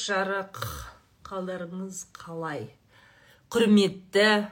жарық 0.00 0.56
қалдарыңыз 1.28 1.98
қалай? 2.16 2.62
Құрметті 3.52 4.48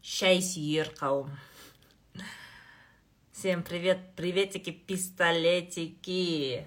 шай 0.00 0.38
сүйер 0.46 0.92
қауым. 0.94 1.32
Всем 3.32 3.64
привет 3.64 4.14
приветики 4.14 4.70
пистолетики. 4.70 6.66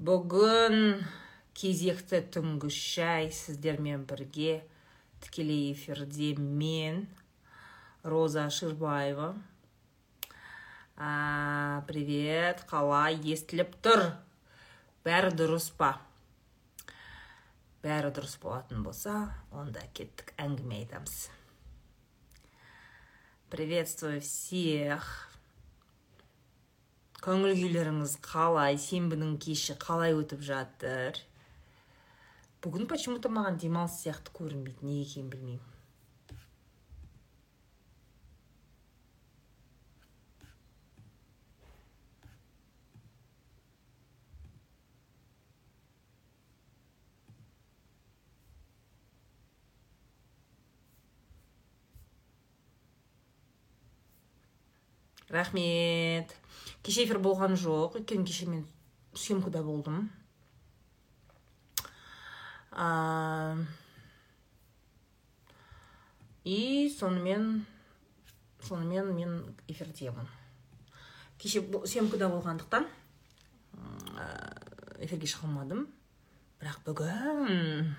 Бүгін 0.00 1.04
кезекті 1.52 2.22
түнгі 2.32 2.70
шай 2.72 3.28
сіздермен 3.30 4.06
бірге 4.08 4.62
тікелей 5.20 5.74
эфирде 5.74 6.34
мен 6.38 7.06
роза 8.02 8.48
ширбаева. 8.48 9.34
А, 10.96 11.84
привет 11.86 12.64
қалай 12.70 13.20
естіліп 13.20 13.76
тұр? 13.84 14.08
Бәрі 15.04 15.34
дұрыс 15.36 15.68
па? 15.76 15.98
Бәрі 17.82 18.12
дұрыс 18.14 18.36
болатын 18.42 18.84
болса 18.86 19.14
онда 19.50 19.82
кеттік 19.98 20.28
әңгіме 20.38 20.76
айтамыз 20.84 21.16
приветствую 23.50 24.20
всех 24.22 25.08
көңіл 27.26 27.56
күйлеріңіз 27.58 28.14
қалай 28.22 28.78
сенбінің 28.84 29.34
кеші 29.42 29.74
қалай 29.82 30.14
өтіп 30.14 30.46
жатыр 30.46 31.18
бүгін 32.62 32.86
почему 32.92 33.18
то 33.18 33.34
маған 33.34 33.58
демалыс 33.58 33.98
сияқты 34.04 34.30
көрінбейді 34.38 34.86
неге 34.86 35.02
екенін 35.08 35.34
білмеймін 35.34 35.71
рахмет. 55.32 56.34
Кеше 56.82 57.06
эфир 57.06 57.18
болған 57.22 57.56
жоқ 57.58 57.98
өйткені 58.00 58.26
кеше 58.28 58.46
мен 58.46 58.66
съемкада 59.14 59.62
болдым. 59.62 60.10
А, 62.70 63.56
и 66.44 66.92
сонымен 66.98 67.66
сонымен 68.62 69.14
мен 69.14 69.56
эфирдемін. 69.68 70.28
Кеше 71.38 71.64
съемкада 71.86 72.28
болғандықтан 72.28 72.86
эфирге 75.02 75.26
шыға 75.26 75.48
алмадым. 75.48 75.86
Бірақ 76.62 76.82
бүгін 76.86 77.94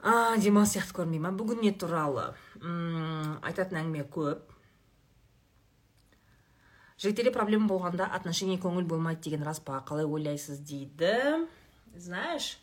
а 0.00 0.36
демалыс 0.40 0.72
сияқты 0.72 0.94
көрінбей 0.96 1.20
ма 1.20 1.32
бүгін 1.36 1.60
не 1.64 1.72
туралы? 1.76 2.30
Айтатын 2.60 3.82
әңгіме 3.82 4.06
көп. 4.12 4.56
Жігіттерде 7.00 7.32
проблема 7.32 7.70
болғанда 7.70 8.10
отношение 8.12 8.60
көңіл 8.60 8.84
болмайды 8.88 9.30
деген 9.30 9.46
рас 9.46 9.60
па? 9.64 9.80
Қалай 9.88 10.04
ойлайсыз 10.04 10.60
дейді. 10.60 11.46
Знаешь 11.96 12.58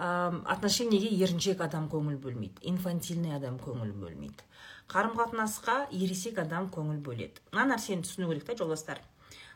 отношениеге 0.00 1.10
еріншек 1.18 1.60
адам 1.60 1.88
көңіл 1.90 2.16
бөлмейді 2.22 2.62
инфантильный 2.70 3.34
адам 3.36 3.58
көңіл 3.60 3.90
бөлмейді. 3.92 4.46
Қарым 4.88 5.16
қатынасқа 5.18 5.90
ересек 5.90 6.38
адам 6.38 6.70
көңіл 6.72 7.02
бөледі. 7.04 7.42
Мына 7.52 7.74
нәрсені 7.74 8.06
түсіну 8.06 8.30
керек 8.30 8.46
та 8.46 8.56
жолдастар. 8.56 9.02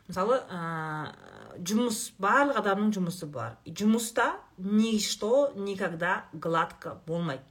Мысалы 0.07 0.37
ә, 0.51 1.15
жұмыс 1.57 2.11
барлық 2.21 2.59
адамның 2.61 2.93
жұмысы 2.93 3.25
бар. 3.25 3.57
Жұмыста 3.65 4.35
ничто 4.57 5.51
никогда 5.55 6.25
гладко 6.33 6.99
болмайды. 7.07 7.43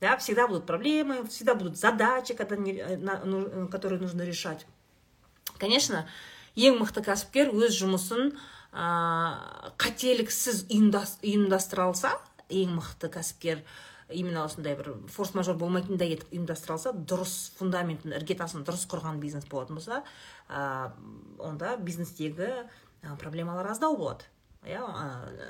Да 0.00 0.16
всегда 0.16 0.46
будут 0.48 0.66
проблемы 0.66 1.26
всегда 1.28 1.54
будут 1.54 1.76
задачи 1.76 2.34
когда, 2.34 2.56
ну, 2.56 3.68
которые 3.68 4.00
нужно 4.00 4.22
решать. 4.22 4.66
Конечно 5.58 6.06
ең 6.58 6.80
мықты 6.80 7.02
кәсіпкер 7.06 7.52
өз 7.54 7.76
жұмысын 7.78 8.32
ә, 8.72 8.86
қателіксіз 9.80 10.66
ұйымдастыра 10.70 11.86
алса 11.86 12.16
ең 12.50 12.74
мықты 12.78 13.10
кәсіпкер 13.12 13.62
именно 14.10 14.44
осындай 14.44 14.74
бір 14.74 14.96
форс 15.12 15.34
мажор 15.38 15.58
болмайтындай 15.60 16.16
етіп 16.16 16.34
ұйымдастыра 16.34 16.76
алса 16.76 16.92
дұрыс 16.92 17.52
фундаментін 17.60 18.16
іргетасын 18.18 18.66
дұрыс 18.66 18.88
құрған 18.90 19.20
бизнес 19.22 19.46
болатын 19.50 19.78
болса 19.78 20.02
ә, 20.48 20.90
онда 21.38 21.76
бизнестегі 21.78 22.50
проблемалар 23.20 23.70
аздау 23.70 23.96
болады. 23.96 24.26
Иә 24.66 24.82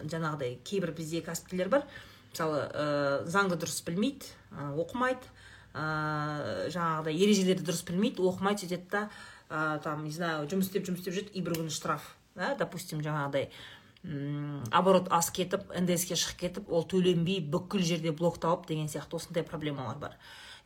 жаңағыдай 0.06 0.60
кейбір 0.62 0.92
бізде 0.94 1.24
кәсіпкерлер 1.24 1.72
бар 1.72 1.86
мысалы 2.30 2.62
ә, 2.70 2.86
заңды 3.26 3.58
дұрыс 3.60 3.82
білмейді 3.86 4.30
ә, 4.54 4.70
оқымайды 4.80 5.26
ә, 5.74 6.70
жаңағыдай 6.72 7.18
ережелерді 7.18 7.66
дұрыс 7.66 7.84
білмейді 7.88 8.24
оқымайды 8.26 8.64
сөйтеді 8.64 8.88
да 8.94 9.04
ә, 9.50 9.78
там 9.82 10.04
не 10.06 10.14
знаю 10.14 10.48
жұмыс 10.50 10.70
істеп 10.70 10.88
жұмыс 10.88 11.02
істеп 11.02 11.18
жүреді 11.18 11.34
и 11.34 11.44
бір 11.44 11.58
күні 11.58 11.74
штраф 11.74 12.14
да 12.38 12.54
допустим 12.58 13.02
жаңағыдай 13.04 13.50
оборот 14.72 15.10
асып 15.12 15.42
кетіп 15.42 15.72
ндске 15.76 16.16
шығып 16.16 16.38
кетіп 16.40 16.70
ол 16.72 16.86
төленбей 16.88 17.42
бүкіл 17.44 17.82
жерде 17.84 18.14
блокталып 18.16 18.64
деген 18.70 18.88
сияқты 18.88 19.18
осындай 19.18 19.44
проблемалар 19.44 19.98
бар. 20.00 20.14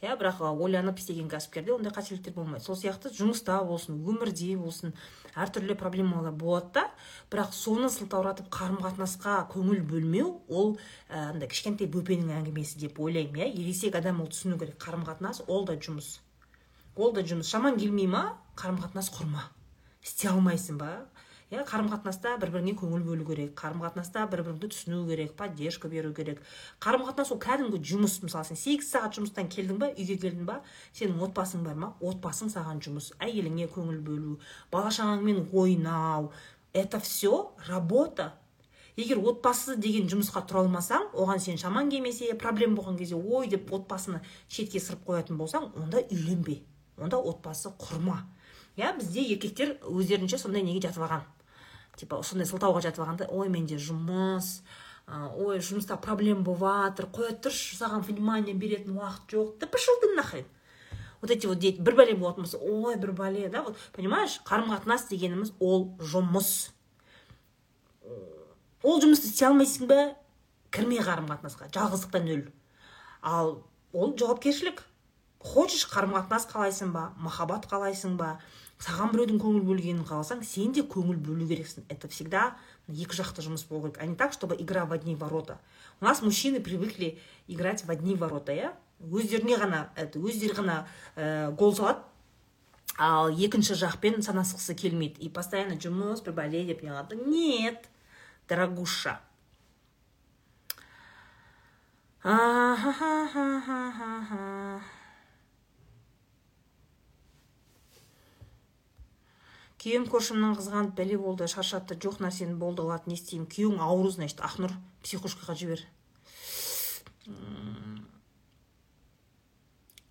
Иә 0.04 0.14
бірақ 0.20 0.42
ойланып 0.44 0.98
істеген 1.00 1.30
кәсіпкерде 1.32 1.72
ондай 1.74 1.92
қателіктер 1.92 2.34
болмайды. 2.36 2.64
Сол 2.64 2.76
сияқты 2.76 3.10
жұмыста 3.14 3.56
болсын 3.66 3.96
өмірде 3.98 4.54
болсын 4.60 4.94
әртүрлі 5.34 5.76
проблемалар 5.80 6.32
болады 6.36 6.70
да. 6.76 6.84
Бірақ 7.32 7.54
соны 7.56 7.90
сылтауратып 7.90 8.50
қарым 8.52 8.78
қатынасқа 8.84 9.40
көңіл 9.52 9.82
бөлмеу 9.88 10.30
ол 10.48 10.76
андай 11.08 11.48
кішкентай 11.48 11.88
бөпенің 11.88 12.34
әңгімесі 12.38 12.78
деп 12.84 13.00
ойлаймын 13.00 13.42
иә. 13.42 13.50
Ересек 13.50 13.96
адам 13.96 14.20
ол 14.22 14.30
түсіну 14.30 14.58
керек. 14.60 14.78
Қарым 14.78 15.06
қатынас 15.08 15.42
ол 15.48 15.64
да 15.64 15.74
жұмыс. 15.74 16.20
Ол 16.96 17.12
да 17.12 17.24
жұмыс. 17.26 17.50
Шамаң 17.50 17.80
келмей 17.80 18.06
ма? 18.06 18.38
Қарым 18.54 18.78
қатынас 18.82 19.10
құрма. 19.16 19.48
Істей 20.04 20.30
алмайсың 20.30 20.78
ба? 20.78 21.06
Иә 21.54 21.64
қарым 21.68 21.88
қатынаста 21.92 22.34
бір 22.42 22.50
біріңе 22.54 22.74
көңіл 22.80 23.04
бөлу 23.06 23.26
керек 23.28 23.54
қарым 23.58 23.80
қатынаста 23.84 24.26
бір 24.30 24.42
біріңді 24.44 24.70
түсіну 24.74 25.04
керек 25.08 25.34
поддержка 25.38 25.88
беру 25.88 26.12
керек. 26.14 26.40
Қарым 26.82 27.06
қатынас 27.06 27.30
ол 27.32 27.40
кәдімгі 27.40 27.80
жұмыс 27.80 28.18
мысалы 28.24 28.48
сен 28.50 28.58
сегіз 28.58 28.90
сағат 28.90 29.18
жұмыстан 29.18 29.50
келдің 29.54 29.78
ба 29.78 29.90
үйге 29.94 30.18
келдің 30.18 30.48
ба 30.48 30.60
сенің 30.92 31.22
отбасың 31.28 31.62
бар 31.64 31.78
ма? 31.78 31.92
Отбасың 32.02 32.50
саған 32.52 32.82
жұмыс 32.84 33.12
әйеліңе 33.22 33.70
көңіл 33.74 34.00
бөлу 34.02 34.38
бала 34.72 34.90
шағаңмен 34.90 35.48
ойнау. 35.52 36.32
Это 36.74 36.98
все 36.98 37.52
работа. 37.68 38.34
Егер 38.96 39.18
отбасы 39.18 39.74
деген 39.74 40.06
жұмысқа 40.10 40.44
тұра 40.46 40.64
алмасаң 40.64 41.08
оған 41.18 41.40
сен 41.42 41.56
шамаң 41.58 41.88
келмесе 41.90 42.34
проблема 42.38 42.80
болған 42.80 42.98
кезде 42.98 43.14
ой! 43.14 43.48
деп 43.50 43.72
отбасыны 43.74 44.20
шетке 44.48 44.78
сырып 44.78 45.06
қоятын 45.08 45.38
болсаң 45.38 45.72
онда 45.74 46.02
үйленбе. 46.10 46.60
Онда 46.98 47.18
отбасы 47.18 47.72
құрма. 47.78 48.20
Иә 48.78 48.92
бізде 48.98 49.22
еркектер 49.34 49.76
өздерінше 49.86 50.38
сондай 50.38 50.62
неге 50.62 50.86
жатып 50.86 51.06
алған. 51.08 51.26
Типа 51.96 52.22
сондай 52.22 52.48
сылтауға 52.48 52.82
жатып 52.84 53.04
алғанда 53.04 53.28
ой 53.30 53.48
менде 53.52 53.78
жұмыс 53.78 54.60
ой 55.06 55.60
жұмыста 55.60 55.98
проблема 56.00 56.42
болып 56.46 56.64
жатыр 56.64 57.08
қоя 57.12 57.34
тұршы 57.44 57.76
саған 57.76 58.06
внимание 58.08 58.54
беретін 58.56 58.96
уақыт 58.96 59.34
жоқ 59.34 59.58
да 59.60 59.66
пошел 59.66 59.94
ты 60.00 60.14
нахрен. 60.14 60.46
Вот 61.20 61.30
эти 61.30 61.46
вот 61.46 61.58
дети 61.58 61.80
бір 61.80 61.94
бәле 61.96 62.14
болатын 62.16 62.44
болса 62.44 62.58
ой 62.58 62.96
бір 62.96 63.12
бәле 63.12 63.48
да 63.48 63.62
вот 63.62 63.76
понимаешь? 63.92 64.40
Қарым 64.44 64.72
қатынас 64.72 65.08
дегеніміз 65.08 65.52
ол 65.60 65.94
жұмыс. 66.00 66.70
Ол 68.82 69.00
жұмысты 69.00 69.28
істей 69.28 69.48
алмайсың 69.48 69.88
ба? 69.88 70.16
Кірме 70.70 70.98
қарым 71.00 71.28
қатынасқа 71.28 71.70
жалғыздықтан 71.72 72.28
өл 72.34 72.42
ал 73.22 73.62
ол 73.92 74.16
жауапкершілік. 74.16 74.82
Хочешь 75.40 75.86
қарым 75.88 76.16
қатынас 76.16 76.48
қалайсың 76.48 76.92
ба? 76.92 77.12
Махаббат 77.16 77.68
қалайсың 77.68 78.16
ба? 78.16 78.38
Саған 78.82 79.12
біреудің 79.14 79.40
көңіл 79.42 79.62
бөлгенін 79.68 80.06
қаласаң 80.08 80.42
сен 80.44 80.72
де 80.74 80.82
көңіл 80.82 81.16
бөлу 81.16 81.46
керексің. 81.48 81.86
Это 81.88 82.08
всегда 82.08 82.56
екі 82.88 83.16
жақты 83.16 83.44
жұмыс 83.44 83.66
болу 83.68 83.88
керек 83.88 84.02
а 84.02 84.06
не 84.06 84.16
так 84.16 84.32
чтобы 84.32 84.56
игра 84.58 84.84
в 84.84 84.92
одни 84.92 85.14
ворота. 85.14 85.60
У 86.00 86.04
нас 86.04 86.22
мужчины 86.22 86.60
привыкли 86.60 87.18
играть 87.46 87.84
в 87.84 87.90
одни 87.90 88.14
ворота 88.14 88.52
иә 88.52 88.72
өздеріне 89.00 89.56
ғана 89.58 89.90
это 89.96 90.18
өздері 90.18 90.54
ғана 90.58 90.86
ә, 91.16 91.50
гол 91.52 91.74
салады. 91.74 92.00
Ал 92.96 93.30
екінші 93.30 93.74
жақпен 93.74 94.22
санасқысы 94.22 94.74
келмейді. 94.74 95.20
И 95.20 95.28
постоянно 95.28 95.74
жұмыс 95.74 96.22
бәле 96.22 96.64
деп 96.66 96.82
неғылады. 96.82 97.18
Нет 97.26 97.88
дорогуша. 98.48 99.20
Күйеуім 109.84 110.06
көршімнің 110.08 110.54
қызғанып 110.56 110.94
бәле 110.96 111.18
болды 111.20 111.44
шаршатты 111.44 111.98
жоқ 112.00 112.22
нәрсені 112.24 112.54
болды 112.56 112.80
қылады 112.80 113.10
не 113.10 113.18
істеймін 113.18 113.44
күйеуің 113.52 113.82
ауру 113.84 114.08
значит 114.14 114.40
ақнұр 114.40 114.72
психушкаға 115.04 115.52
жібер. 115.60 115.82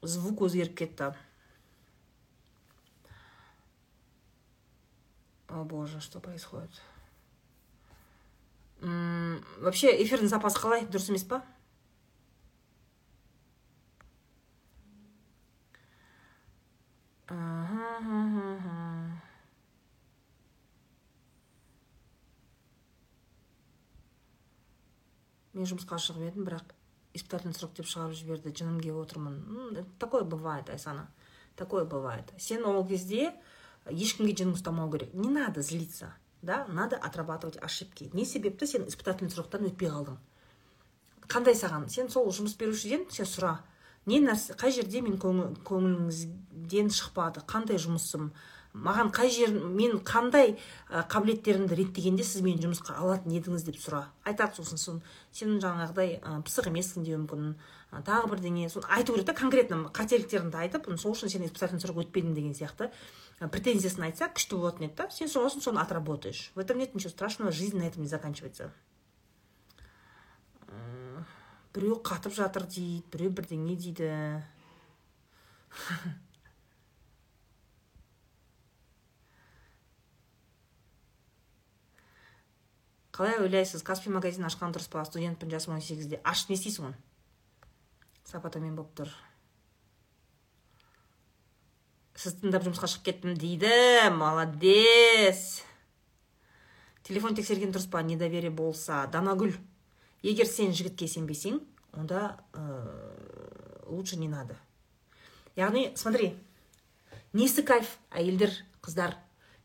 Звук 0.03 0.43
өзгеріп 0.45 0.77
кетті. 0.77 1.15
О 5.49 5.63
боже 5.63 5.99
что 6.01 6.19
происходит? 6.19 6.81
Вообще 8.81 9.95
эфирдің 10.03 10.29
сапасы 10.29 10.61
қалай? 10.61 10.85
Дұрыс 10.85 11.09
емес 11.09 11.25
па? 11.25 11.41
Мен 25.53 25.69
жұмысқа 25.69 25.99
шығып 26.01 26.29
едім 26.29 26.47
бірақ 26.49 26.73
испытательный 27.13 27.53
срок 27.53 27.75
деп 27.77 27.87
шығарып 27.89 28.17
жіберді 28.17 28.55
жыным 28.57 28.81
келіп 28.81 29.03
отырмын 29.03 29.85
такое 29.99 30.23
бывает 30.23 30.69
айсана. 30.69 31.07
Такое 31.55 31.85
бывает. 31.85 32.33
Сен 32.39 32.65
ол 32.65 32.85
кезде 32.87 33.33
ешкімге 33.85 34.33
жының 34.33 34.57
ұстамау 34.57 34.89
керек. 34.91 35.13
Не 35.13 35.29
надо 35.29 35.61
злиться 35.61 36.15
да? 36.43 36.65
Надо 36.67 36.97
отрабатывать 36.97 37.57
ошибки. 37.57 38.09
Не 38.13 38.25
себепті 38.25 38.67
сен 38.67 38.87
испытательный 38.87 39.31
сроктан 39.31 39.65
өтпей 39.65 39.89
қалдың. 39.89 40.17
Қандай 41.31 41.55
саған? 41.55 41.87
Сен 41.89 42.11
сол 42.11 42.27
жұмыс 42.35 42.57
берушіден 42.59 43.07
сен 43.09 43.25
сұра. 43.25 43.55
Не 44.05 44.19
нәрсе 44.19 44.53
қай 44.59 44.75
жерде 44.75 45.01
мен 45.01 45.15
көңіліңізден 45.17 46.91
шықпады? 46.91 47.45
Қандай 47.47 47.79
жұмысым? 47.79 48.33
Маған 48.73 49.11
қай 49.13 49.29
жер 49.29 49.53
мен 49.53 49.99
қандай 50.01 50.55
қабілеттерімді 50.89 51.77
реттегенде 51.77 52.25
сіз 52.25 52.41
мені 52.41 52.61
жұмысқа 52.63 52.95
алатын 52.97 53.35
едіңіз 53.37 53.65
деп 53.67 53.77
сұра. 53.77 54.07
Айтады 54.25 54.57
сосын 54.57 54.81
сон 54.81 55.01
сен 55.31 55.59
жаңағыдай 55.61 56.17
ә, 56.17 56.39
пысық 56.41 56.71
емессің 56.71 57.05
деуі 57.05 57.19
мүмкін 57.21 57.53
ә, 57.93 58.01
тағы 58.01 58.31
бірдеңе 58.33 58.71
соны 58.73 58.89
айту 58.89 59.13
керек 59.13 59.29
та 59.29 59.35
конкретно 59.37 59.83
қателіктеріңді 59.93 60.57
айтып 60.65 60.89
сол 60.97 61.13
үшін 61.13 61.29
сен 61.29 61.45
испытательный 61.45 61.85
срок 61.85 62.01
өтпедің 62.01 62.33
деген 62.33 62.57
сияқты 62.57 62.89
претензиясын 63.39 64.07
айтса 64.09 64.31
күшті 64.33 64.57
болатын 64.57 64.87
еді 64.89 64.97
да 65.03 65.09
сен 65.13 65.29
сосын 65.29 65.61
соны 65.61 65.79
отработаешь. 65.79 66.51
В 66.55 66.59
этом 66.59 66.79
нет 66.79 66.95
ничего 66.95 67.11
страшного 67.11 67.51
жизнь 67.51 67.77
на 67.77 67.83
этом 67.83 68.01
не 68.01 68.09
заканчивается. 68.09 68.73
Біреу 71.73 72.01
қатып 72.01 72.33
жатыр 72.33 72.65
дейді 72.69 73.03
біреу 73.13 73.31
бірдеңе 73.33 73.77
дейді. 73.77 74.11
қалай 83.13 83.37
ойлайсыз 83.43 83.83
каспи 83.85 84.09
магазин 84.09 84.45
ашқан 84.49 84.73
дұрыс 84.73 84.89
па 84.89 85.05
студентпін 85.05 85.53
жасым 85.53 85.75
он 85.77 85.85
сегізде 85.85 86.21
ашып 86.23 86.49
не 86.49 86.57
істейсің 86.57 86.89
оны 86.89 86.97
сапа 88.25 88.49
төмен 88.49 88.75
болып 88.75 88.95
тұр 88.97 89.13
сізді 92.17 92.45
тыңдап 92.45 92.63
жұмысқа 92.67 92.87
шығып 92.87 93.05
кеттім 93.07 93.37
дейді 93.39 94.09
молодец. 94.15 95.63
Телефон 97.03 97.35
тексерген 97.35 97.73
дұрыс 97.73 97.89
па 97.91 98.03
недоверие 98.05 98.51
болса 98.53 99.03
данагүл 99.11 99.51
егер 100.23 100.47
сен 100.47 100.71
жігітке 100.71 101.09
сенбесең 101.11 101.59
онда 101.91 102.37
ә, 102.53 102.63
лучше 103.89 104.15
не 104.15 104.29
надо. 104.29 104.55
Яғни 105.57 105.91
смотри 105.99 106.33
несі 107.33 107.65
кайф 107.65 107.97
әйелдер 108.09 108.55
қыздар. 108.81 109.17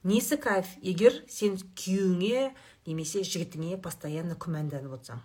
Несі 0.04 0.36
кайф? 0.36 0.76
Егер 0.82 1.22
сен 1.30 1.58
күйеуіңе 1.78 2.52
немесе 2.86 3.24
жігітіңе 3.26 3.80
постоянно 3.82 4.36
күмәнданып 4.38 4.94
отырсаң. 4.98 5.24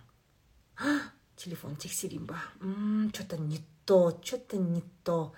Телефон 1.40 1.76
тексерейін 1.76 2.26
ба? 2.26 2.40
Че 3.12 3.24
то 3.28 3.36
не 3.36 3.60
то 3.84 4.20
че 4.22 4.38
то 4.38 4.56
не 4.56 4.82
то. 5.04 5.32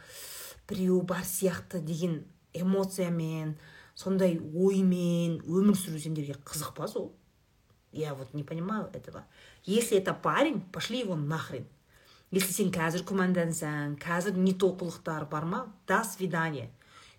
Біреу 0.69 1.03
бар 1.03 1.23
сияқты 1.23 1.81
деген 1.81 2.25
эмоциямен 2.53 3.57
сондай 3.95 4.41
оймен 4.41 5.41
өмір 5.47 5.79
сүру 5.79 6.01
сендерге 6.03 6.35
қызық 6.45 6.75
па 6.75 6.89
сол? 6.89 7.15
Я 7.93 8.15
вот 8.15 8.35
не 8.35 8.43
понимаю 8.43 8.91
этого. 8.93 9.25
Если 9.65 9.97
это 9.97 10.13
парень 10.13 10.61
пошли 10.61 11.01
его 11.01 11.17
нахрен. 11.17 11.67
Если 12.31 12.53
сен 12.53 12.73
қазір 12.75 13.07
күмәндансаң 13.07 13.95
қазір 14.03 14.37
не 14.37 14.53
то 14.53 14.73
қылықтар 14.75 15.29
бар 15.31 15.45
ма? 15.45 15.73
До 15.87 16.03
свидания. 16.05 16.71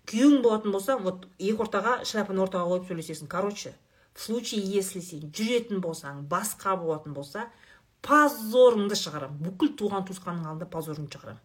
Күйеуің 0.08 0.42
болатын 0.42 0.74
болса 0.74 0.96
вот 0.98 1.28
екі 1.38 1.62
ортаға 1.64 1.98
шляпаны 2.08 2.42
ортаға 2.44 2.72
қойып 2.72 2.88
сөйлесесің. 2.90 3.28
Короче 3.28 3.74
в 4.14 4.22
случае 4.22 4.62
если 4.64 5.00
сен 5.00 5.30
жүретін 5.30 5.82
болсаң 5.84 6.24
басқа 6.28 6.76
болатын 6.80 7.14
болса 7.14 7.48
позорыңды 8.02 8.96
шығарам. 8.98 9.36
Бүкіл 9.42 9.76
туған 9.78 10.08
туысқанның 10.08 10.48
алдында 10.48 10.70
позорыңды 10.72 11.18
шығарам. 11.18 11.42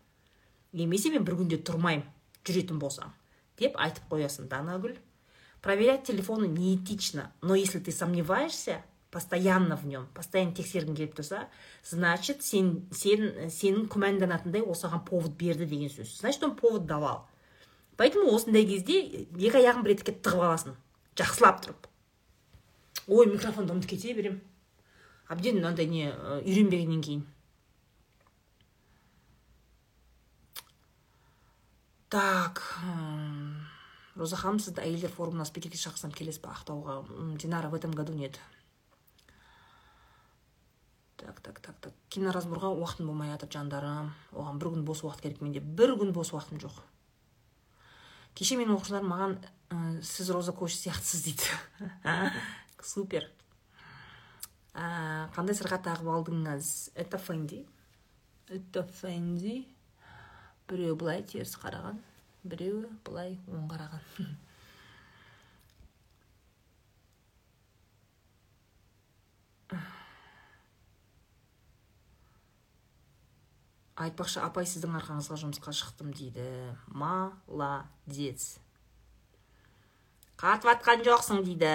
Немесе 0.74 1.12
мен 1.14 1.26
бір 1.28 1.42
күнде 1.44 1.60
тұрмаймын 1.62 2.08
жүретін 2.48 2.80
болсам 2.80 3.14
деп 3.60 3.78
айтып 3.80 4.10
қоясың 4.12 4.50
данагүл 4.52 4.96
проверять 5.62 6.04
телефоны 6.04 6.48
неэтично 6.48 7.32
но 7.42 7.56
если 7.56 7.80
ты 7.80 7.92
сомневаешься 7.92 8.84
постоянно 9.12 9.78
в 9.78 9.86
нем 9.86 10.08
постоянно 10.14 10.56
тексергің 10.58 10.98
келіп 10.98 11.16
тұрса 11.20 11.46
значит 11.84 12.44
сен 12.44 12.74
сен 12.92 13.50
сенің 13.54 13.88
күмәнданатындай 13.94 14.66
ол 14.66 14.76
саған 14.76 15.06
повод 15.06 15.38
берді 15.38 15.66
деген 15.66 15.90
сөз. 15.90 16.18
Значит 16.20 16.44
он 16.44 16.56
повод 16.56 16.86
давал. 16.86 17.28
Поэтому 17.98 18.34
осындай 18.34 18.66
кезде 18.66 19.02
екі 19.04 19.60
аяғын 19.60 19.84
бір 19.86 19.98
етікке 19.98 20.18
тығып 20.24 20.48
аласың. 20.48 20.80
Жақсылап 21.20 21.62
тұрып. 21.66 21.88
Ой 23.08 23.28
микрофонды 23.28 23.76
ұмытып 23.76 23.96
кете 23.96 24.16
беремін 24.18 24.42
әбден 25.34 25.60
мынандай 25.60 25.88
не 25.90 26.10
үйренбегеннен 26.44 27.02
кейін. 27.04 27.24
Так 32.14 32.62
роза 34.16 34.38
ханым 34.38 34.60
сізді 34.62 34.84
әйелдер 34.84 35.14
форумына 35.14 35.46
спикерге 35.50 35.80
шақырсам 35.82 36.14
келесіз 36.14 36.44
ба 36.44 36.54
ақтауға. 36.54 37.00
Динара 37.42 37.70
в 37.70 37.76
этом 37.76 37.92
году 37.92 38.14
нет. 38.14 38.40
Так 41.18 41.40
так 41.40 41.60
так 41.60 41.80
так. 41.82 41.94
Киноразборға 42.10 42.70
уақытым 42.76 43.10
болмай 43.10 43.32
жатыр 43.34 43.50
жандарым. 43.50 44.12
Оған 44.34 44.60
бір 44.60 44.76
күн 44.76 44.86
бос 44.86 45.02
уақыт 45.04 45.24
керек 45.24 45.42
менде. 45.42 45.60
Бір 45.60 45.96
күн 45.98 46.14
бос 46.14 46.34
уақытым 46.36 46.62
жоқ. 46.62 46.84
Кеше 48.38 48.58
менің 48.60 48.78
оқушыларым 48.78 49.12
маған 49.12 49.38
ә, 49.70 49.78
сіз 50.06 50.32
роза 50.34 50.56
коуч 50.56 50.76
сияқтысыз 50.78 51.28
дейді. 51.28 51.54
Супер. 52.94 53.30
Ә, 54.74 55.30
қандай 55.36 55.56
сырға 55.58 55.80
тағып 55.86 56.10
алдыңыз? 56.16 56.92
Это 57.00 57.22
фенди 57.22 57.64
это 58.54 58.84
фенди 58.84 59.64
біреуі 60.70 60.98
былай 61.00 61.24
теріс 61.28 61.56
қараған 61.58 62.00
біреуі 62.44 62.90
былай 63.08 63.38
оң 63.50 63.70
қараған 63.72 64.28
айтпақшы 74.00 74.42
апай 74.42 74.66
сіздің 74.66 74.96
арқаңызға 74.98 75.38
жұмысқа 75.44 75.74
шықтым 75.76 76.14
дейді. 76.18 76.46
Молодец. 76.90 78.58
Қатып 80.42 80.72
жатқан 80.72 81.04
жоқсың 81.06 81.44
дейді. 81.46 81.74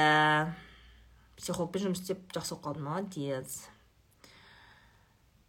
Психологпен 1.38 1.88
жұмыс 1.88 2.02
істеп 2.02 2.24
жақсы 2.34 2.56
болып 2.56 2.64
қалдым. 2.66 2.88
Молодец. 2.88 3.60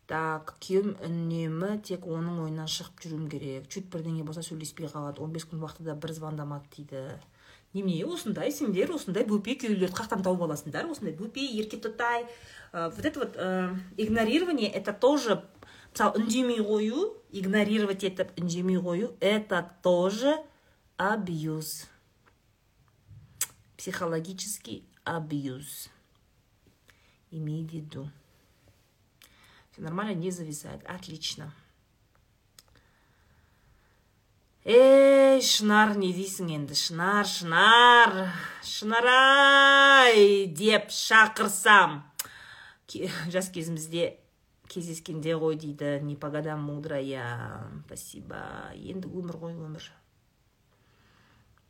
Так 0.10 0.56
күйеуім 0.62 0.96
үнемі 1.06 1.76
тек 1.86 2.06
оның 2.10 2.44
ойынан 2.46 2.70
шығып 2.70 3.02
жүруім 3.04 3.28
керек. 3.30 3.68
Чуть 3.70 3.90
бірдеңе 3.94 4.24
болса 4.26 4.42
сөйлеспей 4.46 4.90
қалады. 4.90 5.22
15 5.22 5.50
күн 5.50 5.66
уақытыда 5.66 5.98
бір 5.98 6.14
звондамады 6.18 6.70
дейді. 6.76 7.04
Немене 7.74 8.06
осындай 8.10 8.50
сендер 8.50 8.90
осындай 8.96 9.26
бөпе 9.30 9.54
күйеулерді 9.62 9.94
қаяқтан 9.94 10.24
тауып 10.26 10.42
аласыңдар 10.48 10.90
осындай 10.90 11.14
бөпе 11.14 11.46
еркетотай. 11.60 12.26
Вот 12.74 13.06
это 13.06 13.20
вот 13.20 13.38
игнорирование 13.98 14.72
это 14.72 14.94
тоже 14.94 15.44
мысалы 15.92 16.20
үндемей 16.22 16.60
қою 16.64 17.16
игнорировать 17.32 18.04
етіп 18.04 18.36
үндемей 18.40 18.78
қою 18.78 19.16
это 19.20 19.64
тоже 19.82 20.38
абьюз 20.98 21.88
психологический 23.80 24.84
абьюз. 25.06 25.90
Имей 27.32 27.64
в 27.64 27.72
виду. 27.72 28.12
Все 29.72 29.82
нормально, 29.82 30.14
не 30.14 30.32
зависает. 30.32 30.86
Отлично. 30.86 31.54
ей 34.66 35.40
шынар 35.42 35.96
не 35.98 36.12
дейсің 36.14 36.50
енді 36.54 36.76
шынар 36.78 37.26
шынар 37.26 38.12
шынарай 38.62 40.46
деп 40.52 40.92
шақырсам 40.94 42.04
жас 43.34 43.48
кезімізде 43.56 44.20
кездескенде 44.70 45.36
ғой 45.36 45.58
дейді. 45.60 46.00
Не 46.06 46.16
по 46.16 46.30
годам 46.30 46.64
мудрая 46.70 47.68
спасибо 47.86 48.40
енді 48.76 49.10
өмір 49.10 49.40
ғой 49.42 49.58
өмір 49.58 49.92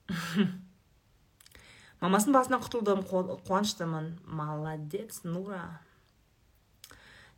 мамасының 2.03 2.33
басынан 2.37 2.63
құтылдым. 2.63 3.03
Қуаныштымын. 3.09 4.15
Молодец 4.25 5.21
нура 5.23 5.81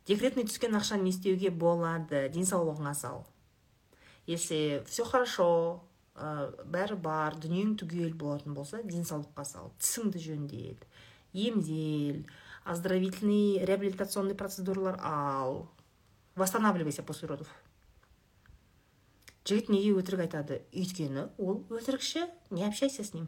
декретный 0.06 0.46
түскен 0.48 0.74
ақшаны 0.78 1.08
не 1.08 1.12
істеуге 1.14 1.50
болады. 1.50 2.28
Денсаулығыңа 2.32 2.94
сал 2.96 3.26
если 4.26 4.82
все 4.86 5.04
хорошо 5.04 5.82
ә, 6.14 6.52
бәрі 6.64 6.96
бар 7.02 7.36
дүниең 7.42 7.74
түгел 7.80 8.14
болатын 8.14 8.54
болса 8.54 8.82
денсаулыққа 8.86 9.44
сал 9.46 9.72
тісіңді 9.80 10.22
жөндел 10.26 10.84
емдел 11.32 12.22
оздоровительный 12.64 13.64
реабилитационный 13.64 14.34
процедуралар 14.34 14.98
ал 15.02 15.68
восстанавливайся 16.34 17.02
после 17.02 17.28
родов. 17.28 17.48
Жігіт 19.42 19.72
неге 19.74 19.96
өтірік 19.98 20.20
айтады 20.22 20.60
өйткені 20.70 21.26
ол 21.36 21.64
өтірікші 21.66 22.28
не 22.54 22.62
общайся 22.62 23.02
с 23.02 23.10
ним. 23.12 23.26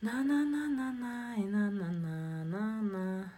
На 0.00 0.24
на 0.26 0.42
на 0.42 0.66
на 0.66 0.90
на 0.90 1.36
на 1.38 1.70
на 1.70 1.90
на 1.92 2.44
на 2.44 2.64
на 2.82 3.32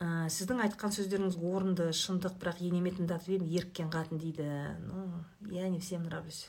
ә, 0.00 0.28
сіздің 0.32 0.64
айтқан 0.64 0.96
сөздеріңіз 0.96 1.36
орынды 1.36 1.90
шындық 1.92 2.38
бірақ 2.40 2.64
енеме 2.64 2.94
тыңдатып 2.96 3.36
едім 3.36 3.52
еріккен 3.52 3.92
қатын 3.92 4.16
дейді. 4.16 4.48
Ну 4.88 5.24
я 5.52 5.68
не 5.68 5.78
всем 5.78 6.08
нравлюсь. 6.08 6.48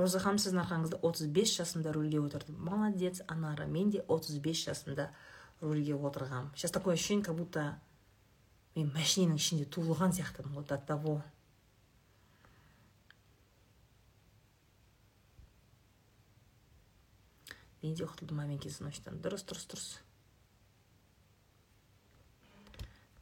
Роза 0.00 0.20
ханым 0.22 0.40
сіздің 0.40 0.62
арқаңызда 0.62 0.98
35 1.04 1.52
жасымда 1.60 1.92
рульге 1.92 2.20
отырдым. 2.24 2.56
Молодец 2.64 3.20
анара 3.28 3.66
мен 3.66 3.90
де 3.90 4.00
35 4.08 4.64
жасымда 4.70 5.10
рульге 5.60 5.94
отырғам. 5.94 6.50
Сейчас 6.54 6.70
такое 6.70 6.94
ощущение 6.94 7.24
как 7.24 7.36
будто 7.36 7.78
мен 8.74 8.90
машиненің 8.94 9.36
ішінде 9.36 9.66
туылған 9.68 10.14
сияқтымын 10.16 10.54
вот 10.54 10.72
от 10.72 10.86
того. 10.86 11.22
Мен 17.82 17.94
де 17.94 18.06
маменькин 18.30 18.70
сыночтан 18.70 19.20
дұрыс 19.20 19.44
дұрыс 19.44 19.68
дұрыс. 19.68 19.90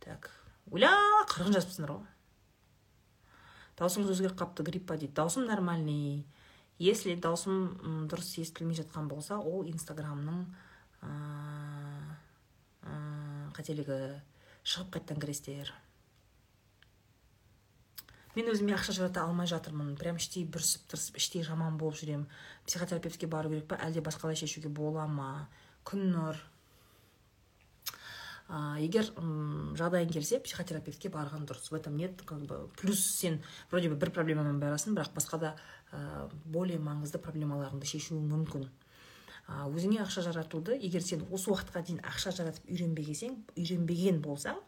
Так 0.00 0.30
уля 0.70 0.94
қырғын 1.30 1.58
жазыпсыңдар 1.58 1.94
ғой. 1.96 2.06
Даусыңыз 3.78 4.10
өзгеріп 4.14 4.38
қалыпты 4.38 4.66
грипп 4.66 4.88
па 4.88 4.96
дейді. 4.96 5.14
Даусым 5.14 5.46
нормальный. 5.46 6.26
Если 6.78 7.14
даусым 7.14 8.06
дұрыс 8.10 8.38
естілмей 8.42 8.78
жатқан 8.78 9.08
болса 9.10 9.38
ол 9.38 9.66
инстаграмның 9.66 10.46
қателігі. 13.58 13.98
Шығып 14.68 14.90
қайтадан 14.98 15.22
кіресіздер. 15.22 15.70
Мен 18.36 18.50
өзіме 18.52 18.74
ақша 18.76 18.92
жарата 18.92 19.22
алмай 19.24 19.48
жатырмын. 19.50 19.94
Прям 19.98 20.18
іштей 20.20 20.44
бүрісіп 20.44 20.84
тырысып 20.92 21.16
іштей 21.18 21.42
жаман 21.46 21.78
болып 21.80 21.96
жүремін 21.98 22.26
психотерапевтке 22.68 23.26
бару 23.26 23.50
керек 23.50 23.66
па 23.70 23.78
әлде 23.82 24.02
басқалай 24.04 24.36
шешуге 24.36 24.68
бола 24.68 25.06
ма? 25.08 25.48
Күннұр 25.88 26.36
ә, 28.48 28.76
егер 28.84 29.08
м 29.16 29.72
жағдайың 29.80 30.12
келсе 30.12 30.42
психотерапевтке 30.44 31.08
барған 31.08 31.48
дұрыс. 31.48 31.72
В 31.72 31.80
этом 31.80 31.96
нет 31.96 32.20
как 32.26 32.44
бы 32.44 32.68
плюс 32.76 33.00
сен 33.16 33.40
вроде 33.70 33.88
бы 33.88 33.96
бір 33.96 34.12
проблемамен 34.12 34.60
барасың 34.60 34.94
бірақ 34.94 35.16
басқа 35.16 35.40
да 35.40 35.56
более 36.44 36.78
маңызды 36.82 37.20
проблемаларыңды 37.22 37.88
шешуің 37.88 38.28
мүмкін. 38.28 38.68
Өзіңе 39.48 40.02
ақша 40.04 40.22
жаратуды 40.26 40.76
егер 40.76 41.00
сен 41.00 41.24
осы 41.32 41.48
уақытқа 41.50 41.80
дейін 41.86 42.02
ақша 42.04 42.34
жаратып 42.36 42.68
үйренбегесең 42.68 43.38
үйренбеген 43.56 44.20
болсаң 44.20 44.58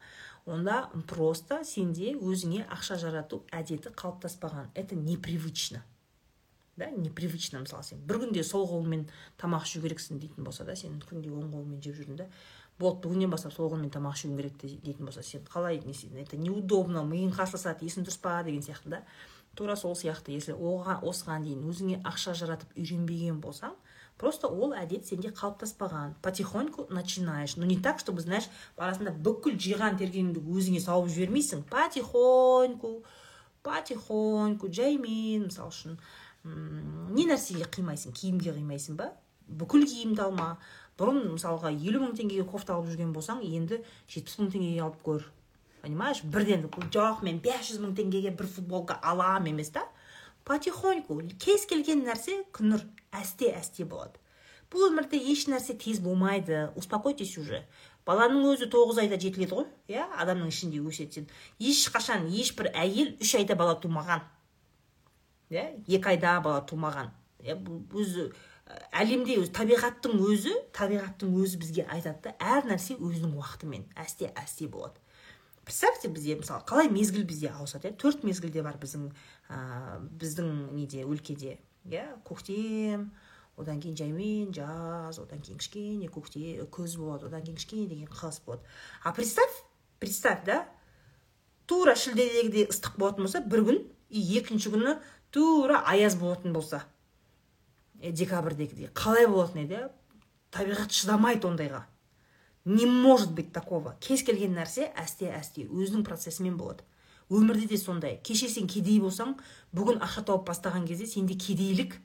онда 0.48 0.86
просто 1.10 1.60
сенде 1.68 2.14
өзіңе 2.16 2.64
ақша 2.72 2.96
жарату 3.02 3.42
әдеті 3.52 3.92
қалыптаспаған. 3.92 4.72
Это 4.74 4.96
непривычно. 4.96 5.82
Да 6.76 6.88
непривычно 6.90 7.60
мысалы 7.60 7.84
сен 7.84 8.00
бір 8.08 8.22
күнде 8.22 8.42
сол 8.46 8.64
қолыңмен 8.70 9.04
тамақ 9.36 9.66
ішу 9.68 9.82
керексің 9.84 10.22
дейтін 10.22 10.46
болса 10.48 10.64
да 10.64 10.72
сен 10.76 10.96
күнде 11.04 11.28
оң 11.28 11.50
қолыңмен 11.52 11.82
жеп 11.84 11.98
жүрдің 11.98 12.22
да 12.22 12.28
болды 12.80 13.04
бүгіннен 13.04 13.30
бастап 13.34 13.52
сол 13.52 13.68
қолмен 13.68 13.92
тамақ 13.92 14.16
ішуің 14.16 14.38
керек 14.38 14.56
дейтін 14.62 15.04
болса 15.04 15.22
сен 15.22 15.44
қалай 15.44 15.82
не 15.84 15.92
это 16.22 16.38
неудобно 16.40 17.04
миың 17.04 17.34
қарсыласады 17.36 17.84
есің 17.84 18.06
дұрыс 18.06 18.20
па 18.22 18.40
деген 18.46 18.64
сияқты 18.64 18.94
да. 18.94 19.02
Тура 19.60 19.76
сол 19.76 19.92
сияқты. 19.92 20.32
Если 20.32 20.56
оған 20.56 21.04
осыған 21.04 21.44
дейін 21.44 21.66
өзіңе 21.68 22.00
ақша 22.08 22.32
жаратып 22.38 22.72
үйренбеген 22.80 23.42
болсаң 23.44 23.74
просто 24.20 24.48
ол 24.48 24.72
әдет 24.72 25.04
сенде 25.04 25.28
қалыптаспаған. 25.36 26.14
Потихоньку 26.24 26.86
начинаешь. 26.88 27.56
Но 27.56 27.66
не 27.68 27.76
так 27.76 28.00
чтобы 28.00 28.24
знаешь 28.24 28.48
барасында 28.78 29.12
бүкіл 29.12 29.60
жиған 29.60 30.00
тергеніңді 30.00 30.40
өзіңе 30.40 30.80
салып 30.80 31.12
жібермейсің. 31.12 31.66
Потихоньку 31.68 33.02
потихоньку 33.62 34.72
жаймен 34.72 35.50
мысалы 35.50 35.68
үшін 35.68 35.98
не 36.44 37.26
нәрсеге 37.28 37.68
қимайсың? 37.68 38.16
Киімге 38.16 38.54
қимайсың 38.56 38.96
ба? 38.96 39.10
Бүкіл 39.44 39.84
киімді 39.84 40.24
алма. 40.24 40.54
Бұрын 40.96 41.34
мысалға 41.34 41.72
елу 41.72 42.00
мың 42.06 42.16
теңгеге 42.16 42.46
кофта 42.48 42.76
алып 42.76 42.88
жүрген 42.92 43.12
болсаң 43.12 43.44
енді 43.44 43.82
жетпіс 44.08 44.40
мың 44.40 44.50
теңгеге 44.56 44.82
алып 44.86 45.04
көр. 45.04 45.28
Понимаешь? 45.82 46.22
Бірден 46.22 46.68
жоқ 46.68 47.22
мен 47.22 47.40
бес 47.40 47.70
жүз 47.70 47.80
мың 47.82 47.94
теңгеге 47.98 48.30
бір 48.36 48.46
футболка 48.46 48.98
аламын 49.02 49.52
емес 49.54 49.70
та. 49.70 49.86
Потихоньку 50.44 51.20
кез 51.38 51.66
келген 51.66 52.04
нәрсе 52.06 52.44
күнір 52.52 52.84
әсте 53.12 53.52
әсте 53.54 53.84
болады. 53.84 54.18
Бұл 54.70 54.88
өмірде 54.90 55.18
еш 55.18 55.46
нәрсе 55.50 55.74
тез 55.78 56.00
болмайды 56.00 56.70
успокойтесь 56.76 57.36
уже. 57.38 57.64
Баланың 58.06 58.46
өзі 58.54 58.68
тоғыз 58.72 59.02
айда 59.02 59.18
жетіледі 59.20 59.56
ғой 59.58 59.66
иә 59.92 60.06
адамның 60.22 60.48
ішінде 60.50 60.80
өседі 60.80 61.20
сен 61.20 61.26
ешқашан 61.58 62.28
ешбір 62.32 62.70
әйел 62.72 63.12
үш 63.20 63.34
айда 63.38 63.56
бала 63.58 63.74
тумаған. 63.82 64.22
Иә 65.50 65.66
екі 65.86 66.14
айда 66.14 66.38
бала 66.40 66.62
тумаған. 66.66 67.10
Иә 67.44 67.58
өзі 67.92 68.30
әлемде 68.94 69.36
өзі 69.42 69.52
табиғаттың 69.58 70.16
өзі 70.30 70.54
табиғаттың 70.76 71.36
өзі 71.42 71.60
бізге 71.60 71.86
айтады 71.90 72.30
да 72.30 72.34
әр 72.56 72.68
нәрсе 72.70 72.96
өзінің 72.96 73.36
уақытымен 73.36 73.86
әсте 73.98 74.30
әсте 74.38 74.68
болады. 74.70 74.96
Представьте 75.64 76.08
бізде 76.08 76.36
мысалы 76.40 76.64
қалай 76.66 76.90
мезгіл 76.90 77.24
бізде 77.28 77.50
ауысады 77.52 77.90
иә? 77.90 77.96
Төрт 77.96 78.24
мезгілде 78.26 78.62
бар 78.62 78.78
біздің 78.80 79.10
ә, 79.48 79.98
біздің 80.20 80.72
неде 80.76 81.04
өлкеде 81.04 81.58
иә? 81.84 82.06
Көктем 82.26 83.10
одан 83.60 83.80
кейін 83.80 83.96
жаймен 83.98 84.52
жаз 84.56 85.20
одан 85.20 85.42
кейін 85.44 85.60
кішкене 85.60 86.08
көкте 86.12 86.64
күз 86.72 86.96
болады 87.00 87.28
одан 87.28 87.44
кейін 87.44 87.58
кішкене 87.60 87.86
деген 87.90 88.08
қыс 88.08 88.40
болады. 88.46 88.62
А 89.04 89.12
представь 89.12 89.62
представь 89.98 90.44
да? 90.44 90.66
Тура 91.66 91.94
шілдедегідей 91.94 92.66
ыстық 92.66 92.96
болатын 92.98 93.26
болса 93.28 93.44
бір 93.44 93.64
күн 93.68 93.82
и 94.10 94.24
екінші 94.40 94.72
күні 94.74 94.96
тура 95.30 95.84
аяз 95.86 96.16
болатын 96.18 96.52
болса. 96.52 96.82
Ә, 98.00 98.10
декабрьдегідей. 98.10 98.90
Қалай 98.94 99.28
болатын 99.28 99.64
еді 99.66 99.78
иә? 99.78 99.90
Табиғат 100.50 100.90
шыдамайды 100.90 101.46
ондайға. 101.46 101.84
Не 102.64 102.86
может 102.86 103.32
быть 103.32 103.52
такого. 103.52 103.96
Кез 104.00 104.22
келген 104.22 104.54
нәрсе 104.54 104.90
әсте 104.98 105.30
әсте. 105.32 105.64
Өзінің 105.64 106.04
процесімен 106.04 106.56
болады. 106.60 106.84
Өмірде 107.30 107.66
де 107.70 107.78
сондай. 107.78 108.18
Кеше 108.22 108.48
сен 108.48 108.68
кедей 108.68 109.00
болсаң 109.00 109.36
бүгін 109.76 110.00
ақша 110.04 110.24
тауып 110.28 110.48
бастаған 110.48 110.86
кезде 110.88 111.06
сенде 111.06 111.36
кедейлік 111.38 111.96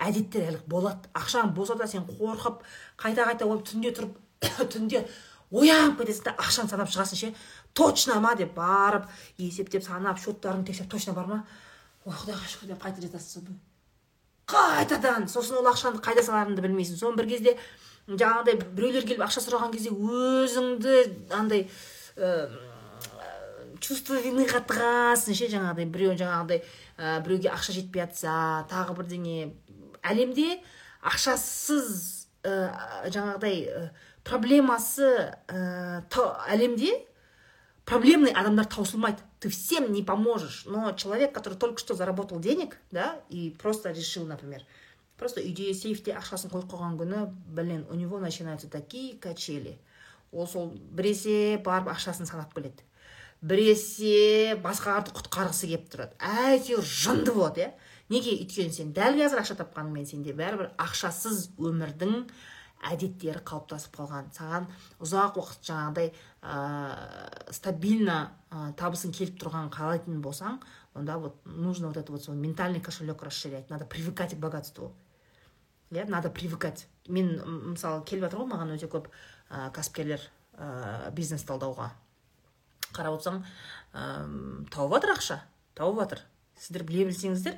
әдеттер 0.00 0.46
әлі 0.48 0.60
болады. 0.70 1.10
Ақшаң 1.14 1.52
болса 1.54 1.76
да 1.76 1.88
сен 1.90 2.06
қорқып 2.08 2.62
қайта 3.00 3.26
қайта 3.28 3.48
ойлап 3.48 3.66
түнде 3.68 3.92
тұрып 3.96 4.16
түнде 4.72 5.04
оянып 5.50 5.98
кетесің 6.00 6.30
да 6.30 6.36
ақшаны 6.38 6.70
санап 6.70 6.92
шығасың 6.92 7.20
ше? 7.20 7.32
Точно 7.74 8.20
ма 8.24 8.36
деп 8.38 8.54
барып 8.56 9.10
есептеп 9.38 9.84
санап 9.84 10.22
счеттарыңды 10.22 10.70
тексеріп 10.70 10.94
точно 10.94 11.16
бар 11.18 11.28
ма? 11.28 11.42
Ой 12.06 12.14
құдайға 12.14 12.54
шүкір 12.54 12.72
деп 12.72 12.86
қайта 12.86 13.04
жатасың 13.04 13.58
қайтадан 14.50 15.28
сосын 15.30 15.60
ол 15.60 15.68
ақшаны 15.70 16.00
қайда 16.02 16.24
саларыңды 16.26 16.62
білмейсің. 16.64 16.98
Соны 16.98 17.18
бір 17.20 17.28
кезде 17.30 17.56
жаңағыдай 18.10 18.58
біреулер 18.74 19.06
келіп 19.06 19.22
ақша 19.26 19.44
сұраған 19.44 19.74
кезде 19.74 19.94
өзіңді 19.94 20.96
андай 21.36 21.68
чувство 23.80 24.20
виныға 24.20 24.60
тығасың 24.68 25.36
ше 25.36 25.48
жаңағыдай. 25.52 25.88
Біреу 25.90 26.14
жаңағыдай 26.20 26.62
ә, 26.98 27.20
біреуге 27.24 27.50
ақша 27.52 27.74
жетпей 27.76 28.04
жатса 28.04 28.66
тағы 28.70 28.96
бірдеңе. 28.98 29.52
Әлемде 30.06 30.60
ақшасыз 31.06 32.28
ә, 32.44 33.08
жаңағыдай 33.08 33.62
ә, 33.64 33.84
проблемасы 34.24 35.08
ә, 35.48 36.02
әлемде 36.52 36.92
проблемный 37.88 38.32
адамдар 38.32 38.66
таусылмайды. 38.66 39.24
Ты 39.40 39.48
всем 39.48 39.92
не 39.92 40.02
поможешь. 40.02 40.64
Но 40.66 40.92
человек 40.92 41.32
который 41.34 41.54
только 41.54 41.78
что 41.78 41.94
заработал 41.94 42.38
денег 42.38 42.76
да 42.90 43.20
и 43.30 43.56
просто 43.58 43.90
решил 43.90 44.26
например 44.26 44.62
просто 45.20 45.44
үйде 45.44 45.74
сейфте 45.76 46.14
ақшасын 46.16 46.50
қойып 46.52 46.70
қойған 46.72 46.96
күні 47.00 47.24
блин 47.54 47.84
у 47.90 47.94
него 47.94 48.18
начинаются 48.18 48.68
такие 48.68 49.18
качели. 49.18 49.78
Ол 50.32 50.46
сол 50.46 50.72
біресе 50.72 51.60
барып 51.64 51.92
ақшасын 51.92 52.26
санап 52.26 52.54
келеді. 52.54 52.82
Біресе 53.40 54.56
басқаларды 54.64 55.12
құтқарғысы 55.16 55.68
келіп 55.70 55.88
тұрады. 55.92 56.16
Әйтеуір 56.20 56.84
жынды 56.84 57.34
болады 57.36 57.66
иә. 57.66 57.70
Неге? 58.10 58.34
Өйткені 58.42 58.74
сен 58.74 58.94
дәл 58.96 59.20
қазір 59.20 59.44
ақша 59.44 59.56
тапқаныңмен 59.60 60.08
сенде 60.08 60.34
бәрібір 60.36 60.72
ақшасыз 60.82 61.52
өмірдің 61.62 62.24
әдеттері 62.90 63.42
қалыптасып 63.46 63.96
қалған. 63.96 64.30
Саған 64.34 64.68
ұзақ 65.04 65.38
уақыт 65.38 65.68
жаңағыдай 65.68 66.10
ә, 66.42 67.52
стабильно 67.54 68.18
ә, 68.50 68.72
табысың 68.80 69.12
келіп 69.14 69.36
тұрған 69.42 69.68
қалайтын 69.74 70.22
болсаң 70.24 70.58
онда 70.94 71.18
вот 71.18 71.36
нужно 71.44 71.88
вот 71.88 71.96
это 71.96 72.12
вот 72.12 72.24
свой 72.24 72.36
ментальный 72.36 72.80
кошелек 72.80 73.22
расширять. 73.22 73.70
Надо 73.70 73.84
привыкать 73.84 74.34
к 74.34 74.38
богатству. 74.38 74.92
Иә 75.90 76.06
надо 76.08 76.30
привыкать. 76.30 76.86
Мен 77.08 77.40
мысалы 77.72 78.04
келіп 78.06 78.28
жатыр 78.28 78.44
ғой 78.44 78.50
маған 78.52 78.74
өте 78.76 78.88
көп 78.90 79.10
ә, 79.50 79.70
кәсіпкерлер 79.74 80.22
ә, 80.54 81.10
бизнес 81.14 81.42
талдауға. 81.48 81.90
Қарап 82.94 83.18
отырсаң 83.18 83.44
тауып 84.70 84.94
жатыр 84.96 85.14
ақша 85.16 85.38
тауып 85.78 86.02
жатыр. 86.04 86.22
Сіздер 86.60 86.84
біле 86.86 87.08
білсеңіздер 87.08 87.56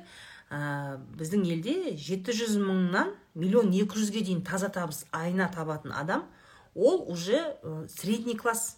ә, 0.49 0.97
біздің 1.17 1.45
елде 1.49 1.75
700 1.97 2.57
мыңнан 2.61 3.13
миллион 3.35 3.69
200-ге 3.73 4.23
дейін 4.25 4.41
таза 4.45 4.69
табыс 4.73 5.03
айына 5.11 5.49
табатын 5.53 5.93
адам 5.93 6.25
ол 6.73 7.05
уже 7.11 7.37
ә, 7.37 7.87
средний 7.87 8.37
класс. 8.37 8.77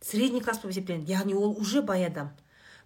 Средний 0.00 0.40
класс 0.40 0.62
болып 0.62 0.76
есептелінеді 0.76 1.12
яғни 1.12 1.34
ол 1.34 1.56
уже 1.58 1.82
бай 1.82 2.06
адам. 2.06 2.30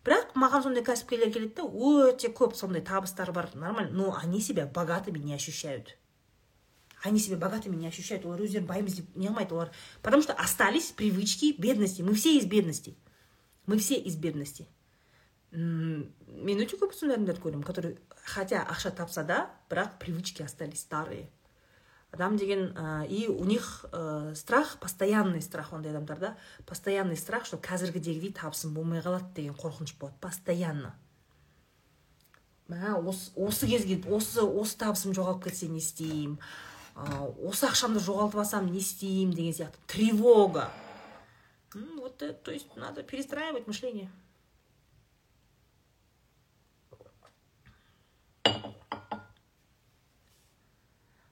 Бірақ 0.04 0.34
маған 0.36 0.66
сондай 0.68 0.84
кәсіпкерлер 0.84 1.32
келеді 1.32 1.54
да 1.60 1.64
өте 1.64 2.30
көп 2.30 2.56
сондай 2.58 2.82
табыстары 2.84 3.32
бар 3.32 3.50
нормально 3.54 3.92
но 3.92 4.16
они 4.22 4.40
себя 4.40 4.66
богатыми 4.66 5.18
не 5.18 5.34
ощущают. 5.34 5.96
Они 7.04 7.18
себя 7.18 7.36
богатыми 7.36 7.76
не 7.76 7.86
ощущают. 7.86 8.24
Олар 8.24 8.40
өздерін 8.40 8.66
баймыз 8.66 8.94
деп 8.96 9.16
не 9.16 9.28
қылмайды 9.28 9.52
олар. 9.52 9.70
Потому 10.02 10.22
что 10.22 10.32
остались 10.32 10.92
привычки 10.92 11.54
бедности. 11.58 12.00
Мы 12.00 12.14
все 12.14 12.38
из 12.38 12.46
бедности. 12.46 12.96
Мы 13.66 13.76
все 13.76 13.96
из 13.96 14.16
бедности. 14.16 14.66
Мен 15.52 16.64
өте 16.64 16.78
көп 16.80 16.96
сондай 16.96 17.18
адамдарды 17.18 17.42
көремін 17.44 17.62
которые 17.62 17.98
хотя 18.24 18.64
ақша 18.64 18.90
тапса 18.90 19.22
да 19.22 19.50
бірақ 19.68 19.98
привычки 20.00 20.42
остались 20.42 20.80
старые. 20.80 21.28
Адам 22.14 22.36
деген 22.36 22.72
ә, 22.72 23.06
и 23.06 23.26
у 23.28 23.44
них 23.44 23.84
ә, 23.90 24.34
страх 24.34 24.78
постоянный 24.78 25.42
страх 25.42 25.72
ондай 25.72 25.92
адамдарда 25.92 26.36
постоянный 26.66 27.16
страх 27.16 27.44
что 27.44 27.58
қазіргідегідей 27.58 28.32
табысым 28.32 28.74
болмай 28.74 29.00
қалады 29.00 29.34
деген 29.34 29.54
қорқыныш 29.54 29.98
болады 29.98 30.16
постоянно. 30.20 30.94
Мә 32.68 32.94
осы, 32.96 33.30
осы 33.36 33.66
кезге 33.66 34.00
осы 34.08 34.42
осы 34.42 34.78
табысым 34.78 35.12
жоғалып 35.12 35.44
кетсе 35.44 35.68
не 35.68 35.82
істеймін 35.82 36.38
ә, 36.94 37.04
осы 37.42 37.66
ақшамды 37.66 38.00
жоғалтып 38.00 38.40
алсам 38.40 38.70
не 38.70 38.78
істеймін 38.78 39.34
деген 39.34 39.52
сияқты. 39.52 39.78
Тревога. 39.86 40.70
Вот 41.74 42.18
то 42.18 42.52
есть 42.52 42.76
надо 42.76 43.02
перестраивать 43.02 43.66
мышление. 43.66 44.10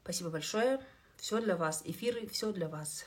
Спасибо 0.02 0.30
большое. 0.30 0.80
Все 1.16 1.40
для 1.40 1.56
вас. 1.56 1.82
Эфиры, 1.84 2.26
все 2.26 2.52
для 2.52 2.68
вас. 2.68 3.06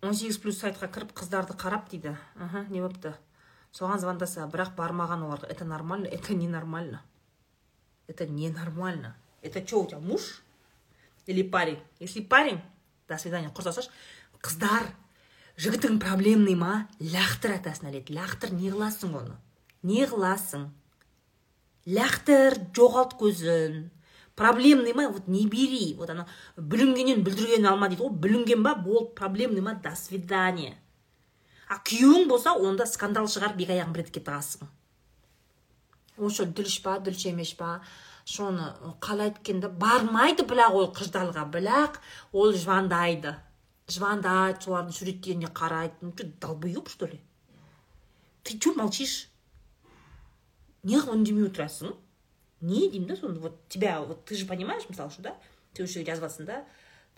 он 0.00 0.14
сегіз 0.14 0.38
плюс 0.38 0.60
сайтқа 0.62 0.88
кіріп 0.88 1.10
қыздарды 1.12 1.54
қарап 1.58 1.88
дейді. 1.90 2.14
Аха 2.38 2.64
не 2.70 2.80
болыпты 2.80 3.12
соған 3.74 4.00
звондаса 4.00 4.46
бірақ 4.48 4.76
бармаған 4.78 5.24
оларға 5.26 5.50
это 5.50 5.64
нормально 5.64 6.06
это 6.06 6.34
ненормально. 6.34 7.02
Это 8.06 8.26
ненормально. 8.26 9.16
Это 9.42 9.66
что 9.66 9.82
у 9.82 9.86
тебя 9.86 9.98
муж 9.98 10.42
или 11.26 11.42
парень? 11.42 11.82
Если 11.98 12.22
парень 12.22 12.62
до 13.08 13.18
свидания 13.18 13.50
құрсасашы 13.50 13.90
қыздар. 14.40 14.88
Жігітің 15.58 15.98
проблемный 15.98 16.54
ма? 16.54 16.86
Лақтыр 17.02 17.56
атасына 17.56 17.90
нәлет 17.90 18.12
лақтыр 18.14 18.52
не 18.54 18.70
қыласың 18.70 19.14
оны? 19.18 19.36
Не 19.82 20.04
қыласың? 20.06 20.68
Лақтыр 21.90 22.60
жоғалт 22.76 23.16
көзін. 23.18 23.88
Проблемный 24.38 24.94
ма? 24.94 25.08
Вот 25.08 25.26
не 25.26 25.48
бери. 25.50 25.96
Вот 25.98 26.10
ана 26.14 26.28
бүлінгеннен 26.56 27.24
бүлдіргенін 27.26 27.66
алма 27.72 27.88
дейді 27.90 28.04
ғой. 28.04 28.14
Бүлінген 28.22 28.62
ба? 28.62 28.76
Болды. 28.78 29.10
Проблемный 29.18 29.60
ма? 29.60 29.74
До 29.82 29.96
свидания. 29.98 30.76
А 31.66 31.82
күйеуің 31.82 32.28
болса 32.30 32.54
онда 32.54 32.86
скандал 32.86 33.26
шығарып 33.26 33.58
екі 33.66 33.74
аяғын 33.74 33.96
бір 33.96 34.04
етікке 34.04 34.22
тығасың. 34.30 34.70
Ошо 36.22 36.46
дүліш 36.46 36.78
па 36.86 37.00
дүліш 37.02 37.26
емес 37.32 37.50
па? 37.58 37.80
Шоны 38.24 38.70
қалай 39.02 39.34
еткенде 39.34 39.68
бармайды 39.68 40.46
бірақ 40.46 40.78
ол 40.78 40.88
қыждалға. 40.94 41.50
Бірақ 41.50 41.98
ол 42.30 42.54
звондайды 42.54 43.34
звондать 43.88 44.62
солардың 44.62 44.92
суреттеріне 44.92 45.48
қарайды. 45.48 46.12
Что 46.14 46.26
долбоеб 46.40 46.88
что 46.88 47.06
ли? 47.06 47.20
Ты 48.44 48.58
че 48.58 48.72
молчишь? 48.74 49.28
Неғып 50.84 51.10
үндемей 51.16 51.48
отырасың 51.48 51.96
не 52.60 52.88
деймін 52.90 53.08
да 53.08 53.16
соны 53.16 53.40
вот 53.40 53.68
тебя 53.68 54.00
вот 54.00 54.24
ты 54.24 54.36
же 54.36 54.46
понимаешь 54.46 54.88
мысалы 54.88 55.10
что 55.10 55.22
да 55.22 55.36
ты 55.74 55.82
уже 55.82 56.04
жазып 56.04 56.24
жатрсың 56.24 56.44
да? 56.46 56.64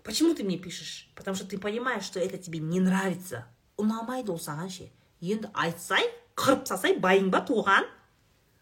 Почему 0.03 0.35
ты 0.35 0.45
мне 0.45 0.59
пишешь? 0.59 1.11
Потому 1.14 1.35
что 1.37 1.47
ты 1.47 1.59
понимаешь 1.59 2.05
что 2.05 2.21
это 2.21 2.38
тебе 2.38 2.59
не 2.59 2.81
нравится. 2.81 3.47
Ұнамайды 3.77 4.33
ол 4.33 4.40
саған 4.40 4.68
ше. 4.68 4.90
Енді 5.21 5.51
айтсай 5.53 6.05
қырып 6.37 6.66
салсай 6.68 6.97
байың 6.99 7.31
ба 7.31 7.45
туған? 7.45 7.87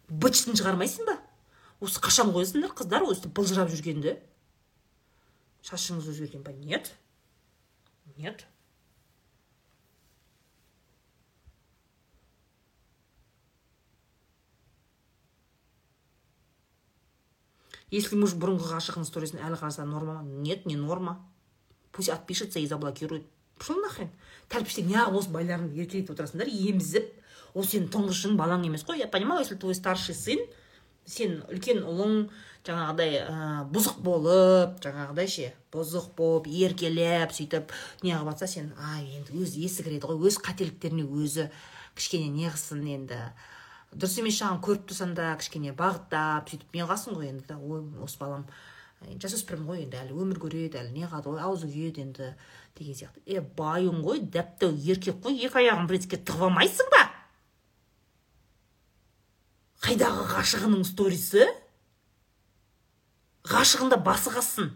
Бычтын 0.09 0.57
шығармайсың 0.59 1.07
ба? 1.07 1.19
Осы 1.81 2.01
қашан 2.03 2.33
қоясыңдар 2.35 2.75
қыздар 2.75 3.07
өстіп 3.07 3.35
былжырап 3.35 3.71
жүргенді 3.71 4.17
шашыңыз 5.67 6.09
өзгерген 6.11 6.43
ба? 6.43 6.53
Нет. 6.53 6.91
Нет? 8.17 8.47
Если 17.91 18.17
муж 18.17 18.35
бұрынғы 18.37 18.69
ғашығының 18.69 19.07
сторисін 19.09 19.41
әлі 19.41 19.57
қараса 19.61 19.87
норма 19.89 20.21
ма? 20.21 20.23
Нет, 20.23 20.67
не 20.67 20.77
норма. 20.77 21.25
Пусть 21.93 22.11
отпишется 22.11 22.59
и 22.59 22.67
заблокирует. 22.67 23.25
Пошел 23.57 23.81
нахрен. 23.81 24.11
тәлпіште 24.53 24.85
неғып 24.87 25.19
осы 25.21 25.33
байларын 25.33 25.69
еркелетіп 25.77 26.15
отырасыңдар 26.15 26.49
емізіп 26.49 27.09
ол 27.55 27.67
сенің 27.69 27.91
тұңғышың 27.93 28.37
балаң 28.41 28.65
емес 28.69 28.85
қой 28.89 29.03
я 29.03 29.09
понимаю 29.13 29.45
если 29.45 29.59
твой 29.61 29.77
старший 29.77 30.17
сын 30.17 30.41
сен 31.09 31.41
үлкен 31.49 31.83
ұлың 31.89 32.29
жаңағыдай 32.69 33.19
ә, 33.25 33.37
бұзық 33.73 34.01
болып 34.05 34.79
жаңағыдай 34.85 35.31
ше 35.33 35.51
бұзық 35.73 36.11
болып 36.19 36.49
еркелеп 36.51 37.33
сөйтіп 37.37 37.73
неғып 38.05 38.33
жатса 38.33 38.49
сен 38.51 38.73
ай 38.93 39.07
енді 39.17 39.37
өзі 39.41 39.65
есі 39.65 39.87
кіреді 39.87 40.11
ғой 40.11 40.29
өз 40.29 40.41
қателіктеріне 40.45 41.07
өзі 41.09 41.49
кішкене 41.99 42.29
не 42.33 42.51
қылсын 42.53 42.85
енді. 42.95 43.21
Дұрыс 43.95 44.19
емес 44.21 44.37
жағын 44.39 44.61
көріп 44.65 44.89
тұрсаң 44.91 45.15
да 45.17 45.33
кішкене 45.41 45.73
бағыттап 45.77 46.51
сөйтіп 46.53 46.77
не 46.77 46.85
қыласың 46.85 47.17
ғой 47.17 47.31
енді 47.33 47.57
ой 47.57 47.85
осы 48.05 48.21
балам 48.21 48.45
жасөспірім 49.23 49.69
ғой 49.71 49.85
енді 49.87 50.01
әлі 50.03 50.17
өмір 50.19 50.43
көреді 50.43 50.83
әлі 50.83 50.93
не 50.93 51.09
қылады 51.09 51.33
ғой 51.33 51.45
аузы 51.47 51.71
күйеді 51.71 52.05
енді 52.05 52.33
деген 52.79 52.99
сияқты. 52.99 53.23
Е 53.25 53.41
байың 53.41 54.03
ғой 54.05 54.21
дәп 54.21 54.67
еркек 54.69 55.23
қой 55.25 55.39
екі 55.41 55.63
аяғын 55.63 55.89
бір 55.89 56.01
етікке 56.01 56.21
тығып 56.21 56.51
алмайсың 56.51 56.91
ба? 56.93 57.08
Қайдағы 59.85 60.25
ғашығының 60.33 60.85
сторисі? 60.87 61.47
Ғашығында 63.49 63.99
басы 64.05 64.33
қассын 64.35 64.73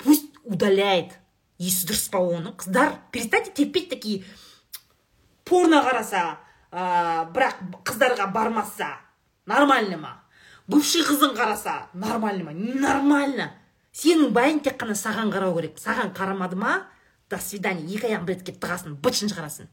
пусть 0.00 0.38
удаляет. 0.44 1.18
Есі 1.62 1.86
дұрыс 1.86 2.08
па 2.10 2.18
оның? 2.18 2.56
Қыздар 2.58 2.96
перестаньте 3.12 3.52
терпеть 3.54 3.88
такие 3.88 4.24
порно 5.44 5.82
қараса 5.84 6.38
ә, 6.72 7.30
бірақ 7.30 7.60
қыздарға 7.86 8.26
бармаса 8.32 8.88
нормально 9.46 9.98
ма? 9.98 10.12
Бывший 10.66 11.04
қызын 11.06 11.36
қараса 11.36 11.86
нормально 11.94 12.50
ма? 12.50 12.52
Нормально 12.56 13.52
сенің 13.94 14.32
байың 14.34 14.64
тек 14.66 14.80
қана 14.80 14.96
саған 14.98 15.30
қарау 15.30 15.54
керек. 15.60 15.78
Саған 15.78 16.10
қарамады 16.16 16.58
ма? 16.58 16.74
До 17.30 17.38
свидания. 17.38 17.86
Екі 17.86 18.10
аяғын 18.10 18.26
бір 18.26 18.40
етікке 18.40 18.58
тығасын 18.58 18.98
бытшын 18.98 19.30
шығарасын 19.30 19.70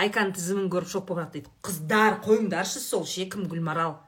айканың 0.00 0.34
тізімін 0.36 0.70
көріп 0.72 0.90
шок 0.90 1.06
болып 1.08 1.26
жатыр 1.26 1.40
дейді. 1.40 1.52
Қыздар 1.66 2.20
қойыңдаршы 2.24 2.80
сол 2.82 3.04
ше 3.08 3.26
кім 3.30 3.46
гүлмарал? 3.50 3.98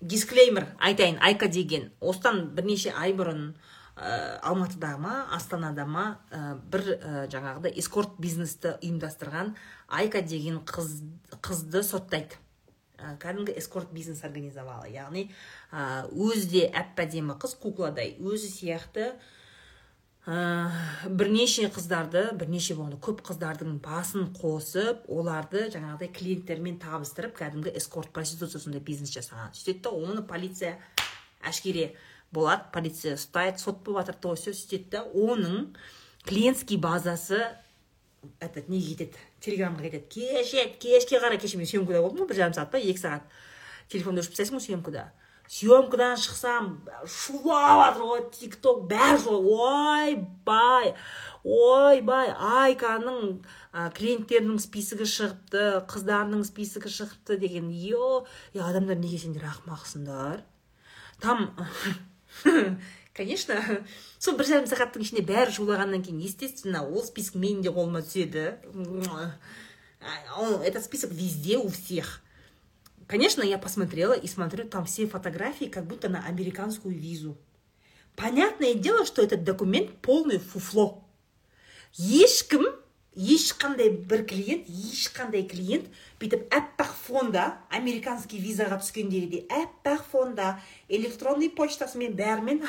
Дисклеймер 0.00 0.66
айтайын 0.80 1.20
айка 1.22 1.48
деген. 1.48 1.90
Осыдан 2.00 2.48
бірнеше 2.56 2.90
ай 2.96 3.12
бұрын 3.14 3.52
ә, 3.96 4.38
алматыда 4.42 4.96
ма 4.98 5.26
астанада 5.30 5.86
ма 5.86 6.06
ә, 6.30 6.56
бір 6.56 6.88
ә, 6.96 7.26
жаңағыдай 7.30 7.76
эскорт 7.78 8.16
бизнесті 8.18 8.74
ұйымдастырған 8.80 9.54
айка 9.88 10.22
деген 10.22 10.62
қыз, 10.66 11.02
қызды 11.40 11.84
соттайды. 11.86 12.40
Кәдімгі 13.22 13.54
эскорт 13.58 13.90
бизнес 13.94 14.24
организовала. 14.24 14.86
Яғни 14.90 15.28
ә, 15.70 16.06
өзі 16.10 16.48
де 16.50 16.66
әп 16.70 16.98
әдемі 17.02 17.38
қыз 17.38 17.56
кукладай. 17.62 18.16
Өзі 18.18 18.50
сияқты 18.50 19.12
ә, 20.26 20.70
бірнеше 21.10 21.66
қыздарды 21.74 22.28
бірнеше 22.38 22.76
болғанда 22.78 23.00
көп 23.02 23.24
қыздардың 23.26 23.78
басын 23.82 24.28
қосып 24.36 25.08
оларды 25.10 25.66
жаңағыдай 25.74 26.12
клиенттермен 26.14 26.78
табыстырып 26.82 27.34
кәдімгі 27.40 27.74
эскорт 27.78 28.12
проституция 28.14 28.60
сондай 28.62 28.82
бизнес 28.84 29.10
жасаған. 29.14 29.50
Сөйтеді 29.56 29.90
оны 29.90 30.22
полиция 30.22 30.76
әшкере 31.42 31.92
болады 32.30 32.70
полиция 32.72 33.16
ұстайды 33.18 33.58
сот 33.58 33.82
болып 33.82 34.06
жатыр 34.06 34.20
то 34.22 34.34
все 34.38 34.54
сөйтеді 34.54 34.90
да 34.94 35.02
оның 35.10 35.74
клиентский 36.24 36.78
базасы 36.78 37.42
этот 38.38 38.68
неге 38.68 38.94
кетеді? 38.94 39.18
Телеграмға 39.42 39.88
кетеді. 39.88 40.06
Кеше 40.06 40.68
кешке 40.78 41.18
қарай 41.18 41.40
кеше 41.42 41.58
мен 41.58 41.66
съемкада 41.66 42.02
болдым 42.04 42.22
ғой 42.22 42.30
бір 42.30 42.38
жарым 42.38 42.54
сағат 42.54 42.70
па 42.70 42.78
екі 42.78 43.02
сағат. 43.02 43.26
Телефонды 43.90 44.22
өшіріп 44.22 44.36
тастайсың 44.36 44.60
ғой 44.60 44.66
съемкада. 44.68 45.08
Съемкадан 45.52 46.16
шықсам 46.16 46.68
шулап 47.04 47.92
жатыр 47.92 48.06
ғой 48.08 48.22
тик 48.32 48.54
ток 48.64 48.86
бәрі 48.88 49.34
ойбай 49.36 50.94
ойбай 51.44 52.30
айканың 52.32 53.42
клиенттерінің 53.98 54.62
списогі 54.64 55.04
шығыпты 55.12 55.66
қыздарының 55.92 56.46
списогі 56.48 56.92
шығыпты 56.94 57.36
деген. 57.42 57.68
Е 57.68 58.64
адамдар 58.64 58.96
неге 58.96 59.20
сендер 59.20 59.44
ақымақсыңдар? 59.50 60.40
Там 61.20 61.52
конечно 63.12 63.60
сол 64.18 64.38
бір 64.40 64.48
жарым 64.48 64.72
сағаттың 64.72 65.04
ішінде 65.04 65.26
бәрі 65.28 65.52
шулағаннан 65.52 66.00
кейін 66.06 66.24
естественно 66.24 66.86
ол 66.86 67.04
список 67.04 67.36
менің 67.36 67.60
де 67.66 67.76
қолыма 67.76 68.00
түседі. 68.00 68.56
Этот 70.64 70.82
список 70.84 71.10
везде 71.12 71.58
у 71.58 71.68
всех. 71.68 72.21
Конечно 73.12 73.42
я 73.42 73.58
посмотрела 73.58 74.14
и 74.14 74.26
смотрю 74.26 74.66
там 74.66 74.86
все 74.86 75.06
фотографии 75.06 75.66
как 75.66 75.84
будто 75.86 76.08
на 76.08 76.24
американскую 76.24 76.98
визу. 76.98 77.36
Понятное 78.16 78.72
дело 78.72 79.04
что 79.04 79.20
этот 79.20 79.44
документ 79.44 79.90
полный 80.00 80.38
фуфло. 80.38 81.04
Ешкім 81.98 82.64
ешқандай 83.14 83.90
бір 83.90 84.24
клиент 84.24 84.64
ешқандай 84.64 85.44
клиент 85.44 85.92
бүйтіп 86.22 86.48
аппақ 86.56 86.94
фонда 87.02 87.44
американский 87.68 88.40
визаға 88.40 88.80
түскендегідей 88.80 89.44
аппақ 89.52 90.08
фонда 90.08 90.54
электронный 90.88 91.52
почтасымен 91.52 92.16
бәрімен 92.16 92.64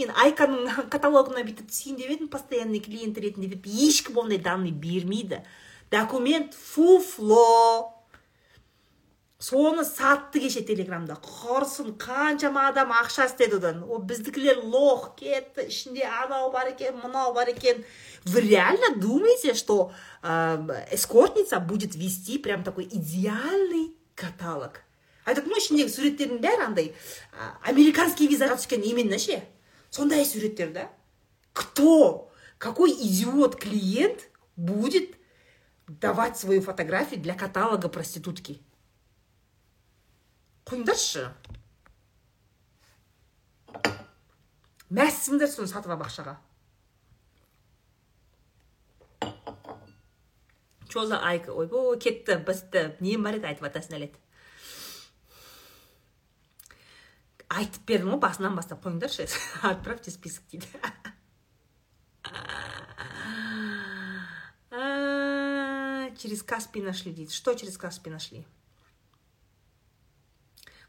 мен 0.00 0.16
айканың 0.24 0.88
каталогына 0.88 1.44
бүйтіп 1.44 1.68
түсейін 1.68 2.00
деп 2.00 2.16
едім 2.16 2.32
постоянный 2.32 2.80
клиент 2.80 3.20
ретінде 3.20 3.52
деп 3.52 3.68
ешкім 3.68 4.24
ондай 4.24 4.40
данный 4.40 4.72
бермейді. 4.72 5.44
Документ 5.90 6.54
фуфло. 6.54 7.97
Соны 9.38 9.84
сатты 9.84 10.40
кеше 10.42 10.64
телеграмда. 10.66 11.14
Құрсын 11.22 11.92
қаншама 12.02 12.68
адам 12.72 12.90
ақша 12.90 13.28
істеді 13.28 13.60
одан 13.60 13.84
о 13.86 14.00
біздікілер 14.02 14.64
лох 14.66 15.14
кетті 15.14 15.68
ішінде 15.70 16.02
анау 16.02 16.50
бар 16.50 16.72
екен 16.72 16.98
мынау 16.98 17.32
бар 17.32 17.48
екен. 17.54 17.84
Вы 18.24 18.40
реально 18.40 18.96
думаете 18.96 19.54
что 19.54 19.92
ә, 20.22 20.88
эскортница 20.90 21.60
будет 21.60 21.94
вести 21.94 22.38
прям 22.38 22.64
такой 22.64 22.84
идеальный 22.90 23.94
каталог? 24.16 24.82
Айтады 25.24 25.52
ғой 25.52 25.62
ішіндегі 25.62 25.92
суреттердің 25.92 26.42
бәрі 26.42 26.66
андай 26.66 26.94
американский 27.62 28.26
визаға 28.26 28.58
түскен 28.58 28.82
именно 28.82 29.18
ше. 29.18 29.44
Сондай 29.90 30.26
суреттер 30.26 30.72
да? 30.72 30.90
Кто 31.52 32.28
какой 32.58 32.90
идиот 32.90 33.54
клиент 33.54 34.30
будет 34.56 35.14
давать 35.86 36.36
свою 36.36 36.60
фотографию 36.60 37.20
для 37.20 37.34
каталога 37.34 37.88
проститутки? 37.88 38.58
Қойыңдаршы 40.68 41.24
мәссіңдер 44.98 45.50
соны 45.52 45.68
сатып 45.68 45.92
алып 45.92 46.06
ақшаға 46.08 46.38
за 51.08 51.18
айка 51.22 51.52
ойбой 51.52 51.98
кетті 52.02 52.40
бітті 52.42 52.96
не 53.04 53.18
бар 53.22 53.36
еді 53.38 53.46
айтып 53.50 53.68
жатасың 53.68 53.92
нәлет 53.94 54.16
айтып 57.48 57.84
бердім 57.88 58.10
ғой 58.14 58.20
басынан 58.22 58.56
бастап. 58.58 58.84
Қойыңдаршы 58.84 59.28
отправьте 59.70 60.10
список 60.10 60.44
дейді. 60.50 60.68
Через 66.18 66.42
каспи 66.42 66.82
нашли 66.82 67.12
дейді. 67.12 67.32
Что 67.32 67.54
через 67.54 67.78
каспи 67.78 68.10
нашли? 68.10 68.44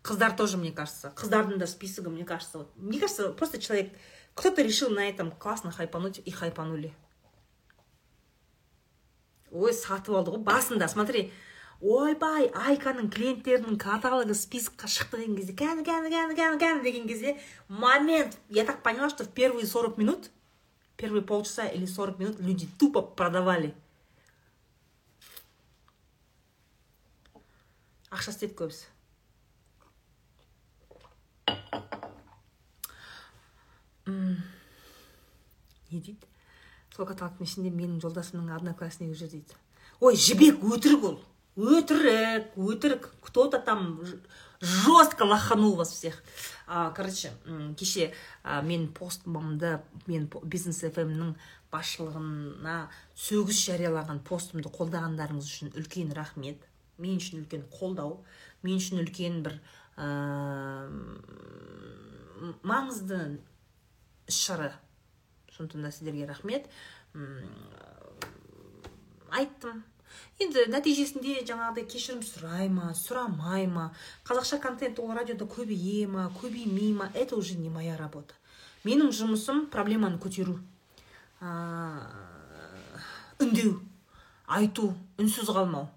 Қыздар 0.03 0.35
тоже, 0.35 0.57
мне 0.57 0.71
кажется. 0.71 1.13
Қыздардың 1.15 1.57
да 1.57 1.67
списогы, 1.67 2.09
мне 2.09 2.23
кажется. 2.25 2.59
Вот, 2.59 2.71
мне 2.77 2.99
кажется, 2.99 3.33
просто 3.33 3.59
человек, 3.59 3.91
кто-то 4.33 4.61
решил 4.61 4.89
на 4.89 5.09
этом 5.09 5.31
классно 5.31 5.71
хайпануть 5.71 6.21
и 6.23 6.31
хайпанули. 6.31 6.93
Ой, 9.51 9.73
сатып 9.73 10.13
алды 10.15 10.31
ғой 10.31 10.43
басында 10.45 10.87
смотри 10.87 11.31
ойбай 11.81 12.49
айканың 12.53 13.07
клиенттерінің 13.09 13.79
каталогы 13.81 14.35
списокқа 14.37 14.87
шықты 14.91 15.21
деген 15.21 15.37
кезде 15.39 15.55
кәні 15.57 15.85
кәні 15.87 16.11
кәні 16.13 16.35
кәні 16.37 16.59
кәні 16.61 16.83
деген 16.83 17.07
кезде 17.07 17.39
момент 17.67 18.37
я 18.49 18.65
так 18.65 18.83
поняла 18.83 19.09
что 19.09 19.23
в 19.23 19.29
первые 19.29 19.65
40 19.65 19.97
минут 19.97 20.29
первые 20.97 21.23
полчаса 21.23 21.65
или 21.65 21.85
40 21.85 22.19
минут 22.19 22.39
люди 22.39 22.67
тупо 22.77 23.01
продавали 23.01 23.73
ақша 28.11 28.35
істеді 28.35 28.53
көбісі 28.59 28.85
не 35.91 35.99
дейді. 35.99 36.27
Сол 36.95 37.07
каталогтың 37.09 37.47
ішінде 37.47 37.71
менің 37.73 38.01
жолдасымның 38.03 38.55
однокласснигі 38.57 39.17
жүр 39.17 39.31
дейді. 39.33 39.57
Ой 39.99 40.17
жібек 40.19 40.63
өтірік 40.63 41.05
ол. 41.09 41.19
Өтірік 41.59 42.55
өтірік. 42.57 43.09
Кто 43.21 43.47
то 43.47 43.59
там 43.59 43.99
жестко 44.61 45.23
лоханул 45.23 45.75
вас 45.75 45.91
всех. 45.91 46.23
А, 46.67 46.91
короче 46.91 47.31
кеше 47.77 48.13
а, 48.43 48.61
мен 48.61 48.87
постымды 48.93 49.81
мен 50.07 50.29
бизнес 50.43 50.81
фмнің 50.81 51.35
басшылығына 51.71 52.89
сөгіс 53.15 53.63
жариялаған 53.69 54.23
постымды 54.25 54.69
қолдағандарыңыз 54.73 55.47
үшін 55.47 55.73
үлкен 55.75 56.13
рахмет. 56.17 56.63
Мен 56.97 57.19
үшін 57.19 57.43
үлкен 57.43 57.67
қолдау. 57.71 58.19
Мен 58.63 58.79
үшін 58.81 59.03
үлкен 59.03 59.43
бір 59.43 59.59
маңызды 62.63 63.39
іс 64.29 64.37
шара 64.39 64.73
сондықтан 65.55 65.81
да 65.83 65.91
сіздерге 65.91 66.25
рахмет. 66.25 66.69
Айттым. 69.29 69.83
Енді 70.39 70.63
нәтижесінде 70.71 71.43
жаңағыдай 71.45 71.85
кешірім 71.91 72.21
сұрай 72.23 72.69
ма 72.71 72.93
сұрамай 72.95 73.67
ма? 73.67 73.91
Қазақша 74.25 74.59
контент 74.63 74.99
ол 75.03 75.11
радиода 75.13 75.45
көбейе 75.45 76.07
ма 76.07 76.31
көбеймей 76.41 76.93
ма? 76.95 77.11
Это 77.13 77.35
уже 77.35 77.57
не 77.59 77.69
моя 77.69 77.97
работа. 77.97 78.33
Менің 78.87 79.11
жұмысым 79.11 79.67
проблеманы 79.67 80.17
көтеру. 80.17 80.59
Үндеу 83.39 83.81
айту 84.47 84.95
үнсіз 85.19 85.51
қалмау. 85.51 85.89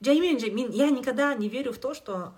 Жаймен 0.00 0.38
мен 0.54 0.70
я 0.72 0.90
никогда 0.90 1.34
не 1.34 1.48
верю 1.48 1.72
в 1.72 1.78
то 1.78 1.94
что 1.94 2.32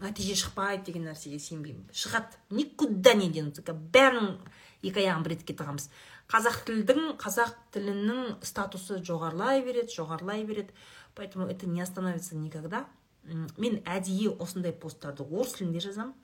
нәтиже 0.00 0.34
шықпайды 0.34 0.86
деген 0.88 1.04
нәрсеге 1.10 1.38
сенбеймін 1.38 1.84
шығады 1.92 2.38
никуда 2.50 3.12
не 3.14 3.28
денутся. 3.28 3.62
Бәрінің 3.62 4.38
екі 4.82 5.02
аяғын 5.02 5.26
бір 5.26 5.34
етікке 5.36 5.56
тығамыз 5.58 5.90
қазақ 6.30 6.62
тілдің 6.68 7.16
қазақ 7.20 7.52
тілінің 7.74 8.38
статусы 8.46 9.00
жоғарылай 9.04 9.64
береді 9.66 9.92
жоғарылай 9.96 10.44
береді 10.48 10.72
поэтому 11.14 11.46
это 11.46 11.66
не 11.66 11.80
остановится 11.82 12.36
никогда. 12.36 12.86
Мен 13.58 13.82
әдейі 13.84 14.32
осындай 14.40 14.72
посттарды 14.72 15.22
орыс 15.22 15.58
тілінде 15.58 15.82
жазамын 15.84 16.14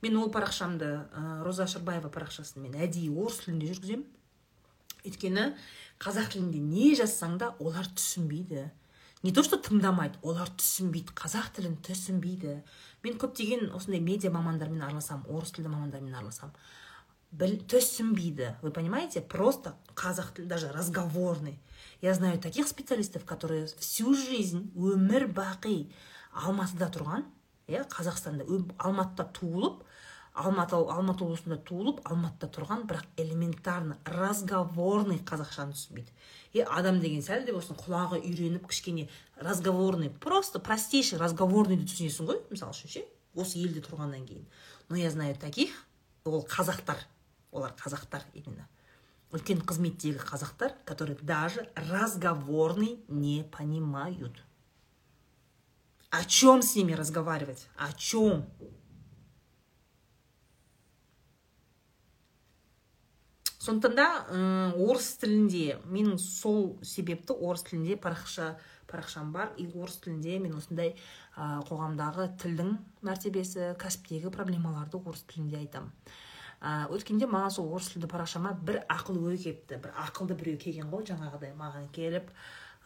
мен 0.00 0.16
ол 0.16 0.30
парақшамды 0.32 0.86
ә, 1.12 1.42
роза 1.44 1.66
шырбаева 1.68 2.08
парақшасын 2.08 2.62
мен 2.64 2.78
әдейі 2.80 3.10
орыс 3.12 3.42
тілінде 3.44 3.68
жүргіземін 3.74 4.06
өйткені 5.04 5.44
қазақ 6.00 6.32
тілінде 6.32 6.62
не 6.64 6.94
жазсаң 6.96 7.36
да 7.42 7.52
олар 7.60 7.84
түсінбейді. 7.92 8.70
Не 9.22 9.32
то 9.32 9.42
что 9.44 9.58
тыңдамайды 9.60 10.20
олар 10.22 10.48
түсінбейді 10.56 11.12
қазақ 11.18 11.50
тілін 11.56 11.76
түсінбейді. 11.84 12.60
Мен 13.04 13.18
көптеген 13.20 13.72
осындай 13.76 14.00
медиа 14.00 14.32
мамандармен 14.32 14.82
араласамын 14.86 15.28
орыс 15.28 15.52
тілді 15.52 15.72
мамандармен 15.74 16.14
араласамын 16.14 16.54
біл 17.30 17.58
түсінбейді. 17.68 18.56
Вы 18.62 18.70
понимаете? 18.70 19.20
Просто 19.20 19.76
қазақ 19.94 20.34
тілі 20.34 20.46
даже 20.48 20.72
разговорный. 20.72 21.58
Я 22.00 22.14
знаю 22.14 22.38
таких 22.38 22.66
специалистов 22.66 23.24
которые 23.24 23.66
всю 23.78 24.14
жизнь 24.14 24.72
өмір 24.74 25.28
бақи 25.28 25.92
алматыда 26.32 26.88
тұрған 26.88 27.24
иә 27.68 27.84
қазақстанда 27.92 28.46
алматыда 28.78 29.28
туылып 29.36 29.84
алматы 30.34 30.76
алматы 30.76 31.24
облысында 31.24 31.58
туылып 31.66 32.00
алматыда 32.06 32.48
тұрған 32.54 32.84
бірақ 32.88 33.06
элементарно 33.18 33.96
разговорный 34.04 35.18
қазақшаны 35.26 35.74
түсінбейді. 35.74 36.12
Е 36.54 36.64
адам 36.64 37.00
деген 37.00 37.22
сәл 37.22 37.44
де 37.44 37.52
болсын 37.52 37.78
құлағы 37.78 38.20
үйреніп 38.22 38.68
кішкене 38.70 39.08
разговорный 39.36 40.10
просто 40.10 40.60
простейший 40.60 41.18
разговорныйды 41.18 41.88
түсінесің 41.90 42.30
ғой 42.30 42.42
мысалы 42.50 42.76
үшін 42.76 42.94
ше 42.94 43.04
осы 43.34 43.58
елде 43.58 43.82
тұрғаннан 43.82 44.26
кейін. 44.26 44.46
Но 44.88 44.96
я 44.96 45.10
знаю 45.10 45.34
таких 45.34 45.74
ол 46.24 46.46
қазақтар 46.46 47.02
олар 47.50 47.74
қазақтар 47.78 48.22
именно. 48.34 48.68
Үлкен 49.32 49.62
қызметтегі 49.66 50.22
қазақтар 50.22 50.74
которые 50.84 51.18
даже 51.22 51.68
разговорный 51.74 53.00
не 53.08 53.44
понимают. 53.50 54.44
О 56.10 56.24
чем 56.24 56.62
с 56.62 56.74
ними 56.74 56.92
разговаривать? 56.92 57.68
О 57.76 57.92
чем 57.92 58.46
сондықтан 63.60 63.96
да 63.96 64.08
орыс 64.80 65.14
тілінде 65.20 65.80
менің 65.84 66.16
сол 66.20 66.78
себепті 66.82 67.36
орыс 67.36 67.66
тілінде 67.68 67.98
парақша 68.00 68.54
парақшам 68.90 69.32
бар. 69.32 69.52
И 69.56 69.66
орыс 69.66 70.00
тілінде 70.02 70.38
мен 70.42 70.56
осындай 70.58 70.94
ә, 71.36 71.60
қоғамдағы 71.68 72.30
тілдің 72.40 72.74
мәртебесі 73.06 73.74
кәсіптегі 73.80 74.32
проблемаларды 74.34 74.98
орыс 74.98 75.22
тілінде 75.30 75.60
айтамын 75.60 75.92
ә, 76.60 76.88
өткенде 76.92 77.28
маған 77.30 77.54
сол 77.54 77.70
орыс 77.74 77.92
тілді 77.92 78.10
парақшама 78.10 78.56
бір 78.66 78.82
ақыл 78.90 79.20
ой 79.22 79.38
келіпті 79.38 79.78
бір 79.84 79.94
ақылды 80.06 80.36
біреу 80.40 80.58
келген 80.60 80.90
ғой 80.92 81.06
жаңағыдай. 81.12 81.54
Маған 81.56 81.88
келіп 81.94 82.32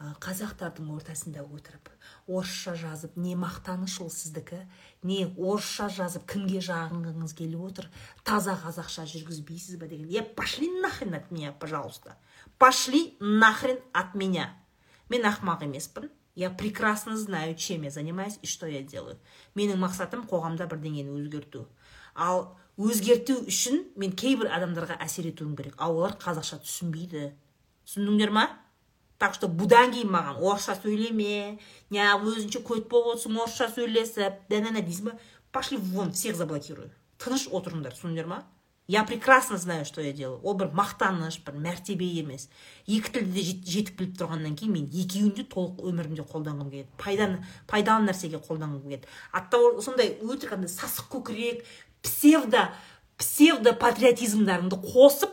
қазақтардың 0.00 0.88
ортасында 0.90 1.44
отырып 1.46 1.88
орысша 2.26 2.74
жазып 2.74 3.16
не 3.16 3.36
мақтаныш 3.38 4.00
ол 4.02 4.10
сіздікі 4.10 4.58
не 5.06 5.20
орысша 5.38 5.86
жазып 5.92 6.26
кімге 6.32 6.58
жағынғыңыз 6.66 7.34
келіп 7.38 7.62
отыр 7.68 7.88
таза 8.26 8.56
қазақша 8.58 9.06
жүргізбейсіз 9.12 9.78
ба 9.78 9.86
деген. 9.86 10.08
Я 10.08 10.22
пошли 10.24 10.68
нахрен 10.80 11.14
от 11.14 11.30
меня 11.30 11.52
пожалуйста. 11.52 12.16
Пошли 12.58 13.16
нахрен 13.20 13.78
от 13.92 14.14
меня. 14.14 14.50
Мен 15.08 15.22
ақымақ 15.22 15.62
емеспін. 15.64 16.10
Я 16.34 16.50
прекрасно 16.50 17.16
знаю 17.16 17.54
чем 17.54 17.82
я 17.82 17.90
занимаюсь 17.90 18.38
и 18.42 18.46
что 18.46 18.66
я 18.66 18.82
делаю. 18.82 19.18
Менің 19.54 19.78
мақсатым 19.78 20.26
қоғамда 20.26 20.66
бірдеңені 20.66 21.14
өзгерту. 21.14 21.68
Ал 22.14 22.56
өзгерту 22.76 23.44
үшін 23.46 23.84
мен 23.94 24.10
кейбір 24.10 24.50
адамдарға 24.50 24.98
әсер 24.98 25.30
етуім 25.30 25.54
керек. 25.54 25.78
Ал 25.78 25.94
олар 25.94 26.18
қазақша 26.18 26.58
түсінбейді. 26.64 27.30
Түсіндіңдер 27.86 28.34
ма? 28.34 28.48
Так 29.18 29.34
что 29.34 29.48
бұдан 29.48 29.94
кейін 29.94 30.10
маған 30.10 30.42
орысша 30.42 30.74
сөйлеме 30.80 31.58
не 31.90 32.10
өзінше 32.14 32.64
көт 32.66 32.88
болып 32.88 33.14
отырсың 33.14 33.40
орысша 33.44 33.70
сөйлесіп 33.76 34.44
дәнәна 34.50 34.82
дейсің 34.82 35.12
ба 35.12 35.18
пошли 35.52 35.78
вон 35.78 36.12
всех 36.12 36.36
заблокирую 36.36 36.90
тыныш 37.24 37.48
отырыңдар 37.52 37.94
түсіндіңдер 37.96 38.28
ма? 38.28 38.44
Я 38.86 39.04
прекрасно 39.04 39.56
знаю 39.56 39.86
что 39.86 40.02
я 40.02 40.12
делаю. 40.12 40.40
Ол 40.42 40.54
бір 40.60 40.68
мақтаныш 40.76 41.38
бір 41.46 41.56
мәртебе 41.56 42.04
емес. 42.20 42.50
Екі 42.86 43.14
тілді 43.14 43.32
де 43.32 43.44
жетік 43.64 43.94
біліп 43.96 44.18
тұрғаннан 44.20 44.58
кейін 44.60 44.74
мен 44.74 44.90
екеуін 44.92 45.30
де 45.38 45.46
толық 45.48 45.80
өмірімде 45.88 46.26
қолданғым 46.28 46.68
келеді. 46.68 46.90
Пайданы 47.00 47.40
пайдалы 47.66 48.10
нәрсеге 48.10 48.42
қолданғым 48.44 48.82
келеді. 48.84 49.08
Оттого 49.32 49.80
сондай 49.80 50.18
өтірік 50.20 50.58
андай 50.58 50.68
сасық 50.68 51.08
көкірек 51.16 51.64
псевдо 52.04 52.66
псевдо 53.16 53.72
патриотизмдарыңды 53.72 54.76
қосып 54.84 55.32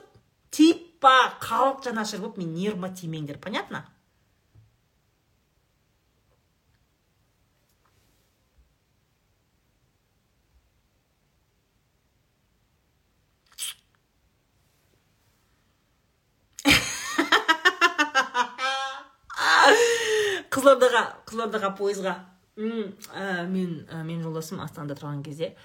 тиіп 0.55 0.87
па 1.01 1.33
халық 1.41 1.81
жанашыр 1.87 2.21
болып 2.21 2.37
мен 2.37 2.53
нервыма 2.53 2.89
тимеңдер 2.93 3.39
понятно? 3.41 3.79
Қызылордаға 20.53 21.01
қызылордаға 21.25 21.69
пойызға 21.79 22.13
мен 22.57 23.71
мен 24.05 24.21
жолдасым 24.21 24.61
астанада 24.61 24.93
тұрған 24.99 25.23
кезде 25.25 25.55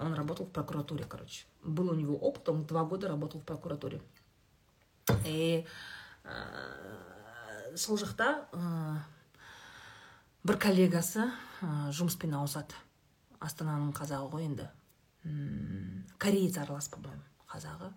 он 0.00 0.14
работал 0.14 0.46
в 0.46 0.50
прокуратуре 0.52 1.04
короче. 1.04 1.46
Был 1.62 1.90
у 1.90 1.94
него 1.94 2.16
опыт 2.16 2.48
он 2.48 2.64
два 2.64 2.84
года 2.84 3.08
работал 3.08 3.40
в 3.40 3.44
прокуратуре. 3.44 4.00
И 5.24 5.64
сол 7.78 7.98
жақта 8.00 8.28
бір 10.46 10.58
коллегасы 10.60 11.26
жұмыспен 11.94 12.34
ауысады. 12.38 12.76
Астананың 13.44 13.92
қазағы 13.96 14.30
ғой 14.32 14.46
енді. 14.48 14.66
Кореец 16.18 16.58
аралас 16.58 16.88
по 16.88 17.00
моему 17.02 17.22
қазағы. 17.50 17.92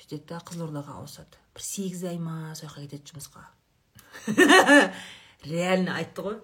Сөйтеді 0.00 0.26
да 0.32 0.40
қызылордаға 0.44 0.98
ауысады. 1.00 1.40
Бір 1.54 1.64
сегіз 1.64 2.04
ай 2.10 2.18
ма 2.20 2.54
сол 2.54 2.68
жаққа 2.68 2.86
кетеді 2.86 3.12
жұмысқа. 3.12 3.44
Реально 5.50 5.96
айтты 6.00 6.24
ғой. 6.26 6.40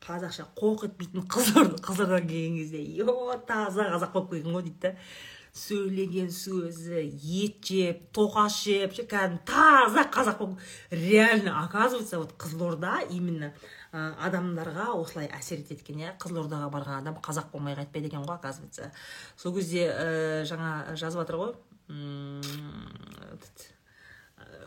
Қазақша 0.00 0.46
қоқ 0.56 0.86
етпейтін 0.88 1.26
қызылордаға 1.28 2.22
келген 2.24 2.56
кезде 2.56 2.80
е 2.80 3.04
таза 3.46 3.90
қазақ 3.92 4.14
болып 4.14 4.30
келген 4.32 4.56
ғой 4.56 4.64
дейді 4.64 4.80
да 4.86 4.94
сөйлеген 5.56 6.30
сөзі 6.30 7.02
ет 7.08 7.64
жеп 7.66 8.04
тоқаш 8.14 8.60
жеп 8.64 8.94
кәдімгі 9.10 9.42
таза 9.48 10.04
қазақ 10.12 10.44
реально 10.90 11.64
оказывается 11.64 12.18
вот 12.18 12.34
қызылорда 12.38 13.00
именно 13.10 13.52
ә, 13.92 14.14
адамдарға 14.26 14.92
осылай 14.94 15.26
әсер 15.26 15.58
етеді 15.64 15.82
екен 15.82 15.98
иә. 16.04 16.14
Қызылордаға 16.22 16.70
барған 16.70 17.02
адам 17.02 17.18
қазақ 17.18 17.50
болмай 17.52 17.74
қайтпайды 17.74 18.06
екен 18.06 18.22
ғой 18.22 18.36
оказывается. 18.36 18.92
Сол 19.36 19.54
кезде 19.54 19.88
ә, 19.90 20.44
жаңа 20.46 20.94
жазып 20.94 21.24
жатыр 21.24 21.36
ғой 21.42 21.54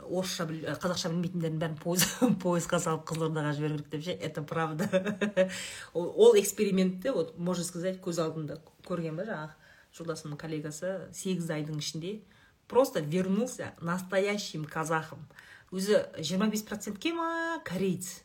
орысша 0.04 0.46
қазақша 0.82 1.10
білмейтіндердің 1.14 1.60
бәрін 1.62 1.78
пойыз 1.80 2.06
поездға 2.44 2.80
салып 2.84 3.06
қызылордаға 3.10 3.54
жіберу 3.58 3.78
керек 3.80 3.92
деп 3.94 4.04
ше 4.04 4.12
это 4.12 4.44
правда. 4.44 4.90
Ол 5.94 6.36
экспериментті 6.36 7.12
вот 7.16 7.38
можно 7.38 7.64
сказать 7.64 8.02
көз 8.04 8.20
алдымда 8.22 8.60
көрген 8.88 9.16
ба 9.16 9.28
жаңағы? 9.30 9.63
Жолдасымның 9.98 10.38
коллегасы 10.42 10.94
сегіз 11.14 11.50
айдың 11.54 11.78
ішінде 11.80 12.20
просто 12.68 13.00
вернулся 13.00 13.74
настоящим 13.82 14.66
казахом. 14.66 15.28
Өзі 15.72 16.06
жиырма 16.18 16.48
бес 16.50 16.64
процентке 16.66 17.14
ма 17.14 17.62
кореец 17.66 18.24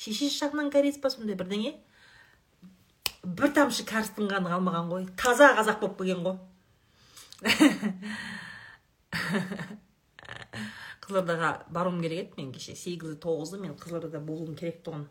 шешесі 0.00 0.32
жағынан 0.38 0.70
кореец 0.72 0.96
па 1.00 1.10
сондай 1.12 1.36
бірдеңе? 1.36 1.74
Бір 3.20 3.52
тамшы 3.56 3.84
кәрістің 3.88 4.30
қаны 4.30 4.48
қалмаған 4.48 4.88
ғой. 4.88 5.04
Таза 5.20 5.52
қазақ 5.58 5.80
болып 5.82 5.98
келген 6.00 6.22
ғой. 6.24 6.36
Қызылордаға 11.04 11.50
баруым 11.68 12.00
керек 12.00 12.18
еді 12.22 12.32
мен 12.40 12.52
кеше. 12.54 12.72
Сегізі 12.78 13.16
тоғызы 13.20 13.60
мен 13.60 13.76
қызылордада 13.76 14.20
болуым 14.24 14.56
керек 14.56 14.80
тұғын. 14.86 15.04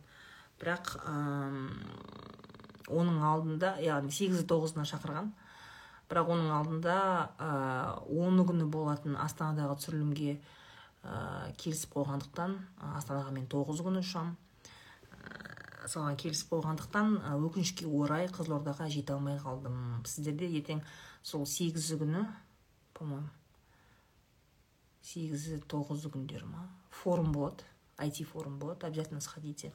Бірақ 0.61 0.85
оның 2.89 3.21
алдында 3.29 3.75
яғни 3.83 4.11
сегізі 4.15 4.47
тоғызына 4.49 4.85
шақырған. 4.89 5.29
Бірақ 6.09 6.31
оның 6.35 6.51
алдында 6.57 6.97
оны 8.09 8.45
күні 8.49 8.67
болатын 8.73 9.17
астанадағы 9.21 9.77
түсірілімге 9.79 10.35
ә, 10.35 10.41
келісіп 11.61 11.95
қойғандықтан 11.97 12.55
астанаға 12.97 13.33
мен 13.35 13.47
тоғыз 13.51 13.83
күні 13.85 14.03
ұшамын 14.03 14.37
соған 15.89 16.17
келісіп 16.19 16.53
қойғандықтан 16.53 17.15
өкінішке 17.47 17.87
орай 17.87 18.27
қызылордаға 18.33 18.89
жете 18.93 19.15
алмай 19.15 19.39
қалдым. 19.41 20.03
Сіздерде 20.05 20.49
ертең 20.59 20.83
сол 21.23 21.45
сегізі 21.49 21.97
күні 22.03 22.25
по 22.93 23.07
моему 23.07 23.29
сегізі 25.09 25.61
тоғызы 25.71 26.11
күндері 26.13 26.49
ма? 26.49 26.67
Форум 27.01 27.31
болады 27.33 27.65
IT 27.99 28.23
форум 28.23 28.59
болады 28.59 28.87
обязательно 28.87 29.21
сходите. 29.21 29.73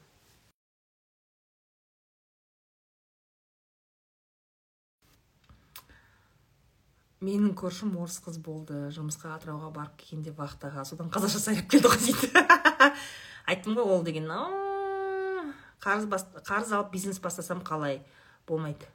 Менің 7.25 7.55
көршім 7.59 7.95
орыс 8.01 8.21
қыз 8.25 8.41
болды 8.45 8.89
жұмысқа 8.95 9.35
атырауға 9.37 9.71
барып 9.75 9.97
келгенде 10.03 10.35
вахтаға. 10.37 10.85
Содан 10.89 11.13
қазақша 11.15 11.41
сайрап 11.43 11.71
келді 11.73 11.93
ғой 11.93 12.03
дейді. 12.05 12.45
Айттым 13.51 13.79
ғой 13.79 13.97
ол 13.97 14.05
деген 14.05 14.29
қарыз, 15.85 16.07
бас, 16.09 16.25
қарыз 16.47 16.73
алып 16.73 16.93
бизнес 16.93 17.19
бастасам 17.21 17.61
қалай? 17.61 18.03
Болмайды. 18.49 18.87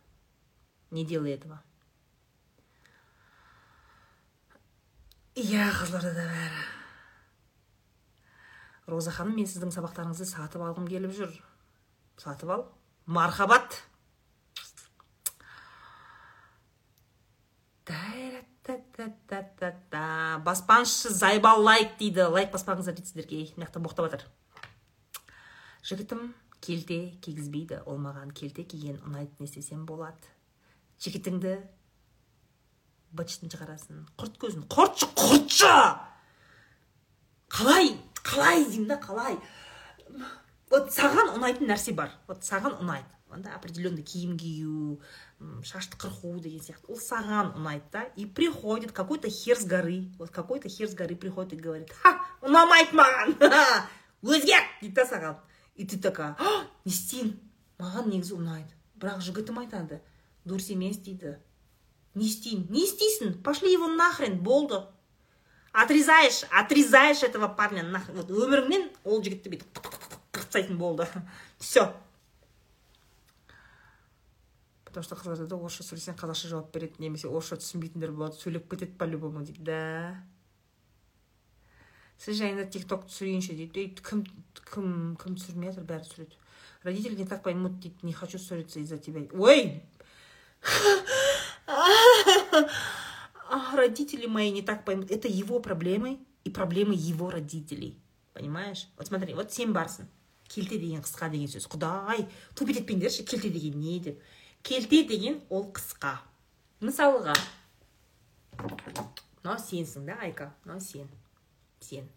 Не 0.90 1.06
делай 1.06 1.34
этого 1.34 1.60
иә 5.40 5.70
қызылордада 5.72 6.26
бәрі. 6.28 6.64
Роза 8.90 9.14
ханым 9.14 9.38
мен 9.38 9.48
сіздің 9.48 9.72
сабақтарыңызды 9.76 10.28
сатып 10.28 10.64
алғым 10.66 10.88
келіп 10.90 11.14
жүр. 11.16 11.36
Сатып 12.20 12.52
ал. 12.56 12.66
Мархабат. 13.06 13.84
Баспаңызшы 20.46 21.14
зайба 21.16 21.56
лайк 21.58 21.98
дейді 22.00 22.30
лайк 22.36 22.54
баспаңыздар 22.54 22.98
дейді 22.98 23.10
сіздерге 23.12 23.42
мына 23.56 23.66
жақта 23.68 23.84
боқтап 23.86 24.10
жатыр 24.10 24.28
жігітім 25.90 26.34
келте 26.62 27.00
кигізбейді 27.26 27.82
ол 27.86 27.98
маған 28.04 28.34
келте 28.36 28.64
киген 28.64 29.02
ұнайды 29.08 29.32
не 29.40 29.50
істесем 29.50 29.86
болады 29.90 30.34
жігітіңді 31.00 31.58
бычтын 33.16 33.50
шығарасын 33.52 34.04
құрт 34.20 34.38
көзін. 34.42 34.66
Құртшы 34.70 35.10
құртшы! 35.18 35.76
Қалай 37.50 37.96
қалай 38.22 38.66
деймін 38.68 38.92
да 38.92 39.00
қалай? 39.02 39.40
Вот 40.70 40.92
саған 40.94 41.34
ұнайтын 41.38 41.72
нәрсе 41.72 41.96
бар. 41.98 42.14
Вот 42.28 42.46
саған 42.46 42.78
ұнайды 42.84 43.10
андай 43.30 43.54
определенный 43.54 44.04
киім 44.04 44.38
кию 44.38 45.02
шашты 45.64 45.98
қырқу 45.98 46.40
деген 46.40 46.62
сияқты. 46.62 46.90
Ол 46.90 47.00
саған 47.00 47.54
ұнайды 47.58 47.86
да 47.92 48.04
и 48.16 48.26
приходит 48.26 48.92
какой 48.92 49.20
то 49.20 49.30
хер 49.30 49.58
с 49.58 49.66
горы. 49.66 50.10
Вот 50.18 50.32
какой 50.32 50.60
то 50.60 50.70
хер 50.70 50.90
с 50.90 50.94
горы 50.94 51.16
приходит 51.16 51.54
и 51.54 51.58
говорит 51.58 51.94
ха 51.94 52.20
ұнамайды 52.42 52.98
маған! 52.98 53.38
Өзгерт 54.22 54.82
дейді 54.82 54.96
да 54.96 55.06
саған. 55.06 55.36
И 55.76 55.86
ты 55.86 55.98
такая 55.98 56.36
не 56.86 56.92
істеймін 56.92 57.40
маған 57.80 58.10
негізі 58.12 58.36
ұнайды. 58.36 58.74
Бірақ 59.00 59.22
жігітім 59.24 59.62
айтады 59.64 60.02
дұрыс 60.44 60.72
емес 60.74 60.98
дейді. 61.00 61.38
Не 62.16 62.26
істеймін 62.26 62.68
не 62.70 62.84
істейсің? 62.84 63.42
Пошли 63.44 63.72
его 63.72 63.88
нахрен 63.88 64.40
болды 64.44 64.84
отрезаешь 65.72 66.44
отрезаешь 66.52 67.24
этого 67.24 67.48
парня 67.48 67.84
нахрен. 67.84 68.18
Вот 68.18 68.32
өміріңнен 68.32 68.90
ол 69.06 69.24
жігітті 69.24 69.54
бүйтіп 69.54 69.80
тастайтын 70.32 70.78
болды 70.78 71.08
все 71.60 71.94
потому 74.90 75.04
что 75.04 75.16
айтады 75.16 75.56
орысша 75.56 75.84
сөйлесең 75.86 76.16
қазақша 76.20 76.48
жауап 76.52 76.74
береді 76.74 77.04
немесе 77.04 77.28
орысша 77.30 77.56
түсінбейтіндер 77.62 78.12
болады 78.12 78.36
сөйлеп 78.42 78.70
кетеді 78.72 78.98
по 78.98 79.06
любому 79.06 79.44
дейді 79.46 79.64
да? 79.64 80.24
Сіз 82.20 82.36
жайында 82.42 82.66
тик 82.68 82.88
ток 82.90 83.06
түсірейінші 83.08 83.56
дейді. 83.56 83.80
Ей 83.80 83.88
кім 83.96 84.26
кім 84.74 85.16
кім 85.22 85.36
түсірмей 85.40 85.72
жатыр 85.72 85.86
бәрі 85.88 86.04
түсіреді. 86.04 86.36
Родители 86.84 87.16
не 87.16 87.26
так 87.26 87.44
поймут 87.44 87.80
дейді 87.80 87.96
не 88.04 88.14
хочу 88.14 88.40
ссориться 88.40 88.80
из 88.80 88.90
за 88.90 88.98
тебя. 88.98 89.22
Ой! 89.32 89.84
Родители 93.74 94.28
мои 94.28 94.52
не 94.52 94.62
так 94.62 94.84
поймут. 94.84 95.12
Это 95.12 95.30
его 95.30 95.62
проблемы 95.62 96.20
и 96.44 96.50
проблемы 96.50 96.94
его 96.94 97.30
родителей. 97.30 97.98
Понимаешь? 98.34 98.90
Вот 98.98 99.08
смотри 99.08 99.34
вот 99.34 99.54
сен 99.54 99.72
барсың 99.72 100.10
келте 100.50 100.80
деген 100.80 101.04
қысқа 101.06 101.30
деген 101.32 101.48
сөз. 101.48 101.68
Құдай 101.70 102.26
тупить 102.58 102.82
етпеңдерші 102.82 103.24
келте 103.24 103.50
деген 103.54 103.80
не 103.80 104.00
деп. 104.00 104.20
Келте 104.64 105.04
деген 105.08 105.40
ол 105.50 105.66
қысқа. 105.74 106.18
Мысалға 106.82 107.34
мынау 108.60 109.58
сенсің 109.60 110.06
да 110.08 110.18
айка 110.24 110.52
мынау 110.66 110.80
сен 110.84 111.10
сен. 111.84 112.08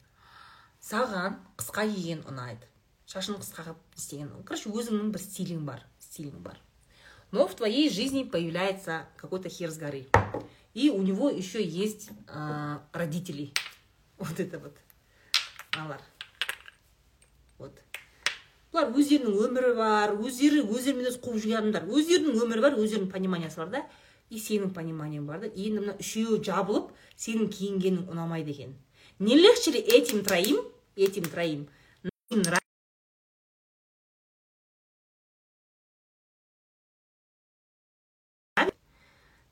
Саған 0.82 1.38
қысқа 1.56 1.86
киген 1.90 2.22
ұнайды. 2.28 2.68
Шашын 3.06 3.38
қысқа 3.40 3.66
қылып 3.68 3.96
істеген. 3.96 4.30
Короче 4.44 4.70
өзіңнің 4.70 5.10
бір 5.14 5.22
стилің 5.22 5.64
бар 5.66 5.86
стилің 6.00 6.42
бар. 6.42 6.58
Но 7.30 7.46
в 7.46 7.56
твоей 7.56 7.88
жизни 7.88 8.24
появляется 8.24 9.06
какой-то 9.16 9.48
хер 9.48 9.70
с 9.70 9.78
горы. 9.78 10.06
И 10.74 10.90
у 10.90 11.02
него 11.02 11.30
еще 11.30 11.64
есть 11.64 12.10
родители. 12.92 13.52
Вот 14.18 14.38
это 14.38 14.60
вот. 14.60 14.76
Вот 15.76 16.00
бұлар 18.72 18.94
өздерінің 18.96 19.34
өмірі 19.46 19.74
бар 19.76 20.14
өздері 20.16 20.62
өздерімен 20.64 21.08
өзі 21.10 21.20
қуып 21.20 21.42
жүрген 21.42 21.58
адамдар. 21.60 21.84
Өздерінің 21.92 22.40
өмірі 22.40 22.64
бар 22.64 22.78
өздерінің 22.80 23.10
пониманиясы 23.12 23.60
бар 23.60 23.68
да. 23.74 23.82
И 24.32 24.40
сенің 24.40 24.72
пониманиең 24.72 25.26
бар 25.28 25.42
да. 25.44 25.50
Енді 25.52 25.84
мына 25.84 25.96
үшеуі 26.00 26.40
жабылып 26.46 26.88
сенің 27.20 27.50
киінгенің 27.52 28.08
ұнамайды 28.08 28.54
екен. 28.54 28.74
Не 29.18 29.36
легче 29.36 29.72
ли 29.72 29.80
этим 29.80 30.24
троим? 30.24 30.64
Этим 30.96 31.24
троим. 31.24 31.68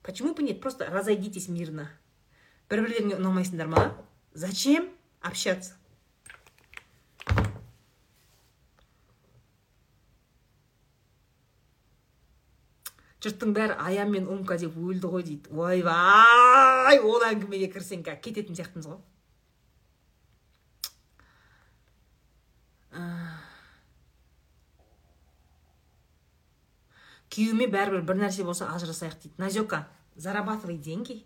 Почему 0.03 0.35
бы 0.35 0.43
нет? 0.43 0.61
Просто 0.63 0.87
разойдитесь 0.87 1.49
мирно. 1.49 1.91
Бір 2.71 2.87
бірлеріңе 2.87 3.19
ұнамайсыңдар 3.21 3.69
ма? 3.69 3.85
Зачем 4.33 4.89
общаться? 5.21 5.80
Жұрттың 13.21 13.53
бәрі 13.57 13.77
аян 13.85 14.11
мен 14.13 14.29
умка 14.33 14.57
деп 14.61 14.77
өлді 14.81 15.13
ғой 15.13 15.25
дейді. 15.27 15.53
Ойбай 15.53 17.01
ол 17.05 17.25
әңгімеге 17.29 17.69
кірсең 17.75 18.05
кететін 18.05 18.57
сияқтымыз 18.57 18.89
ғой. 18.89 19.01
Күйеуіме 27.31 27.69
бәрібір 27.71 28.03
бір 28.09 28.19
нәрсе 28.25 28.45
болса 28.45 28.73
ажырасайық 28.75 29.21
дейді. 29.23 29.37
Назека 29.39 29.85
зарабатывай 30.17 30.81
деньги. 30.83 31.21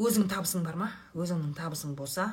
Өзің 0.00 0.30
табысың 0.30 0.64
бар 0.64 0.76
ма? 0.80 0.88
Өзіңнің 1.16 1.52
табысың 1.56 1.94
болса 1.96 2.30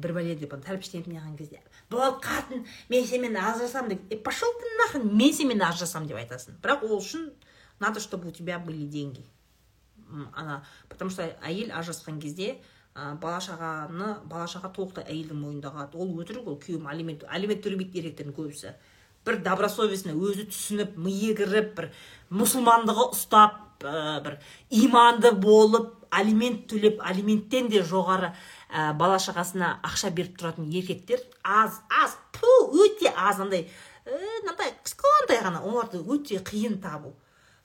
бір 0.00 0.12
бәле 0.16 0.34
деп 0.38 0.54
тәрбиеленіп 0.54 1.08
неғылған 1.12 1.36
кезде 1.38 1.60
болды 1.90 2.20
қатын 2.24 2.64
мен 2.90 3.06
сенімен 3.06 3.36
ажырасамын 3.40 3.94
деп 3.94 4.12
е 4.12 4.16
пошел 4.16 4.52
ты 4.60 4.70
нахрен 4.78 5.08
мен 5.16 5.32
сенімен 5.32 5.62
ажырасамын 5.62 6.08
деп 6.08 6.18
айтасың. 6.18 6.58
Бірақ 6.62 6.84
ол 6.88 6.98
үшін 6.98 7.30
надо 7.80 8.00
чтобы 8.00 8.28
у 8.28 8.32
тебя 8.32 8.58
были 8.58 8.86
деньги. 8.86 9.24
Ана 10.34 10.64
потому 10.88 11.10
что 11.10 11.22
әйел 11.42 11.70
ажырасқан 11.72 12.20
кезде 12.20 12.58
ә, 12.94 13.14
бала 13.18 13.40
шағаны 13.40 14.24
бала 14.24 14.46
шаға 14.46 14.72
толықтай 14.72 15.04
әйелдің 15.04 15.40
мойнында 15.40 15.72
қалады 15.74 15.98
ол 15.98 16.14
өтірік 16.22 16.46
ол 16.46 16.58
күйеуім 16.60 16.86
алимент 16.88 17.24
алимент 17.28 17.64
төлемейді 17.64 17.98
еркектердің 17.98 18.36
көбісі. 18.36 18.74
Бір 19.24 19.40
добросовестный 19.42 20.14
өзі 20.14 20.46
түсініп 20.52 20.98
миы 21.00 21.34
кіріп 21.34 21.74
бір 21.78 21.90
мұсылмандығы 22.30 23.08
ұстап 23.10 23.82
ә, 23.82 24.20
бір 24.22 24.38
иманды 24.70 25.32
болып 25.32 26.03
алимент 26.18 26.66
төлеп 26.70 27.00
алименттен 27.02 27.68
де 27.72 27.82
жоғары 27.82 28.32
ә, 28.70 28.92
бала 28.98 29.18
шағасына 29.22 29.78
ақша 29.86 30.10
беріп 30.14 30.38
тұратын 30.40 30.70
еркектер 30.70 31.22
аз 31.42 31.80
аз 32.02 32.16
пу 32.32 32.50
өте 32.84 33.12
аз 33.16 33.40
андай. 33.40 33.68
Мынандай 34.04 34.74
кішкентай 34.84 35.40
ғана 35.44 35.62
оларды 35.64 36.00
өте 36.00 36.40
қиын 36.44 36.80
табу. 36.82 37.14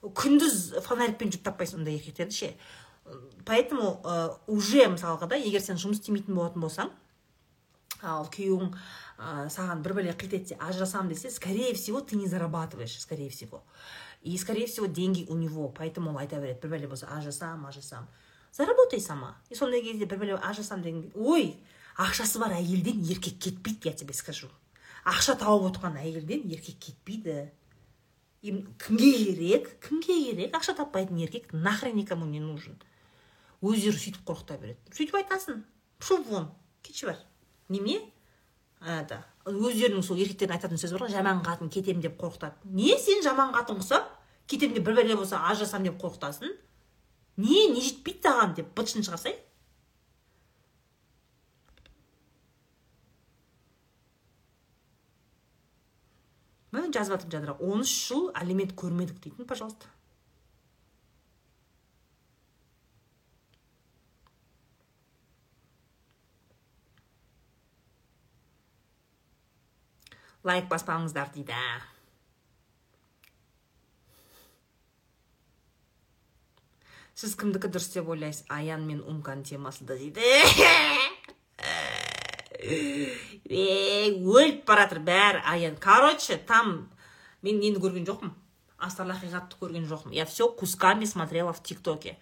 Күндіз 0.00 0.80
фонарикпен 0.86 1.32
жүріп 1.32 1.44
таппайсың 1.50 1.82
ондай 1.82 1.98
еркектерді 1.98 2.36
ше? 2.36 2.54
Поэтому 3.44 4.00
ә, 4.04 4.36
уже 4.46 4.86
мысалға 4.88 5.28
да 5.28 5.38
егер 5.40 5.62
сен 5.64 5.80
жұмыс 5.80 6.00
істемейтін 6.00 6.36
болатын 6.36 6.62
болсаң 6.62 6.92
ал 8.00 8.28
күйеуің 8.32 8.70
ә, 8.70 9.48
саған 9.52 9.82
бір 9.84 9.96
бәле 9.98 10.14
қит 10.16 10.36
етсе 10.38 10.56
ажырасамын 10.60 11.12
десе 11.12 11.30
скорее 11.30 11.74
всего 11.74 12.00
ты 12.00 12.16
не 12.16 12.28
зарабатываешь 12.28 12.98
скорее 13.00 13.28
всего. 13.30 13.62
И 14.22 14.36
скорее 14.38 14.66
всего 14.66 14.86
деньги 14.86 15.26
у 15.28 15.34
него. 15.34 15.68
Поэтому 15.68 16.10
ол 16.10 16.18
айта 16.18 16.40
береді 16.40 16.60
бір 16.62 16.76
бәле 16.76 16.88
болса 16.88 17.08
ажырасамын 17.16 17.68
ажырасамын 17.68 18.08
заработай 18.52 19.00
сама. 19.00 19.36
И 19.50 19.54
сондай 19.54 19.82
кезде 19.82 20.06
бір 20.06 20.18
бәле 20.18 20.38
ажырасамын 20.38 20.82
деген 20.82 21.12
ой 21.14 21.56
ақшасы 21.96 22.38
бар 22.40 22.56
әйелден 22.58 23.02
еркек 23.04 23.38
кетпейді 23.38 23.90
я 23.90 23.92
тебе 23.92 24.14
скажу 24.14 24.50
ақша 25.04 25.36
тауып 25.40 25.70
отырған 25.70 25.98
әйелден 26.00 26.46
еркек 26.50 26.78
кетпейді 26.78 27.50
кімге 28.42 29.10
керек 29.12 29.68
кімге 29.84 30.16
керек 30.30 30.54
ақша 30.56 30.74
таппайтын 30.76 31.18
еркек 31.20 31.52
нахрен 31.52 31.96
никому 31.96 32.26
не 32.26 32.40
нужен. 32.40 32.78
Өздері 33.60 33.98
сөйтіп 34.00 34.24
қорқыта 34.24 34.56
береді 34.60 34.78
сөйтіп 34.96 35.18
айтасың 35.20 35.64
пошел 35.98 36.22
вон 36.24 36.48
кетші 36.82 37.10
бар 37.10 37.18
немене 37.68 38.00
это 38.80 39.22
өздерінің 39.44 40.02
сол 40.04 40.16
еркектердің 40.16 40.56
айтатын 40.56 40.80
сөзі 40.80 40.96
бар 40.96 41.06
ғой 41.06 41.12
жаман 41.12 41.42
қатын 41.44 41.68
кетемін 41.68 42.00
деп 42.00 42.16
қорқытады. 42.20 42.56
Не 42.64 42.96
сен 42.98 43.22
жаман 43.24 43.52
қатын 43.52 43.80
құсап 43.82 44.08
кетемін 44.48 44.78
деп 44.78 44.88
бір 44.88 44.96
бәле 45.02 45.16
болса 45.16 45.42
ажырасамын 45.50 45.90
деп 45.90 46.00
қорқытасың. 46.00 46.56
Не 47.40 47.60
не 47.74 47.84
жетпейді 47.86 48.26
саған 48.26 48.56
деп 48.58 48.74
бытышын 48.78 49.06
шығарсай 49.06 49.38
міне 56.72 56.92
жазып 56.94 57.16
жатыр 57.16 57.32
жадыра 57.36 57.54
он 57.70 57.86
үш 57.86 57.94
жыл 58.08 58.28
алимент 58.42 58.76
көрмедік 58.82 59.22
дейтін 59.24 59.48
пожалуйста 59.52 59.90
лайк 70.46 70.68
баспаңыздар 70.70 71.32
дейді 71.34 71.56
сіз 77.20 77.34
кімдікі 77.36 77.68
дұрыс 77.68 77.90
деп 77.92 78.08
ойлайсыз? 78.08 78.46
Аян 78.48 78.86
мен 78.88 79.02
умканың 79.04 79.44
темасы 79.44 79.84
да 79.84 79.96
дейді. 80.00 80.24
Өліп 83.44 84.62
бара 84.64 84.86
жатыр 84.86 85.02
бәрі. 85.04 85.42
Аян 85.44 85.76
короче 85.76 86.38
там 86.38 86.88
мен 87.42 87.60
нені 87.60 87.76
көрген 87.76 88.08
жоқпын? 88.08 88.32
Астарлы 88.80 89.18
ақиқатты 89.18 89.60
көрген 89.60 89.84
жоқпын. 89.90 90.14
Я 90.16 90.24
все 90.24 90.48
кусками 90.48 91.04
смотрела 91.04 91.52
в 91.52 91.62
тиктоке. 91.62 92.16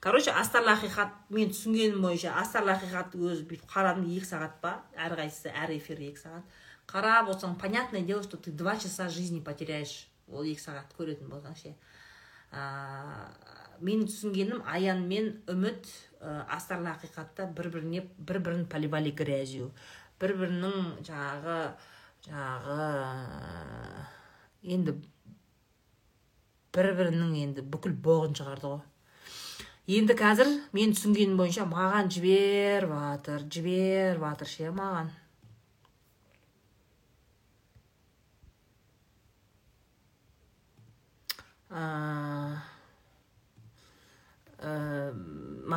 Короче 0.00 0.32
астарлы 0.32 0.72
ақиқат 0.72 1.12
мен 1.28 1.52
түсінгенім 1.52 2.00
бойынша 2.00 2.32
астарлы 2.40 2.72
ақиқат 2.78 3.12
өзі 3.20 3.44
бүйтіп 3.44 3.68
қарадым 3.68 4.08
екі 4.08 4.24
сағат 4.24 4.56
па? 4.64 4.78
Әрқайсысы 4.96 5.52
әр 5.52 5.76
эфир 5.76 6.00
екі 6.00 6.24
сағат. 6.24 6.48
Қарап 6.88 7.28
отырсаң 7.28 7.60
понятное 7.60 8.00
дело 8.00 8.22
что 8.22 8.38
ты 8.38 8.50
два 8.50 8.78
часа 8.78 9.10
жизни 9.10 9.40
потеряешь. 9.40 10.08
Ол 10.32 10.48
екі 10.48 10.64
сағат 10.64 10.96
көретін 10.96 11.28
болсаң 11.28 11.60
ше. 11.60 11.76
Менің 13.80 14.06
түсінгенім 14.10 14.64
аян 14.68 15.06
мен 15.08 15.32
үміт 15.50 15.88
ә, 16.20 16.44
астарлы 16.56 16.92
ақиқатта 16.92 17.48
бір 17.56 17.70
біріне 17.74 18.04
бір 18.18 18.40
бірін 18.44 18.66
поливали 18.70 19.12
грязью 19.16 19.70
бір 20.20 20.36
бірінің 20.40 20.90
жаңағы 21.06 21.58
жаңағы 22.26 22.90
енді 24.76 24.96
бір 26.76 26.92
бірінің 26.98 27.32
енді 27.44 27.64
бүкіл 27.72 27.96
боғын 28.04 28.36
шығарды 28.38 28.68
ғой. 28.74 28.82
Енді 29.90 30.14
қазір 30.14 30.50
мен 30.76 30.92
түсінгенім 30.94 31.40
бойынша 31.40 31.64
маған 31.66 32.10
жіберіп 32.14 32.92
жатыр 32.92 33.46
жіберіп 33.56 34.20
жатыр 34.22 34.50
ше 34.52 34.70
маған. 34.76 35.10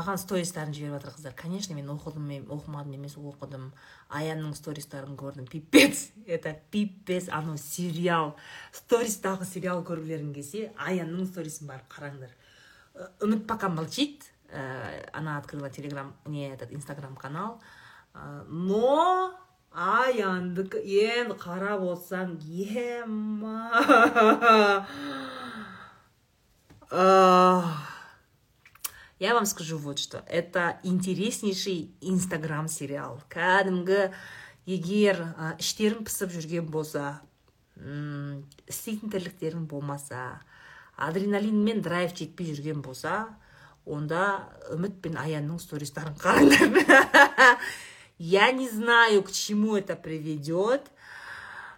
Маған 0.04 0.20
стористарын 0.20 0.74
жіберіп 0.76 0.98
жатыр 0.98 1.14
қыздар. 1.16 1.34
Конечно 1.40 1.76
мен 1.76 1.88
оқыдым 1.94 2.28
мен 2.28 2.48
оқымадым 2.52 2.96
емес 2.98 3.16
оқыдым. 3.16 3.72
Аянның 4.10 4.54
стористарын 4.58 5.16
көрдім. 5.16 5.48
Пипец! 5.48 6.12
Это 6.28 6.56
пипец 6.72 7.30
анау 7.30 7.58
сериал. 7.58 8.36
Стористағы 8.74 9.46
сериал 9.48 9.84
көргілерің 9.88 10.34
келсе 10.36 10.72
аянның 10.78 11.28
сторисін 11.32 11.68
барып 11.72 11.88
қараңдар. 11.94 12.36
Үміт 13.24 13.48
пока 13.48 13.70
молчит. 13.70 14.32
Она 15.14 15.38
открыла 15.38 15.70
телеграм 15.70 16.14
не 16.26 16.50
этот 16.50 16.72
инстаграм 16.74 17.16
канал. 17.16 17.62
Но 18.48 19.32
аяндікі 19.74 20.84
енді 20.84 21.34
қарап 21.40 21.82
отырсаң 21.82 22.38
ема 22.44 23.72
я 29.24 29.34
вам 29.34 29.46
скажу 29.46 29.78
вот 29.78 30.00
что. 30.00 30.22
Это 30.28 30.80
интереснейший 30.84 31.96
инстаграм 32.02 32.68
сериал. 32.68 33.22
Кәдімгі 33.32 34.10
егер 34.68 35.22
іштерің 35.64 36.04
пысып 36.04 36.34
жүрген 36.36 36.68
болса 36.68 37.22
істейтін 38.68 39.14
тірліктерің 39.14 39.64
болмаса 39.72 40.42
адреналин 41.00 41.64
мен 41.64 41.80
драйв 41.86 42.12
жетпей 42.12 42.52
жүрген 42.52 42.84
болса 42.84 43.30
онда 43.88 44.44
үміт 44.76 45.00
пен 45.00 45.16
аянның 45.16 45.64
стористарын 45.64 46.20
қараңдар. 46.20 46.84
Я 48.20 48.52
не 48.52 48.68
знаю, 48.68 49.24
к 49.24 49.32
чему 49.32 49.78
это 49.78 49.96
приведет, 49.96 50.92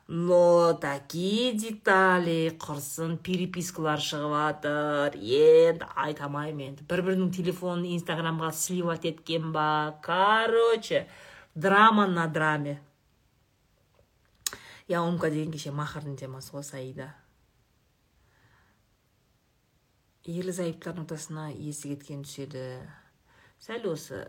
но 0.08 0.74
такие 0.74 1.54
детали 1.58 2.54
құрсын 2.62 3.18
перепискалар 3.26 4.02
шығып 4.06 4.34
жатыр 4.38 5.16
енді 5.18 5.88
айта 5.98 6.28
алмаймын 6.28 6.68
енді. 6.70 6.86
Бір 6.86 7.02
бірінің 7.08 7.32
телефонын 7.34 7.88
инстаграмға 7.96 8.52
сливать 8.54 9.08
еткен 9.10 9.50
ба? 9.56 9.98
Короче 10.06 11.08
драма 11.56 12.06
на 12.06 12.28
драме. 12.28 12.82
Я 14.88 15.02
омка 15.02 15.32
деген 15.34 15.52
кеше 15.52 15.74
махардың 15.74 16.20
темасы 16.22 16.54
ғой 16.54 16.64
саида. 16.68 17.10
Ерлі 20.26 20.54
зайыптылардың 20.54 21.08
ортасына 21.08 21.48
есі 21.50 21.96
кеткен 21.96 22.22
түседі. 22.26 22.62
Сәл 23.58 23.90
осы 23.90 24.28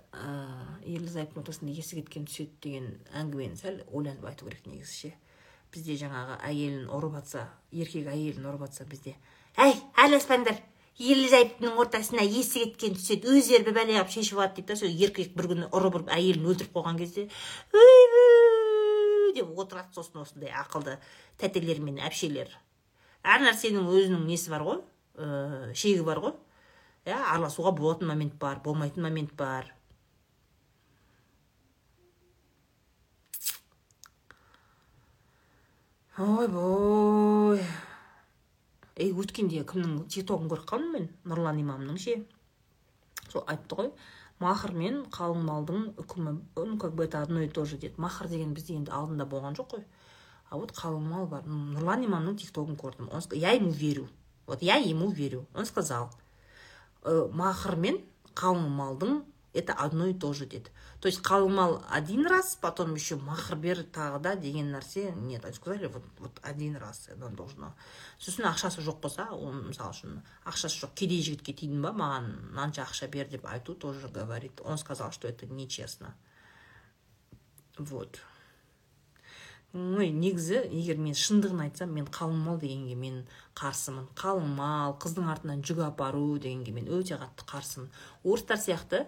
ерлі 0.89 1.13
зайыптың 1.13 1.43
ортасында 1.43 1.77
есі 1.77 2.01
кеткен 2.01 2.25
түседі 2.25 2.57
деген 2.65 2.91
әңгімені 3.13 3.61
сәл 3.61 3.83
ойланып 3.93 4.25
айту 4.33 4.49
керек 4.49 4.65
негізі 4.73 4.97
ше. 5.03 5.13
Бізде 5.77 5.99
жаңағы 6.01 6.41
әйелін 6.49 6.89
ұрып 6.97 7.19
жатса 7.21 7.45
еркек 7.73 8.09
әйелін 8.11 8.49
ұрып 8.49 8.67
жатса 8.67 8.89
бізде. 8.89 9.15
Әй 9.61 9.77
араласпаңдар 9.95 10.59
ерлі 10.97 11.29
зайыптының 11.29 11.77
ортасына 11.83 12.25
есі 12.25 12.65
кеткен 12.65 12.97
түседі. 12.97 13.29
Өздері 13.37 13.69
бір 13.69 13.77
бәле 13.77 13.99
қылып 13.99 14.15
шешіп 14.15 14.41
алады 14.41 14.57
дейді 14.57 14.73
да 14.73 14.79
сол 14.81 14.89
еркек 15.07 15.35
бір 15.37 15.51
күні 15.53 15.69
ұрып 15.69 16.01
ұрып 16.01 16.13
әйелін 16.17 16.49
өлтіріп 16.53 16.73
қойған 16.77 17.01
кезде 17.01 17.29
деп 19.37 19.53
отырады 19.61 19.93
сосын 19.93 20.23
осындай 20.23 20.53
ақылды 20.57 20.97
тәтелер 21.41 21.83
мен 21.85 22.01
әпшелер. 22.01 22.49
Әр 23.27 23.45
нәрсенің 23.45 23.89
өзінің 23.93 24.25
несі 24.25 24.53
бар 24.53 24.65
ғой? 24.65 24.81
Ә, 25.21 25.75
шегі 25.77 26.07
бар 26.07 26.23
ғой? 26.25 26.37
Иә 27.07 27.19
араласуға 27.35 27.75
болатын 27.77 28.09
момент 28.09 28.39
бар 28.41 28.63
болмайтын 28.65 29.05
момент 29.05 29.35
бар. 29.37 29.69
Ойбой 36.19 37.61
ей 38.97 39.13
өткенде 39.13 39.63
кімнің 39.69 40.07
тиктогын 40.13 40.51
көріп 40.53 40.69
қалдым 40.71 40.93
мен? 40.97 41.09
Нұрлан 41.29 41.61
имамның 41.61 42.01
ше? 42.01 42.19
Сол 43.29 43.45
айтты 43.47 43.81
ғой. 43.81 43.91
Махр 44.41 44.73
мен 44.77 45.03
қалың 45.13 45.47
малдың 45.47 45.89
үкімі 46.03 46.37
ну 46.57 46.79
как 46.79 46.95
бы 46.95 47.05
это 47.05 47.23
одно 47.23 47.41
и 47.41 47.49
то 47.49 47.65
же 47.65 47.77
деді. 47.79 47.95
Махр 47.97 48.29
деген 48.29 48.55
бізде 48.55 48.75
енді 48.77 48.93
алдында 48.93 49.25
болған 49.25 49.57
жоқ 49.57 49.77
қой. 49.77 49.85
А 50.51 50.57
вот 50.57 50.73
қалың 50.73 51.05
мал 51.05 51.27
бар. 51.27 51.43
Нұрлан 51.45 52.05
имамның 52.05 52.37
тиктогын 52.37 52.77
көрдім 52.77 53.11
он, 53.13 53.23
я 53.33 53.53
ему 53.53 53.71
верю. 53.71 54.09
Вот 54.47 54.63
я 54.63 54.77
ему 54.77 55.11
верю. 55.11 55.47
Он 55.55 55.67
сказал 55.67 56.11
Э, 57.07 57.29
махр 57.31 57.77
мен 57.79 58.01
қалың 58.35 58.67
малдың 58.75 59.21
это 59.57 59.73
одно 59.73 60.07
и 60.07 60.15
то 60.15 60.33
же 60.33 60.47
деді 60.47 60.71
то 61.01 61.09
есть 61.09 61.21
қалың 61.21 61.53
мал 61.53 61.85
один 61.91 62.27
раз 62.27 62.57
потом 62.61 62.95
еще 62.95 63.17
махр 63.17 63.55
бер 63.57 63.83
тағы 63.95 64.19
да 64.19 64.35
деген 64.35 64.73
нәрсе 64.73 65.13
нет. 65.15 65.45
Они 65.45 65.55
сказали 65.55 65.87
вот, 65.87 66.03
вот 66.19 66.41
один 66.43 66.77
раз 66.77 67.09
это 67.09 67.29
должно. 67.29 67.75
Сосын 68.19 68.47
ақшасы 68.49 68.81
жоқ 68.81 69.03
болса 69.03 69.29
ол 69.31 69.53
мысалы 69.53 69.93
үшін 69.93 70.23
ақшасы 70.45 70.81
жоқ. 70.81 70.95
Кедей 70.95 71.21
жігітке 71.21 71.53
тидім 71.53 71.83
ба 71.85 71.93
маған 71.93 72.31
мынанша 72.55 72.87
ақша 72.87 73.11
бер 73.13 73.29
деп 73.29 73.45
айту 73.47 73.75
тоже 73.75 74.09
говорит. 74.09 74.61
Он 74.65 74.79
сказал 74.79 75.13
что 75.13 75.29
это 75.29 75.47
нечестно. 75.47 76.17
Вот. 77.77 78.19
Ой 79.75 80.09
негізі 80.09 80.63
егер 80.73 80.97
мен 80.97 81.13
шындығын 81.13 81.67
айтсам 81.67 81.93
мен 81.93 82.07
қалың 82.09 82.41
мал 82.41 82.57
дегенге 82.57 82.97
мен 82.97 83.27
қарсымын. 83.55 84.09
Қалың 84.17 84.49
мал 84.57 84.97
қыздың 84.97 85.29
артынан 85.29 85.61
жүк 85.61 85.85
апару 85.85 86.39
дегенге 86.39 86.73
мен 86.73 86.89
өте 86.89 87.21
қатты 87.21 87.45
қарсымын. 87.45 87.93
Орыстар 88.25 88.57
сияқты 88.57 89.05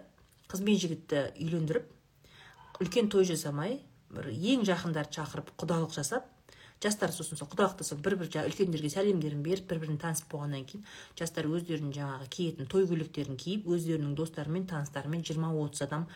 қыз 0.48 0.64
бен 0.64 0.80
жігітті 0.80 1.22
үйлендіріп 1.36 2.82
үлкен 2.82 3.10
той 3.12 3.26
жасамай 3.28 3.80
бір 4.14 4.30
ең 4.32 4.64
жақындарды 4.68 5.18
шақырып 5.18 5.52
құдалық 5.60 5.92
жасап 5.96 6.28
жастар 6.82 7.12
сосын 7.12 7.38
сол 7.40 7.50
құдалықта 7.50 7.84
сол 7.84 7.98
бір 8.00 8.16
бір 8.20 8.30
үлкендерге 8.46 8.90
сәлемдерін 8.92 9.42
беріп 9.42 9.68
бір 9.68 9.82
бірін 9.82 9.98
танысып 10.00 10.30
болғаннан 10.32 10.64
кейін 10.70 10.84
жастар 11.18 11.48
өздерінің 11.50 11.92
жаңағы 11.96 12.28
киетін 12.36 12.70
той 12.70 12.86
көйлектерін 12.86 13.36
киіп 13.36 13.66
өздерінің 13.74 14.14
достарымен 14.16 14.68
таныстарымен 14.70 15.24
жиырма 15.26 15.50
отыз 15.64 15.82
адам 15.88 16.06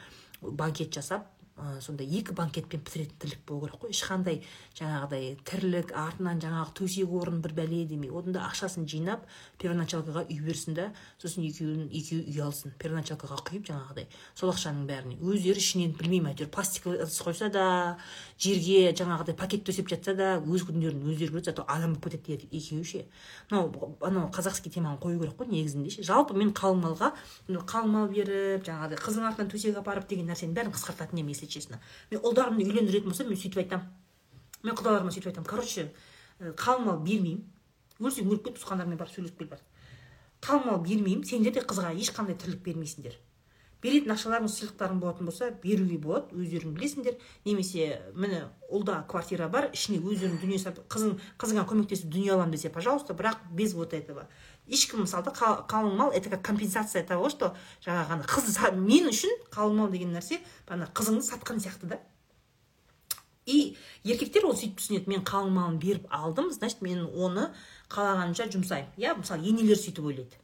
банкет 0.41 0.95
жасап 0.95 1.27
ә, 1.57 1.81
сондай 1.81 2.07
екі 2.07 2.35
банкетпен 2.37 2.81
бітіретін 2.81 3.19
тірлік 3.21 3.43
болу 3.47 3.67
керек 3.67 3.83
қой. 3.83 3.93
Ешқандай 3.93 4.41
жаңағыдай 4.79 5.37
тірлік 5.45 5.93
артынан 5.93 6.41
жаңағы 6.43 6.75
төсек 6.79 7.13
орын 7.13 7.43
бір 7.45 7.55
бәле 7.59 7.85
демей 7.87 8.11
одан 8.11 8.37
да 8.37 8.47
ақшасын 8.49 8.87
жинап 8.89 9.27
первоначалкаға 9.61 10.25
үй 10.29 10.41
берсін 10.43 10.79
да 10.79 10.89
сосын 11.21 11.45
екеуін 11.47 11.89
екеуі 11.93 12.25
үй 12.33 12.41
алсын. 12.43 12.73
Первоначалкаға 12.81 13.39
құйып 13.49 13.69
жаңағыдай 13.69 14.09
сол 14.35 14.53
ақшаның 14.55 14.87
бәріне. 14.89 15.19
Өздері 15.21 15.61
ішінен 15.61 15.95
білмеймін 15.99 16.33
әйтеуір 16.33 16.51
пластик 16.53 16.89
ыдыс 16.89 17.21
қойса 17.23 17.51
да 17.53 17.67
жерге 18.41 18.93
жаңағыдай 18.97 19.37
пакет 19.37 19.67
төсеп 19.69 19.93
жатса 19.93 20.17
да 20.17 20.33
өз 20.41 20.65
күндерін 20.69 21.05
өздері 21.05 21.37
көреді 21.37 21.53
зато 21.53 21.67
адам 21.69 21.95
болып 21.95 22.25
кетеді 22.25 22.49
екеуі 22.51 22.85
ше. 22.85 23.05
Мынау 23.51 23.97
анау 24.01 24.31
казахский 24.33 24.73
теманы 24.73 24.99
қою 24.99 25.21
керек 25.21 25.37
қой 25.39 25.53
негізінде 25.53 25.91
ше. 25.91 26.03
Жалпы 26.03 26.35
мен 26.35 26.53
қалың 26.57 26.83
малға 26.83 27.13
қалың 27.49 27.93
мал 27.93 28.09
беріп 28.09 28.65
жаңағыдай 28.67 28.99
қыздың 28.99 29.29
артынан 29.29 29.51
төсек 29.53 29.79
апарып 29.79 30.09
деген 30.09 30.31
нәрсенің 30.31 30.57
бәрін 30.57 30.75
қысқартатын 30.75 31.21
едім 31.21 31.33
если 31.33 31.47
честно 31.53 31.81
мен 32.11 32.25
ұлдарымды 32.25 32.67
үйлендіретін 32.67 33.13
болсам 33.13 33.29
мен 33.29 33.39
сөйтіп 33.39 33.63
айтамын 33.65 33.87
мен 34.63 34.79
құдаларыма 34.79 35.13
сөйтіп 35.15 35.33
айтамын 35.33 35.51
короче 35.51 35.91
қалың 36.43 36.87
мал 36.87 37.03
бермеймін. 37.03 37.43
Өлсең 38.03 38.31
өліп 38.31 38.49
кет 38.49 38.57
туысқандарыңмен 38.59 38.99
барып 38.99 39.15
сөйлесіп 39.15 39.39
кел 39.39 39.51
бар. 39.53 39.61
Қалың 40.43 40.67
мал 40.67 40.81
бермеймін. 40.83 41.27
Сендер 41.29 41.55
де 41.55 41.63
қызға 41.63 41.93
ешқандай 41.95 42.35
тірлік 42.39 42.65
бермейсіңдер. 42.67 43.15
Беретін 43.83 44.15
ақшаларың 44.15 44.49
сыйлықтарың 44.51 45.01
болатын 45.03 45.27
болса 45.27 45.51
беруге 45.63 45.99
болады 45.99 46.37
өздерің 46.39 46.75
білесіңдер. 46.77 47.17
Немесе 47.45 48.01
міне 48.15 48.45
ұлда 48.71 49.01
квартира 49.11 49.49
бар 49.51 49.71
ішіне 49.75 49.99
өздерінің 49.99 50.39
дүние 50.43 50.61
қызың 50.91 51.17
қызыңа 51.39 51.67
көмектесіп 51.71 52.11
дүние 52.11 52.35
аламын 52.37 52.55
десе 52.55 52.71
пожалуйста 52.71 53.15
бірақ 53.15 53.43
без 53.51 53.75
вот 53.75 53.95
этого. 53.95 54.29
Ешкім 54.67 55.03
мысалы 55.03 55.33
қалың 55.35 55.97
мал 55.97 56.13
это 56.13 56.31
как 56.31 56.43
компенсация 56.43 57.05
того 57.05 57.29
что 57.31 57.55
жаңағы 57.85 58.13
ана 58.13 58.23
қыз 58.23 58.77
мен 58.77 59.09
үшін 59.11 59.31
қалың 59.51 59.75
мал 59.75 59.91
деген 59.91 60.15
нәрсе 60.15 60.41
ана 60.69 60.89
қызыңды 60.95 61.23
сатқан 61.27 61.59
сияқты 61.59 61.87
да. 61.87 62.01
И 63.45 63.77
еркектер 64.05 64.47
ол 64.47 64.55
сөйтіп 64.55 64.79
түсінеді 64.79 65.11
мен 65.11 65.25
қалың 65.27 65.51
малын 65.51 65.79
беріп 65.83 66.07
алдым 66.11 66.53
значит 66.53 66.83
мен 66.83 67.07
оны 67.07 67.51
қалағанша 67.91 68.47
жұмсаймын. 68.55 68.95
Иә 68.97 69.17
мысалы 69.19 69.43
енелер 69.43 69.77
сөйтіп 69.77 70.05
ойлайды. 70.07 70.39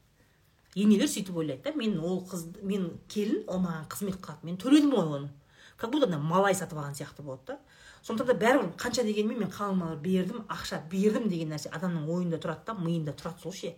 Енелер 0.74 1.06
сөйтіп 1.06 1.36
ойлайды 1.38 1.62
да 1.62 1.72
мен 1.78 1.98
ол 2.00 2.24
қыз 2.26 2.48
мен 2.62 2.90
келін 3.08 3.44
ол 3.46 3.62
маған 3.62 3.86
қызмет 3.88 4.18
қылады. 4.18 4.42
Мен 4.42 4.58
төледім 4.58 4.90
ғой 4.96 5.14
оны. 5.20 5.30
Как 5.76 5.92
будто 5.92 6.06
ана 6.06 6.18
малай 6.18 6.54
сатып 6.54 6.78
алған 6.78 6.98
сияқты 6.98 7.22
болады 7.22 7.54
да. 7.54 7.58
Сондықтан 8.02 8.34
да 8.34 8.44
бәрібір 8.44 8.74
қанша 8.76 9.04
дегенмен 9.06 9.44
мен 9.44 9.50
қалың 9.50 9.78
мал 9.78 9.96
бердім 9.96 10.42
ақша 10.50 10.82
бердім 10.90 11.28
деген 11.30 11.54
нәрсе 11.54 11.70
адамның 11.70 12.10
ойында 12.10 12.42
тұрады 12.42 12.66
да 12.66 12.74
миында 12.74 13.14
тұрады 13.14 13.42
сол 13.42 13.52
ше. 13.52 13.76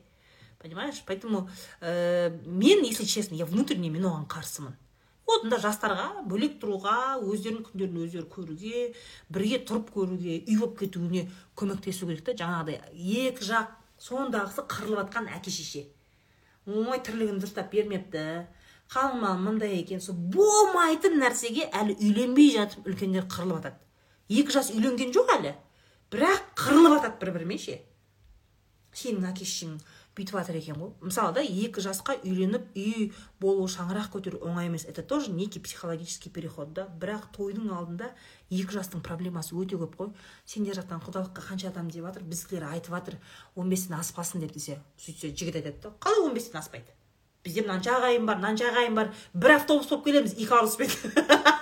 Понимаешь? 0.61 1.02
Поэтому 1.06 1.48
ә, 1.80 2.30
мен 2.46 2.84
если 2.84 3.04
честно 3.04 3.34
я 3.34 3.46
внутренне 3.46 3.90
мен 3.90 4.04
оған 4.04 4.28
қарсымын 4.28 4.76
одан 5.30 5.61
жастарға 5.62 6.24
бөлек 6.26 6.58
тұруға 6.62 7.20
өздерінің 7.22 7.66
күндерін 7.68 7.98
өздері 8.04 8.26
көруге 8.34 8.80
бірге 9.30 9.61
тұрып 9.68 9.92
көруге 9.94 10.38
үй 10.42 10.56
болып 10.58 10.78
кетуіне 10.80 11.28
көмектесу 11.56 12.08
керек 12.08 12.24
та. 12.26 12.34
Жаңағыдай 12.40 12.80
екі 12.96 13.46
жақ 13.46 13.76
сондағысы 14.00 14.64
қырылып 14.70 15.04
жатқан 15.04 15.30
әке 15.36 15.52
шеше 15.54 15.84
ой 16.66 16.98
тірлігін 17.04 17.38
дұрыстап 17.40 17.70
бермепті. 17.72 18.46
Қалың 18.90 19.20
мал 19.22 19.38
мындай 19.38 19.76
екен 19.78 20.00
сол 20.02 20.16
болмайтын 20.34 21.14
нәрсеге 21.20 21.68
әлі 21.70 21.94
үйленбей 22.02 22.50
жатып 22.56 22.88
үлкендер 22.90 23.28
қырылып 23.30 23.61
жатады 23.61 23.78
екі 24.42 24.56
жас 24.56 24.72
үйленген 24.74 25.14
жоқ 25.14 25.30
әлі 25.36 25.54
бірақ 26.11 26.48
қырылып 26.58 26.96
жатады 26.96 27.20
бір 27.20 27.32
бірімен 27.36 27.62
ше. 27.62 27.76
Сенің 28.90 29.28
әке 29.30 29.46
шешең 29.46 29.76
бүйтіп 30.20 30.36
жатыр 30.36 30.58
екен 30.60 30.76
ғой. 30.76 30.92
Мысалы 31.00 31.32
да 31.34 31.42
екі 31.42 31.82
жасқа 31.82 32.18
үйленіп 32.20 32.76
үй 32.76 33.10
болу 33.40 33.64
шаңырақ 33.70 34.10
көтеру 34.12 34.42
оңай 34.44 34.68
емес. 34.68 34.84
Это 34.84 35.02
тоже 35.02 35.30
некий 35.32 35.60
психологический 35.60 36.30
переход 36.30 36.72
да. 36.74 36.86
Бірақ 37.00 37.30
тойдың 37.36 37.72
алдында 37.72 38.12
екі 38.50 38.76
жастың 38.76 39.00
проблемасы 39.00 39.56
өте 39.56 39.80
көп 39.80 39.96
қой. 39.96 40.12
Сендер 40.44 40.76
жақтан 40.76 41.00
құдалыққа 41.06 41.46
қанша 41.48 41.72
адам 41.72 41.88
деп 41.90 42.04
жатыр 42.04 42.22
біздікілер 42.28 42.68
айтып 42.68 42.94
жатыр 42.94 43.18
он 43.56 43.70
бестен 43.70 43.96
аспасын 43.96 44.44
деп 44.44 44.52
десе 44.52 44.78
сөйтсе 44.98 45.32
жігіт 45.32 45.62
айтады 45.62 45.80
да 45.82 45.94
қалай 46.00 46.26
он 46.28 46.34
бестен 46.34 46.60
аспайды? 46.60 46.92
Бізде 47.44 47.64
мынанша 47.64 47.96
ағайын 47.96 48.26
бар 48.26 48.36
мынанша 48.36 48.68
ағайын 48.68 48.94
бар. 48.94 49.14
Бір 49.32 49.56
автобус 49.56 49.88
болып 49.88 50.04
келеміз 50.04 50.36
икаруспен 50.36 50.90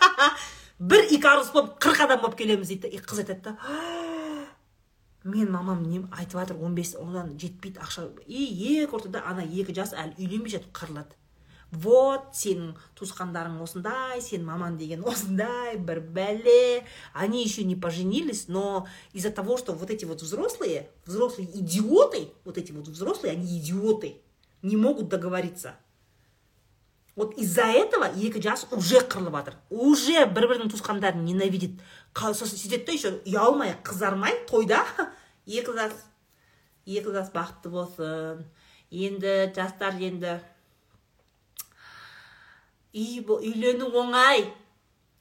бір 0.78 1.08
икарус 1.14 1.52
болып 1.54 1.78
қырық 1.82 2.04
адам 2.06 2.22
болып 2.22 2.38
келеміз 2.38 2.74
дейді 2.74 2.90
да 2.90 3.04
қыз 3.06 3.22
айтады 3.22 3.42
да 3.52 4.07
мен 5.24 5.50
мамам 5.52 5.82
не 5.82 6.02
айтып 6.12 6.40
жатыр 6.40 6.62
он 6.62 6.74
бес 6.74 6.94
одан 6.94 7.38
жетпейді 7.38 7.80
ақша. 7.82 8.08
И 8.26 8.44
екі 8.82 8.94
ортада 8.94 9.22
ана 9.26 9.42
екі 9.42 9.74
жас 9.74 9.92
әлі 9.92 10.14
үйленбей 10.18 10.56
жатып 10.56 10.72
қырылады. 10.72 11.16
Вот 11.70 12.30
сенің 12.32 12.78
туысқандарың 12.96 13.58
осындай 13.60 14.22
сен 14.24 14.46
маман 14.46 14.78
деген 14.78 15.02
осындай 15.04 15.76
бір 15.76 16.00
бәле. 16.00 16.84
Они 17.12 17.44
еще 17.44 17.64
не 17.64 17.76
поженились 17.76 18.48
но 18.48 18.86
из-за 19.12 19.30
того 19.30 19.58
что 19.58 19.74
вот 19.74 19.90
эти 19.90 20.06
вот 20.06 20.22
взрослые 20.22 20.88
взрослые 21.04 21.48
идиоты 21.58 22.32
вот 22.44 22.56
эти 22.56 22.72
вот 22.72 22.88
взрослые 22.88 23.32
они 23.32 23.58
идиоты 23.58 24.16
не 24.62 24.76
могут 24.76 25.08
договориться. 25.08 25.74
Вот 27.16 27.36
из-за 27.36 27.64
этого 27.64 28.06
екі 28.14 28.40
жас 28.40 28.64
уже 28.70 29.00
қырылып 29.02 29.34
жатыр 29.36 29.54
уже 29.68 30.24
бір 30.24 30.48
бірінің 30.48 30.70
туысқандарын 30.70 31.24
ненавидит. 31.26 31.80
Сосын 32.16 32.58
сөйтеді 32.58 32.84
да 32.86 32.92
еще 32.92 33.10
ұялмай 33.26 33.74
қызармай 33.84 34.44
тойда 34.48 34.84
екі 35.46 35.74
жас 35.76 35.94
екі 36.88 37.12
жас 37.12 37.32
бақытты 37.34 37.70
болсын. 37.72 38.46
Енді 38.90 39.52
жастар 39.54 39.98
енді 40.00 40.38
үй 42.96 43.20
үйлену 43.20 43.90
оңай. 43.92 44.48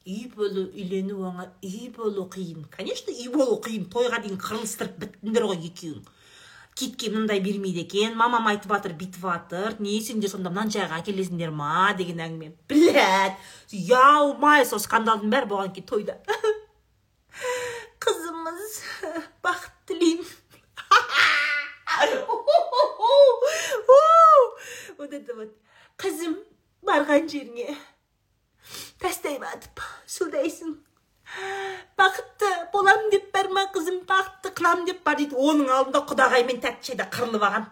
Үй 0.08 0.24
болу 0.32 0.64
үйлену 0.72 1.20
оңай. 1.28 1.50
Үй 1.62 1.90
болу 1.94 2.28
қиын. 2.32 2.64
Конечно 2.72 3.12
үй 3.12 3.28
болу 3.32 3.58
қиын. 3.64 3.90
Тойға 3.92 4.22
дейін 4.24 4.40
қырылыстырып 4.40 4.96
біттіңдер 5.02 5.48
ғой 5.50 5.60
екеуің. 5.68 6.06
Китке 6.78 7.10
мындай 7.10 7.40
бермейді 7.42 7.82
екен 7.82 8.14
мамам 8.16 8.46
айтып 8.46 8.70
жатыр 8.70 8.94
бүйтіп 8.96 9.24
жатыр 9.26 9.74
не 9.82 9.96
сендер 10.00 10.30
сонда 10.30 10.52
мынаншаға 10.52 11.00
әкелесіңдер 11.02 11.50
ма 11.50 11.90
деген 11.98 12.22
әңгіме. 12.22 12.52
Блять 12.70 13.36
ұялмай 13.74 14.64
сол 14.64 14.80
скандалдың 14.80 15.32
бәрі 15.34 15.50
болған 15.50 15.74
екен 15.74 15.88
тойда. 15.90 16.20
бақыт 19.44 19.74
тілеймін 19.86 20.26
вот 24.98 25.12
это 25.12 25.34
вот 25.34 25.54
қызым 25.98 26.34
барған 26.84 27.28
жеріңе 27.30 27.76
тастай 29.02 29.38
батып 29.42 29.82
судайсың 30.06 30.76
бақытты 31.98 32.50
боламын 32.72 33.10
деп 33.14 33.30
бар 33.34 33.48
ма 33.54 33.66
қызым 33.74 34.02
бақытты 34.10 34.54
қыламын 34.60 34.86
деп 34.90 35.02
бар 35.06 35.18
дейді 35.20 35.38
оның 35.38 35.72
алдында 35.78 36.04
құдағай 36.12 36.46
мен 36.50 36.62
тәтішайда 36.64 37.08
қырылып 37.14 37.46
алған 37.48 37.68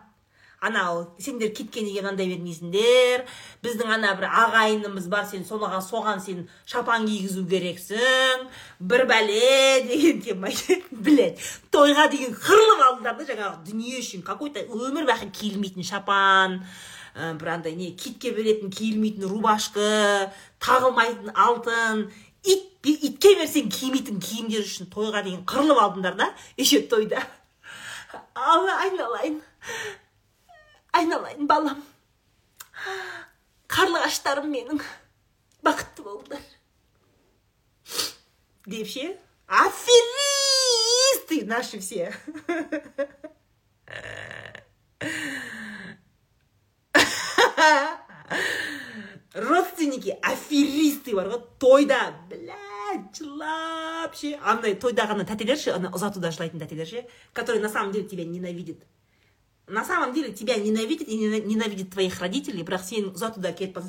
анау 0.61 1.07
сендер 1.19 1.53
кеткенге 1.55 2.01
мынандай 2.01 2.29
бермейсіңдер. 2.31 3.25
Біздің 3.65 3.93
ана 3.97 4.15
бір 4.19 4.29
ағайынымыз 4.45 5.09
бар 5.13 5.27
сен 5.29 5.45
соған 5.49 5.79
соған 5.85 6.21
сен 6.25 6.45
шапан 6.67 7.07
кигізу 7.07 7.45
керексің. 7.47 8.47
Бір 8.81 9.07
бәле 9.11 9.87
деген 9.87 10.21
тема 10.25 10.53
блять 10.91 11.41
тойға 11.73 12.09
деген 12.13 12.35
қырылып 12.35 12.85
алдыңдар 12.89 13.17
да 13.21 13.31
жаңағы 13.33 13.65
дүние 13.71 14.03
үшін 14.03 14.27
какой 14.27 14.53
то 14.55 14.63
өмір 14.65 15.09
бақи 15.09 15.31
киілмейтін 15.31 15.87
шапан 15.87 16.61
бір 17.17 17.49
андай 17.55 17.75
не 17.77 17.93
китке 17.97 18.33
беретін 18.37 18.71
киілмейтін 18.71 19.29
рубашка 19.29 20.33
тағылмайтын 20.61 21.33
алтын 21.33 22.07
ит 22.45 22.87
итке 22.87 23.35
берсең 23.39 23.71
кимейтін 23.73 24.21
киімдер 24.23 24.65
үшін 24.65 24.91
тойға 24.93 25.25
дейін 25.27 25.45
қырылып 25.49 25.81
алдыңдар 25.83 26.17
да 26.19 26.31
еще 26.57 26.83
тойда. 26.87 27.23
Айналайын. 28.35 29.41
Айналайын 30.97 31.47
балам. 31.49 31.83
Қарлығаштарым 33.73 34.49
менің. 34.53 34.81
Бақытты 35.67 36.05
болыңдар. 36.07 36.43
Деп 38.67 38.89
ше? 38.91 39.17
Аферисты 39.47 41.45
наши 41.47 41.79
все. 41.81 42.13
Родственники 49.37 50.17
аферисты 50.23 51.15
бар 51.15 51.29
ғой 51.29 51.43
тойда. 51.61 52.15
Блядь 52.31 53.19
жылап 53.19 54.17
ше. 54.17 54.35
Андай 54.43 54.75
тойдағы 54.75 55.19
ана 55.19 55.27
тәтелер 55.29 55.61
ше? 55.61 55.75
Ана 55.77 55.93
ұзатуда 55.95 56.33
жылайтын 56.33 56.63
тәтелер 56.63 56.89
ше? 56.89 57.07
Которые 57.35 57.63
на 57.63 57.69
самом 57.69 57.93
деле 57.93 58.09
тебя 58.09 58.25
ненавидят. 58.25 58.79
На 59.69 59.85
самом 59.85 60.13
деле 60.13 60.33
тебя 60.33 60.57
ненавидят 60.57 61.09
и 61.09 61.17
ненавидят 61.17 61.91
твоих 61.91 62.21
родителей 62.21 62.63
бірақ 62.63 62.85
сен 62.87 63.09
ұзатуда 63.11 63.53
кетіп 63.53 63.81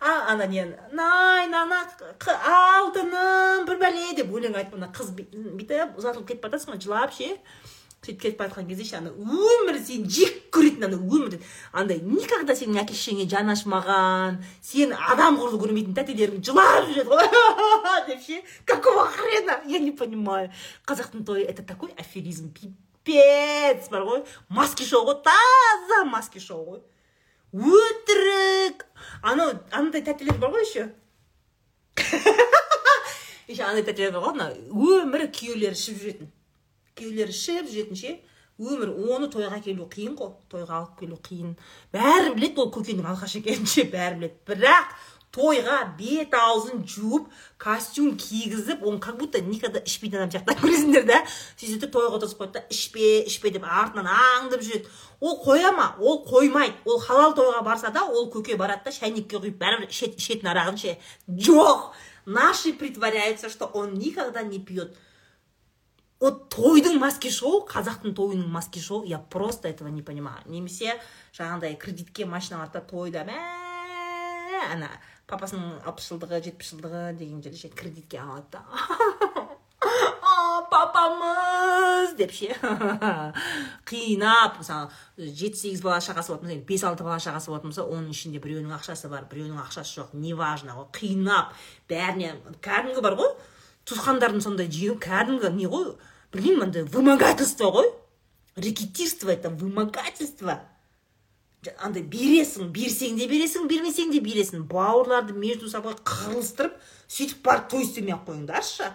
а 0.00 0.32
ана 0.32 0.46
не 0.46 0.66
найн 0.92 1.54
ана 1.54 1.86
алтыным 2.20 3.64
бір 3.66 3.78
бәле 3.80 4.16
деп 4.16 4.28
өлең 4.32 4.58
айтып 4.60 4.76
ана 4.76 4.90
қыз 4.92 5.14
бүйтіп 5.16 5.96
ұзатылып 5.96 6.28
кетіп 6.28 6.44
бара 6.44 6.60
ғой 6.60 6.82
жылап 6.84 7.16
ше 7.16 7.30
сөйтіп 8.02 8.20
кетіп 8.20 8.38
бара 8.38 8.50
жатқан 8.52 8.68
кезде 8.68 8.84
ше 8.90 9.00
ана 9.00 9.14
өмір 9.16 9.80
сені 9.80 10.04
жек 10.10 10.52
көретін 10.52 10.84
ана 10.90 11.00
өмір 11.00 11.40
андай 11.72 12.04
никогда 12.04 12.52
сенің 12.52 12.82
әке 12.84 12.92
шешеңе 12.92 13.24
жаны 13.30 13.56
ашымаған 13.56 14.42
сені 14.60 15.00
адам 15.14 15.40
құрлы 15.40 15.62
көрмейтін 15.64 15.96
тәтелерің 15.96 16.44
жылап 16.44 16.92
жүреді 16.92 17.08
ғой 17.08 17.72
деп 18.06 18.20
ше 18.20 18.42
какого 18.66 19.06
хрена? 19.06 19.60
Я 19.66 19.78
не 19.78 19.92
понимаю. 19.92 20.50
Қазақтың 20.86 21.24
тойы 21.24 21.44
это 21.44 21.62
такой 21.62 21.90
аферизм 21.96 22.52
пипец 23.04 23.88
бар 23.92 24.06
ғой. 24.08 24.24
Маски 24.48 24.86
шоу 24.88 25.06
ғой 25.08 25.20
таза 25.26 26.02
маски 26.08 26.42
шоу 26.42 26.64
ғой. 26.66 26.82
Өтірік. 27.52 28.84
Анау 29.22 29.58
андай 29.70 30.02
тәтелер 30.02 30.38
бар 30.42 30.54
ғой 30.54 30.66
еще. 30.66 30.90
Еще 33.48 33.64
андай 33.66 33.84
тәтелер 33.84 34.12
бар 34.16 34.26
ғой 34.26 34.34
ана 34.36 34.50
өмірі 34.72 35.30
күйеулері 35.34 35.78
ішіп 35.78 35.98
жүретін. 36.02 36.30
Күйеулері 36.96 37.34
ішіп 37.34 37.72
жүретін 37.72 37.98
ше 37.98 38.18
өмір 38.62 38.92
оны 39.12 39.28
тойға 39.32 39.58
келу 39.64 39.86
қиын 39.90 40.14
ғой 40.18 40.32
тойға 40.52 40.78
алып 40.78 40.98
келу 41.00 41.18
қиын. 41.24 41.54
Бәрі 41.94 42.34
біледі 42.36 42.62
ол 42.62 42.70
көкенің 42.74 43.08
алқаш 43.12 43.38
екенін 43.40 43.66
ше 43.68 43.86
бәрі 43.90 44.20
біледі. 44.20 44.38
Бірақ 44.46 44.92
тойға 45.32 45.78
бет 45.98 46.34
аузын 46.36 46.82
жуып 46.88 47.28
костюм 47.58 48.16
кигізіп 48.20 48.82
оны 48.84 49.00
как 49.00 49.18
будто 49.18 49.40
никогда 49.40 49.80
ішпейтін 49.80 50.22
адам 50.22 50.32
сияқты 50.34 50.56
көресіңдер 50.60 51.06
да 51.08 51.20
сөйтеді 51.56 51.88
тойға 51.94 52.18
отырғызып 52.18 52.42
қояды 52.42 52.58
да 52.58 52.64
ішпе 52.74 53.12
ішпе 53.30 53.52
деп 53.54 53.64
артынан 53.64 54.10
аңдып 54.12 54.64
жүреді 54.66 54.90
ол 55.20 55.38
қоя 55.44 55.70
ма 55.76 55.92
ол 56.00 56.20
қоймайды 56.28 56.84
ол 56.84 57.00
халал 57.00 57.32
тойға 57.38 57.62
барса 57.64 57.92
да 57.94 58.04
ол 58.04 58.28
көке 58.34 58.58
барады 58.60 58.90
да 58.90 58.96
шәйнекке 58.98 59.40
құйып 59.40 59.56
бәрібір 59.62 59.88
ішетін 59.88 60.52
арағын 60.52 60.82
ше 60.82 60.98
жоқ 61.28 61.92
наши 62.26 62.72
притворяются 62.72 63.48
что 63.48 63.66
он 63.66 63.94
никогда 63.94 64.42
не 64.42 64.58
пьет 64.58 64.96
вот 66.22 66.54
тойдың 66.54 67.00
маски 67.02 67.32
шоу 67.34 67.64
қазақтың 67.66 68.12
тойының 68.14 68.46
маски 68.46 68.78
шоу 68.78 69.02
я 69.02 69.18
просто 69.18 69.66
этого 69.68 69.88
не 69.88 70.02
понимаю. 70.02 70.38
Немесе 70.46 70.94
жаңағыдай 71.34 71.74
кредитке 71.76 72.26
машина 72.26 72.60
алады 72.60 72.78
да 72.78 72.80
тойда 72.86 73.24
мә 73.26 73.40
ана 74.70 74.90
папасының 75.32 75.80
алпыс 75.88 76.10
жылдығы 76.12 76.42
жетпіс 76.46 76.74
жылдығы 76.74 77.02
деген 77.18 77.42
жерде 77.44 77.58
ше 77.64 77.72
кредитке 77.72 78.20
алады 78.20 78.58
да. 78.58 78.62
Папамыз 80.72 82.12
деп 82.16 82.32
ше. 82.36 82.52
Қинап 83.88 84.60
мысалы 84.60 84.90
жеті 85.18 85.58
сегіз 85.58 85.82
бала 85.84 85.98
шағасы 86.04 86.32
болатын 86.32 86.52
болса 86.52 86.66
бес 86.68 86.84
алты 86.86 87.06
бала 87.06 87.18
шағасы 87.22 87.50
болатын 87.50 87.72
болса 87.72 87.86
оның 87.86 88.12
ішінде 88.14 88.42
біреуінің 88.44 88.76
ақшасы 88.76 89.10
бар 89.12 89.26
біреуінің 89.30 89.62
ақшасы 89.64 89.98
жоқ 89.98 90.14
неважно 90.16 90.76
ғой 90.78 90.88
қинап. 90.98 91.56
Бәріне 91.90 92.36
кәдімгі 92.64 93.04
бар 93.04 93.18
ғой 93.20 93.32
туысқандардың 93.88 94.44
сондай 94.44 94.68
кәдімгі 95.02 95.52
не 95.56 95.70
ғой 95.72 95.94
білмеймін 96.34 96.68
андай 96.68 96.84
вымогательство 96.84 97.72
ғой. 97.74 97.90
Рэкетирство 98.56 99.30
это 99.30 99.50
вымогательство. 99.50 100.60
Андай 101.78 102.02
бересің 102.02 102.72
берсең 102.74 103.18
де 103.20 103.28
бересің 103.30 103.68
бермесең 103.70 104.10
де 104.10 104.20
бересің. 104.24 104.66
Бауырларды 104.70 105.36
между 105.36 105.70
собой 105.70 105.94
қырылыстырып 106.02 106.74
сөйтіп 107.06 107.42
барып 107.46 107.68
той 107.70 107.86
істемей 107.86 108.16
ақ 108.16 108.26
қойыңдаршы. 108.26 108.90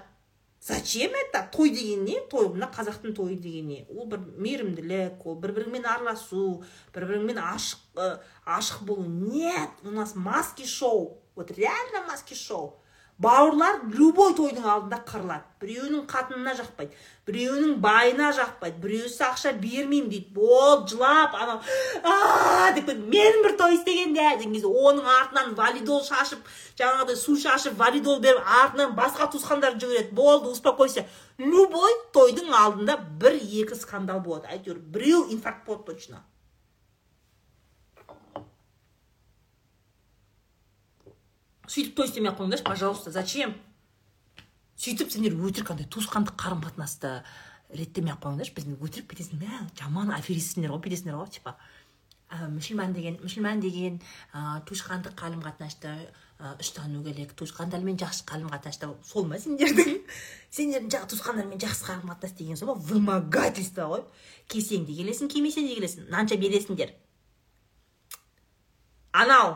Зачем 0.68 1.11
это? 1.15 1.47
Той 1.51 1.70
деген 1.70 2.03
не? 2.03 2.18
Той 2.30 2.49
мына 2.51 2.68
қазақтың 2.68 3.13
тойы 3.15 3.38
деген 3.39 3.68
не? 3.72 3.86
Ол 3.88 4.09
бір 4.11 4.20
мейірімділік 4.36 5.24
ол 5.24 5.38
бір 5.39 5.53
біріңмен 5.55 5.88
араласу 5.88 6.63
бір 6.95 7.05
біріңмен 7.07 7.39
ашық 7.39 8.01
ашық 8.43 8.84
болу. 8.84 9.05
Нет 9.07 9.70
у 9.84 9.91
нас 9.91 10.15
маски 10.15 10.65
шоу. 10.65 11.22
Вот 11.36 11.51
реально 11.51 12.03
маски 12.07 12.34
шоу. 12.34 12.82
Бауырлар 13.18 13.80
любой 13.97 14.34
тойдың 14.38 14.65
алдында 14.70 14.99
қырылады. 15.09 15.45
Біреуінің 15.61 16.03
қатынына 16.11 16.53
жақпайды. 16.59 16.93
Біреуінің 17.26 17.80
байына 17.82 18.30
жақпайды. 18.38 18.78
Біреусі 18.84 19.24
ақша 19.26 19.55
бермеймін 19.57 20.11
дейді. 20.11 20.30
Болды 20.36 20.93
жылап 20.93 21.34
анау 21.34 21.61
а 22.03 22.72
деп 22.78 22.91
мен 22.93 23.41
бір 23.41 23.57
той 23.57 23.76
істегенде 23.80 24.22
деген 24.38 24.53
кезде 24.53 24.70
оның 24.70 25.09
артынан 25.15 25.55
валидол 25.57 26.03
шашып 26.05 26.45
жаңағыдай 26.78 27.18
су 27.18 27.36
шашып 27.41 27.78
валидол 27.82 28.22
беріп 28.22 28.45
артынан 28.61 28.93
басқа 28.93 29.32
туысқандар 29.34 29.82
жүгіреді. 29.82 30.13
Болды 30.13 30.53
успокойся! 30.53 31.07
Любой 31.39 31.97
тойдың 32.13 32.53
алдында 32.53 32.99
бір 33.22 33.41
екі 33.41 33.76
скандал 33.82 34.22
болады. 34.22 34.53
Әйтеуір 34.53 34.78
біреу 34.78 35.26
инфаркт 35.34 35.65
болады 35.65 35.93
точно. 35.93 36.22
Сөйтіп 41.78 41.97
той 41.97 42.07
істемей 42.09 42.32
ақ 42.32 42.39
қойыңдаршы 42.41 42.65
пожалуйста 42.65 43.11
зачем? 43.13 43.53
Сөйтіп 44.82 45.11
сендер 45.13 45.36
өтірік 45.38 45.71
андай 45.73 45.86
туысқандық 45.93 46.38
қарым 46.41 46.63
қатынасты 46.65 47.21
реттемей 47.69 48.15
ақ 48.15 48.23
қойыңдаршы 48.25 48.55
біздің 48.57 48.80
өтірік 48.82 49.11
бүйтесің 49.11 49.41
мә 49.43 49.59
жаман 49.78 50.13
аферистсіңдер 50.17 50.73
ғой 50.73 50.82
бүйтесіңдер 50.88 51.19
ғой 51.19 51.30
типа. 51.38 51.53
Мүсілман 52.28 52.91
деген 52.91 53.19
мүсілман 53.21 53.61
деген 53.63 54.01
ә, 54.34 54.59
туысқандық 54.67 55.13
қарым 55.15 55.43
қатынасты 55.45 55.93
ә, 56.41 56.55
ұстану 56.59 57.03
керек 57.05 57.32
туысқандармен 57.39 57.95
жақсы 58.01 58.25
қарым 58.28 58.49
қатынаста 58.51 58.89
сол 59.05 59.30
ма 59.30 59.39
сендердің? 59.39 60.01
Сендердің 60.57 60.91
жаңағы 60.91 61.11
туысқандармен 61.13 61.61
жақсы 61.61 61.88
қарым 61.88 62.11
қатынас 62.11 62.36
деген 62.36 62.59
сол 62.59 62.73
ма? 62.73 62.75
Вымогательство 62.89 63.88
ғой. 63.93 64.03
Кисең 64.51 64.84
де 64.89 64.97
келесің 64.99 65.32
кимесең 65.32 65.69
де 65.69 65.80
келесің 65.80 66.11
нанша 66.11 66.36
бересіңдер? 66.41 66.91
Анау! 69.23 69.55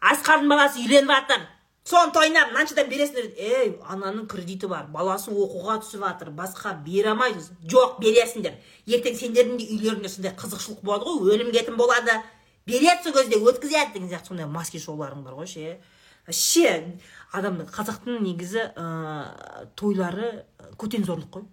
Асқардың 0.00 0.48
баласы 0.48 0.80
үйленіп 0.80 1.10
жатыр. 1.12 1.46
Соны 1.84 2.12
тойына 2.12 2.44
мынаншадан 2.50 2.90
бересіңдер 2.90 3.30
ей 3.40 3.70
ананың 3.88 4.26
кредиті 4.28 4.68
бар 4.68 4.90
баласы 4.92 5.32
оқуға 5.32 5.78
түсіп 5.80 6.04
жатыр 6.04 6.28
басқа 6.36 6.74
бере 6.84 7.14
алмайды 7.14 7.40
жоқ 7.72 7.96
бересіңдер. 8.02 8.58
Ертең 8.86 9.16
сендердің 9.16 9.56
де 9.58 9.68
үйлеріңде 9.74 10.12
сондай 10.12 10.34
қызықшылық 10.36 10.84
болады 10.84 11.08
ғой 11.08 11.32
өлім 11.34 11.50
кетім 11.56 11.80
болады. 11.80 12.20
Береді 12.68 13.08
сол 13.08 13.16
кезде 13.16 13.40
өткізеді. 13.40 13.94
Деген 13.96 14.12
сияқты 14.12 14.28
сондай 14.28 14.46
маски 14.46 14.78
шоуларың 14.78 15.24
бар 15.24 15.40
ғой 15.40 15.48
ше. 15.48 15.80
Вообще 16.28 17.00
адамның 17.32 17.72
қазақтың 17.72 18.20
негізі 18.28 18.68
ә, 18.76 19.72
тойлары 19.74 20.44
көтен 20.78 21.08
зорлық 21.08 21.32
қой. 21.32 21.48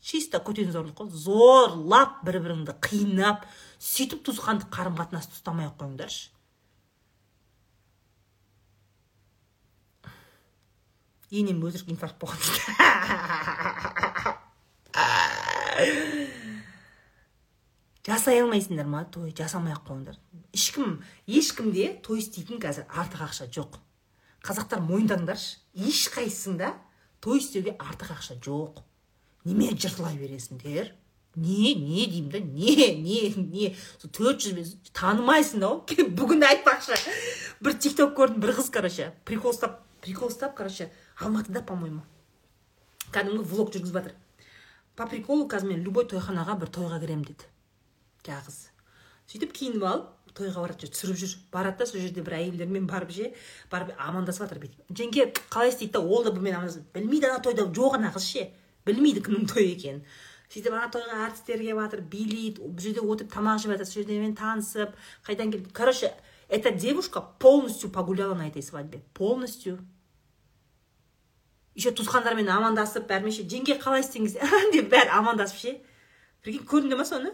Чисто 0.00 0.40
көтен 0.42 0.72
зорлық 0.72 0.96
қой. 0.96 1.12
Зорлап 1.12 2.24
бір 2.24 2.40
біріңді 2.40 2.80
қинап 2.82 3.44
сөйтіп 3.78 4.24
туысқандық 4.26 4.72
қарым 4.72 4.96
қатынасты 4.98 5.36
ұстамай 5.36 5.68
ақ 5.68 5.76
қойыңдаршы. 5.84 6.31
Енем 11.32 11.62
өтірік 11.64 11.88
инфаркт 11.94 12.18
болған 12.20 12.40
жасай 18.06 18.42
алмайсыңдар 18.42 18.88
ма 18.92 19.04
той 19.14 19.32
жасамай 19.38 19.72
ақ 19.74 19.86
қойыңдар 19.88 20.16
ешкім 20.52 20.98
ешкімде 21.40 21.88
той 22.04 22.20
істейтін 22.20 22.60
қазір 22.62 22.84
артық 22.90 23.26
ақша 23.28 23.48
жоқ 23.56 23.78
қазақтар 24.44 24.82
мойындаңдаршы 24.84 25.62
ешқайсысыңда 25.88 26.74
той 27.24 27.38
істеуге 27.40 27.76
артық 27.78 28.12
ақша 28.16 28.36
жоқ 28.44 28.82
неме 29.48 29.70
жыртылай 29.72 30.18
бересіңдер 30.20 30.92
не 31.36 31.74
не 31.74 32.06
деймін 32.06 32.30
да 32.30 32.38
не 32.40 32.74
не 33.00 33.32
не. 33.36 33.70
Төрт 34.12 34.42
жүз 34.44 34.74
танымайсың 34.92 35.62
да 35.62 35.70
бүгін 36.18 36.44
айтпақшы 36.44 36.98
бір 37.64 37.78
тикток 37.80 38.12
көрдім 38.18 38.42
бір 38.42 38.52
қыз 38.58 38.68
короче 38.74 39.12
прикол 39.24 39.54
ұстап 39.54 39.80
прикол 40.04 40.28
ұстап 40.28 40.52
короче 40.58 40.90
алматыда 41.26 41.62
по 41.66 41.76
моему 41.78 42.02
кәдімгі 43.14 43.44
влог 43.52 43.72
жүргізіп 43.74 43.98
жатыр 43.98 44.14
по 44.96 45.06
приколу 45.06 45.48
қазір 45.48 45.72
мен 45.72 45.84
любой 45.86 46.06
тойханаға 46.10 46.58
бір 46.60 46.72
тойға 46.76 47.00
кіремін 47.02 47.28
деді 47.30 47.48
жаңағы 48.26 48.48
қыз 48.48 48.58
сөйтіп 49.32 49.54
киініп 49.58 49.86
алып 49.88 50.34
тойға 50.36 50.64
барады 50.64 50.88
түсіріп 50.88 51.20
жүр 51.20 51.36
барады 51.52 51.82
да 51.82 51.86
сол 51.88 52.00
жерде 52.00 52.24
бір 52.24 52.38
әйелдермен 52.38 52.88
барып 52.88 53.12
ше 53.16 53.30
барып 53.70 53.92
амандасып 54.00 54.46
жатыр 54.46 54.60
бүйтіп 54.64 54.92
жеңге 55.00 55.26
қалай 55.52 55.72
істейді 55.72 55.92
да 55.98 56.00
ол 56.00 56.24
да 56.24 56.32
бұнымен 56.32 56.58
амандасып 56.58 56.96
білмейді 56.96 57.28
ана 57.28 57.42
тойда 57.44 57.66
жоқ 57.68 57.98
ана 57.98 58.12
қыз 58.14 58.28
ше. 58.32 58.50
Білмейді 58.86 59.22
кімнің 59.22 59.48
тойы 59.52 59.74
екенін 59.76 60.00
сөйтіп 60.48 60.72
ана 60.72 60.88
тойға 60.92 61.20
әртістер 61.28 61.60
келіп 61.62 61.80
жатыр 61.84 62.04
билейді 62.12 62.64
бұл 62.64 62.80
жерде 62.82 63.04
отырып 63.04 63.32
тамақ 63.32 63.60
жеп 63.62 63.74
жатыр 63.74 63.88
сол 63.90 64.02
жердемен 64.02 64.34
танысып 64.36 64.96
қайдан 65.28 65.52
келді 65.52 65.70
короче 65.72 66.12
эта 66.48 66.72
девушка 66.72 67.20
полностью 67.38 67.90
погуляла 67.90 68.34
на 68.34 68.48
этой 68.48 68.62
свадьбе 68.62 69.02
полностью. 69.14 69.78
Еще 71.74 71.92
туысқандармен 71.96 72.50
амандасып 72.52 73.06
бәрімен 73.08 73.32
ше 73.34 73.46
жеңге 73.48 73.78
қалай 73.80 74.04
істеңіз? 74.04 74.36
деп 74.74 74.90
бәрі 74.92 75.14
амандасып 75.18 75.58
ше. 75.58 75.72
Прикинь 76.42 76.66
көрдіңдер 76.68 77.00
ма 77.00 77.06
соны? 77.08 77.32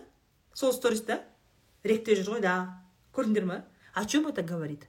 Сол 0.55 0.73
сториста 0.73 1.23
ректе 1.83 2.17
жүр 2.19 2.37
ғой 2.37 2.45
да. 2.45 2.55
Көрдіңдер 3.17 3.49
ма? 3.49 3.65
О 3.95 4.05
чем 4.05 4.29
это 4.29 4.43
говорит? 4.43 4.87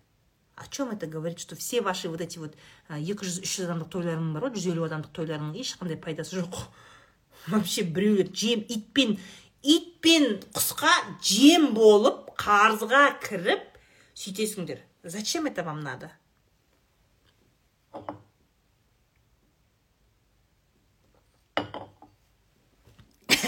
О 0.56 0.68
чем 0.68 0.92
это 0.92 1.08
говорит 1.08 1.40
что 1.40 1.56
все 1.56 1.82
ваши 1.82 2.10
вот 2.10 2.22
эти 2.22 2.38
вот 2.38 2.56
екі 2.90 3.26
жүз 3.26 3.42
үш 3.42 3.56
жүз 3.58 3.70
адамдық 3.70 3.90
тойларың 3.96 4.34
бар 4.36 4.50
ғой 4.50 4.56
жүз 4.58 4.70
елу 4.74 4.86
адамдық 4.90 5.14
тойларыңның 5.16 5.56
ешқандай 5.64 5.98
пайдасы 5.98 6.42
жоқ. 6.42 6.68
Вообще 7.48 7.84
біреулер 7.84 8.30
жем 8.36 8.66
итпен 8.68 9.18
итпен 9.64 10.42
құсқа 10.54 10.92
жем 11.24 11.72
болып 11.74 12.30
қарызға 12.38 13.06
кіріп 13.24 13.66
сөйтесіңдер. 14.14 14.84
Зачем 15.04 15.48
это 15.48 15.64
вам 15.64 15.80
надо? 15.80 16.12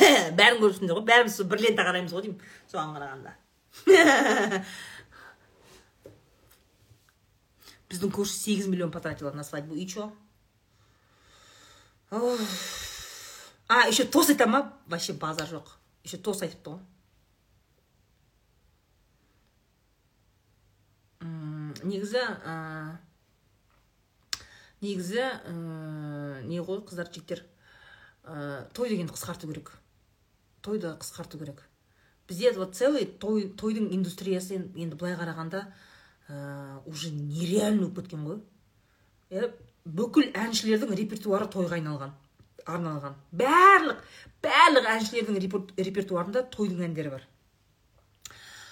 бәрін 0.40 0.62
көріпсіңдер 0.62 0.96
ғой 0.98 1.06
бәріміз 1.10 1.36
сол 1.38 1.48
бір 1.52 1.60
лента 1.66 1.84
қараймыз 1.88 2.14
ғой 2.16 2.24
деймін. 2.26 2.40
Соған 2.72 2.96
қарағанда. 2.98 3.32
Біздің 7.92 8.10
көрші 8.16 8.36
сегіз 8.38 8.68
миллион 8.72 8.92
потратила 8.92 9.32
на 9.32 9.44
свадьбу. 9.44 9.76
И 9.76 9.88
че 9.88 10.12
а 12.12 13.88
еще 13.88 14.04
тост 14.04 14.30
айта 14.30 14.48
ма 14.48 14.74
вообще 14.88 15.14
базар 15.14 15.48
жоқ. 15.48 15.68
Еще 16.04 16.18
тост 16.18 16.42
айтыпты 16.44 16.70
ғой 16.72 16.80
негізі 21.84 22.22
негізі 24.82 25.26
не 26.50 26.60
ғой 26.62 26.82
қыздар 26.86 27.12
жігіттер. 27.14 27.44
Той 28.74 28.90
дегенді 28.90 29.14
қысқарту 29.14 29.50
керек. 29.50 29.72
Тойды 30.62 30.96
қысқарту 31.00 31.40
керек. 31.40 31.64
Бізде 32.28 32.52
вот 32.54 32.76
целый 32.76 33.06
той 33.06 33.50
тойдың 33.50 33.92
индустриясы 33.92 34.56
енді 34.76 34.96
былай 34.96 35.18
қарағанда 35.20 35.66
ә, 36.30 36.80
уже 36.86 37.12
нереально 37.12 37.88
болып 37.88 38.06
кеткен 38.06 38.26
ғой. 38.26 38.40
Ә, 39.32 39.52
бүкіл 39.86 40.32
әншілердің 40.32 40.96
репертуары 40.96 41.50
тойға 41.52 41.80
айналған 41.80 42.14
арналған. 42.66 43.18
Барлық 43.32 44.02
барлық 44.44 44.88
әншілердің 44.96 45.40
репертуарында 45.82 46.46
тойдың 46.54 46.86
әндері 46.90 47.16
бар. 47.16 47.26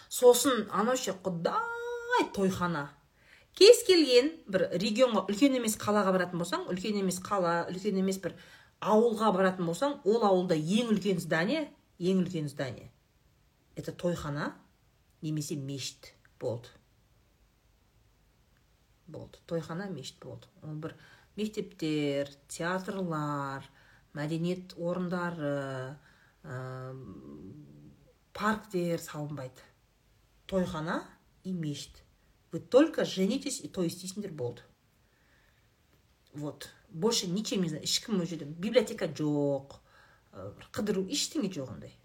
Сосын 0.10 0.68
анау 0.72 0.98
ше 0.98 1.16
құдай 1.24 2.30
тойхана. 2.36 2.90
Кез 3.58 3.82
келген 3.88 4.32
бір 4.48 4.70
регионға 4.80 5.26
үлкен 5.30 5.58
емес 5.58 5.76
қалаға 5.80 6.14
баратын 6.16 6.40
болсаң 6.42 6.70
үлкен 6.72 7.02
емес 7.02 7.20
қала 7.24 7.66
үлкен 7.72 7.98
емес 8.00 8.22
бір 8.24 8.38
ауылға 8.80 9.34
баратын 9.36 9.68
болсаң 9.68 9.98
ол 10.06 10.24
ауылда 10.24 10.56
ең 10.56 10.94
үлкен 10.94 11.20
здание 11.20 11.68
ең 12.00 12.24
үлкен 12.24 12.47
здание. 12.47 12.89
Это 13.76 13.91
тойхана 13.91 14.54
немесе 15.22 15.56
мешіт 15.56 16.14
болды. 16.39 16.72
Болды. 19.08 19.39
Тойхана 19.45 19.89
мешіт 19.91 20.20
болды. 20.24 20.47
Ол 20.64 20.80
бір 20.80 20.95
мектептер 21.36 22.32
театрлар 22.47 23.68
мәдениет 24.16 24.76
орындары 24.80 25.97
ә, 26.43 26.95
парктер 28.34 29.04
салынбайды. 29.04 29.68
Тойхана 30.47 31.04
и 31.43 31.52
мешіт. 31.54 32.04
Вы 32.52 32.60
только 32.60 33.06
женитесь 33.06 33.60
и 33.60 33.68
той 33.68 33.88
істейсіңдер 33.88 34.32
болды. 34.32 34.62
Вот. 36.34 36.70
Больше 36.89 37.28
ничем 37.28 37.62
не 37.62 37.70
знаю 37.70 37.84
ешкім 37.84 38.22
ол 38.22 38.26
жерде 38.26 38.45
библиотека 38.45 39.06
жоқ. 39.06 39.79
Қыдыру 40.76 41.06
ештеңе 41.10 41.50
жоқ 41.54 41.72
ондай. 41.74 41.96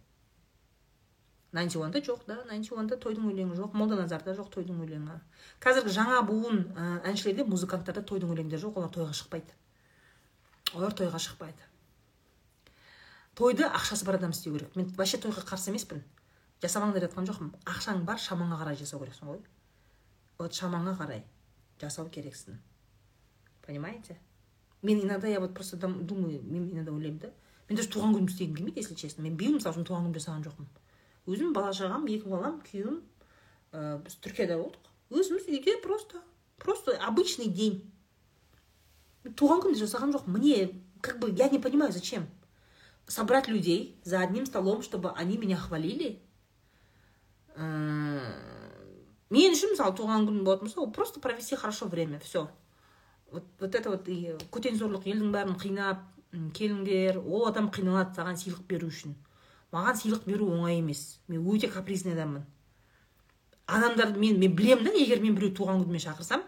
Найнти 1.55 1.79
уанда 1.79 2.01
жоқ 2.03 2.25
да 2.27 2.41
найнти 2.49 2.75
уанда 2.75 2.97
тойдың 2.99 3.29
өлеңі 3.31 3.55
жоқ 3.55 3.77
молданазарда 3.79 4.35
жоқ 4.35 4.49
тойдың 4.57 4.81
өлеңі. 4.83 5.21
Қазіргі 5.63 5.93
жаңа 5.95 6.23
буын 6.27 6.65
ә, 6.75 6.87
әншілерде 7.11 7.45
музыканттарда 7.47 8.03
тойдың 8.03 8.33
өлеңдері 8.35 8.63
жоқ 8.65 8.81
олар 8.81 8.91
тойға 8.91 9.15
шықпайды. 9.15 9.55
Олар 10.75 10.97
тойға 10.99 11.21
шықпайды. 11.23 11.69
Тойды 13.39 13.69
ақшасы 13.69 14.05
бар 14.05 14.19
адам 14.19 14.35
істеу 14.35 14.57
керек. 14.57 14.75
Мен 14.75 14.91
вообще 14.99 15.19
тойға 15.23 15.47
қарсы 15.47 15.71
емеспін. 15.71 16.03
Жасамаңдар 16.63 17.07
деп 17.07 17.15
жатқан 17.15 17.31
жоқпын. 17.31 17.55
Ақшаң 17.71 18.03
бар 18.09 18.19
шамаңа 18.19 18.59
қарай 18.59 18.79
жасау 18.81 19.05
керексің 19.05 19.31
ғой. 19.31 19.41
Вот 20.39 20.59
шамаңа 20.59 20.97
қарай 20.99 21.23
жасау 21.79 22.11
керексің. 22.11 22.59
Понимаете? 23.67 24.19
Мен 24.83 25.01
иногда 25.01 25.29
я 25.29 25.41
вот 25.41 25.55
просто 25.55 25.77
думаю 25.77 26.43
мен 26.43 26.71
иногда 26.73 26.93
ойлаймын 26.93 27.19
да 27.21 27.31
мен 27.69 27.79
даже 27.79 27.91
туған 27.91 28.15
күнімді 28.15 28.33
істегім 28.33 28.57
келмейді 28.57 28.81
если 28.81 28.95
честно. 28.95 29.23
Мен 29.25 29.37
биыл 29.37 29.57
мысалы 29.57 29.75
үшін 29.75 29.89
туған 29.89 30.07
күн 30.09 30.17
жасаған 30.19 30.45
жоқпын. 30.49 30.69
Өзім 31.27 31.53
бала 31.57 31.73
шағам 31.73 32.07
екі 32.11 32.29
балам 32.29 32.61
күйеуім 32.67 33.01
ә, 33.73 33.99
біз 34.05 34.19
түркияда 34.25 34.59
болдық. 34.61 34.91
Өзіміз 35.11 35.49
үйде 35.49 35.79
просто 35.83 36.21
просто 36.59 36.97
обычный 37.01 37.49
день. 37.49 37.81
Туған 39.25 39.65
күнде 39.65 39.81
жасаған 39.81 40.13
жоқпын. 40.17 40.37
Мне 40.37 40.71
как 41.01 41.19
бы 41.19 41.31
я 41.31 41.49
не 41.49 41.59
понимаю 41.59 41.93
зачем 41.93 42.29
собрать 43.07 43.49
людей 43.49 44.01
за 44.05 44.21
одним 44.21 44.47
столом 44.47 44.83
чтобы 44.83 45.11
они 45.13 45.37
меня 45.39 45.57
хвалили. 45.57 46.21
Мен 49.35 49.55
үшін 49.55 49.75
мысалы 49.75 49.95
туған 49.97 50.27
күн 50.29 50.43
болатын 50.45 50.69
болса 50.69 50.87
просто 50.93 51.21
провести 51.21 51.57
хорошо 51.57 51.87
время 51.87 52.19
все 52.21 52.51
вот, 53.31 53.45
вот 53.59 53.75
это 53.75 53.91
вот 53.91 54.09
көтен 54.09 54.79
зорлық 54.79 55.07
елдің 55.11 55.33
бәрін 55.35 55.57
қинап 55.59 56.03
келіңдер 56.55 57.19
ол 57.21 57.47
адам 57.49 57.69
қиналады 57.75 58.15
саған 58.17 58.37
сыйлық 58.41 58.65
беру 58.69 58.89
үшін. 58.89 59.15
Маған 59.75 59.99
сыйлық 60.01 60.27
беру 60.27 60.49
оңай 60.55 60.79
емес. 60.79 61.21
Мен 61.29 61.47
өте 61.51 61.69
капризный 61.71 62.15
адаммын. 62.15 62.45
Адамдарды 63.67 64.21
мен 64.21 64.39
мен 64.39 64.55
білемін 64.57 64.85
да 64.85 64.93
егер 64.93 65.23
мен 65.23 65.35
біреу 65.35 65.55
туған 65.55 65.83
күніме 65.83 66.03
шақырсам 66.03 66.43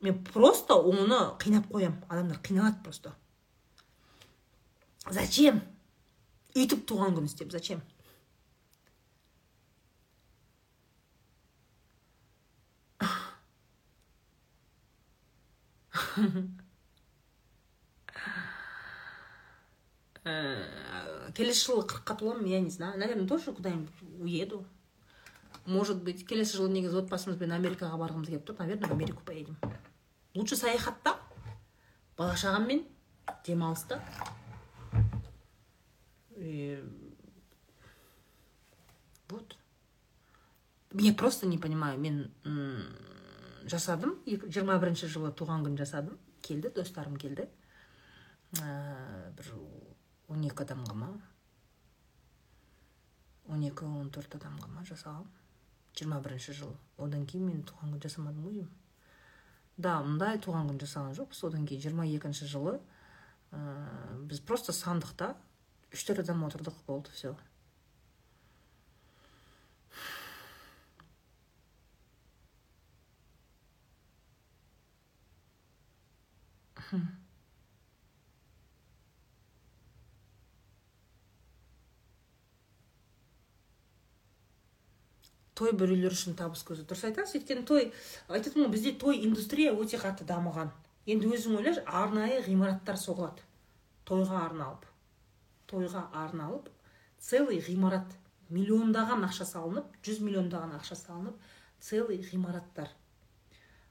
мен 0.00 0.24
просто 0.24 0.74
оны 0.74 1.20
қинап 1.42 1.70
қоямын. 1.72 2.02
Адамдар 2.08 2.38
қиналады 2.42 2.82
просто. 2.84 3.14
Зачем? 5.10 5.62
Өйтіп 6.54 6.86
туған 6.88 7.14
күн 7.16 7.24
істеп 7.30 7.52
зачем? 7.52 7.82
келесі 20.26 21.62
жылы 21.68 21.84
қырыққа 21.86 22.16
толамын 22.18 22.48
я 22.50 22.60
не 22.60 22.70
знаю. 22.70 22.98
Наверное 22.98 23.28
тоже 23.28 23.52
куда 23.52 23.70
нибудь 23.70 23.94
уеду. 24.18 24.64
Может 25.66 26.02
быть 26.02 26.26
келесі 26.26 26.58
жылы 26.58 26.70
негізі 26.74 27.02
отбасымызбен 27.04 27.54
америкаға 27.54 27.98
барғымыз 28.00 28.30
келіп 28.30 28.44
тұр 28.46 28.58
наверное 28.58 28.88
в 28.88 28.92
америку 28.92 29.22
поедем. 29.24 29.56
Лучше 30.34 30.56
саяхатта 30.56 31.16
бала 32.16 32.36
шағаммен 32.36 32.84
демалыста. 33.46 34.02
Вот. 39.28 39.56
Я 40.92 41.14
просто 41.14 41.46
не 41.46 41.58
понимаю 41.58 41.98
мен 41.98 42.32
жасадым. 43.64 44.18
Жиырма 44.26 44.78
бірінші 44.78 45.10
жылы 45.10 45.32
туған 45.34 45.64
күн 45.66 45.76
жасадым. 45.78 46.18
Келді 46.42 46.70
достарым 46.70 47.16
келді. 47.18 47.48
Ә, 48.62 49.32
бір 49.34 49.50
он 50.28 50.42
екі 50.46 50.64
адамға 50.66 50.94
ма 51.02 51.10
он 53.52 53.62
екі 53.62 53.86
он 53.86 54.10
төрт 54.10 54.38
адамға 54.40 54.72
ма 54.72 54.84
жасағам 54.88 55.28
жиырма 55.96 56.20
бірінші 56.24 56.56
жылы 56.60 56.76
одан 56.98 57.26
кейін 57.30 57.50
мен 57.52 57.62
туған 57.68 57.94
күн 57.94 58.02
жасамадым 58.08 58.48
ғой 58.48 58.66
да 59.76 59.98
мындай 60.04 60.38
туған 60.40 60.70
күн 60.70 60.80
жасаған 60.80 61.16
жоқпыз. 61.18 61.42
Одан 61.50 61.66
кейін 61.68 61.82
жиырма 61.84 62.06
екінші 62.08 62.48
жылы 62.48 62.78
ә, 63.52 63.60
біз 64.28 64.40
просто 64.40 64.72
сандықта 64.72 65.34
үш 65.92 66.06
төрт 66.08 66.24
адам 66.24 66.46
отырдық 66.48 66.80
болды 66.86 67.12
все 67.12 67.36
Hmm. 76.86 77.25
Той 85.56 85.72
біреулер 85.72 86.12
үшін 86.12 86.36
табыс 86.36 86.62
көзі. 86.68 86.84
Дұрыс 86.88 87.06
айтасыз? 87.08 87.38
Өйткені 87.40 87.64
той 87.68 87.90
айтып 88.28 88.58
ғой 88.60 88.68
бізде 88.74 88.92
той 89.00 89.22
индустрия 89.24 89.72
өте 89.72 89.98
қатты 90.02 90.26
дамыған. 90.28 90.70
Енді 91.08 91.30
өзің 91.32 91.58
ойлашы 91.60 91.84
арнайы 91.86 92.42
ғимараттар 92.44 92.98
соғылады. 93.00 93.44
Тойға 94.06 94.42
арналып. 94.50 94.84
Тойға 95.70 96.06
арналып 96.12 96.68
целый 97.22 97.60
ғимарат 97.64 98.12
миллиондаған 98.52 99.24
ақша 99.26 99.46
салынып 99.48 99.96
жүз 100.06 100.20
миллиондаған 100.22 100.76
ақша 100.78 100.98
салынып 101.00 101.40
целый 101.80 102.20
ғимараттар. 102.22 102.92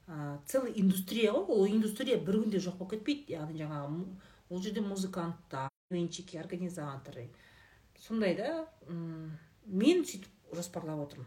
Ә, 0.06 0.38
целый 0.46 0.72
индустрия 0.80 1.32
ғой 1.34 1.50
ол 1.50 1.66
индустрия 1.66 2.16
бір 2.16 2.40
күнде 2.44 2.62
жоқ 2.62 2.78
болып 2.78 2.94
кетпейді. 2.96 3.36
Яғни 3.36 3.58
жаңағы 3.60 4.04
ол 4.48 4.62
жерде 4.62 4.80
музыканттар 4.80 5.70
венчики 5.90 6.38
организаторы. 6.38 7.28
Сондай 8.06 8.36
да 8.38 8.66
мен 9.66 10.04
сөйтіп 10.04 10.54
жоспарлап 10.54 11.08
отырмын. 11.08 11.26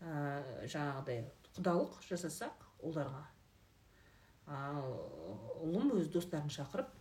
Ә, 0.00 0.12
жаңағыдай 0.70 1.24
құдалық 1.56 1.98
жасасақ 2.08 2.66
оларға 2.86 3.24
ал 4.48 4.90
ұлым 5.66 5.94
өз 5.98 6.08
достарын 6.14 6.50
шақырып 6.52 6.94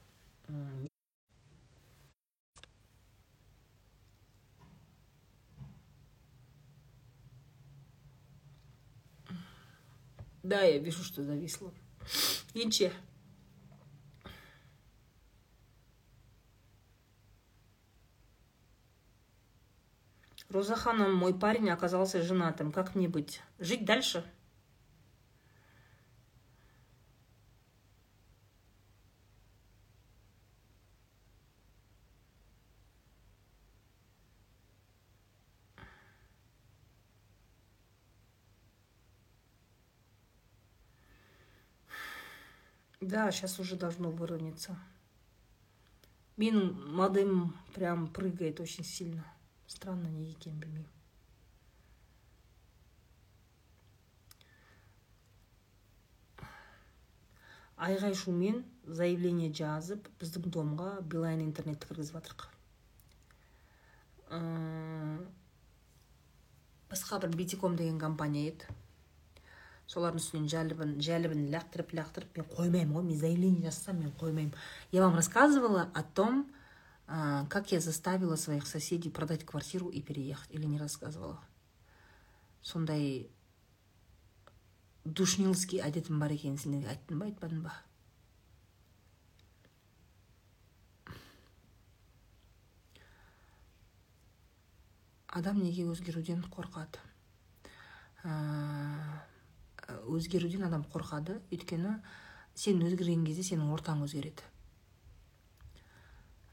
Да, 10.48 10.62
я 10.64 10.78
вижу, 10.78 11.04
что 11.04 11.24
зависло. 11.24 11.74
Розахана, 20.50 21.10
мой 21.10 21.34
парень 21.34 21.70
оказался 21.70 22.24
женатым. 22.24 22.72
Как 22.72 22.96
мне 22.96 23.10
быть? 23.10 23.42
Жить 23.60 23.84
дальше? 23.86 24.24
Да, 43.02 43.32
сейчас 43.32 43.60
уже 43.60 43.76
должно 43.76 44.10
выровняться. 44.12 44.78
Мин 46.36 46.94
модем 46.94 47.56
прям 47.74 48.08
прыгает 48.08 48.60
очень 48.60 48.84
сильно. 48.84 49.26
Странно 49.78 50.10
неге 50.10 50.34
екенін 50.34 50.60
білмеймін 50.66 50.94
айғай 57.88 58.16
шумен 58.18 58.64
заявление 59.00 59.52
жазып 59.54 60.08
біздің 60.22 60.50
домға 60.56 60.92
билайн 61.14 61.44
интернетті 61.46 61.92
кіргізіп 61.92 62.18
жатырық 62.18 62.48
басқа 66.92 67.20
бір 67.22 67.36
битиком 67.36 67.76
деген 67.78 68.00
компания 68.00 68.50
еді. 68.50 68.66
Солардың 69.88 70.20
үстінен 70.20 70.48
жәлібін 70.52 70.96
жәлібін 71.00 71.46
лақтырып 71.54 71.94
лақтырып 71.96 72.36
мен 72.36 72.48
қоймаймын 72.52 72.98
ғой 72.98 73.06
мен 73.08 73.20
заявление 73.22 73.70
жазсам 73.70 74.02
мен 74.02 74.12
қоймаймын 74.20 74.56
я 74.92 75.02
вам 75.02 75.16
рассказывала 75.16 75.90
о 75.94 76.04
том 76.04 76.46
как 77.08 77.72
я 77.72 77.80
заставила 77.80 78.36
своих 78.36 78.68
соседей 78.68 79.10
продать 79.10 79.46
квартиру 79.46 79.88
и 79.90 80.02
переехать 80.02 80.52
или 80.52 80.66
не 80.66 80.78
рассказывала? 80.78 81.40
Сондай 82.62 83.30
душнилский 85.06 85.80
әдетім 85.80 86.20
бар 86.20 86.34
екенін 86.36 86.58
сендерге 86.60 86.90
айттым 86.92 87.20
ба 87.22 87.26
айтпадым 87.30 87.64
ба? 87.64 87.72
Адам 95.28 95.64
неге 95.64 95.88
өзгеруден 95.88 96.44
қорқады? 96.52 97.00
Өзгеруден 100.12 100.68
адам 100.68 100.84
қорқады 100.92 101.40
өйткені 101.56 102.02
сен 102.58 102.84
өзгерген 102.84 103.24
кезде 103.24 103.48
сенің 103.54 103.72
ортаң 103.78 104.04
өзгереді. 104.04 104.44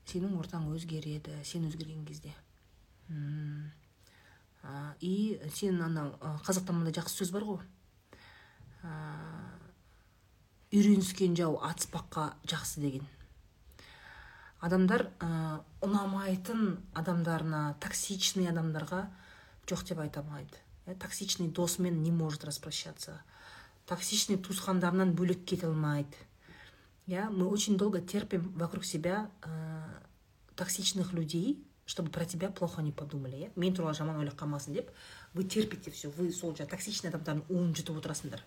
Сенің 0.09 0.37
ортаң 0.39 0.69
өзгереді 0.75 1.39
сен 1.45 1.67
өзгерген 1.69 2.05
кезде. 2.09 2.35
И 5.01 5.41
сен 5.53 5.83
анау 5.85 6.15
қазақта 6.47 6.73
мындай 6.73 6.95
жақсы 6.97 7.23
сөз 7.23 7.33
бар 7.35 7.45
ғой. 7.49 7.61
Үйреніскен 10.75 11.37
жау 11.39 11.59
атыспаққа 11.63 12.33
жақсы 12.51 12.81
деген. 12.83 13.05
Адамдар 14.65 15.11
ә, 15.21 15.61
ұнамайтын 15.85 16.79
адамдарына 16.97 17.77
токсичный 17.85 18.49
адамдарға 18.49 19.03
жоқ 19.69 19.85
деп 19.91 20.01
айта 20.01 20.23
алмайды. 20.23 20.57
Токсичный 21.01 21.49
досымен 21.49 22.03
не 22.03 22.11
может 22.11 22.45
распрощаться. 22.45 23.21
Токсичный 23.87 24.39
туысқандарынан 24.39 25.13
бөлек 25.13 25.45
кете 25.45 25.67
алмайды. 25.69 26.17
Я 27.07 27.31
мы 27.31 27.49
очень 27.49 27.77
долго 27.77 28.01
терпим 28.01 28.53
вокруг 28.57 28.85
себя 28.85 29.31
ә, 29.43 29.51
токсичных 30.57 31.13
людей 31.13 31.65
чтобы 31.87 32.11
про 32.11 32.25
тебя 32.25 32.49
плохо 32.49 32.81
не 32.81 32.93
подумали. 32.93 33.37
Иә 33.37 33.51
мен 33.57 33.75
туралы 33.75 33.95
жаман 33.95 34.17
ойлап 34.17 34.41
қалмасын 34.41 34.73
деп 34.73 34.91
вы 35.35 35.45
терпите 35.45 35.91
все 35.91 36.09
вы 36.09 36.33
сол 36.33 36.55
жаңағы 36.55 36.71
токсичный 36.71 37.11
адамдардың 37.11 37.45
уын 37.51 37.75
жұтып 37.77 37.99
отырасыңдар 38.01 38.41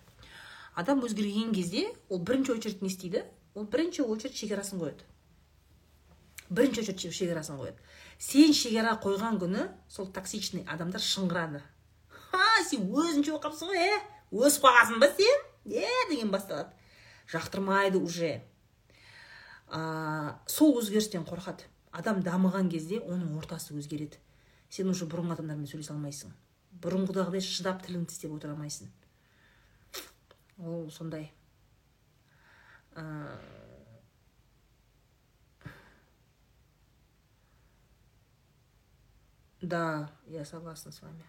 адам 0.74 1.04
өзгерген 1.06 1.54
кезде 1.54 1.86
ол 2.08 2.18
бірінші 2.18 2.52
очередь 2.58 2.82
не 2.82 2.88
істейді 2.88 3.24
ол 3.54 3.64
бірінші 3.64 4.02
очередь 4.02 4.36
шекарасын 4.36 4.82
қояды 4.82 5.06
бірінші 6.50 6.80
очередь 6.80 7.14
шекарасын 7.14 7.62
қояды 7.62 7.78
сен 8.18 8.52
шекара 8.52 8.98
қойған 8.98 9.38
күні 9.38 9.68
сол 9.88 10.10
токсичный 10.10 10.66
адамдар 10.66 11.00
шыңғырады 11.00 11.62
ха 12.08 12.46
сен 12.66 12.90
өзінше 12.90 13.30
болып 13.30 13.44
қалыпсың 13.46 13.70
ғой 13.70 13.86
е 13.86 13.98
өсіп 14.30 14.66
қалғансың 14.66 15.00
ба 15.00 15.08
сен? 15.16 15.46
Е 15.64 15.88
деген 16.10 16.30
басталады. 16.30 16.72
Жақтырмайды 17.28 17.98
уже. 17.98 18.42
А, 19.68 20.40
сол 20.46 20.78
өзгерістен 20.80 21.26
қорқады. 21.28 21.68
Адам 21.92 22.22
дамыған 22.22 22.70
кезде 22.72 23.00
оның 23.00 23.36
ортасы 23.38 23.74
өзгереді. 23.76 24.20
Сен 24.68 24.88
уже 24.92 25.06
бұрынғы 25.08 25.38
адамдармен 25.38 25.68
сөйлесе 25.68 25.94
алмайсың. 25.94 26.32
Бұрынғыдағыдай 26.82 27.44
шыдап 27.44 27.82
тіліңді 27.84 28.12
тістеп 28.12 28.34
отыра 28.36 28.52
алмайсың. 28.56 28.90
Ол 30.58 30.90
сондай. 30.90 31.30
Ә... 32.92 33.38
да 39.60 40.10
я 40.26 40.44
согласна 40.44 40.92
с 40.92 41.02
вами. 41.02 41.24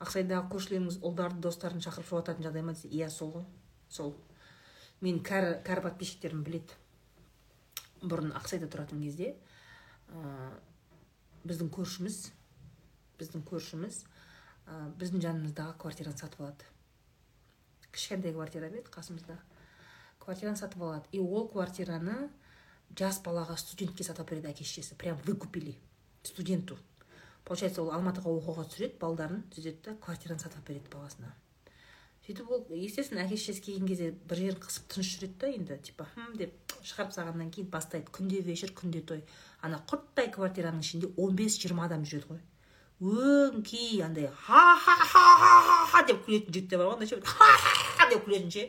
Ақсайдағы 0.00 0.48
көршілеріңіз 0.54 1.00
ұлдарды 1.04 1.42
достарын 1.44 1.82
шақырып 1.84 2.08
жататын 2.10 2.46
жағдай 2.46 2.64
ма 2.64 2.74
десе 2.76 2.88
иә 2.88 3.10
сол 3.12 3.34
ғой 3.34 3.46
сол 3.92 4.14
мен 5.04 5.20
кәрі 5.24 5.58
кәрі 5.64 5.84
подписчиктерім 5.88 6.42
біледі. 6.44 6.76
Бұрын 8.00 8.32
ақсайда 8.36 8.68
тұратын 8.72 9.00
кезде 9.04 9.34
ә, 10.08 10.50
біздің 11.44 11.70
көршіміз 11.76 12.18
біздің 13.20 13.44
көршіміз 13.48 14.02
ә, 14.66 14.90
біздің 15.00 15.24
жанымыздағы 15.24 15.76
квартираны 15.80 16.20
сатып 16.20 16.44
алады. 16.44 16.68
Кішкентай 17.92 18.32
квартира 18.32 18.68
еді 18.68 18.84
қасымызда? 18.92 19.36
Квартираны 20.20 20.56
сатып 20.56 20.82
алады. 20.82 21.08
И 21.12 21.20
ол 21.20 21.48
квартираны 21.48 22.30
жас 22.96 23.20
балаға 23.24 23.56
студентке 23.60 24.04
сатып 24.04 24.32
береді 24.32 24.52
әке 24.52 24.64
шешесі 24.64 24.96
прям 24.96 25.20
выкупили 25.26 25.76
студенту. 26.22 26.78
Получается 27.44 27.82
ол 27.82 27.92
алматыға 27.96 28.32
оқуға 28.38 28.66
түсіреді 28.70 28.98
балдарын 29.00 29.44
сөйтеді 29.54 29.84
да 29.86 29.96
квартираны 30.04 30.42
сатып 30.42 30.66
береді 30.68 30.92
баласына 30.92 31.32
сөйтіп 32.26 32.50
ол 32.50 32.66
естественно 32.76 33.24
әке 33.24 33.38
шешесі 33.40 33.64
келген 33.66 33.88
кезде 33.88 34.10
бір 34.30 34.42
жерін 34.42 34.60
қысып 34.62 34.86
тыныш 34.92 35.14
жүреді 35.16 35.38
да 35.40 35.50
енді 35.56 35.78
типа 35.88 36.06
хм 36.14 36.36
деп 36.38 36.76
шығарып 36.84 37.16
салғаннан 37.16 37.50
кейін 37.54 37.70
бастайды 37.72 38.12
күнде 38.14 38.42
вечер 38.46 38.74
күнде 38.76 39.02
той 39.06 39.24
ана 39.66 39.80
құрттай 39.90 40.30
квартираның 40.34 40.84
ішінде 40.84 41.10
15-20 41.16 41.84
адам 41.86 42.04
жүреді 42.04 42.34
ғой 42.34 42.40
өңкей 43.00 44.02
андай 44.04 44.28
ха 44.28 44.76
ха 44.84 44.96
ха 45.12 45.24
ха 45.40 45.78
ха 45.92 46.02
деп 46.06 46.26
күлетін 46.26 46.52
жігіттер 46.52 46.82
бар 46.82 46.92
ғой 46.92 46.98
андай 47.00 47.24
ха 47.24 47.48
ха 47.96 48.08
деп 48.10 48.26
күлетін 48.26 48.52
ше 48.52 48.66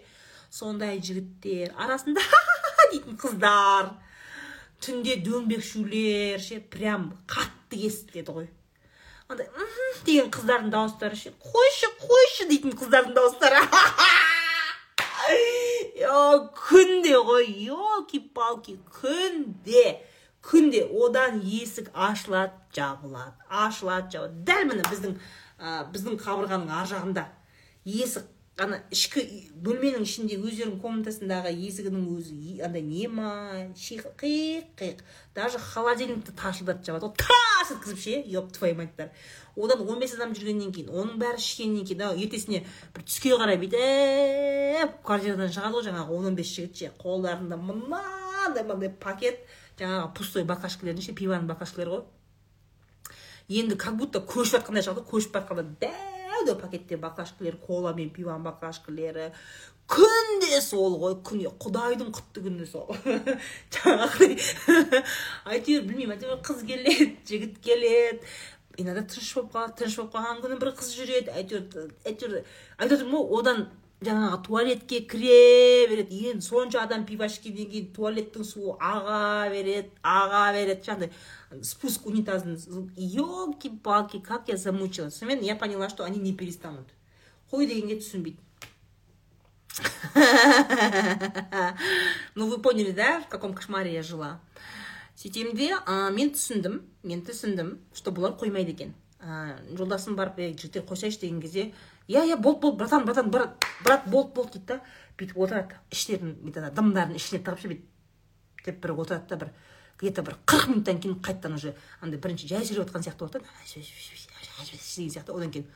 сондай 0.50 1.02
жігіттер 1.04 1.76
арасында 1.76 2.24
дейтін 2.94 3.20
қыздар 3.20 3.92
түнде 4.84 5.18
дөңбекшулер 5.26 6.42
ше 6.44 6.62
прям 6.74 7.12
қатты 7.28 7.84
естіледі 7.90 8.38
ғой 8.40 8.50
деген 10.06 10.30
қыздардың 10.34 10.72
дауыстары 10.74 11.16
ше. 11.16 11.32
Қойшы 11.44 11.90
қойшы 12.02 12.48
дейтін 12.50 12.76
қыздардың 12.78 13.14
дауыстары. 13.18 13.62
Күнде 16.62 17.16
ғой 17.28 17.46
елки 17.70 18.20
палки 18.34 18.78
күнде. 19.02 20.02
Күнде 20.42 20.82
одан 21.06 21.40
есік 21.46 21.92
ашылады 21.94 22.58
жабылады 22.74 23.36
ашылады 23.50 24.10
жабылады. 24.16 24.44
Дәл 24.48 24.64
міне 24.72 24.84
біздің 24.90 25.18
ә, 25.62 25.84
біздің 25.94 26.18
қабырғаның 26.24 26.72
ар 26.74 26.88
жағында 26.90 27.28
есік 27.86 28.26
ана 28.62 28.82
ішкі 28.94 29.24
бөлменің 29.66 30.06
ішінде 30.06 30.38
өздерінің 30.38 30.80
комнатасындағы 30.84 31.54
есігінің 31.56 32.08
өзі 32.14 32.60
андай 32.66 32.84
не 32.86 33.08
ма 33.10 33.32
қиық 33.74 34.14
қиық. 34.22 35.02
Даже 35.34 35.58
холодильникті 35.58 36.36
тарсылдатып 36.38 36.86
жабады. 36.86 37.08
Ғой 37.08 37.16
тарс 37.18 37.72
еткізіп 37.74 38.00
ше 38.04 38.18
еп 38.38 38.52
твою 38.54 38.76
маттар 38.76 39.10
одан 39.56 39.82
он 39.88 40.00
бес 40.00 40.14
адам 40.16 40.34
жүргеннен 40.36 40.72
кейін 40.72 40.92
оның 40.96 41.18
бәрі 41.20 41.42
ішкеннен 41.42 41.86
кейін 41.88 42.04
ертесіне 42.24 42.62
бір 42.96 43.04
түске 43.08 43.34
қарай 43.36 43.60
бүйтіп 43.60 45.02
квартирадан 45.06 45.52
шығады 45.52 45.76
ғой 45.76 45.88
жаңағы 45.90 46.16
он 46.18 46.30
он 46.32 46.38
бес 46.40 46.54
жігіт 46.56 46.78
ше 46.78 46.92
қолдарында 47.02 47.58
мынандай 47.60 48.64
мынандай 48.64 48.90
пакет 48.90 49.44
жаңағы 49.80 50.14
пустой 50.16 50.48
баклажкалердің 50.48 51.04
ше 51.04 51.16
пиваның 51.18 51.50
баклажкалары 51.52 51.98
ғой. 51.98 52.06
Енді 53.50 53.76
как 53.76 53.98
будто 54.00 54.22
көшіп 54.24 54.62
жатқандай 54.62 54.86
шығады 54.86 55.04
көшіп 55.12 55.36
жатқанда 55.36 55.92
дәу 56.48 56.58
пакетте 56.62 56.98
баклажкалер 57.02 57.58
кола 57.66 57.94
мен 57.98 58.10
пиваның 58.14 58.46
баклажкалері 58.48 59.30
күнде 59.92 60.62
сол 60.64 60.96
ғой 61.02 61.18
күнде 61.28 61.52
құдайдың 61.64 62.14
құтты 62.16 62.46
күні 62.46 62.68
сол 62.70 62.88
жаңағыдай 63.76 64.38
әйтеуір 65.58 65.86
білмеймін 65.90 66.16
әйтеуір 66.16 66.42
қыз 66.48 66.64
келеді 66.70 67.10
жігіт 67.28 67.60
келеді 67.66 68.32
иногда 68.80 69.04
тыныш 69.04 69.34
болып 69.36 69.52
қалады 69.56 69.78
тыныш 69.82 69.98
болып 70.00 70.16
қалған 70.16 70.42
күні 70.46 70.60
бір 70.62 70.74
қыз 70.80 70.94
жүреді 70.96 71.36
әйтеуір 71.42 71.92
әйтеуір 72.08 72.38
айтып 72.40 72.98
отырмын 72.98 73.18
ғой 73.18 73.42
одан 73.42 73.66
жаңағы 74.02 74.38
туалетке 74.46 75.00
кіре 75.06 75.88
береді. 75.90 76.18
Енді 76.32 76.46
сонша 76.46 76.82
адам 76.84 77.06
пиво 77.06 77.26
ішкеннен 77.30 77.70
кейін 77.70 77.90
туалеттің 77.96 78.46
суы 78.48 78.74
аға 78.82 79.50
береді 79.54 79.92
аға 80.02 80.54
береді. 80.56 80.82
Жаңағыдай 80.88 81.66
спуск 81.66 82.08
унитаздың 82.10 82.58
елки 82.98 83.70
палки 83.70 84.20
как 84.20 84.50
я 84.50 84.58
замучилась. 84.58 85.16
Сонымен 85.16 85.44
я 85.46 85.56
поняла 85.56 85.90
что 85.90 86.04
они 86.04 86.20
не 86.20 86.34
перестанут. 86.34 86.88
Қой 87.52 87.68
дегенге 87.68 88.00
түсінбейді. 88.00 88.40
Ну 92.36 92.48
вы 92.48 92.58
поняли 92.60 92.92
да 92.92 93.22
в 93.22 93.28
каком 93.28 93.54
кошмаре 93.54 93.94
я 93.94 94.04
жила? 94.04 94.40
Сөйтемін 95.16 95.54
де 95.56 95.76
мен 96.16 96.34
түсіндім 96.34 96.82
мен 97.04 97.22
түсіндім 97.22 97.78
что 97.94 98.10
бұлар 98.10 98.34
қоймайды 98.40 98.74
екен. 98.74 98.94
Жолдасым 99.78 100.16
барып 100.16 100.40
жігіттер 100.40 100.82
қойсайшы 100.88 101.20
деген 101.22 101.42
кезде 101.42 101.74
иә 102.12 102.26
иә 102.28 102.38
болды 102.38 102.62
болды 102.68 102.78
братан 102.84 103.06
братан 103.06 103.32
брат 103.32 103.68
брат 103.84 104.08
болды 104.08 104.34
болды 104.36 104.60
дейді 104.60 104.68
да 104.74 104.80
бүйтіп 105.18 105.38
отырады 105.38 105.80
іштерін 105.92 106.36
бүйтіп 106.44 106.74
дымдарын 106.76 107.16
ішіне 107.16 107.42
тығып 107.46 107.62
ше 107.64 107.72
бүйтіп 107.72 108.66
деп 108.66 108.82
бір 108.84 108.96
отырады 108.98 109.28
да 109.30 109.38
бір 109.46 109.54
где 110.02 110.12
то 110.12 110.24
бір 110.26 110.38
қырық 110.50 110.70
минуттан 110.72 111.00
кейін 111.00 111.20
қайтадан 111.22 111.56
уже 111.56 111.76
андай 112.02 112.20
бірінші 112.20 112.48
жай 112.50 112.66
сөйлеп 112.66 112.90
жатқан 112.90 113.06
сияқты 113.06 113.28
болады 113.28 113.46
деген 114.58 115.12
сияқты 115.14 115.36
одан 115.36 115.52
кейін 115.54 115.68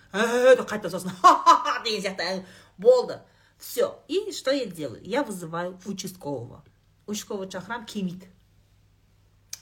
деп 0.57 0.65
қайтадан 0.65 0.89
сосын 0.89 1.11
деген 1.86 2.01
сияқты 2.01 2.43
болды 2.77 3.19
все 3.59 3.99
и 4.07 4.31
что 4.31 4.51
я 4.51 4.65
делаю 4.65 5.01
я 5.03 5.23
вызываю 5.23 5.77
участкового 5.86 6.63
участковый 7.07 7.47
шақырамын 7.47 7.86
келмейді 7.86 8.27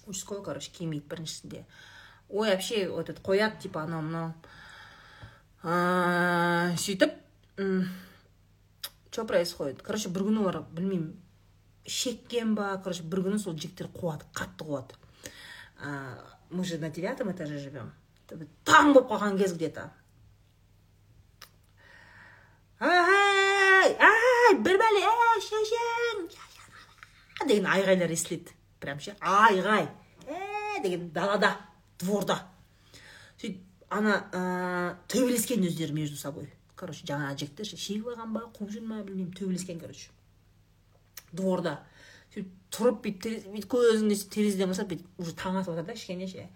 участковый 0.08 0.44
короче 0.44 0.72
келмейді 0.72 1.06
біріншісінде 1.10 1.66
ой 2.30 2.50
вообще 2.50 2.86
этот 2.86 3.20
қояды 3.20 3.62
типа 3.62 3.84
анау 3.84 4.02
мынау 4.02 4.34
сөйтіп 5.64 7.12
что 9.14 9.26
происходит? 9.26 9.82
Короче 9.82 10.10
бір 10.10 10.26
күні 10.28 10.42
олар 10.42 10.64
білмеймін 10.74 11.14
шеккен 11.88 12.56
ба 12.58 12.82
короче 12.84 13.04
бір 13.04 13.24
күні 13.28 13.40
сол 13.40 13.58
жігіттер 13.58 13.92
қуады 13.94 14.26
қатты 14.34 14.66
қуады 14.66 14.96
мы 16.50 16.66
же 16.66 16.78
на 16.78 16.90
девятом 16.90 17.32
этаже 17.32 17.60
живем 17.60 17.92
таң 18.66 18.94
болып 18.94 19.12
қалған 19.12 19.38
кез 19.38 19.54
где 19.54 19.70
то 19.70 19.90
ай 22.80 23.94
ай 24.00 24.58
бір 24.60 24.82
бәле 24.82 25.06
ей 25.06 25.46
шешең 25.48 26.28
деген 27.48 27.68
айғайлар 27.68 28.12
естіледі. 28.14 28.54
Прям 28.80 29.00
ше 29.00 29.16
айғай. 29.20 29.88
Е 30.28 30.82
деген 30.84 31.10
далада 31.16 31.56
дворда. 32.00 32.40
Сөйтіп 33.40 33.62
ана 33.94 34.20
ә, 34.34 34.44
төбелескен 35.12 35.64
өздері 35.70 35.94
между 35.94 36.18
собой 36.18 36.50
короче 36.84 37.06
жаңағы 37.08 37.40
жігіттер 37.40 37.70
шегіп 37.70 38.12
алған 38.14 38.36
ба 38.36 38.44
қуып 38.56 38.74
жүр 38.74 38.86
ма 38.90 39.02
білмеймін 39.06 39.34
төбелескен 39.38 39.80
короче. 39.80 40.12
Дворда. 41.32 41.80
Сөйтіп 42.34 42.52
тұрып 42.74 43.02
бүйтіп 43.06 43.48
бүйтіп 43.54 43.74
көзіңді 43.74 44.18
терезеден 44.34 44.72
бастап 44.74 44.90
бүйтіп 44.92 45.22
уже 45.24 45.36
таң 45.40 45.60
атып 45.62 45.74
жатыр 45.74 45.88
да 45.88 45.98
кішкене 45.98 46.28
ше. 46.28 46.48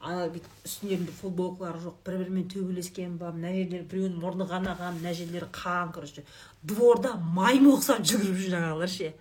Ана 0.00 0.28
бүйтіп 0.32 0.66
үстіндерінде 0.66 1.16
футболкалары 1.20 1.82
жоқ 1.84 1.98
бір 2.06 2.18
бірімен 2.22 2.46
төбелескен 2.52 3.18
ба 3.20 3.32
мына 3.36 3.52
жерлері 3.52 3.86
біреуінің 3.90 4.22
мұрны 4.22 4.46
қанаған 4.48 4.96
мына 5.00 5.12
жерлері 5.16 5.50
қан 5.52 5.92
короче. 5.94 6.24
Дворда 6.62 7.14
маймыл 7.20 7.76
ұқсап 7.76 8.00
жүгіріп 8.00 8.40
жүр 8.40 8.54
жаңағылар 8.56 8.94
ше. 8.94 9.12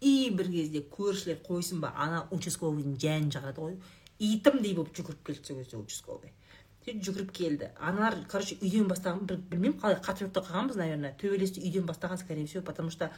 И 0.00 0.30
бір 0.32 0.48
кезде 0.52 0.80
көршілер 0.96 1.44
қойсын 1.44 1.84
ба 1.84 1.92
ана 1.96 2.24
участковыйдың 2.32 2.96
жанын 3.04 3.30
жағады 3.36 3.60
ғой. 3.60 3.76
Итімдей 4.18 4.74
болып 4.74 4.96
жүгіріп 4.96 5.28
келді 5.28 5.44
сол 5.44 5.60
кезде 5.60 5.76
участковый. 5.76 6.32
Сөйтіп 6.84 7.00
жүгіріп 7.04 7.30
келді 7.32 7.70
аналар 7.80 8.18
короче 8.28 8.58
үйден 8.60 8.88
бастаған 8.90 9.24
бір 9.28 9.38
білмеймін 9.48 9.78
қалай 9.80 9.96
ұйықтап 9.96 10.44
қалғанбыз 10.50 10.76
наверное. 10.76 11.14
Төбелесті 11.16 11.62
үйден 11.64 11.86
бастаған 11.88 12.18
скорее 12.20 12.44
всего 12.46 12.62
потому 12.62 12.90
что 12.90 13.10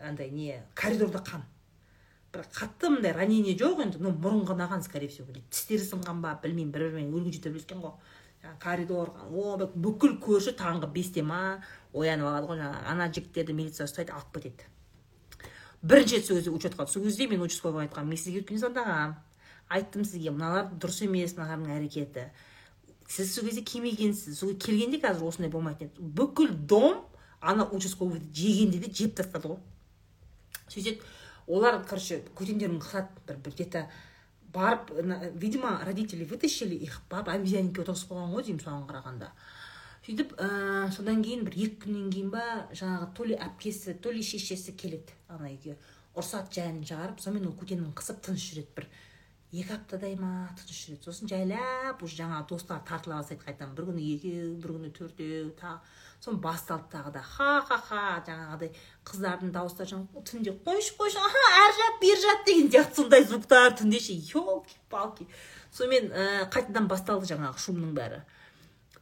андай 0.00 0.30
не 0.30 0.62
коридорда 0.74 1.18
қан 1.18 1.42
бір 2.32 2.40
қатты 2.52 2.88
мындай 2.88 3.12
ранение 3.12 3.54
жоқ 3.56 3.82
енді 3.84 3.98
но 4.00 4.10
мұрын 4.10 4.46
қанаған 4.48 4.82
скорее 4.82 5.08
всего. 5.08 5.26
Тістері 5.50 5.84
сынған 5.84 6.22
ба 6.22 6.38
білмеймін 6.42 6.72
бір 6.72 6.88
бірімен 6.88 7.12
өлгенше 7.12 7.42
төбелескен 7.44 7.84
ғой. 7.84 7.92
Коридор 8.62 9.12
о 9.28 9.56
бүкіл 9.58 10.16
көрші 10.24 10.56
таңғы 10.56 10.88
бесте 10.92 11.22
ма 11.22 11.60
оянып 11.92 12.32
алады 12.32 12.46
ғой 12.48 12.62
жаңағы. 12.62 12.84
Ана 12.88 13.12
жігіттерді 13.12 13.52
милиция 13.52 13.84
ұстайды 13.84 14.12
алып 14.16 14.32
кетеді. 14.38 14.64
Бірінші 15.82 16.16
рет 16.16 16.26
сол 16.26 16.36
кезде 16.36 16.50
учетқа 16.50 16.86
кезде 16.86 17.26
мен 17.28 17.42
участковыйға 17.42 17.88
айтқанмын 17.88 18.08
мен 18.14 18.18
сізге 18.18 18.40
өткенде 18.40 18.60
звондағанмын 18.64 19.27
айттым 19.68 20.04
сізге 20.04 20.32
мыналар 20.34 20.70
дұрыс 20.80 21.02
емес 21.04 21.36
мыналардың 21.36 21.74
әрекеті. 21.76 22.28
Сіз 23.08 23.34
сол 23.34 23.48
кезде 23.48 23.62
келмегенсіз 23.62 24.38
сол 24.40 24.54
келгенде 24.54 25.00
қазір 25.00 25.28
осындай 25.28 25.52
болмайтын 25.52 25.88
еді. 25.88 26.10
Бүкіл 26.18 26.52
дом 26.68 27.04
ана 27.40 27.64
участковыйды 27.64 28.28
жегенде 28.34 28.82
де 28.82 28.92
жеп 28.92 29.16
тастады 29.16 29.54
ғой. 29.54 29.58
Сөйтеді 30.68 31.00
олар 31.46 31.82
короче 31.88 32.22
көтендерін 32.36 32.80
қысады 32.82 33.08
бір 33.26 33.40
бір 33.44 33.54
где 33.54 33.64
то 33.64 33.86
барып 34.52 34.90
видимо 35.34 35.80
родители 35.84 36.24
вытащили 36.24 36.74
их 36.74 37.00
барып 37.10 37.28
обезьянникке 37.28 37.82
отырғызып 37.82 38.12
қойған 38.12 38.34
ғой 38.34 38.44
деймін 38.44 38.62
соған 38.64 38.86
қарағанда. 38.88 39.30
Сөйтіп 40.06 40.32
ә, 40.40 40.90
содан 40.92 41.22
кейін 41.22 41.44
бір 41.44 41.56
екі 41.56 41.82
күннен 41.84 42.08
кейін 42.12 42.30
ба 42.32 42.44
жаңағы 42.72 43.08
то 43.14 43.24
ли 43.28 43.36
әпкесі 43.36 43.94
то 44.00 44.12
ли 44.12 44.22
шешесі 44.22 44.72
келеді 44.72 45.12
ана 45.28 45.50
үйге. 45.50 45.76
Ұрсады 46.16 46.54
жайын 46.54 46.80
шығарып 46.84 47.20
сонымен 47.20 47.50
ол 47.50 47.56
көтенін 47.60 47.92
қысып 47.92 48.22
тыныш 48.24 48.46
жүреді 48.52 48.72
бір. 48.76 48.88
Екі 49.48 49.72
аптадай 49.72 50.12
ма 50.20 50.50
тыныш 50.58 50.82
жүреді 50.84 51.08
сосын 51.08 51.30
жайлап 51.30 52.02
уже 52.04 52.18
жаңағы 52.20 52.48
достар 52.50 52.82
тартыла 52.84 53.22
бастайды 53.22 53.44
қайтадан. 53.46 53.72
бір 53.74 53.86
күні 53.88 54.04
екеу 54.14 54.56
бір 54.60 54.74
күні 54.76 54.90
төртеу 54.92 55.52
тағы 55.56 55.78
сосын 56.20 56.40
басталды 56.44 56.84
тағы 56.92 57.12
да. 57.14 57.22
Ха 57.22 57.62
ха 57.64 57.78
ха 57.78 58.02
жаңағыдай 58.26 58.74
қыздардың 59.08 59.52
дауыстары 59.56 59.88
жаңағы 59.88 60.24
түнде 60.28 60.52
қойшы 60.66 60.92
қойшы 61.00 61.16
аха 61.16 61.44
әрі 61.62 61.78
жат 61.80 61.96
бері 62.02 62.20
жат 62.26 62.44
деген 62.44 62.68
сияқты 62.74 62.94
сондай 63.00 63.24
звуктар 63.24 63.72
түнде 63.72 64.00
ше 64.04 64.12
елки 64.12 64.76
палки 64.90 65.26
сонымен 65.72 66.12
ә, 66.12 66.50
қайтадан 66.52 66.88
басталды 66.88 67.32
жаңағы 67.32 67.56
шумның 67.64 67.96
бәрі. 67.96 68.20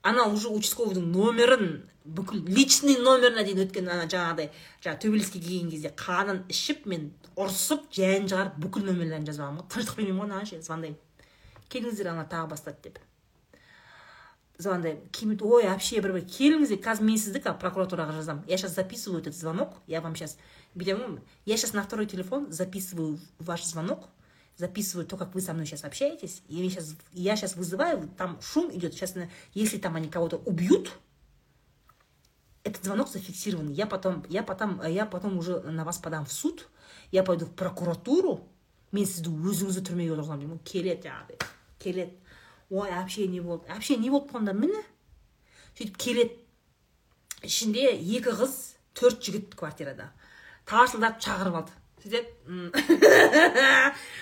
Ана 0.07 0.29
уже 0.31 0.47
участковыйдың 0.55 1.11
номерін 1.11 1.91
бүкіл 2.07 2.45
личный 2.47 2.99
номеріне 3.03 3.45
дейін 3.47 3.65
өткен 3.67 3.89
ана 3.91 4.07
жаңағыдай 4.07 4.51
жаңағы 4.85 5.01
төбелеске 5.03 5.41
келген 5.41 5.71
кезде 5.73 5.91
қанын 5.99 6.45
ішіп 6.53 6.87
мен 6.91 7.11
ұрысып 7.35 7.89
жайын 7.97 8.29
шығарып 8.31 8.57
бүкіл 8.63 8.87
номерлерін 8.87 9.27
жазып 9.27 9.45
алғанмын 9.45 9.63
ғой. 9.63 9.69
Тыныштық 9.75 9.99
бермеймін 9.99 10.21
ғой 10.23 10.31
мынаған 10.31 10.65
звондаймын. 10.67 10.99
Келіңіздер 11.73 12.11
ана 12.13 12.27
тағы 12.31 12.51
бастады 12.53 12.89
деп. 12.89 12.99
Звондаймын. 14.59 15.09
Кейін 15.13 15.39
ой 15.43 15.69
вообще 15.69 16.01
бір 16.01 16.19
келіңіздер 16.25 16.83
қазір 16.85 17.09
мен 17.11 17.19
сізді 17.21 17.43
прокуратураға 17.61 18.17
жазамын. 18.17 18.45
Я 18.47 18.57
сейчас 18.57 18.75
записываю 18.75 19.21
этот 19.21 19.37
звонок 19.37 19.83
я 19.87 20.01
вам 20.01 20.15
сейчас 20.17 20.39
бүйтемін 20.75 21.21
я 21.45 21.57
сейчас 21.57 21.75
на 21.75 21.83
второй 21.83 22.07
телефон 22.07 22.53
записываю 22.53 23.19
ваш 23.39 23.65
звонок 23.65 24.09
записываю 24.57 25.07
то, 25.07 25.17
как 25.17 25.35
вы 25.35 25.41
со 25.41 25.53
мной 25.53 25.67
сейчас 25.67 25.85
общаетесь, 25.85 26.43
и 26.49 26.57
я 26.57 26.71
сейчас, 26.71 26.97
я 27.13 27.37
сейчас 27.37 27.57
вызываю, 27.57 28.09
там 28.17 28.41
шум 28.41 28.75
идет, 28.75 28.95
сейчас, 28.95 29.15
если 29.55 29.79
там 29.79 29.97
они 29.97 30.09
кого-то 30.09 30.39
убьют, 30.39 30.93
этот 32.67 32.85
звонок 32.85 33.09
зафиксирован, 33.09 33.71
я 33.71 33.87
потом, 33.87 34.25
я 34.29 34.43
потом, 34.43 34.83
я 34.87 35.07
потом 35.07 35.39
уже 35.39 35.61
на 35.61 35.85
вас 35.85 35.99
подам 35.99 36.27
в 36.27 36.33
суд, 36.33 36.69
я 37.13 37.23
пойду 37.23 37.47
в 37.47 37.55
прокуратуру, 37.55 38.41
мен 38.95 39.07
сізді 39.07 39.31
өзіңізді 39.31 39.83
түрмеге 39.89 40.15
отырғызамын 40.15 40.43
деймін 40.45 40.61
келеді 40.65 41.09
жаңағыдай 41.09 41.39
келеді 41.83 42.13
ой 42.71 42.91
вообще 42.91 43.27
не 43.29 43.41
болды 43.43 43.67
вообще 43.69 43.97
не 43.99 44.11
болып 44.11 44.31
қалғанда 44.31 44.55
міне 44.57 44.83
сөйтіп 45.77 45.97
келеді 46.01 46.39
ішінде 47.47 47.91
екі 47.93 48.33
қыз 48.39 48.55
төрт 48.97 49.23
жігіт 49.23 49.55
квартирада. 49.59 50.11
Тарсылдап 50.67 51.21
шақырып 51.23 51.59
алды. 51.61 51.73
Сөйтеді 52.03 52.31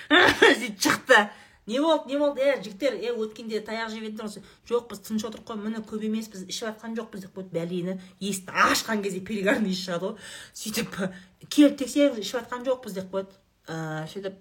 сөйтіп 0.59 0.81
шықты. 0.83 1.21
Не 1.67 1.79
болды 1.81 2.13
не 2.13 2.19
болды 2.19 2.41
е 2.41 2.61
жігіттер 2.61 2.97
е 3.01 3.13
өткенде 3.15 3.61
таяқ 3.65 3.89
жеп 3.93 4.05
едіңдер 4.05 4.43
жоқ 4.69 4.89
біз 4.91 4.99
тыныш 5.07 5.25
отырық 5.29 5.47
қой 5.49 5.57
міне 5.61 5.81
көп 5.81 6.03
емеспіз 6.05 6.45
ішіп 6.45 6.69
жатқан 6.69 6.93
жоқпыз 6.99 7.25
деп 7.25 7.33
қойды 7.37 7.53
бәлені 7.55 7.97
есікті 8.19 8.53
ашқан 8.69 9.01
кезде 9.01 9.21
перегарный 9.25 9.73
иіс 9.73 9.81
шығады 9.81 10.11
ғой. 10.11 10.19
Сөйтіп 10.53 10.99
келіп 11.49 11.79
тексеріңіз 11.81 12.21
ішіп 12.21 12.37
жатқан 12.43 12.67
жоқпыз 12.69 12.99
деп 12.99 13.09
қояды 13.09 13.33
ә, 13.65 14.05
сөйтіп 14.13 14.37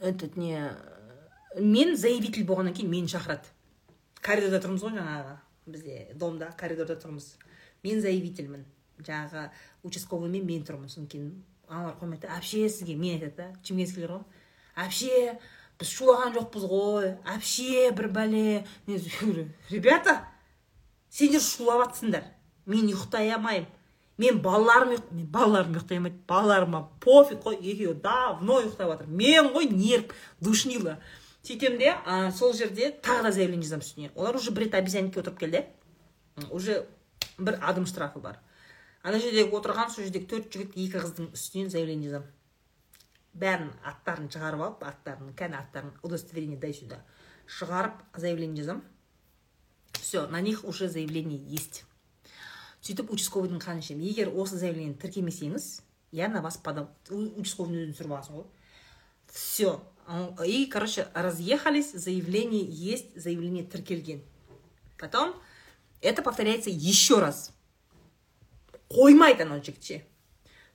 этот 0.00 0.36
не 0.36 0.70
мен 1.56 1.96
заявитель 1.96 2.46
болғаннан 2.46 2.74
кейін 2.76 2.90
мені 2.90 3.10
шақырады. 3.10 3.50
Коридорда 4.22 4.60
тұрмыз 4.62 4.84
ғой 4.84 4.94
жаңағы 4.94 5.36
бізде 5.66 5.94
домда 6.14 6.52
коридорда 6.58 6.94
тұрмыз. 7.00 7.32
Мен 7.82 8.02
заявительмін. 8.02 8.66
Жаңағы 8.98 9.48
участковыймен 9.86 10.44
мен 10.46 10.64
тұрмын 10.66 10.90
содан 10.92 11.08
кейін 11.10 11.32
аналар 11.68 11.94
қоймайды 12.00 12.28
вообще 12.28 12.68
сізге 12.68 12.96
мен 12.96 13.18
айтады 13.18 13.36
да 13.36 13.46
шымкентскийлер 13.62 14.12
ғой? 14.16 14.24
Вообще 14.76 15.38
біз 15.78 15.92
шулаған 15.92 16.34
жоқпыз 16.36 16.66
ғой 16.70 17.10
вообще 17.26 17.90
бір 17.92 18.08
бәле 18.14 18.66
ребята 19.70 20.18
сендер 21.10 21.40
шулап 21.40 21.86
жатсыңдар 21.86 22.26
мен 22.66 22.90
ұйықтай 22.90 23.32
алмаймын 23.36 23.68
мен 24.18 24.42
балаларым 24.42 24.96
мен 25.12 25.30
балаларым 25.30 25.78
ұйықтай 25.78 26.00
алмайды 26.00 26.20
балаларыма 26.28 26.88
пофиг 27.00 27.44
қой 27.44 27.60
екеуі 27.60 27.94
давно 28.02 28.60
ұйықтап 28.62 28.92
жатыр 28.94 29.06
мен 29.06 29.52
ғой 29.54 29.70
нерв 29.70 30.12
душнила 30.40 30.98
сөйтемін 31.48 31.78
де 31.78 31.92
ә, 31.94 32.30
сол 32.34 32.52
жерде 32.52 32.90
тағы 33.02 33.28
да 33.28 33.32
заявление 33.32 33.64
жазамын 33.64 33.84
үстіне. 33.84 34.10
Олар 34.14 34.36
уже 34.36 34.50
бір 34.52 34.66
рет 34.66 34.74
обезьянникке 34.74 35.20
отырып 35.20 35.38
келді. 35.38 35.64
Уже 36.50 36.86
бір 37.38 37.58
адым 37.62 37.86
штрафы 37.86 38.20
бар. 38.20 38.40
Ана 39.08 39.20
жердегі 39.22 39.56
отырған 39.56 39.90
сол 39.92 40.04
жердегі 40.06 40.28
төрт 40.30 40.52
жігіт 40.52 40.76
екі 40.76 41.00
қыздың 41.00 41.32
үстінен 41.36 41.72
заявление 41.72 42.10
жазамын. 42.12 42.30
Бәрін 43.38 43.72
аттарын 43.86 44.30
шығарып 44.32 44.64
алып 44.66 44.86
аттарын 44.88 45.34
кәні 45.38 45.58
аттарын 45.58 45.92
удостоверение 46.02 46.58
дай 46.60 46.74
сюда. 46.76 47.02
Шығарып 47.48 48.00
заявление 48.16 48.64
жазамын. 48.64 48.84
Все 50.00 50.26
на 50.26 50.40
них 50.40 50.64
уже 50.64 50.88
заявление 50.88 51.38
есть. 51.38 51.84
Сөйтіп 52.82 53.10
участковыйдың 53.12 53.60
қанын 53.62 53.82
ішемін. 53.82 54.06
Егер 54.06 54.30
осы 54.30 54.58
заявлениені 54.60 54.98
тіркемесеңіз 55.02 55.82
я 56.12 56.28
на 56.28 56.42
вас 56.42 56.56
подам. 56.56 56.88
Участковыйдың 57.10 57.88
өзін 57.88 57.96
түсіріп 57.96 58.14
аласың 58.14 58.38
ғой. 58.38 58.46
Все 59.28 59.80
и 60.46 60.66
короче 60.66 61.08
разъехались 61.12 61.92
заявление 61.92 62.64
есть 62.64 63.20
заявление 63.20 63.64
тіркелген. 63.64 64.22
Потом 64.98 65.34
это 66.00 66.22
повторяется 66.22 66.70
еще 66.70 67.18
раз. 67.18 67.52
Қоймайды 68.92 69.46
анау 69.46 69.62
жігіт 69.62 69.84
ше 69.84 70.02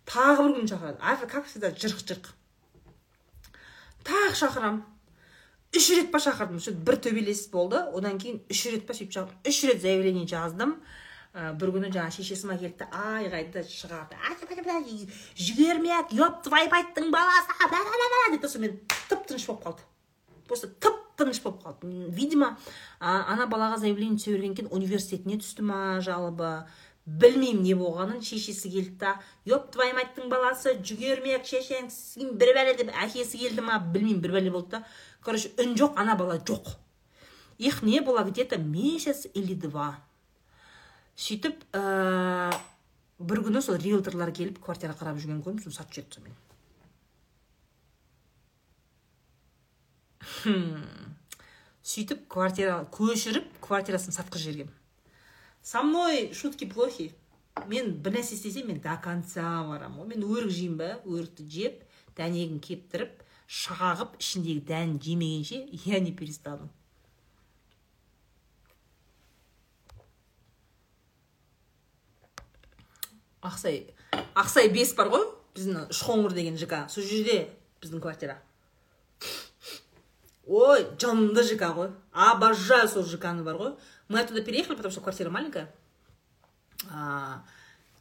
тағы 0.09 0.47
бір 0.47 0.57
күн 0.59 0.71
шақырады 0.73 0.97
а 1.01 1.15
как 1.25 1.45
всегда 1.47 1.71
жырқ 1.71 2.03
жырқ 2.07 2.33
тағы 4.07 4.35
шақырамын 4.41 4.83
үш 5.73 5.89
рет 5.97 6.11
па 6.13 6.19
шақырдым 6.21 6.59
сөйтіп 6.61 6.83
бір 6.85 6.99
төбелес 7.01 7.47
болды 7.53 7.79
одан 7.97 8.19
кейін 8.21 8.43
үш 8.53 8.65
рет 8.69 8.85
па 8.85 8.93
сөйтіп 8.93 9.15
шақырдым 9.15 9.49
үш 9.49 9.61
рет 9.69 9.81
заявление 9.81 10.27
жаздым. 10.29 10.75
Ә, 11.33 11.55
бір 11.57 11.71
күні 11.73 11.89
жаңағы 11.89 12.13
шешесі 12.19 12.45
ма 12.45 12.59
келді 12.61 12.85
айғайды 12.93 13.63
шығарды 13.65 14.19
жібермек 15.33 16.13
еп 16.13 16.43
твой 16.45 16.69
майттың 16.69 17.09
баласы. 17.09 17.55
Деп 18.35 18.45
сонымен 18.45 18.75
тып 19.09 19.25
тыныш 19.25 19.47
болып 19.49 19.65
қалды. 19.65 19.87
Просто 20.45 20.69
тып 20.69 20.99
тыныш 21.17 21.41
болып 21.41 21.63
қалды. 21.65 21.89
Видимо 22.13 22.51
ана 22.99 23.49
балаға 23.49 23.81
заявление 23.81 24.21
түсе 24.21 24.35
бергеннен 24.35 24.59
кейін 24.59 24.69
университетіне 24.77 25.39
түсті 25.41 25.65
ма 25.65 25.81
жалобы? 26.05 26.67
Білмеймін 27.05 27.63
не 27.63 27.75
болғанын 27.75 28.21
шешесі 28.23 28.71
келді 28.71 28.95
да 29.01 29.17
еп 29.45 29.71
твою 29.73 29.95
майттың 29.97 30.29
баласы 30.31 30.77
жүгермек 30.79 31.43
шешең 31.45 31.89
бір 32.39 32.53
бәле 32.55 32.77
деп 32.79 32.93
әкесі 32.95 33.41
келді 33.41 33.65
ма? 33.65 33.79
Білмеймін 33.79 34.21
бір 34.23 34.37
бәле 34.37 34.53
болды 34.53 34.77
да 34.77 34.85
короче 35.21 35.51
үн 35.59 35.75
жоқ 35.75 35.99
ана 35.99 36.15
бала 36.15 36.39
жоқ 36.39 36.77
их 37.57 37.81
не 37.83 37.99
было 38.01 38.23
где 38.23 38.45
то 38.45 38.57
месяц 38.57 39.27
или 39.33 39.53
два 39.53 39.99
сөйтіп 41.15 41.61
ә, 41.77 42.53
бір 43.19 43.43
күні 43.45 43.61
сол 43.61 43.77
риэлторлар 43.77 44.31
келіп 44.33 44.57
квартира 44.63 44.95
қарап 44.97 45.19
жүрген 45.21 45.43
көрдім 45.45 45.61
соны 45.61 45.75
сатып 45.75 45.93
жіберді 45.99 46.17
сонымен. 46.17 46.39
Сөйтіп 51.83 52.25
квартира 52.31 52.79
көшіріп 52.95 53.59
квартирасын 53.61 54.15
сатқызып 54.15 54.47
жібергенмін. 54.47 54.82
Со 55.63 55.81
мной 55.81 56.33
шутки 56.33 56.65
плохи. 56.65 57.13
Мен 57.67 57.93
бір 58.03 58.17
нәрсе 58.17 58.35
істесем 58.35 58.67
мен 58.67 58.81
до 58.81 58.97
конца 59.01 59.63
барамын 59.63 60.03
ғой. 60.03 60.07
Мен 60.11 60.23
өрік 60.27 60.51
жеймін 60.51 60.77
ба 60.77 60.89
өрікті 61.05 61.45
жеп 61.49 61.83
дәнегін 62.17 62.59
кептіріп 62.59 63.21
шағып 63.47 64.17
ішіндегі 64.19 64.63
дәнін 64.67 64.97
жемегенше 65.01 65.61
я 65.85 65.99
не 66.01 66.11
перестану. 66.11 66.69
Ақсай 73.43 73.93
ақсай 74.33 74.71
бес 74.73 74.95
бар 74.97 75.13
ғой. 75.13 75.29
Біздің 75.53 75.91
үшқоңыр 75.93 76.33
деген 76.33 76.57
жк 76.57 76.73
сол 76.89 77.05
жерде 77.05 77.51
біздің 77.83 78.01
квартира. 78.01 78.39
Ой 80.47 80.87
жынды 80.97 81.43
жк 81.45 81.61
ғой. 81.77 81.93
Обожаю 82.11 82.89
сол 82.89 83.05
жкны 83.05 83.45
бар 83.45 83.61
ғой. 83.61 83.75
Мы 84.13 84.21
оттуда 84.21 84.41
переехали 84.41 84.75
потому 84.75 84.91
что 84.91 85.01
квартира 85.01 85.29
маленькая. 85.29 85.73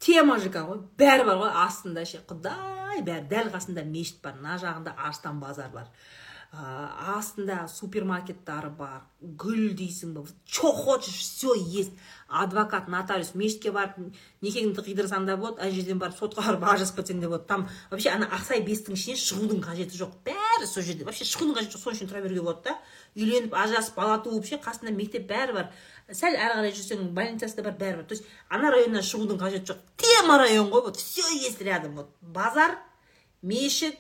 Тема 0.03 0.39
жк 0.43 0.57
ғой 0.59 0.81
бәрі 0.99 1.27
бар 1.29 1.39
ғой 1.39 1.53
астында 1.63 2.03
ше. 2.05 2.23
Құдай 2.27 3.05
бәрі 3.07 3.29
дәл 3.31 3.53
қасында 3.55 3.85
мешіт 3.87 4.19
бар 4.25 4.35
мына 4.41 4.59
жағында 4.59 4.97
арыстан 4.99 5.39
базар 5.39 5.71
бар. 5.71 5.87
Ә, 6.53 6.63
астында 7.15 7.63
супермаркеттары 7.71 8.69
бар 8.77 9.07
гүл 9.23 9.71
дейсің 9.79 10.11
ба 10.13 10.25
че 10.45 10.73
хочешь 10.75 11.23
все 11.23 11.55
есть. 11.57 11.95
Адвокат 12.29 12.91
нотариус 12.93 13.31
мешітке 13.35 13.71
барып 13.73 13.97
некеңді 14.43 14.83
қидырсаң 14.85 15.25
да 15.25 15.39
болады 15.39 15.63
ана 15.63 15.71
жерден 15.73 16.03
барып 16.03 16.19
сотқа 16.19 16.45
барып 16.45 16.67
ажырасып 16.75 16.99
кетсең 16.99 17.23
де 17.23 17.31
болады. 17.31 17.47
Там 17.47 17.69
вообще 17.91 18.11
ана 18.11 18.27
ақсай 18.27 18.61
бестің 18.67 18.99
ішіне 18.99 19.17
шығудың 19.23 19.63
қажеті 19.65 19.97
жоқ. 20.03 20.19
Бәрі 20.27 20.67
сол 20.67 20.83
жерде. 20.83 21.07
Вообще 21.09 21.25
шығудың 21.31 21.57
қажеті 21.57 21.79
жоқ 21.79 21.87
сол 21.87 21.97
үшін 21.97 22.11
тұра 22.11 22.21
беруге 22.27 22.45
болады 22.45 22.69
да. 22.69 22.77
Үйленіп 23.17 23.57
ажырасып 23.57 23.97
бала 23.97 24.19
туып 24.21 24.45
ше 24.45 24.61
қасында 24.61 24.93
мектеп 24.93 25.29
бәрі 25.31 25.57
бар. 25.57 25.73
Сәл 26.11 26.37
ары 26.37 26.59
қарай 26.59 26.75
жүрсең 26.75 27.13
больницасы 27.15 27.57
да 27.59 27.67
бар 27.69 27.77
бәрі 27.79 27.97
бар. 28.01 28.07
То 28.07 28.15
есть 28.15 28.25
ана 28.49 28.73
районнан 28.73 29.05
шығудың 29.07 29.39
қажеті 29.41 29.73
жоқ 29.73 29.79
тема 29.97 30.39
район 30.39 30.71
ғой 30.73 30.83
вот 30.89 30.97
все 30.97 31.23
есть 31.37 31.61
рядом. 31.63 31.97
Вот 31.97 32.11
базар 32.21 32.79
мешіт 33.43 33.99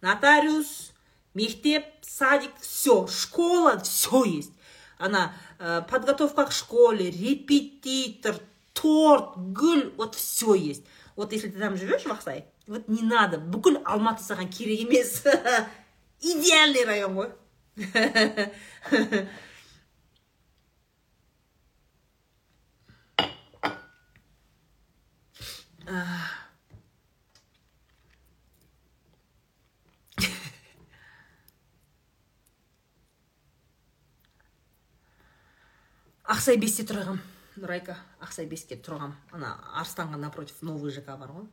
нотариус 0.00 0.92
мектеп 1.34 1.84
садик 2.02 2.52
все 2.60 3.06
школа 3.06 3.80
все 3.80 4.24
есть. 4.24 4.52
Ана 4.98 5.34
ә, 5.58 5.82
подготовка 5.82 6.46
к 6.46 6.52
школе 6.52 7.10
репетитор 7.10 8.36
торт 8.72 9.36
гүл 9.36 9.92
вот 9.96 10.14
все 10.14 10.54
есть. 10.54 10.84
Вот 11.16 11.32
если 11.32 11.48
ты 11.48 11.58
там 11.58 11.76
живешь 11.76 12.02
в 12.02 12.10
ақсай 12.10 12.44
вот 12.66 12.88
не 12.88 13.02
надо. 13.02 13.38
Бүкіл 13.38 13.82
алматы 13.84 14.24
саған 14.24 14.48
керек 14.48 14.86
емес. 14.86 15.22
Идеальный 16.20 16.84
район 16.84 17.14
ғой. 17.18 17.30
ақсай 36.24 36.56
бесте 36.56 36.86
тұрғам 36.88 37.20
нұрайка 37.60 37.98
ақсай 38.24 38.48
бесте 38.48 38.78
тұрғам 38.80 39.12
ана 39.36 39.50
арыстанға 39.76 40.16
напротив 40.22 40.62
новый 40.64 40.92
жк 40.94 41.04
бар 41.04 41.28
ғой 41.34 41.44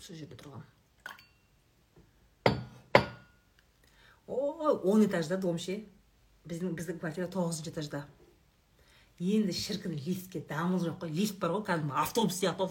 сол 0.00 0.16
жерде 0.16 0.40
тұрғам 0.40 0.64
ой 4.26 4.72
он 4.88 5.04
этажда 5.04 5.36
дом 5.36 5.58
ше 5.60 5.82
біздің 6.48 6.72
біздің 6.80 6.96
квартира 7.02 7.28
тоғызыншы 7.28 7.74
этажда 7.74 8.06
енді 9.20 9.52
шіркін 9.52 9.92
лифтке 10.00 10.40
дамыл 10.48 10.80
жоқ 10.80 11.02
қой 11.04 11.12
лифт 11.12 11.36
бар 11.42 11.52
ғой 11.58 11.66
кәдімгі 11.66 11.98
автобус 12.00 12.38
сияқты 12.40 12.64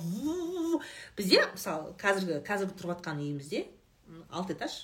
бізде 1.18 1.44
мысалы 1.54 1.94
қазіргі 2.02 2.42
қазіргі 2.48 2.78
тұрып 2.80 2.96
жатқан 2.96 3.22
үйімізде 3.24 3.66
алты 4.30 4.56
этаж 4.58 4.82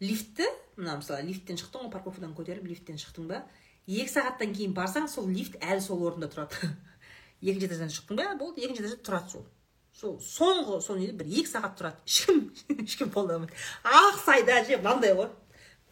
лифтті 0.00 0.46
мына 0.76 0.98
мысалы 0.98 1.24
лифттен 1.28 1.58
шықтың 1.60 1.86
ғой 1.86 1.92
парковкадан 1.92 2.34
көтеріп 2.36 2.66
лифттен 2.68 2.98
шықтың 3.00 3.28
ба? 3.30 3.42
Екі 3.86 4.10
сағаттан 4.10 4.54
кейін 4.56 4.74
барсаң 4.76 5.06
сол 5.10 5.28
лифт 5.30 5.58
әлі 5.62 5.82
сол 5.84 6.02
орында 6.08 6.28
тұрады. 6.32 6.70
Екінші 7.44 7.68
этаждан 7.68 7.92
шықтың 7.94 8.20
ба? 8.20 8.30
Болды 8.40 8.64
екінші 8.64 8.84
этажда 8.84 9.00
тұрады 9.06 9.32
сол. 9.34 9.46
Сол 9.94 10.16
соңғы 10.18 10.80
сол 10.82 10.98
неде 10.98 11.14
бір 11.18 11.30
екі 11.30 11.52
сағат 11.52 11.76
тұрады. 11.78 12.00
Ешкім 12.10 12.40
ешкім 12.84 13.12
қолданбайды 13.14 13.54
ақсайда 13.84 14.62
ше 14.66 14.80
мынандай 14.80 15.14
ғой. 15.18 15.30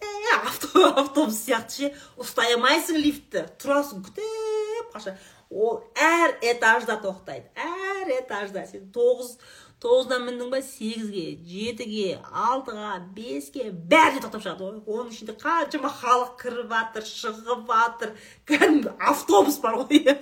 Автобус 0.96 1.38
сияқты 1.44 1.76
ше. 1.76 1.92
Ұстай 2.18 2.56
алмайсың 2.56 2.98
лифтті. 2.98 3.46
Тұрасың 3.62 4.02
күтіп 4.08 4.96
қаша 4.96 5.14
ол 5.52 5.84
әр 5.94 6.38
этажда 6.42 6.98
тоқтайды. 7.04 7.52
Әр 7.54 7.81
этажда 8.10 8.66
сен 8.66 8.90
тоғыз 8.94 9.38
тоғыздан 9.82 10.22
міндің 10.28 10.50
ба 10.52 10.60
сегізге 10.62 11.36
жетіге 11.42 12.20
алтыға 12.30 13.00
беске? 13.16 13.70
Бәріне 13.72 14.20
тоқтап 14.22 14.42
шығады 14.44 14.62
ғой. 14.62 14.78
Оның 14.86 15.10
ішінде 15.14 15.32
қаншама 15.40 15.90
халық 15.96 16.30
кіріп 16.42 16.68
жатыр 16.70 17.04
шығып 17.08 17.62
жатыр 17.72 18.10
кәдімгі 18.46 18.90
автобус 19.10 19.56
бар 19.62 19.74
ғой. 19.80 19.98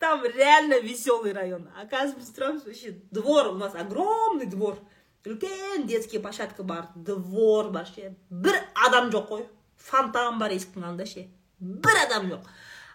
Там 0.00 0.24
реально 0.24 0.80
веселый 0.80 1.32
район. 1.32 1.68
А 1.76 1.84
біз 1.84 2.32
тұрамыз 2.32 2.64
вообще 2.64 2.96
двор. 3.10 3.48
У 3.48 3.58
нас 3.58 3.74
огромный 3.74 4.46
двор. 4.46 4.78
Үлкен 5.24 5.86
детский 5.86 6.18
площадка 6.18 6.62
бар. 6.62 6.88
Двор 6.94 7.70
бар 7.70 7.86
ше 7.86 8.14
бір 8.30 8.56
адам 8.86 9.10
жоқ 9.12 9.28
қой. 9.28 9.44
Фонтан 9.76 10.38
бар 10.40 10.50
есіктің 10.56 10.86
алдында 10.88 11.06
ше 11.06 11.28
бір 11.60 12.00
адам 12.06 12.30
жоқ. 12.32 12.48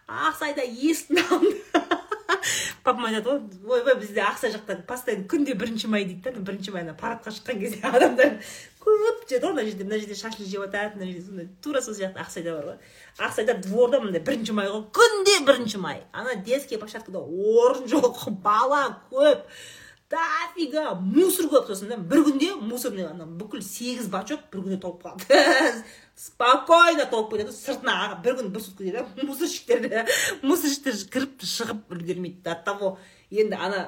Ақсайда 0.08 0.66
есіктің 0.66 1.22
алдында. 1.30 1.95
Папам 2.84 3.06
айтады 3.10 3.40
ғой 3.66 3.80
ойбай 3.80 4.00
бізде 4.00 4.24
ақсай 4.26 4.54
жақта 4.54 4.80
постоянно 4.88 5.28
күнде 5.32 5.56
бірінші 5.58 5.90
май 5.92 6.06
дейді 6.06 6.32
да 6.32 6.40
бірінші 6.40 6.76
майда 6.76 6.96
парадқа 7.00 7.34
шыққан 7.36 7.60
кезде 7.62 7.82
адамдар 7.84 8.40
көп 8.86 9.24
жетеді 9.26 9.48
ғой 9.48 9.56
мына 9.56 9.66
жерде 9.66 9.88
мына 9.88 10.00
жерде 10.02 10.18
шашлық 10.20 10.50
жеп 10.50 10.66
жатады 10.66 11.00
мына 11.00 11.08
жерде 11.10 11.26
сондай 11.26 11.48
тура 11.64 11.82
сол 11.82 11.96
сияқты 11.98 12.22
ақсайда 12.22 12.54
бар 12.58 12.68
ғой. 12.70 12.78
Ақсайда 13.28 13.58
дворда 13.66 14.02
мындай 14.04 14.22
бірінші 14.22 14.54
май 14.58 14.70
ғой 14.70 14.86
күнде 14.94 15.40
бірінші 15.48 15.82
май. 15.82 16.04
Ана 16.14 16.36
детский 16.36 16.78
площадкада 16.78 17.24
орын 17.24 17.90
жоқ 17.90 18.30
бала 18.46 18.84
көп. 19.12 19.48
Дофига 20.12 20.94
мусор 21.02 21.48
көп 21.50 21.70
сосын 21.72 21.90
да 21.90 21.98
бір 21.98 22.26
күнде 22.28 22.52
мусорный 22.62 23.08
ана 23.08 23.26
бүкіл 23.26 23.64
сегіз 23.66 24.10
бачок 24.14 24.44
бір 24.54 24.66
күнде 24.66 24.78
толып 24.84 25.02
қалды 25.06 25.40
спокойно 26.16 27.08
толып 27.10 27.34
кетеді 27.34 27.56
сыртына 27.56 28.20
бір 28.24 28.38
күн 28.40 28.52
бір 28.54 28.62
сутка 28.62 28.86
дейді. 28.86 29.02
Мусорщиктер 29.26 30.06
мусорщиктер 30.46 31.02
кіріп 31.16 31.48
шығып 31.50 31.96
үлгермейді 31.96 32.46
до 32.46 32.56
того 32.68 32.92
енді 33.32 33.58
ана 33.58 33.82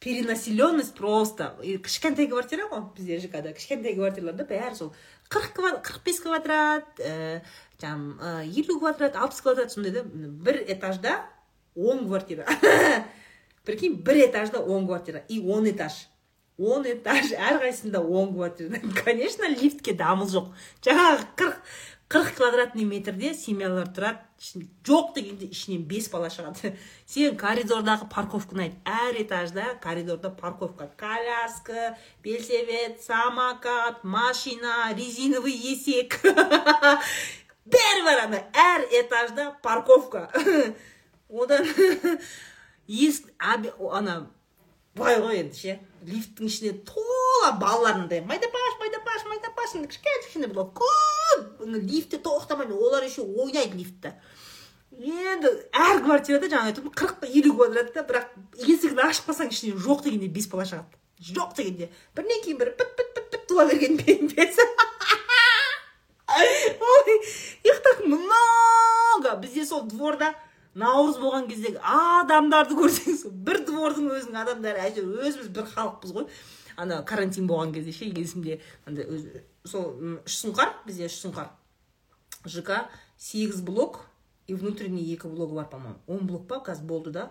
перенаселенность 0.00 0.94
просто. 0.94 1.56
Кішкентай 1.60 2.30
квартира 2.30 2.68
ғой 2.70 2.86
бізде 2.96 3.18
жкда. 3.26 3.52
Кішкентай 3.52 3.96
квартираларда 3.98 4.46
бәрі 4.46 4.78
сол 4.78 4.94
қырық 5.34 5.82
қырық 5.82 6.04
бес 6.06 6.22
квадрат 6.22 7.02
ііі 7.02 7.42
жаңағы 7.82 8.46
елу 8.62 8.78
квадрат 8.78 9.18
алпыс 9.18 9.42
квадрат 9.42 9.74
сондай 9.74 9.98
да 9.98 10.06
бір 10.06 10.62
этажда 10.64 11.24
он 11.74 12.06
квартира. 12.06 12.46
прикинь 13.68 14.00
бір 14.00 14.24
этажда 14.28 14.60
он 14.60 14.86
квартира 14.86 15.20
и 15.28 15.38
он 15.40 15.68
этаж. 15.68 16.08
Он 16.56 16.86
этаж 16.88 17.34
әрқайсысында 17.36 18.00
он 18.00 18.32
квартира. 18.34 18.80
Конечно 19.04 19.48
лифтке 19.48 19.92
дамыл 19.92 20.26
жоқ. 20.26 20.48
Жаңағы 20.82 21.26
қырық 21.36 21.58
қырық 22.08 22.32
квадратный 22.38 22.88
метрде 22.88 23.34
семьялар 23.36 23.92
тұрады. 23.92 24.24
Жоқ 24.88 25.12
дегенде 25.18 25.50
ішінен 25.52 25.84
бес 25.84 26.08
бала 26.08 26.32
шығады. 26.32 26.72
Сен 27.12 27.36
коридордағы 27.36 28.08
парковканы 28.08 28.70
айт. 28.70 28.80
Әр 28.88 29.20
этажда 29.20 29.76
коридорда 29.84 30.30
парковка. 30.30 30.88
Коляска 30.96 31.98
белсебед 32.24 33.02
самокат 33.04 34.02
машина 34.02 34.94
резиновый 34.96 35.52
есек. 35.52 36.18
Бәрі 37.68 38.04
бар 38.06 38.38
әр 38.56 38.88
этажда 39.04 39.52
парковка. 39.62 40.30
Одан 41.28 41.66
есік 42.88 43.28
ана 43.38 44.26
былай 44.96 45.20
ғой 45.22 45.42
енді 45.44 45.60
ше 45.60 45.78
лифттің 46.08 46.48
ішіне 46.48 46.72
тола 46.88 47.52
балалар 47.60 48.00
мындай 48.00 48.22
майдапаш 48.24 48.78
майдапаш 48.80 49.24
майдапаш 49.28 49.74
кішкене 49.76 50.22
кішкене 50.24 50.48
бұлар 50.52 50.72
көп 50.80 51.64
лифтте 51.76 52.18
тоқтамайды 52.18 52.74
олар 52.74 53.04
еще 53.04 53.22
ойнайды 53.22 53.76
лифтте. 53.76 54.14
Енді 54.98 55.50
әр 55.76 56.00
квартирада 56.02 56.48
жаңа 56.50 56.72
айттым 56.72 56.88
қырық 56.90 57.28
елу 57.28 57.54
квадратта 57.58 58.02
бірақ 58.08 58.32
есігін 58.64 59.04
ашып 59.04 59.28
қалсаң 59.28 59.52
ішінен 59.52 59.78
жоқ 59.84 60.02
дегенде 60.06 60.30
бес 60.32 60.48
бала 60.50 60.64
шығады. 60.66 60.98
Жоқ 61.20 61.54
дегенде. 61.58 61.90
Бірінен 62.16 62.42
кейін 62.44 62.58
бірі 62.62 62.72
піт 62.78 62.96
піт 62.96 63.14
піт 63.14 63.30
піт 63.30 63.46
туа 63.50 63.66
берген 63.68 63.96
бес 63.98 64.58
ой 66.28 67.20
их 67.64 67.82
так 67.82 68.04
много! 68.04 69.36
Бізде 69.40 69.64
сол 69.66 69.82
дворда 69.82 70.34
наурыз 70.78 71.18
болған 71.20 71.48
кездегі 71.50 71.80
адамдарды 71.82 72.76
көрсеңіз 72.78 73.26
бір 73.46 73.58
двордың 73.68 74.06
өзінің 74.14 74.36
адамдары 74.42 74.78
әйтеуір 74.86 75.26
өзіміз 75.28 75.48
бір 75.54 75.64
халықпыз 75.72 76.10
ғой. 76.16 76.24
Ана 76.78 76.94
карантин 77.02 77.48
болған 77.50 77.72
кезде 77.74 77.92
ше 77.92 78.04
есімде 78.06 78.60
андай 78.86 79.04
сол 79.66 79.84
үш 80.22 80.34
сұңқар 80.44 80.68
бізде 80.86 81.04
үш 81.08 81.16
сұңқар. 81.24 81.48
Жк 82.46 82.68
сегіз 83.18 83.60
блок 83.66 83.94
и 84.46 84.54
внутренний 84.54 85.12
екі 85.12 85.28
блогы 85.28 85.54
бар 85.54 85.68
по 85.68 85.78
моему 85.78 85.98
он 86.06 86.26
блок 86.26 86.48
па 86.48 86.62
қазір 86.64 86.84
болды 86.86 87.10
да. 87.10 87.30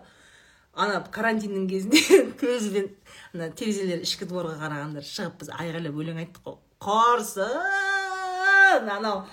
Ана 0.74 1.00
карантиннің 1.00 1.68
кезінде 1.70 1.98
көзбен 2.42 2.90
ана 3.32 3.50
терезелер 3.50 4.00
ішкі 4.04 4.24
дворға 4.28 4.58
қарағандар 4.60 5.04
шығып 5.08 5.38
біз 5.40 5.48
айғайлап 5.56 5.94
өлең 5.96 6.18
айттық 6.22 6.42
қой. 6.44 6.56
Құрсын 6.84 8.88
анау 8.92 9.24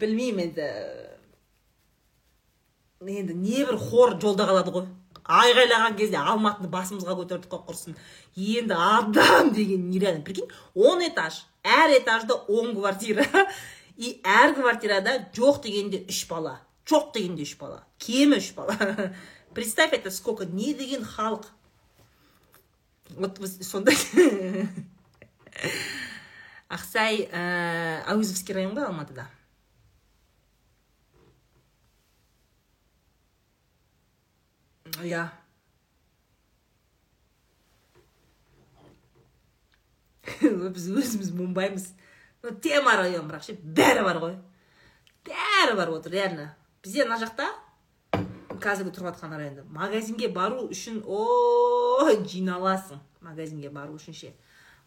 білмеймін 0.00 0.48
енді. 0.48 1.17
Енді 3.00 3.34
небір 3.34 3.78
хор 3.78 4.16
жолда 4.20 4.46
қалады 4.48 4.72
ғой. 4.74 4.86
Айғайлаған 5.28 5.96
кезде 5.98 6.18
алматыны 6.18 6.70
басымызға 6.72 7.14
көтердік 7.18 7.52
қой 7.52 7.60
құрсын 7.68 7.98
енді 8.34 8.74
адам 8.74 9.52
деген 9.52 9.90
нереально 9.90 10.24
прикинь 10.24 10.48
он 10.74 11.04
этаж 11.04 11.44
әр 11.62 11.92
этажда 11.98 12.34
он 12.48 12.74
квартира. 12.74 13.26
И 13.98 14.20
әр 14.22 14.54
квартирада 14.54 15.28
жоқ 15.34 15.62
дегенде 15.62 16.04
үш 16.08 16.26
бала 16.30 16.60
жоқ 16.86 17.12
дегенде 17.14 17.42
үш 17.42 17.56
бала 17.60 17.84
кемі 17.98 18.38
үш 18.38 18.52
бала. 18.54 18.74
Представь 19.54 19.92
это 19.92 20.10
сколько 20.10 20.44
не 20.44 20.74
деген 20.74 21.02
халық. 21.02 21.46
Вот 23.16 23.38
сондай 23.62 23.96
ақсай 26.68 27.24
ә, 27.32 28.04
әуезовский 28.12 28.54
район 28.54 28.74
ғой 28.76 28.84
алматыда? 28.90 29.24
Иә 35.04 35.28
біз 40.74 40.88
өзіміз 40.92 41.30
мұңбаймыз 41.36 41.88
тема 42.62 42.96
район 43.00 43.28
бірақ 43.28 43.46
ше 43.46 43.56
бәрі 43.62 44.04
бар 44.06 44.20
ғой 44.22 44.36
бәрі 45.28 45.76
бар 45.78 45.92
отыр 45.94 46.12
реально 46.12 46.50
бізде 46.82 47.06
мына 47.06 47.18
жақта 47.22 47.48
қазіргі 48.62 48.92
тұрып 48.94 49.12
жатқан 49.12 49.36
районда 49.36 49.64
магазинге 49.74 50.28
бару 50.28 50.68
үшін 50.68 51.02
о 51.06 52.08
жиналасың 52.12 53.00
магазинге 53.24 53.70
бару 53.70 53.98
үшін 53.98 54.16
ше 54.16 54.32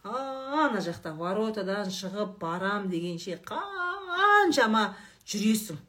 ана 0.03 0.81
жақта 0.81 1.13
воротадан 1.17 1.91
шығып 1.93 2.37
барам 2.41 2.89
дегенше 2.89 3.37
қаншама 3.45 4.91
жүресің 5.25 5.79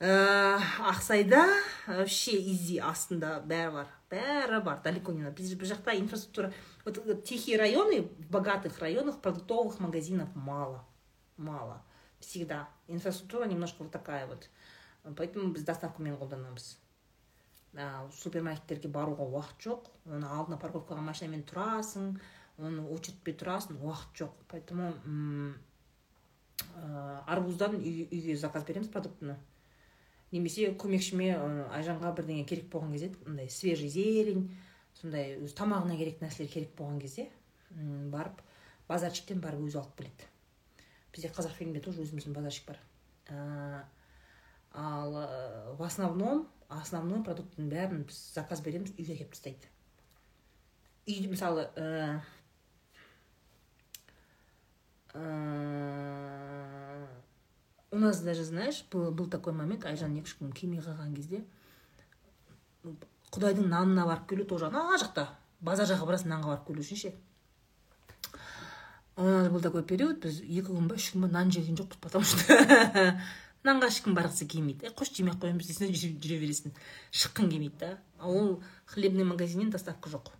ә, 0.00 0.58
ақсайда 0.90 1.44
вообще 1.86 2.36
изи 2.38 2.78
астында 2.78 3.38
бәрі 3.40 3.72
бар 3.76 3.92
бәрі 4.10 4.60
бар 4.64 4.82
далеко 4.82 5.12
не 5.12 5.22
надо. 5.22 5.42
Бұл 5.42 5.66
жақта 5.66 5.98
инфраструктура 5.98 6.52
вот 6.84 7.24
тихие 7.24 7.58
районы 7.58 8.02
в 8.02 8.30
богатых 8.30 8.78
районах 8.78 9.20
продуктовых 9.20 9.80
магазинов 9.80 10.28
мало 10.34 10.84
мало 11.36 11.82
всегда. 12.20 12.68
Инфраструктура 12.86 13.46
немножко 13.46 13.82
вот 13.82 13.92
такая 13.92 14.26
вот. 14.26 14.48
Поэтому 15.16 15.52
біз 15.52 15.64
доставкамен 15.64 16.16
қолданамыз 16.18 16.76
супермаркеттерге 18.12 18.88
баруға 18.88 19.26
уақыт 19.28 19.62
жоқ 19.62 19.88
оны 20.08 20.26
алдына 20.26 20.58
парковкаға 20.58 21.02
машинамен 21.04 21.44
тұрасың 21.46 22.16
оны 22.58 22.84
очередьпе 22.94 23.34
тұрасың 23.38 23.78
уақыт 23.84 24.22
жоқ 24.22 24.32
поэтому 24.48 24.92
арбуздан 27.26 27.76
үйге 27.78 28.36
заказ 28.36 28.64
береміз 28.64 28.88
продуктыны 28.88 29.36
немесе 30.32 30.72
көмекшіме 30.80 31.30
айжанға 31.74 32.12
бірдеңе 32.18 32.44
керек 32.48 32.68
болған 32.72 32.92
кезде 32.96 33.12
мындай 33.26 33.48
свежий 33.52 33.90
зелень 33.92 34.48
сондай 35.00 35.36
өз 35.38 35.54
тамағына 35.58 35.96
керек 35.98 36.20
нәрселер 36.22 36.50
керек 36.52 36.74
болған 36.78 37.00
кезде 37.00 37.28
барып 38.12 38.42
базарчиктен 38.88 39.40
барып 39.44 39.66
өзі 39.68 39.80
алып 39.80 39.96
келеді. 40.00 40.28
Бізде 41.14 41.32
қазақфильмде 41.36 41.82
тоже 41.84 42.04
өзіміздің 42.04 42.36
базарчик 42.36 42.68
бар. 42.68 42.78
Ал 44.72 45.12
в 45.76 45.82
основном 45.82 46.46
основной 46.68 47.22
продукттың 47.24 47.68
бәрін 47.72 48.04
біз 48.08 48.18
заказ 48.34 48.60
береміз 48.64 48.92
үйге 48.96 49.14
әкеліп 49.14 49.32
тастайды. 49.32 49.70
Үй 51.08 51.24
мысалы 51.30 51.64
ә, 51.80 52.20
у 57.90 57.98
нас 57.98 58.20
даже 58.20 58.44
знаешь 58.44 58.84
был, 58.90 59.10
был 59.10 59.28
такой 59.30 59.52
момент 59.52 59.84
айжан 59.84 60.16
екі 60.16 60.28
үш 60.28 60.36
күн 60.40 60.52
келмей 60.52 60.82
қалған 60.84 61.14
кезде 61.16 61.44
құдайдың 63.32 63.68
нанына 63.72 64.06
барып 64.06 64.28
келу 64.28 64.44
тоже 64.44 64.68
ана 64.68 64.98
жақта 65.00 65.28
базар 65.60 65.88
жаққа 65.88 66.08
барасың 66.10 66.32
нанға 66.34 66.54
барып 66.54 66.66
келу 66.68 66.84
үшін 66.84 67.02
ше 67.02 67.14
у 69.16 69.24
нас 69.24 69.48
был 69.48 69.62
такой 69.64 69.84
период 69.84 70.20
біз 70.24 70.40
екі 70.42 70.68
күн 70.68 70.88
ба 70.88 71.00
үш 71.00 71.12
күн 71.14 71.26
ба 71.26 71.32
нан 71.32 71.52
жеген 71.54 71.80
жоқпыз 71.80 72.00
потому 72.00 72.24
что 72.24 73.16
нанға 73.66 73.88
ешкім 73.90 74.14
барғысы 74.16 74.46
келмейді. 74.48 74.86
Е 74.86 74.94
қош 74.94 75.10
жемей 75.16 75.34
ақ 75.34 75.42
қоямыз 75.42 75.66
дейсің 75.68 75.94
жүре 75.98 76.38
бересің. 76.44 76.76
Шыққың 77.10 77.50
келмейді 77.52 77.80
да. 77.82 77.94
Ол 78.22 78.60
хлебный 78.86 79.26
магазиннен 79.26 79.72
доставка 79.74 80.12
жоқ 80.12 80.30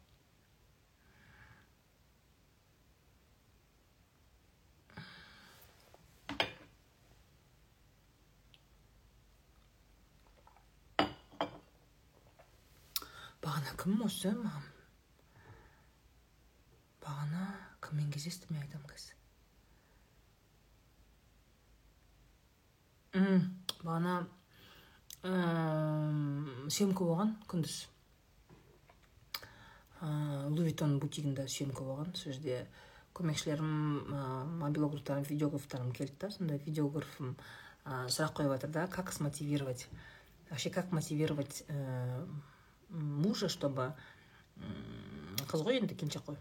бағана 13.42 13.76
кім 13.88 14.02
осы 14.04 14.28
маған 14.36 14.64
бағана 17.00 17.44
кіммен 17.80 18.10
кездесті 18.12 18.50
мен 18.52 18.60
айтамын 18.60 18.84
қазір 18.90 19.14
бағана 23.80 24.16
съемка 26.68 27.06
болған 27.08 27.32
күндіз. 27.48 27.78
Лувитон 30.02 30.98
бутигінде 31.00 31.48
съемка 31.48 31.86
болған. 31.88 32.12
Сол 32.12 32.36
жерде 32.36 32.66
көмекшілерім 33.16 33.72
мобилографтарым 34.66 35.24
видеографтарым 35.30 35.96
келді 35.96 36.16
да. 36.26 36.30
Сонда 36.36 36.60
видеографым 36.66 37.40
сұрақ 37.86 38.36
қойып 38.36 38.52
жатыр 38.52 38.70
да 38.76 38.86
как 38.92 39.16
смотивировать 39.16 39.88
вообще 40.50 40.68
как 40.68 40.92
мотивировать 40.92 41.64
мужа 42.88 43.48
чтобы 43.48 43.92
қыз 45.48 45.62
ғой 45.64 45.80
енді 45.80 45.94
келіншек 45.94 46.22
қой 46.28 46.36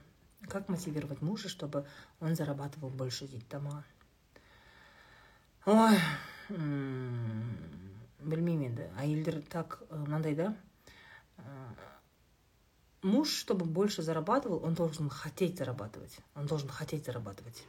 как 0.48 0.70
мотивировать 0.70 1.22
мужа 1.22 1.50
чтобы 1.50 1.86
он 2.20 2.36
зарабатывал 2.36 2.90
больше 2.90 3.28
дейді 3.28 3.46
да 3.50 3.60
маған 3.60 3.84
ой 5.68 6.00
білмеймін 8.24 8.70
енді 8.72 8.88
әйелдер 8.98 9.42
так 9.52 9.82
мынандай 9.90 10.36
да? 10.36 10.54
Муж 13.04 13.30
чтобы 13.30 13.66
больше 13.66 14.02
зарабатывал 14.02 14.64
он 14.64 14.74
должен 14.74 15.10
хотеть 15.10 15.58
зарабатывать. 15.58 16.18
Он 16.36 16.46
должен 16.46 16.70
хотеть 16.70 17.06
зарабатывать. 17.06 17.64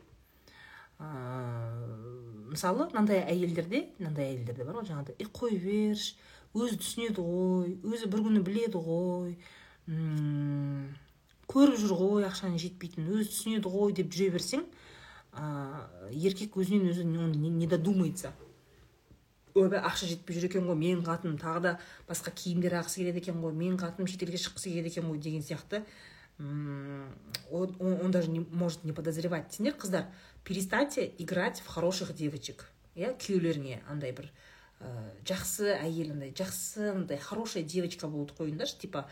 Мысалы 0.99 2.89
мынандай 2.89 3.21
әйелдерде 3.23 3.85
мынандай 3.99 4.33
әйелдерде 4.33 4.65
бар 4.65 4.81
ғой 4.81 4.89
жаңағыдай 4.89 5.19
е 5.19 5.29
қой 5.31 5.59
берші 5.63 6.17
өзі 6.55 6.79
түсінеді 6.81 7.25
ғой 7.25 7.77
өзі 7.85 8.09
бір 8.09 8.25
күні 8.27 8.43
біледі 8.47 8.81
ғой. 8.85 9.37
Көріп 11.49 11.79
жүр 11.81 11.95
ғой 11.97 12.27
ақшаның 12.29 12.59
жетпейтінін 12.61 13.09
өзі 13.19 13.33
түсінеді 13.33 13.73
ғой 13.73 13.95
деп 13.97 14.13
жүре 14.13 14.35
берсең 14.37 14.67
еркек 16.13 16.57
өзінен 16.61 16.91
өзі 16.93 17.05
не 17.05 17.67
додумается. 17.67 18.33
Ойбай 19.55 19.81
ақша 19.81 20.07
жетпей 20.07 20.37
жүр 20.37 20.49
екен 20.51 20.69
ғой 20.69 20.77
менің 20.79 21.03
қатыным 21.07 21.39
тағы 21.41 21.61
да 21.65 21.73
басқа 22.09 22.31
киімдер 22.37 22.77
алғысы 22.79 23.01
келеді 23.01 23.23
екен 23.25 23.41
ғой 23.43 23.53
менің 23.57 23.79
қатыным 23.81 24.07
шетелге 24.11 24.39
шыққысы 24.39 24.71
келеді 24.71 24.93
екен 24.93 25.09
ғой 25.09 25.19
деген 25.19 25.43
сияқты. 25.43 25.85
Он, 26.39 27.75
он 27.81 28.11
даже 28.13 28.31
не 28.31 28.41
может 28.41 28.85
не 28.85 28.93
подозревать. 28.93 29.53
Сендер 29.53 29.75
қыздар 29.75 30.05
перестаньте 30.45 31.13
играть 31.19 31.61
в 31.61 31.67
хороших 31.67 32.15
девочек. 32.15 32.71
Иә 32.95 33.17
күйеулеріңе 33.19 33.81
андай 33.91 34.13
бір 34.13 34.31
ә, 34.81 34.89
жақсы 35.27 35.73
әйел 35.75 36.13
андай 36.15 36.33
жақсы 36.33 36.91
андай 36.93 37.19
хорошая 37.19 37.63
девочка 37.63 38.09
болуды 38.09 38.37
қойыңдаршы 38.39 38.79
типа 38.85 39.09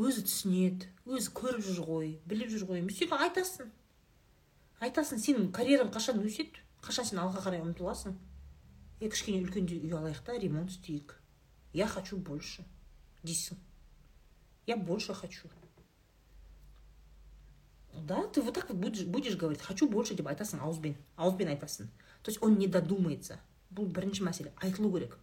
өзі 0.00 0.24
түсінеді 0.26 0.88
өзі 1.06 1.32
көріп 1.38 1.64
жүр 1.64 1.80
ғой 1.88 2.12
біліп 2.26 2.50
жүр 2.50 2.64
ғой. 2.70 2.84
Сөйтіп 2.88 3.12
айтасың. 3.14 3.68
Айтасың 4.82 5.20
сенің 5.22 5.50
карьераң 5.54 5.92
қашан 5.94 6.22
өседі? 6.24 6.62
Қашан 6.84 7.06
сен 7.08 7.20
алға 7.22 7.44
қарай 7.44 7.62
ұмтыласың? 7.62 8.16
Е 9.00 9.10
кішкене 9.12 9.44
үлкендеу 9.44 9.84
үй 9.84 9.94
алайық 9.94 10.24
та 10.26 10.34
ремонт 10.38 10.72
істейік. 10.72 11.14
Я 11.72 11.86
хочу 11.86 12.16
больше. 12.16 12.64
Дейсің. 13.22 13.56
Я 14.66 14.76
больше 14.76 15.14
хочу. 15.14 15.48
Да 17.94 18.26
ты 18.26 18.42
вот 18.42 18.54
так 18.54 18.68
вот 18.68 18.78
будешь, 18.78 19.04
будешь 19.04 19.36
говорить 19.36 19.62
хочу 19.62 19.88
больше 19.88 20.14
деп 20.14 20.26
айтасың 20.26 20.60
ауызбен 20.60 20.96
ауызбен 21.16 21.48
айтасың. 21.48 21.88
То 22.22 22.30
есть 22.30 22.42
он 22.42 22.58
не 22.58 22.66
додумается. 22.66 23.38
Бұл 23.74 23.88
бірінші 23.90 24.24
мәселе. 24.26 24.52
Айтылу 24.62 24.92
керек. 24.94 25.18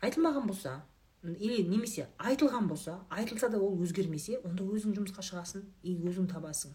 Айтылмаған 0.00 0.46
болса 0.46 0.82
или 1.22 1.62
немесе 1.66 2.06
айтылған 2.18 2.68
болса 2.68 3.00
айтылса 3.10 3.48
да 3.50 3.58
ол 3.58 3.74
өзгермесе 3.82 4.38
онда 4.44 4.62
өзің 4.64 4.94
жұмысқа 4.94 5.24
шығасың 5.26 5.64
и 5.82 5.96
өзің 6.06 6.28
табасың. 6.30 6.72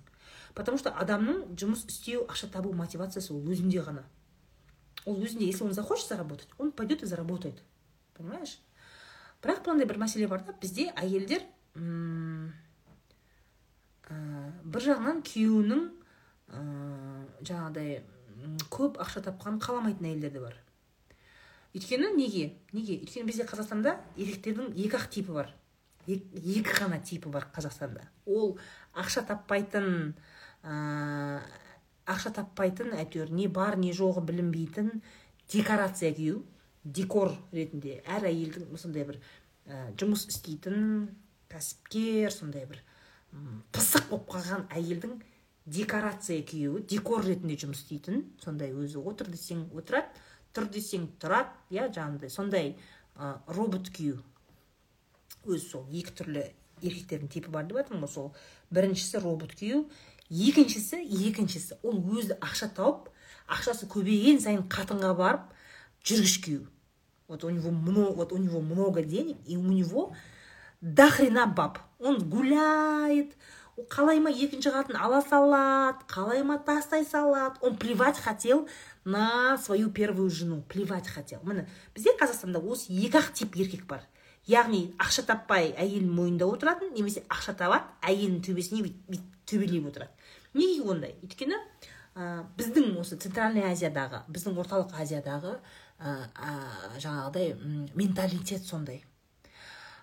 Потому 0.53 0.77
что 0.77 0.91
адамның 0.91 1.55
жұмыс 1.55 1.85
істеу 1.87 2.25
ақша 2.27 2.49
табу 2.51 2.73
мотивациясы 2.73 3.33
ол 3.33 3.47
өзінде 3.47 3.79
ғана. 3.85 4.03
Ол 5.05 5.15
өзінде 5.23 5.45
если 5.45 5.63
он 5.63 5.73
захочет 5.73 6.07
заработать 6.09 6.49
он 6.57 6.71
пойдет 6.71 7.03
и 7.03 7.05
заработает. 7.05 7.63
Понимаешь? 8.13 8.59
Бірақ 9.41 9.65
мынандай 9.65 9.87
бір 9.87 9.97
мәселе 10.03 10.27
бар 10.27 10.43
да 10.43 10.53
бізде 10.59 10.91
әйелдер 10.95 11.41
ә, 14.11 14.51
бір 14.63 14.85
жағынан 14.85 15.23
күйеуінің 15.23 15.81
ә, 16.51 16.61
жаңағыдай 17.41 18.03
көп 18.71 18.99
ақша 19.03 19.23
тапқанын 19.23 19.59
қаламайтын 19.63 20.11
әйелдер 20.11 20.31
де 20.35 20.43
бар. 20.43 20.62
Өйткені 21.73 22.13
неге? 22.15 22.53
Неге? 22.73 22.99
Өйткені 23.01 23.27
бізде 23.27 23.47
қазақстанда 23.49 23.97
еркектердің 24.17 24.73
екі 24.77 24.99
ақ 24.99 25.09
типі 25.13 25.35
бар. 25.35 25.51
Екі 26.07 26.77
ғана 26.77 26.99
типі 27.03 27.31
бар 27.33 27.47
қазақстанда. 27.55 28.05
Ол 28.25 28.57
ақша 28.93 29.25
таппайтын 29.27 30.13
ә, 30.63 31.41
ақша 32.05 32.33
таппайтын 32.37 32.93
әйтеуір 32.99 33.33
не 33.33 33.47
бар 33.47 33.77
не 33.77 33.93
жоғы 33.95 34.23
білінбейтін 34.27 35.01
декорация 35.51 36.13
кию 36.13 36.43
декор 36.83 37.33
ретінде. 37.51 38.01
Әр 38.05 38.27
әйелдің 38.29 38.77
сондай 38.77 39.07
бір 39.07 39.21
ә, 39.65 39.89
жұмыс 39.97 40.27
істейтін 40.29 41.09
кәсіпкер 41.51 42.33
сондай 42.33 42.67
бір 42.69 42.83
пысық 43.73 44.09
болып 44.11 44.27
қалған 44.33 44.67
әйелдің 44.77 45.21
декорация 45.65 46.43
күйеуі 46.45 46.83
декор 46.89 47.23
ретінде 47.25 47.55
жұмыс 47.61 47.83
істейтін 47.83 48.25
сондай 48.43 48.73
өзі 48.75 49.01
отыр 49.01 49.29
десең 49.31 49.69
отырады. 49.73 50.11
Тұр 50.53 50.69
десең 50.73 51.07
тұрады 51.21 51.53
иә 51.73 51.89
жаңағыдай 51.93 52.29
сондай 52.29 52.75
ә, 53.15 53.37
робот 53.47 53.89
күйеу 53.93 54.21
өзі 55.45 55.65
сол 55.69 55.87
екі 55.91 56.13
түрлі 56.17 56.43
еркектердің 56.83 57.31
типі 57.31 57.51
бар 57.51 57.67
деп 57.67 57.79
жатырмын 57.79 58.05
ғой 58.05 58.11
сол. 58.11 58.29
Біріншісі 58.73 59.23
робот 59.23 59.55
күйеу 59.59 59.85
екіншісі 60.29 61.01
екіншісі. 61.29 61.79
Ол 61.83 61.99
өзі 62.17 62.37
ақша 62.39 62.69
тауып 62.75 63.09
ақшасы 63.47 63.89
көбейген 63.91 64.41
сайын 64.43 64.67
қатынға 64.71 65.13
барып 65.17 65.49
жүргіш 66.03 66.37
күйеу 66.45 66.67
вот 67.27 67.43
у 67.43 67.49
него 67.49 67.71
много 67.71 68.13
вот 68.13 68.33
у 68.33 68.37
него 68.37 68.61
много 68.61 69.01
денег 69.01 69.37
и 69.45 69.57
у 69.57 69.63
него 69.63 70.13
до 70.81 71.09
хрена 71.09 71.47
баб. 71.47 71.79
Он 71.99 72.29
гуляет 72.29 73.35
қалай 73.89 74.19
ма 74.19 74.29
екінші 74.29 74.69
қатын 74.69 74.99
ала 74.99 75.21
салады 75.21 76.03
қалай 76.07 76.43
ма 76.43 76.59
тастай 76.59 77.05
салады. 77.05 77.57
Он 77.61 77.77
плевать 77.77 78.17
хотел 78.17 78.67
на 79.05 79.57
свою 79.57 79.91
первую 79.91 80.29
жену. 80.29 80.61
Плевать 80.61 81.07
хотел. 81.07 81.41
Міне 81.43 81.67
бізде 81.95 82.15
қазақстанда 82.19 82.61
осы 82.63 82.91
екі 82.93 83.19
ақ 83.19 83.33
тип 83.33 83.55
еркек 83.55 83.85
бар. 83.87 84.03
Яғни 84.47 84.93
ақша 84.99 85.25
таппай 85.27 85.71
әйелінің 85.75 86.13
мойнында 86.15 86.47
отыратын 86.47 86.93
немесе 86.95 87.23
ақша 87.29 87.55
табады 87.59 87.87
әйелінің 88.01 88.41
төбесіне 88.43 88.83
бүйтіп 88.83 89.29
төбелеп 89.47 89.87
отырады. 89.91 90.11
Неге 90.53 90.83
ондай? 90.87 91.15
Өйткені 91.23 91.57
ә, 92.15 92.43
біздің 92.57 92.97
осы 93.01 93.17
центральный 93.17 93.65
азиядағы 93.67 94.23
біздің 94.31 94.57
орталық 94.63 94.95
азиядағы 94.99 95.57
ә, 95.99 96.15
жаңағыдай 96.99 97.55
менталитет 97.95 98.63
сондай. 98.63 99.03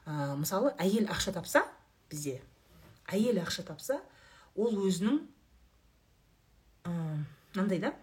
Ә, 0.07 0.37
мысалы 0.37 0.75
әйел 0.79 1.09
ақша 1.13 1.33
тапса 1.37 1.65
бізде 2.11 2.41
әйел 3.09 3.41
ақша 3.45 3.65
тапса 3.69 4.01
ол 4.57 4.77
өзінің 4.87 5.21
мынандай 6.85 7.79
да 7.79 7.95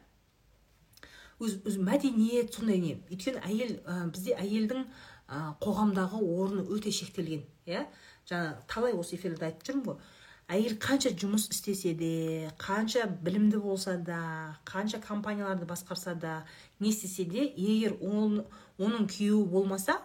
өз, 1.39 1.57
өз 1.67 1.77
мәдениет 1.77 2.55
сондай 2.55 2.79
не 2.81 2.93
өйткені 3.11 3.43
әйел 3.45 3.73
ә, 3.85 3.97
бізде 4.11 4.35
әйелдің 4.37 4.83
ә, 4.83 5.41
қоғамдағы 5.63 6.21
орны 6.21 6.65
өте 6.73 6.91
шектелген 6.91 7.43
иә? 7.67 7.85
Жаңа 8.29 8.57
талай 8.67 8.95
осы 8.97 9.15
эфирде 9.15 9.47
айтып 9.47 9.67
жүрмін 9.67 9.85
ғой. 9.87 9.99
Әйел 10.47 10.77
қанша 10.79 11.11
жұмыс 11.11 11.49
істесе 11.51 11.93
де 11.99 12.49
қанша 12.59 13.05
білімді 13.23 13.59
болса 13.59 13.97
да 13.97 14.57
қанша 14.65 15.01
компанияларды 15.03 15.67
басқарса 15.67 16.15
да 16.15 16.45
не 16.79 16.89
істесе 16.89 17.25
де 17.25 17.43
егер 17.43 17.97
он, 18.01 18.45
оның 18.79 19.09
күйеуі 19.11 19.45
болмаса 19.51 19.99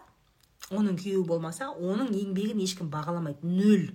оның 0.71 0.97
күйеуі 0.99 1.27
болмаса 1.27 1.71
оның 1.73 2.13
еңбегін 2.17 2.63
ешкім 2.65 2.91
бағаламайды. 2.93 3.47
Нөл. 3.47 3.91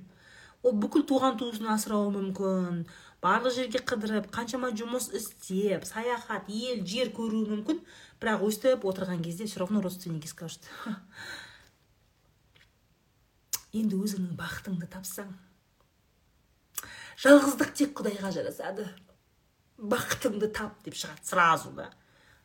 Ол 0.64 0.76
бүкіл 0.82 1.06
туған 1.08 1.38
туысын 1.40 1.70
асырауы 1.72 2.12
мүмкін 2.16 2.82
барлық 3.24 3.56
жерге 3.56 3.82
қыдырып 3.82 4.30
қаншама 4.34 4.72
жұмыс 4.78 5.10
істеп 5.18 5.86
саяхат 5.90 6.50
ел 6.50 6.84
жер 6.86 7.12
көруі 7.16 7.48
мүмкін. 7.54 7.82
Бірақ 8.22 8.46
өстіп 8.48 8.86
отырған 8.90 9.24
кезде 9.26 9.46
все 9.46 9.60
равно 9.60 9.82
родственники 9.82 10.28
скажут 10.28 10.66
енді 13.78 14.00
өзіңнің 14.00 14.38
бақытыңды 14.40 14.88
тапсаң 14.90 15.36
жалғыздық 17.22 17.74
тек 17.78 17.94
құдайға 17.98 18.32
жарасады. 18.34 18.88
Бақытыңды 19.78 20.50
тап 20.54 20.82
деп 20.86 20.98
шығады 20.98 21.26
сразу 21.26 21.72
да. 21.72 21.92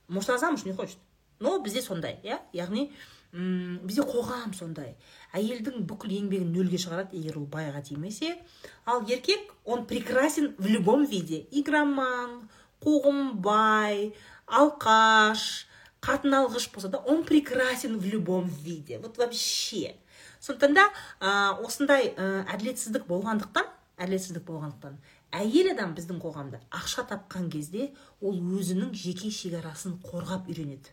Может 0.08 0.30
она 0.30 0.38
замуж 0.38 0.64
не 0.64 0.72
хочет? 0.72 0.98
Но 1.40 1.58
бізде 1.60 1.82
сондай 1.82 2.20
иә? 2.22 2.40
Яғни 2.52 2.92
бізде 3.32 4.04
қоғам 4.04 4.52
сондай. 4.52 4.94
Әйелдің 5.32 5.86
бүкіл 5.88 6.12
еңбегін 6.18 6.52
нөлге 6.52 6.80
шығарады 6.82 7.16
егер 7.16 7.38
ол 7.40 7.46
байға 7.48 7.80
тимесе. 7.82 8.36
Ал 8.84 9.06
еркек 9.08 9.54
он 9.64 9.86
прекрасен 9.86 10.54
в 10.58 10.66
любом 10.66 11.06
виде. 11.06 11.46
Игроман 11.50 12.50
қуғынбай 12.84 14.12
алқаш 14.46 15.66
қатын 16.02 16.36
алғыш 16.42 16.68
болса 16.74 16.88
да 16.88 16.98
он 16.98 17.24
прекрасен 17.24 17.98
в 17.98 18.04
любом 18.04 18.48
виде. 18.48 18.98
Вот 18.98 19.16
вообще. 19.16 19.96
Сондықтан 20.40 20.74
да 20.74 20.88
ә, 21.20 21.54
осындай 21.64 22.12
ә, 22.16 22.44
әділетсіздік 22.52 23.06
болғандықтан 23.06 23.68
әділетсіздік 24.02 24.42
болғандықтан 24.44 24.98
әйел 25.38 25.70
адам 25.72 25.94
біздің 25.94 26.18
қоғамда 26.20 26.58
ақша 26.74 27.06
тапқан 27.08 27.46
кезде 27.52 27.92
ол 28.20 28.34
өзінің 28.58 28.90
жеке 28.92 29.30
шекарасын 29.30 30.00
қорғап 30.02 30.50
үйренеді. 30.50 30.90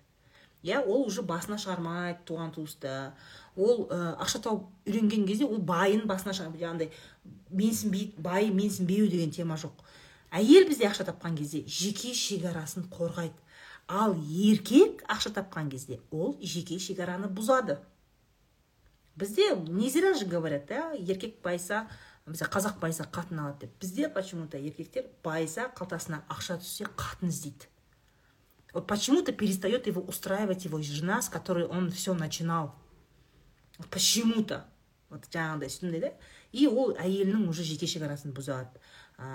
Иә 0.64 0.82
ол 0.84 1.06
уже 1.08 1.22
басына 1.24 1.58
шығармайды 1.62 2.26
туған 2.28 2.52
туысты. 2.56 3.12
Ол 3.56 3.88
ә, 3.88 4.16
ақша 4.20 4.42
тауып 4.44 4.68
үйренген 4.86 5.26
кезде 5.28 5.46
ол 5.46 5.60
байын 5.60 6.06
басына 6.08 6.34
шығармайды 6.36 6.66
жаңағыдай 6.66 6.92
менсінбей 7.50 8.14
бай 8.18 8.50
менсінбеу 8.50 9.08
деген 9.08 9.32
тема 9.32 9.56
жоқ. 9.56 9.74
Әйел 10.32 10.68
бізде 10.68 10.90
ақша 10.90 11.08
тапқан 11.08 11.38
кезде 11.38 11.64
жеке 11.66 12.14
шекарасын 12.14 12.90
қорғайды. 12.92 13.38
Ал 13.88 14.14
еркек 14.14 15.02
ақша 15.08 15.32
тапқан 15.34 15.72
кезде 15.72 16.02
ол 16.12 16.36
жеке 16.42 16.78
шекараны 16.80 17.32
бұзады. 17.32 17.80
Бізде 19.16 19.56
не 19.56 19.90
зря 19.90 20.14
же 20.14 20.26
говорят 20.26 20.68
да 20.68 20.92
еркек 20.94 21.42
байса 21.42 21.88
бізде 22.28 22.46
қазақ 22.46 22.80
байса 22.80 23.08
қатын 23.10 23.40
алады 23.40 23.66
деп. 23.66 23.72
Бізде 23.80 24.10
почему 24.10 24.48
то 24.48 24.58
еркектер 24.58 25.08
байса 25.24 25.72
қалтасына 25.76 26.22
ақша 26.30 26.60
түссе 26.62 26.86
қатын 26.96 27.30
іздейді. 27.30 27.66
Вот 28.74 28.88
почему-то 28.88 29.32
перестает 29.32 29.88
его 29.88 30.02
устраивать 30.02 30.66
его 30.66 30.82
жена, 30.82 31.22
с 31.22 31.30
которой 31.30 31.66
он 31.66 31.90
все 31.92 32.14
начинал. 32.14 32.76
Почему-то. 33.90 34.66
Вот 35.10 35.26
жаңағыдай 35.34 35.70
сондай 35.74 36.02
да? 36.04 36.12
И 36.52 36.68
ол 36.68 36.94
әйелінің 36.94 37.48
уже 37.50 37.64
жеке 37.66 37.88
шекарасын 37.90 38.34
бұзады. 38.36 38.78
Ә, 39.18 39.26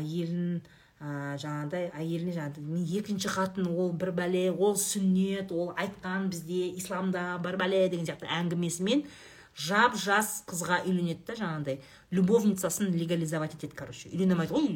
әйелін 0.00 0.60
ә, 0.98 1.36
жаңағыдай 1.38 1.90
әйеліне 1.94 2.34
жаңағыдай 2.34 2.98
екінші 2.98 3.30
қатын 3.30 3.68
ол 3.70 3.92
бір 3.94 4.10
бәле 4.16 4.48
ол 4.50 4.74
сүннет 4.74 5.54
ол 5.54 5.70
айтқан 5.78 6.28
бізде 6.32 6.66
исламда 6.80 7.38
бір 7.44 7.60
бәле 7.62 7.84
деген 7.88 8.08
сияқты 8.08 8.26
әңгімесімен 8.40 9.06
жап 9.54 9.96
жас 9.98 10.40
қызға 10.50 10.82
үйленеді 10.84 11.26
да 11.30 11.38
жаңағыдай. 11.38 11.80
Любовницасын 12.10 12.90
легализовать 12.90 13.54
етеді 13.54 13.76
короче. 13.76 14.10
Үйлене 14.10 14.34
алмайды. 14.34 14.54
Ғой 14.54 14.68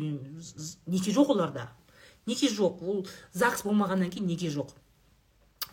неке 0.86 1.10
жоқ 1.10 1.34
оларда. 1.34 1.70
Неке 2.26 2.48
жоқ? 2.48 2.82
Ол 2.82 3.06
загс 3.32 3.64
болмағаннан 3.64 4.10
кейін 4.10 4.26
неке 4.28 4.50
жоқ? 4.52 4.72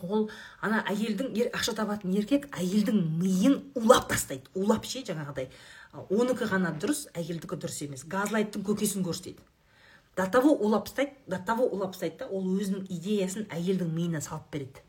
Ол 0.02 0.30
ана 0.61 0.82
әйелдің 0.90 1.36
ер, 1.38 1.49
ақша 1.53 1.76
табатын 1.78 2.14
еркек 2.15 2.48
әйелдің 2.57 2.99
миын 3.22 3.60
улап 3.76 4.10
тастайды. 4.10 4.49
Улап 4.56 4.86
ше 4.86 5.03
жаңағыдай. 5.06 5.49
Оныкі 6.10 6.48
ғана 6.49 6.72
дұрыс 6.80 7.07
әйелдікі 7.14 7.60
дұрыс 7.61 7.82
емес. 7.86 8.06
Газлайттың 8.10 8.64
көкесін 8.65 9.06
көрсетеді. 9.06 9.44
До 10.18 10.26
того 10.28 10.56
улап 10.56 10.88
тастайды 10.90 11.14
до 11.28 11.38
того 11.45 11.68
улап 11.68 11.94
тастайды 11.94 12.23
да 12.23 12.28
ол 12.28 12.48
өзінің 12.57 12.88
идеясын 12.90 13.48
әйелдің 13.49 13.91
миына 13.94 14.22
салып 14.22 14.49
береді. 14.52 14.82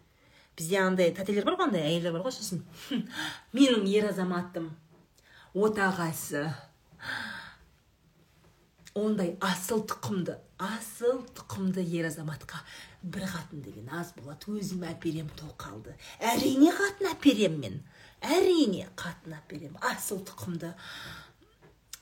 Бізде 0.56 0.80
андай 0.82 1.12
тәтелер 1.14 1.44
бар 1.44 1.58
ғой 1.60 1.68
андай 1.68 1.86
әйелдер 1.90 2.16
бар 2.16 2.26
ғой 2.26 2.34
сосын. 2.34 2.64
Менің 3.56 3.86
ер 3.88 4.08
азаматым 4.10 4.72
отағасы 5.54 6.48
ондай 8.94 9.36
асыл 9.40 9.82
тұқымды 9.88 10.36
асыл 10.60 11.22
тұқымды 11.36 11.82
ер 11.96 12.08
азаматқа 12.10 12.60
бір 13.02 13.26
қатын 13.30 13.62
деген 13.64 13.88
аз 13.90 14.12
болады. 14.16 14.52
Өзім 14.58 14.84
әперем 14.86 15.30
тоқалды. 15.38 15.96
Әрине 16.20 16.70
қатын 16.76 17.10
әперем 17.14 17.58
мен. 17.62 17.80
Әрине 18.20 18.86
қатын 18.96 19.36
әперем. 19.38 19.76
Асыл 19.80 20.22
тұқымды 20.28 20.74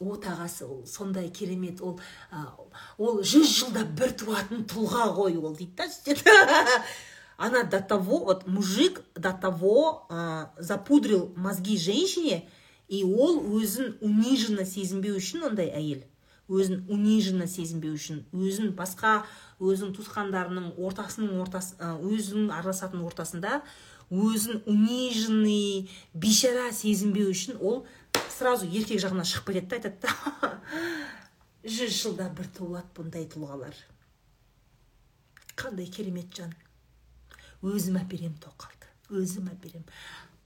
отағасы 0.00 0.64
ол 0.64 0.86
сондай 0.88 1.28
керемет 1.28 1.80
ол 1.84 2.00
ол 2.96 3.20
жүз 3.20 3.50
жылда 3.58 3.84
бір 3.84 4.14
туатын 4.16 4.64
тұлға 4.64 5.10
ғой 5.16 5.36
ол 5.36 5.52
дейді 5.56 6.16
да 6.24 6.64
она 7.36 7.62
до 7.74 7.80
того 7.80 8.24
вот 8.24 8.46
мужик 8.46 9.02
до 9.14 9.32
того 9.32 10.06
ә, 10.08 10.48
запудрил 10.58 11.34
мозги 11.36 11.76
женщине 11.76 12.48
и 12.88 13.04
ол 13.04 13.44
өзін 13.60 13.98
униженно 14.00 14.64
сезінбеу 14.64 15.20
үшін 15.20 15.44
ондай 15.52 15.68
әйел. 15.68 16.00
Өзін 16.50 16.82
униженно 16.90 17.46
сезінбеу 17.46 17.94
үшін 17.94 18.24
өзін 18.34 18.72
басқа 18.78 19.20
өзінің 19.62 19.94
туысқандарының 19.96 20.72
ортасының 20.82 21.38
ортасы 21.44 21.76
өзінің 21.78 22.50
араласатын 22.56 23.04
ортасында 23.06 23.60
өзін 24.10 24.62
униженный 24.66 25.88
бейшара 26.12 26.72
сезінбеу 26.74 27.30
үшін 27.30 27.60
ол 27.60 27.84
сразу 28.34 28.66
еркек 28.66 29.02
жағына 29.04 29.26
шығып 29.30 29.54
кетеді 29.54 29.70
да 29.70 29.78
айтады 29.78 29.96
да. 30.02 30.52
Жүз 31.76 31.96
жылда 32.02 32.30
бір 32.34 32.48
туылады 32.56 32.88
бұндай 32.96 33.26
тұлғалар. 33.30 33.76
Қандай 35.60 35.90
керемет 35.92 36.32
жан. 36.34 36.54
Өзім 37.60 38.00
әперем 38.00 38.32
тоқалды 38.40 38.80
өзім 39.10 39.50
әперем. 39.52 39.84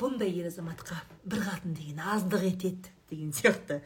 Бұндай 0.01 0.33
ер 0.35 0.49
азаматқа 0.49 0.97
бір 1.29 1.45
қатын 1.47 1.77
деген 1.77 2.01
аздық 2.03 2.47
етеді 2.49 2.91
деген 3.11 3.33
сияқты. 3.37 3.81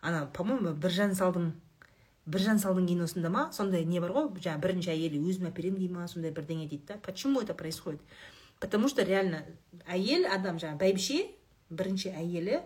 Ана 0.00 0.26
по 0.26 0.44
моему 0.44 0.72
біржан 0.74 1.14
салдың 1.14 1.52
біржан 2.26 2.58
салдың 2.62 2.86
киносында 2.88 3.30
ма? 3.30 3.48
Сондай 3.52 3.84
не 3.84 4.00
бар 4.00 4.12
ғой? 4.14 4.28
Жаңағы 4.36 4.64
бірінші 4.66 4.92
әйелі 4.94 5.22
өзім 5.30 5.48
әперемін 5.50 5.80
дей 5.80 5.88
ма? 5.92 6.08
Сондай 6.08 6.32
бірдеңе 6.32 6.68
дейді 6.68 6.86
да. 6.88 6.98
Почему 7.02 7.40
это 7.40 7.54
происходит? 7.54 8.00
Потому 8.60 8.88
что 8.88 9.02
реально 9.02 9.44
әйел 9.86 10.26
адам 10.28 10.60
жаңағы 10.60 10.78
бәйбіше 10.82 11.22
бірінші 11.70 12.12
әйелі 12.12 12.60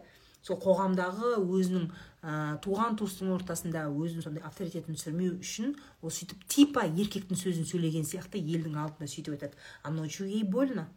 сол 0.44 0.58
қоғамдағы 0.60 1.36
өзінің 1.40 1.84
ә, 1.88 2.32
туған 2.64 2.98
туыстың 3.00 3.30
ортасында 3.36 3.86
өзінің 3.88 4.26
сондай 4.26 4.44
авторитетін 4.44 4.98
түсірмеу 4.98 5.38
үшін 5.38 5.72
ол 6.02 6.12
сөйтіп 6.12 6.42
типа 6.50 6.84
еркектің 6.88 7.38
сөзін 7.40 7.68
сөйлеген 7.68 8.04
сияқты 8.08 8.42
елдің 8.42 8.76
алдында 8.76 9.08
сөйтіп 9.08 9.38
айтады. 9.38 9.56
А 9.82 9.90
ночью 9.90 10.28
ей 10.28 10.42
больно. 10.42 10.88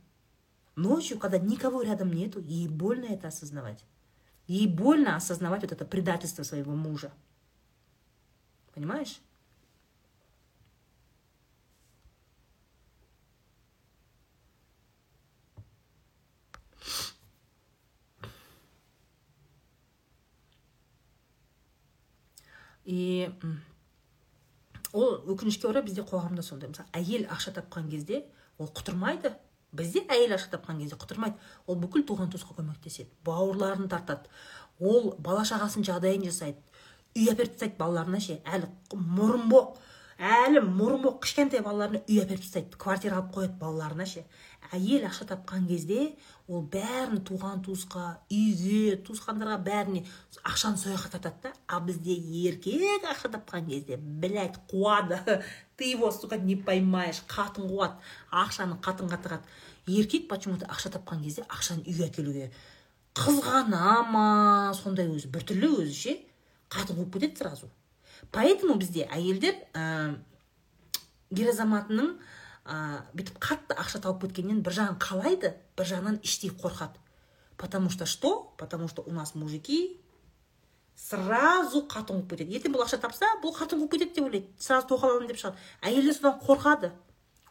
Ночью 0.76 1.19
когда 1.19 1.38
никого 1.38 1.81
рядом 1.81 2.11
нету 2.11 2.41
ей 2.41 2.68
больно 2.68 3.05
это 3.05 3.30
осознавать. 3.30 3.85
Ей 4.48 4.68
больно 4.68 5.15
осознавать 5.15 5.61
вот 5.61 5.72
это 5.72 5.86
предательство 5.86 6.44
своего 6.44 6.74
мужа. 6.74 7.11
Понимаешь? 8.74 9.19
и 22.88 23.30
ол 24.95 25.19
өкінішке 25.28 25.68
орай 25.68 25.84
бізде 25.84 26.06
қоғамда 26.07 26.41
сондай. 26.41 26.72
Мысалы 26.72 26.88
әйел 26.95 27.28
ақша 27.36 27.52
тапқан 27.60 27.90
кезде 27.91 28.24
ол 28.57 28.72
құтырмайды. 28.72 29.34
Бізде 29.76 30.03
әйел 30.11 30.35
ақша 30.38 30.52
тапқан 30.53 30.80
кезде 30.81 30.98
құтырмайды. 30.99 31.35
Ол 31.68 31.80
бүкіл 31.81 32.06
туған 32.07 32.31
туысқа 32.31 32.56
көмектеседі 32.57 33.10
бауырларын 33.27 33.89
тартады. 33.91 34.30
Ол 34.80 35.15
бала 35.19 35.44
шағасының 35.48 35.88
жағдайын 35.89 36.27
жасайды. 36.30 36.61
Үй 37.18 37.31
әперіп 37.31 37.56
тастайды 37.56 37.77
балаларына 37.80 38.22
ше. 38.22 38.39
Әлі 38.45 38.69
мұрынбоқ 38.94 39.77
әлі 40.18 40.64
мұрынбоқ 40.65 41.19
кішкентай 41.22 41.61
балаларына 41.61 42.02
үй 42.10 42.22
әперіп 42.23 42.41
тастайды 42.41 42.77
квартира 42.81 43.19
алып 43.19 43.35
қояды 43.35 43.57
балаларына 43.61 44.06
ше. 44.10 44.23
Әйел 44.73 45.06
ақша 45.07 45.27
тапқан 45.30 45.68
кезде 45.69 46.15
ол 46.49 46.64
бәрін 46.73 47.22
туған 47.27 47.61
туысқа 47.64 48.18
үйге 48.34 48.98
туысқандарға 49.06 49.60
бәріне 49.64 50.02
ақшаны 50.41 50.81
сол 50.81 50.95
жаққа 50.95 51.11
тартады 51.14 51.44
да. 51.44 51.53
А 51.68 51.80
бізде 51.80 52.18
еркек 52.18 53.06
ақша 53.06 53.30
тапқан 53.38 53.69
кезде 53.69 53.98
блять 53.98 54.57
қуады. 54.72 55.22
Ты 55.77 55.91
его 55.91 56.10
сука 56.11 56.38
не 56.38 56.56
поймаешь. 56.56 57.22
Қатын 57.30 57.69
қуады 57.69 58.02
ақшаны 58.31 58.81
қатынға 58.81 59.22
тығады 59.22 59.45
еркек 59.85 60.27
почему 60.27 60.57
то 60.57 60.65
ақша 60.65 60.89
тапқан 60.98 61.22
кезде 61.23 61.45
ақшаны 61.48 61.85
үйге 61.85 62.10
әкелуге 62.10 62.52
қызғана 63.14 64.02
ма? 64.10 64.73
Сондай 64.73 65.07
өзі 65.14 65.30
біртүрлі 65.30 65.76
өзі 65.84 65.94
ше. 65.94 66.18
Қатын 66.73 66.98
қуып 66.98 67.14
кетеді 67.14 67.38
сразу. 67.38 67.69
Поэтому 68.31 68.76
бізде 68.76 69.07
әйелдер 69.11 69.56
ә, 69.73 70.15
ер 71.31 71.52
азаматының 71.52 72.15
ә, 72.65 73.03
бүйтіп 73.14 73.39
қатты 73.44 73.77
ақша 73.77 74.02
тауып 74.03 74.27
кеткеннен 74.27 74.64
бір 74.64 74.80
жағын 74.80 74.99
қалайды 75.02 75.53
бір 75.77 75.91
жағынан 75.91 76.19
іштей 76.23 76.52
қорқады. 76.52 76.99
Потому 77.57 77.89
что 77.89 78.06
что? 78.06 78.53
Потому 78.57 78.88
что 78.88 79.02
у 79.02 79.11
нас 79.11 79.34
мужики 79.34 79.99
сразу 80.98 81.85
қатын 81.85 82.22
қуып 82.22 82.31
кетеді. 82.34 82.57
Ертең 82.57 82.73
бұл 82.73 82.84
ақша 82.85 82.98
тапса 83.02 83.27
бұл 83.41 83.53
қатын 83.53 83.81
қуып 83.81 83.91
кетеді 83.94 84.15
деп 84.15 84.26
ойлайды. 84.26 84.48
Сразу 84.57 84.88
тоқал 84.89 85.14
аламын 85.14 85.30
деп 85.30 85.38
шығады. 85.38 85.61
Әйелдер 85.81 86.15
содан 86.18 86.39
қорқады. 86.41 86.91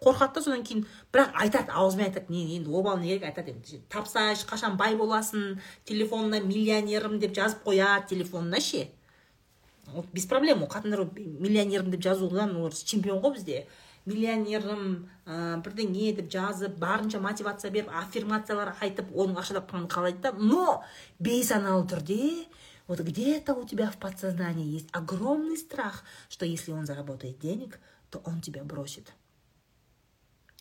Қорқады 0.03 0.35
да 0.35 0.43
содан 0.43 0.65
кейін 0.67 0.83
бірақ 1.15 1.39
айтады 1.43 1.73
аузымен 1.73 2.11
айтады 2.11 2.33
не 2.35 2.57
енді 2.57 2.75
обалы 2.75 3.01
не 3.01 3.15
керек 3.15 3.31
айтады 3.31 3.55
енді 3.55 3.81
тапса 3.89 4.27
ешқашан 4.35 4.77
бай 4.77 4.97
боласың 4.99 5.61
телефонына 5.87 6.43
миллионерім 6.43 7.19
деп 7.23 7.35
жазып 7.35 7.63
қояды 7.65 8.11
телефонына 8.11 8.61
ше. 8.61 8.89
Вот 9.87 10.07
без 10.13 10.27
проблем 10.27 10.63
ол 10.63 10.69
қатындар 10.69 11.05
миллионермін 11.17 11.93
деп 11.95 12.03
жазудан 12.03 12.57
олар 12.57 12.75
чемпион 12.75 13.21
ғой 13.23 13.37
бізде 13.37 13.67
миллионерім 14.07 15.09
ә, 15.27 15.59
бірдеңе 15.63 16.13
деп 16.17 16.31
жазып 16.33 16.79
барынша 16.79 17.21
мотивация 17.21 17.71
беріп 17.71 17.91
аффирмациялар 18.03 18.75
айтып 18.81 19.11
оның 19.13 19.41
ақша 19.43 19.59
тапқанын 19.61 19.91
қалайды 19.91 20.23
да 20.23 20.33
но 20.39 20.83
бейсаналы 21.19 21.87
түрде 21.91 22.47
вот 22.87 23.01
где-то 23.01 23.55
у 23.55 23.67
тебя 23.67 23.91
в 23.91 23.97
подсознании 23.97 24.65
есть 24.65 24.89
огромный 24.93 25.57
страх, 25.57 26.05
что 26.29 26.47
если 26.47 26.71
он 26.71 26.87
заработает 26.87 27.41
денег, 27.41 27.81
то 28.11 28.23
он 28.25 28.41
тебя 28.41 28.63
бросит. 28.63 29.13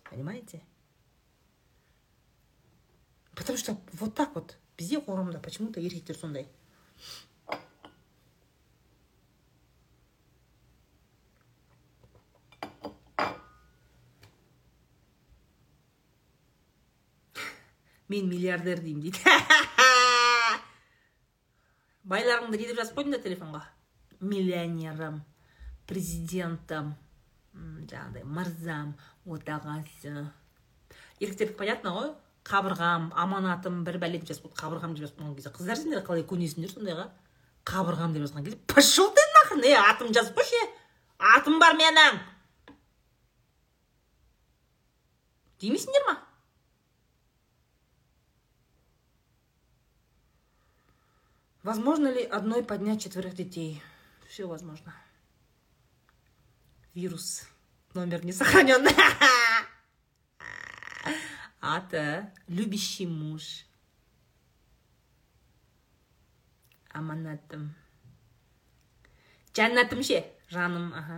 Понимаете? 0.10 0.64
Потому 3.36 3.58
что 3.60 3.78
вот 3.94 4.16
так 4.16 4.34
вот, 4.34 4.58
бізде 4.78 4.98
қоғамда 4.98 5.40
почему-то 5.40 5.80
еркектер 5.80 6.18
сондай 6.18 6.48
мен 18.10 18.30
миллиардер 18.30 18.82
деймін 18.84 19.08
дейді. 19.08 19.20
Байларыңды 22.06 22.60
деп 22.62 22.78
жазып 22.78 23.00
қойдыңдар 23.00 23.24
телефонға. 23.24 23.64
Миллионерім 24.22 25.24
президентім 25.90 26.94
жаңағыдай 27.90 28.26
мырзам 28.26 28.94
отағасы. 29.26 30.28
Еркектердікі 31.20 31.58
понятно 31.58 31.96
ғой? 31.96 32.12
Қабырғам 32.46 33.10
аманатым 33.18 33.82
бір 33.88 33.98
бәле 34.04 34.20
деп 34.20 34.30
жазып 34.30 34.46
қойды 34.46 34.60
қабырғам 34.62 34.94
деп 34.94 35.08
жазып 35.08 35.22
қойған 35.22 35.36
кезде. 35.40 35.54
Қыздар 35.56 35.82
сендер 35.82 36.04
қалай 36.06 36.26
көнесіңдер 36.30 36.76
сондайға? 36.76 37.08
Қабырғам 37.66 38.14
деп 38.14 38.28
жазған 38.28 38.46
кезде 38.46 38.60
пошел 38.70 39.10
ты 39.10 39.26
нахрен 39.40 39.66
е 39.66 39.74
атым 39.82 40.14
жазып 40.14 40.38
қойшы. 40.38 40.62
Атым 41.18 41.58
бар 41.60 41.74
менің. 41.80 42.22
Демейсіңдер 45.64 46.06
ма? 46.06 46.20
Возможно 51.66 52.14
ли 52.14 52.22
одной 52.24 52.64
поднять 52.64 53.02
четверых 53.02 53.34
детей? 53.34 53.82
Все 54.30 54.48
возможно. 54.48 54.94
Вирус. 56.94 57.50
Номер 57.96 58.24
не 58.24 58.32
сохранен. 58.32 58.88
Ата. 61.60 62.32
Любящий 62.48 63.08
муж. 63.08 63.66
аманатым 66.96 67.76
жәннатым 69.52 70.02
ше 70.08 70.24
жаным 70.48 70.94
аха 70.96 71.18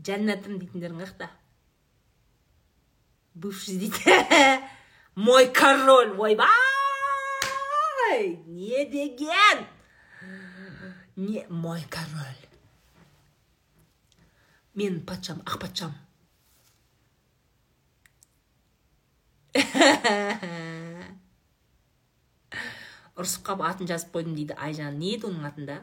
жәннатым 0.00 0.56
дейтіндерің 0.62 1.02
қаяқта 1.02 1.28
бывший 3.34 3.76
дейді 3.76 4.00
мой 5.28 5.52
король 5.52 6.16
ойбай 6.16 6.48
не 8.46 8.86
деген 8.88 9.68
не 11.16 11.46
мой 11.48 11.82
король. 11.90 12.42
Мен 14.74 15.00
патшам 15.06 15.38
ақ 15.46 15.58
патшам. 15.60 15.92
Ұрысып 23.18 23.42
қалып 23.46 23.64
атын 23.66 23.88
жазып 23.90 24.12
қойдым 24.14 24.34
дейді 24.38 24.54
айжан. 24.54 24.98
Не 25.00 25.08
еді 25.16 25.26
оның 25.26 25.46
атында? 25.48 25.76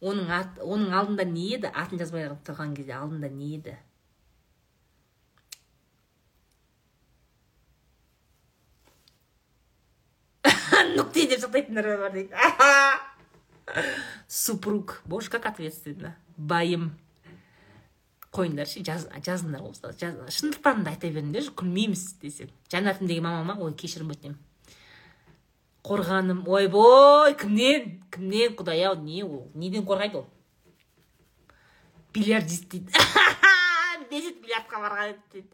Оның 0.00 0.30
ат 0.32 0.60
оның 0.64 0.94
алдында 0.96 1.24
не 1.28 1.44
еді? 1.56 1.68
Атын 1.68 2.00
жазбай 2.00 2.24
тұрған 2.46 2.72
кезде 2.78 2.94
алдында 2.96 3.28
не 3.28 3.48
еді? 3.58 3.74
Нүкте 10.94 11.26
деп 11.28 11.40
сақтайтындар 11.44 11.98
бар 11.98 12.12
дейді 12.12 12.34
супруг. 14.28 15.02
Боже 15.04 15.30
как 15.30 15.46
ответственно. 15.46 16.16
Байым. 16.36 16.92
Қойыңдаршы 18.34 18.82
жаз, 18.84 19.06
жазыңдар 19.22 19.62
болса 19.62 19.92
жаз, 19.94 20.16
шындықтарын 20.34 20.82
да 20.82 20.90
айта 20.90 21.06
беріңдерші 21.06 21.52
күлмейміз 21.54 22.18
десең. 22.18 22.50
Жәннатым 22.72 23.06
деген 23.06 23.28
мамама 23.28 23.54
ой 23.62 23.76
кешірім 23.78 24.10
өтінемін 24.10 24.40
қорғаным. 25.84 26.42
Ойбой 26.48 27.36
кімнен? 27.38 28.00
Кімнен 28.10 28.56
құдай 28.56 28.82
ау 28.88 28.96
не 28.98 29.22
ол? 29.22 29.50
Неден 29.54 29.84
қорғайды 29.86 30.22
ол? 30.22 30.26
Бильярдист 32.14 32.68
дейді. 32.72 32.90
Бесит 34.10 34.40
бильярдқа 34.42 34.80
барған 34.80 35.14
дейді. 35.32 35.50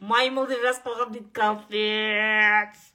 Маймыл 0.00 0.48
деп 0.50 0.60
жазып 0.66 0.90
қойған 0.90 1.14
дейді 1.14 1.30
капец. 1.32 2.93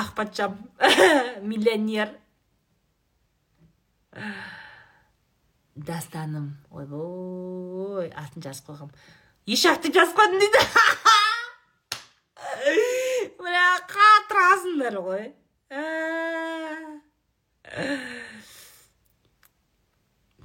Ақ 0.00 0.08
патшам 0.16 0.52
миллионер 1.42 2.08
дастаным 5.74 6.56
ойбой 6.70 8.08
атын 8.12 8.42
жазып 8.44 8.68
қойғам 8.68 8.90
деп 9.82 9.94
жазып 9.96 10.16
қойдым 10.18 10.38
дейді 10.42 10.60
бля 13.40 13.66
қатырасыңдар 13.94 14.94
ғой 15.08 15.24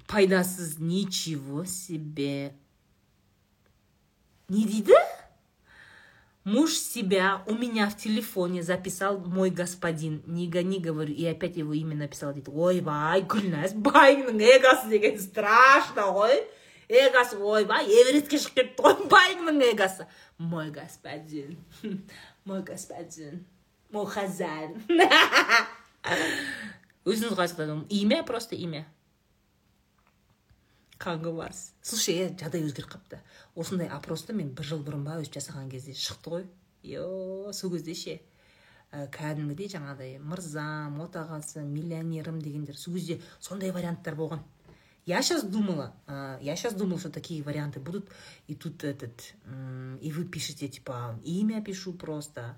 пайдасыз 0.07 0.77
ничего 0.79 1.65
себе 1.65 2.55
не 4.49 4.65
дейді 4.65 4.95
Муж 6.44 6.72
себя 6.78 7.42
у 7.46 7.54
меня 7.54 7.90
в 7.90 7.96
телефоне 7.98 8.62
записал 8.62 9.18
мой 9.18 9.50
господин. 9.50 10.22
Не 10.24 10.48
гони, 10.48 10.78
говорю, 10.78 11.12
и 11.12 11.26
опять 11.26 11.56
его 11.56 11.74
имя 11.74 11.94
написал. 11.94 12.32
Дейді, 12.32 12.48
ойбай, 12.48 13.20
гүлназ, 13.28 13.74
байыңның 13.76 14.40
эгосы 14.54 14.88
деген 14.88 15.18
страшно 15.20 16.08
ғой. 16.16 16.40
Эгосы, 16.88 17.36
ойбай, 17.36 17.84
эверестке 17.84 18.40
шығып 18.40 18.54
кетті 18.62 18.86
ғой, 18.86 18.96
байыңның 19.12 19.60
эгосы. 19.74 20.08
Мой 20.38 20.70
господин, 20.70 21.58
мой 22.48 22.62
господин, 22.62 23.44
мой 23.90 24.06
хозяин. 24.08 24.80
Өзіңіз 27.04 27.36
қалай 27.36 27.84
имя, 27.90 28.22
просто 28.24 28.56
имя. 28.56 28.86
Қаңғыбас 31.01 31.73
слушай 31.81 32.19
е 32.21 32.27
жағдай 32.29 32.63
өзгеріп 32.67 32.91
қалыпты. 32.93 33.19
Осындай 33.55 33.89
опросты 33.89 34.33
мен 34.33 34.53
бір 34.55 34.67
жыл 34.69 34.83
бұрын 34.85 35.03
ба 35.07 35.17
өстіп 35.21 35.39
жасаған 35.39 35.69
кезде 35.71 35.95
шықты 35.97 36.33
ғой. 36.33 36.45
Е 36.83 37.53
сол 37.53 37.73
кезде 37.73 37.95
ше. 37.97 38.19
Ә, 38.93 39.07
кәдімгідей 39.09 39.71
жаңағыдай 39.73 40.19
мырзам 40.21 40.99
отағасы 41.01 41.63
миллионерім 41.65 42.39
дегендер 42.41 42.77
сол 42.77 42.93
кезде 42.93 43.21
сондай 43.39 43.71
варианттар 43.71 44.15
болған. 44.15 44.43
Я 45.05 45.21
сейчас 45.21 45.43
думала 45.43 45.93
э, 46.07 46.37
я 46.41 46.55
сейчас 46.55 46.75
думала 46.75 46.99
что 46.99 47.09
такие 47.09 47.43
варианты 47.43 47.79
будут. 47.79 48.09
И 48.47 48.55
тут 48.55 48.83
этот 48.83 49.33
и 49.99 50.11
вы 50.11 50.25
пишете 50.25 50.67
типа 50.69 51.19
имя 51.23 51.61
пишу 51.61 51.93
просто. 51.93 52.55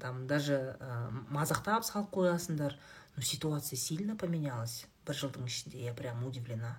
Там 0.00 0.26
даже 0.26 0.76
ә, 0.80 1.10
мазақтап 1.28 1.82
салып 1.82 2.10
қоясыңдар 2.14 2.76
но 3.16 3.22
ситуация 3.22 3.76
сильно 3.76 4.16
поменялась. 4.16 4.86
Бір 5.04 5.16
жылдың 5.16 5.46
ішінде 5.50 5.82
я 5.82 5.92
прям 5.92 6.24
удивлена. 6.24 6.78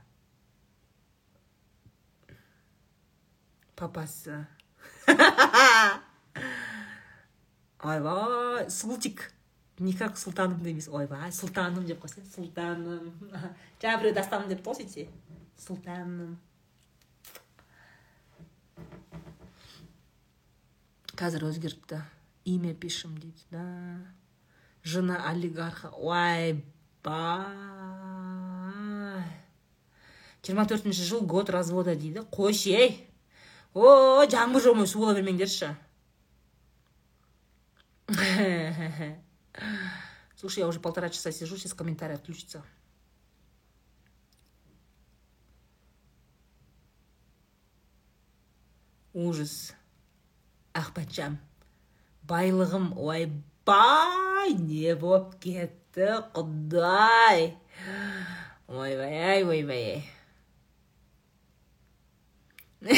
Папасы. 3.82 4.46
Ойбай 7.82 8.70
сұлтик 8.70 9.26
никак 9.82 10.20
сұлтаным 10.22 10.62
емес 10.70 10.88
ойбай 10.94 11.32
сұлтаным 11.34 11.88
деп 11.90 12.04
қойса 12.04 12.22
сұлтаным 12.36 13.10
жаңа 13.82 13.98
біреу 13.98 14.14
дастаным 14.14 14.52
депті 14.52 14.70
ғой 14.70 14.78
сөйтсе 14.84 15.08
сұлтаным 15.58 16.38
қазір 21.18 21.46
өзгеріпті. 21.50 22.02
Имя 22.46 22.74
пишем 22.74 23.18
дейді 23.18 23.46
да. 23.52 23.66
Жена 24.84 25.20
олигарха. 25.30 25.90
Ойбай 25.94 26.62
жиырма 30.42 30.66
төртінші 30.66 31.06
жыл 31.06 31.22
год 31.26 31.50
развода 31.54 31.96
дейді. 31.96 32.26
Қойшы 32.34 32.74
ей. 32.74 33.11
О 33.74 34.26
жаңбыр 34.28 34.62
жаумай 34.68 34.88
су 34.88 35.00
бола 35.00 35.16
бермеңдерші 35.16 35.76
слушай 40.36 40.60
я 40.60 40.68
уже 40.68 40.80
полтора 40.80 41.10
часа 41.10 41.32
сижу 41.32 41.58
сейчас 41.58 41.74
комментарий 41.74 42.16
отключится. 42.16 42.64
Ужас. 49.14 49.74
Ахбатжан 50.74 51.36
байлығым 52.24 52.94
ойбай 52.96 54.54
не 54.56 54.96
болып 54.96 55.34
кетті 55.44 56.08
құдай. 56.32 57.58
Ойбай 58.72 59.18
ай 59.34 59.44
ойбай 59.44 59.84
ай 59.92 60.21
муж 62.82 62.98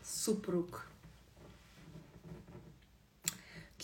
супруг. 0.00 0.88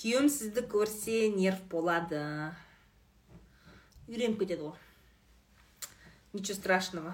Күйеуім 0.01 0.33
сізді 0.33 0.65
көрсе 0.65 1.29
нерв 1.35 1.61
болады. 1.69 2.57
Үйреніп 4.09 4.41
кетеді 4.41 4.65
ғой. 4.65 4.81
Ничего 6.33 6.57
страшного. 6.57 7.13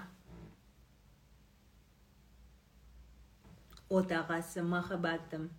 Отағасы 3.91 4.63
махаббатым 4.63 5.51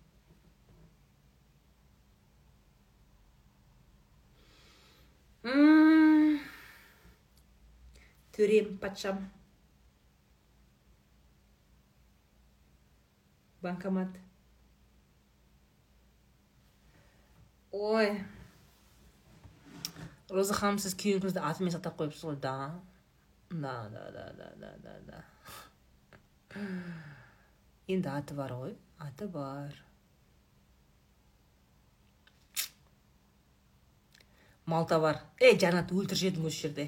төрем 8.39 8.77
патшам 8.77 9.31
банкомат. 13.61 14.07
Ой. 17.71 18.25
Роза 20.29 20.53
ханым 20.53 20.79
сіз 20.79 20.93
күйеуіңізді 20.93 21.41
атымен 21.41 21.75
атап 21.75 21.97
қойыпсыз 21.99 22.23
ғой 22.27 22.39
да? 22.43 22.55
Да 23.49 23.89
да 23.89 24.11
да 24.13 24.25
да 24.37 24.49
да 24.61 24.71
да 24.83 24.93
да. 25.07 25.23
Енді 27.87 28.09
аты 28.13 28.35
бар 28.37 28.51
ғой. 28.53 28.75
Аты 28.99 29.27
бар. 29.27 29.88
Малта 34.69 34.99
бар. 35.01 35.23
Ей 35.41 35.57
жанат 35.59 35.91
өлтіріп 35.91 36.19
жібердің 36.21 36.47
осы 36.49 36.67
жерде. 36.67 36.85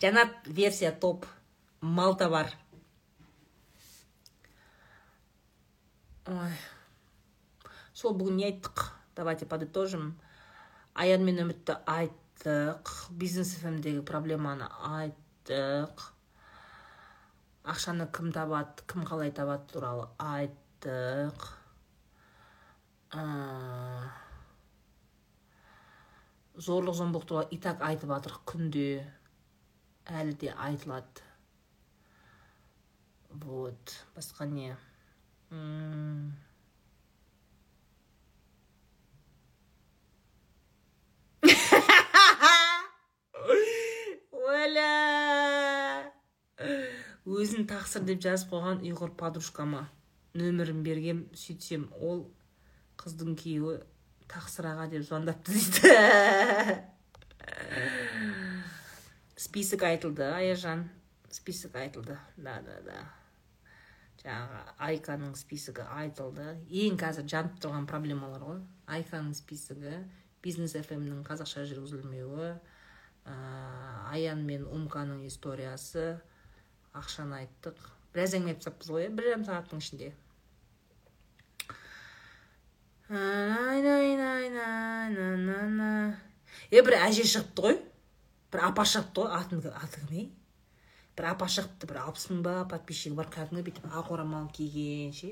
Жанат 0.00 0.46
версия 0.46 0.92
топ. 0.92 1.26
Малта 1.80 2.28
бар. 2.32 2.52
Ой. 6.28 6.56
Сол 7.94 8.14
бүгін 8.14 8.38
не 8.38 8.48
айттық? 8.48 8.88
Давайте 9.16 9.46
подытожим. 9.50 10.12
Аян 10.94 11.24
мен 11.26 11.40
үмітті 11.44 11.78
айттық. 11.88 12.92
Бизнес 13.10 13.56
фмдегі 13.58 14.04
проблеманы 14.06 14.68
айттық. 14.90 16.08
Ақшаны 17.68 18.06
кім 18.14 18.30
табады 18.32 18.86
кім 18.88 19.04
қалай 19.08 19.32
табады 19.34 19.66
туралы 19.72 20.08
айттық. 20.18 21.48
Зорлық 26.58 26.96
зомбылық 26.98 27.26
туралы 27.30 27.48
и 27.54 27.58
так 27.62 27.82
айтып 27.86 28.10
жатырық 28.10 28.42
күнде 28.50 28.86
әлі 30.10 30.34
де 30.42 30.50
айтылады. 30.50 31.22
Вот 33.30 33.92
басқа 34.16 34.46
не? 34.50 34.72
Уәлә 44.32 44.88
өзін 47.38 47.68
тақсыр 47.70 48.02
деп 48.08 48.24
жазып 48.24 48.50
қойған 48.56 48.82
ұйғыр 48.88 49.14
подружкама. 49.20 49.84
Нөмірін 50.34 50.82
бергем 50.82 51.22
сөйтсем 51.38 51.86
ол 52.02 52.26
қыздың 52.98 53.38
күйеуі 53.38 53.78
тақсыр 54.28 54.72
аға 54.74 54.88
деп 54.92 55.02
звондапты 55.08 55.56
дейді. 55.56 56.82
Список 59.38 59.82
айтылды 59.88 60.24
аяжан 60.34 60.88
список 61.30 61.76
айтылды. 61.76 62.18
Да 62.36 62.60
да 62.62 62.80
да. 62.84 62.98
Жаңағы 64.18 64.62
айканың 64.82 65.34
списогі 65.38 65.84
айтылды. 65.94 66.56
Ең 66.68 66.98
қазір 66.98 67.28
жанып 67.30 67.60
тұрған 67.62 67.86
проблемалар 67.88 68.42
ғой. 68.42 68.62
Айканың 68.90 69.34
списогі 69.38 70.00
бизнес 70.42 70.74
фмнің 70.74 71.22
қазақша 71.26 71.64
жүргізілмеуі 71.70 72.48
ә, 72.50 73.36
аян 74.10 74.42
мен 74.46 74.66
умканың 74.66 75.22
историясы. 75.28 76.18
Ақшаны 76.98 77.44
айттық. 77.44 77.78
Біраз 78.14 78.34
әңгіме 78.34 78.56
айтып 78.56 78.64
тастаппыз 78.64 78.90
ғой 78.90 79.06
иә? 79.06 79.14
Бір 79.14 79.30
жарым 79.30 79.46
сағаттың 79.46 79.84
ішінде. 79.84 80.12
Е 86.68 86.82
бір 86.84 86.94
әже 87.00 87.24
шығыпты 87.24 87.62
ғой 87.64 87.76
бір 88.52 88.64
апа 88.66 88.84
шығыпты 88.84 89.22
ғой 89.22 89.30
атын 89.38 89.62
аты 89.70 90.02
кім 90.02 90.10
ей 90.12 90.26
бір 91.16 91.24
апа 91.30 91.46
шығыпты 91.48 91.88
бір 91.88 92.00
алпыс 92.02 92.26
мың 92.28 92.42
ба 92.44 92.52
подписчигі 92.68 93.16
бар 93.16 93.30
кәдімгі 93.32 93.64
бүйтіп 93.64 93.86
ақ 93.88 94.10
орамал 94.12 94.50
киген 94.52 95.14
ше 95.16 95.30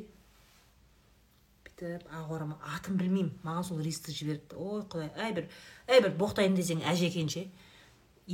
бүйтіп 1.66 2.08
ақ 2.16 2.32
орамал 2.38 2.64
атын 2.78 2.96
білмеймін 2.96 3.34
маған 3.44 3.68
сол 3.68 3.82
ристі 3.84 4.14
жіберіпті 4.16 4.56
ой 4.56 4.80
құдай 4.94 5.10
әй 5.26 5.36
бір 5.36 5.44
әй 5.92 6.00
бір 6.06 6.16
боқтайын 6.22 6.56
десең 6.56 6.80
әже 6.80 7.10
екен 7.10 7.28
ше 7.28 7.42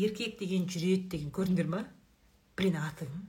еркек 0.04 0.38
деген 0.38 0.70
жүреді 0.70 1.10
деген 1.16 1.34
көрдіңдер 1.34 1.72
ма 1.74 1.82
блин 2.54 2.78
аты 2.78 3.10
кім 3.10 3.26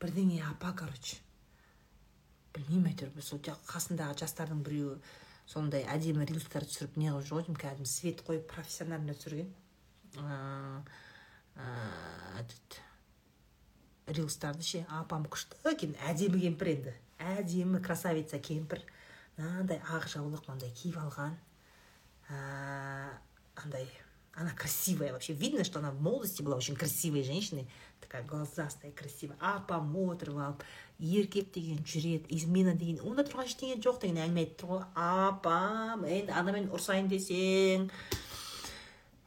бірдеңе 0.00 0.40
апа 0.48 0.72
короче 0.80 1.20
білмеймін 2.56 2.90
әйтеуір 2.92 3.24
сол 3.24 3.40
қасындағы 3.42 4.18
жастардың 4.22 4.62
біреуі 4.66 4.96
сондай 5.48 5.82
әдемі 5.90 6.26
рилстар 6.28 6.64
түсіріп 6.68 6.96
не 7.00 7.10
қылып 7.10 7.26
жүр 7.28 7.36
ғой 7.38 7.44
деймін 7.46 7.60
кәдімгі 7.62 7.90
свет 7.90 8.22
қойып 8.26 8.44
профессионально 8.52 9.14
түсірген. 9.18 9.50
Этот 12.38 12.78
рилстарды 14.06 14.64
ше 14.66 14.84
апам 14.88 15.26
күшті 15.26 15.58
екен 15.72 15.96
әдемі 16.08 16.40
кемпір 16.44 16.72
енді. 16.76 16.94
Әдемі 17.22 17.82
красавица 17.84 18.38
кемпір. 18.38 18.84
Мынандай 19.38 19.82
ақ 19.88 20.08
жаулық 20.14 20.48
мынандай 20.48 20.72
киіп 20.76 20.96
алған. 21.02 21.36
Андай 23.62 23.88
она 24.34 24.50
красивая 24.50 25.12
вообще. 25.12 25.32
Видно 25.32 25.64
что 25.64 25.78
она 25.78 25.90
в 25.90 26.00
молодости 26.00 26.42
была 26.42 26.56
очень 26.56 26.76
красивой 26.76 27.22
женщиной. 27.22 27.68
Такая 28.00 28.22
глазастая 28.24 28.92
красивая. 28.92 29.36
Апам 29.40 29.96
отырып 29.96 30.62
еркек 31.02 31.52
деген 31.52 31.80
жүреді 31.82 32.30
измена 32.30 32.74
деген 32.78 33.00
онда 33.02 33.24
тұрған 33.26 33.48
ештеңе 33.50 33.78
жоқ 33.82 33.98
деген 34.04 34.20
әңгіме 34.22 34.44
айтып 34.44 34.60
тұр 34.60 34.68
ғой 34.70 34.82
апам 34.94 36.04
енді 36.06 36.34
анамен 36.38 36.68
ұрсайын 36.70 37.08
десең 37.10 37.88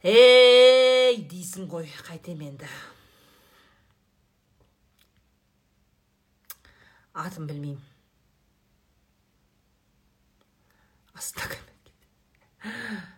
ей 0.06 1.20
дейсің 1.28 1.68
ғой 1.68 1.90
қайтем 2.08 2.40
енді 2.48 2.70
атын 7.12 7.50
білмеймін 7.50 7.84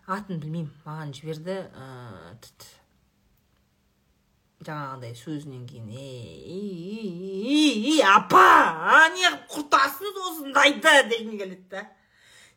атын 0.09 0.39
білмеймін 0.40 0.70
маған 0.86 1.10
жіберді 1.16 1.55
жаңағыдай 4.64 5.12
сөзінен 5.18 5.66
кейін 5.68 5.90
ей 5.93 8.01
апа 8.09 8.44
неғып 9.14 9.44
құртасыз 9.52 10.16
осындайды? 10.30 10.94
дегім 11.12 11.36
келеді 11.39 11.66
да 11.70 11.85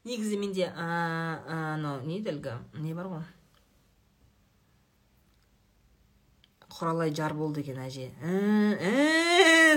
негізі 0.07 0.35
менде 0.39 0.65
анау 0.71 2.01
не 2.07 2.13
еді 2.21 2.29
әлгі? 2.33 2.53
Не 2.81 2.91
бар 2.97 3.07
ғой? 3.11 3.25
Құралай 6.71 7.09
жар 7.13 7.33
болды 7.37 7.61
екен 7.61 7.77
әже. 7.83 8.05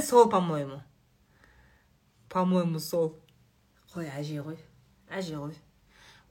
Сол 0.06 0.30
по 0.30 0.40
моему 0.40 0.80
по 2.28 2.44
моему 2.44 2.78
сол 2.78 3.18
қой 3.92 4.08
әже 4.10 4.42
ғой 4.42 4.58
әже 5.10 5.36
ғой 5.38 5.54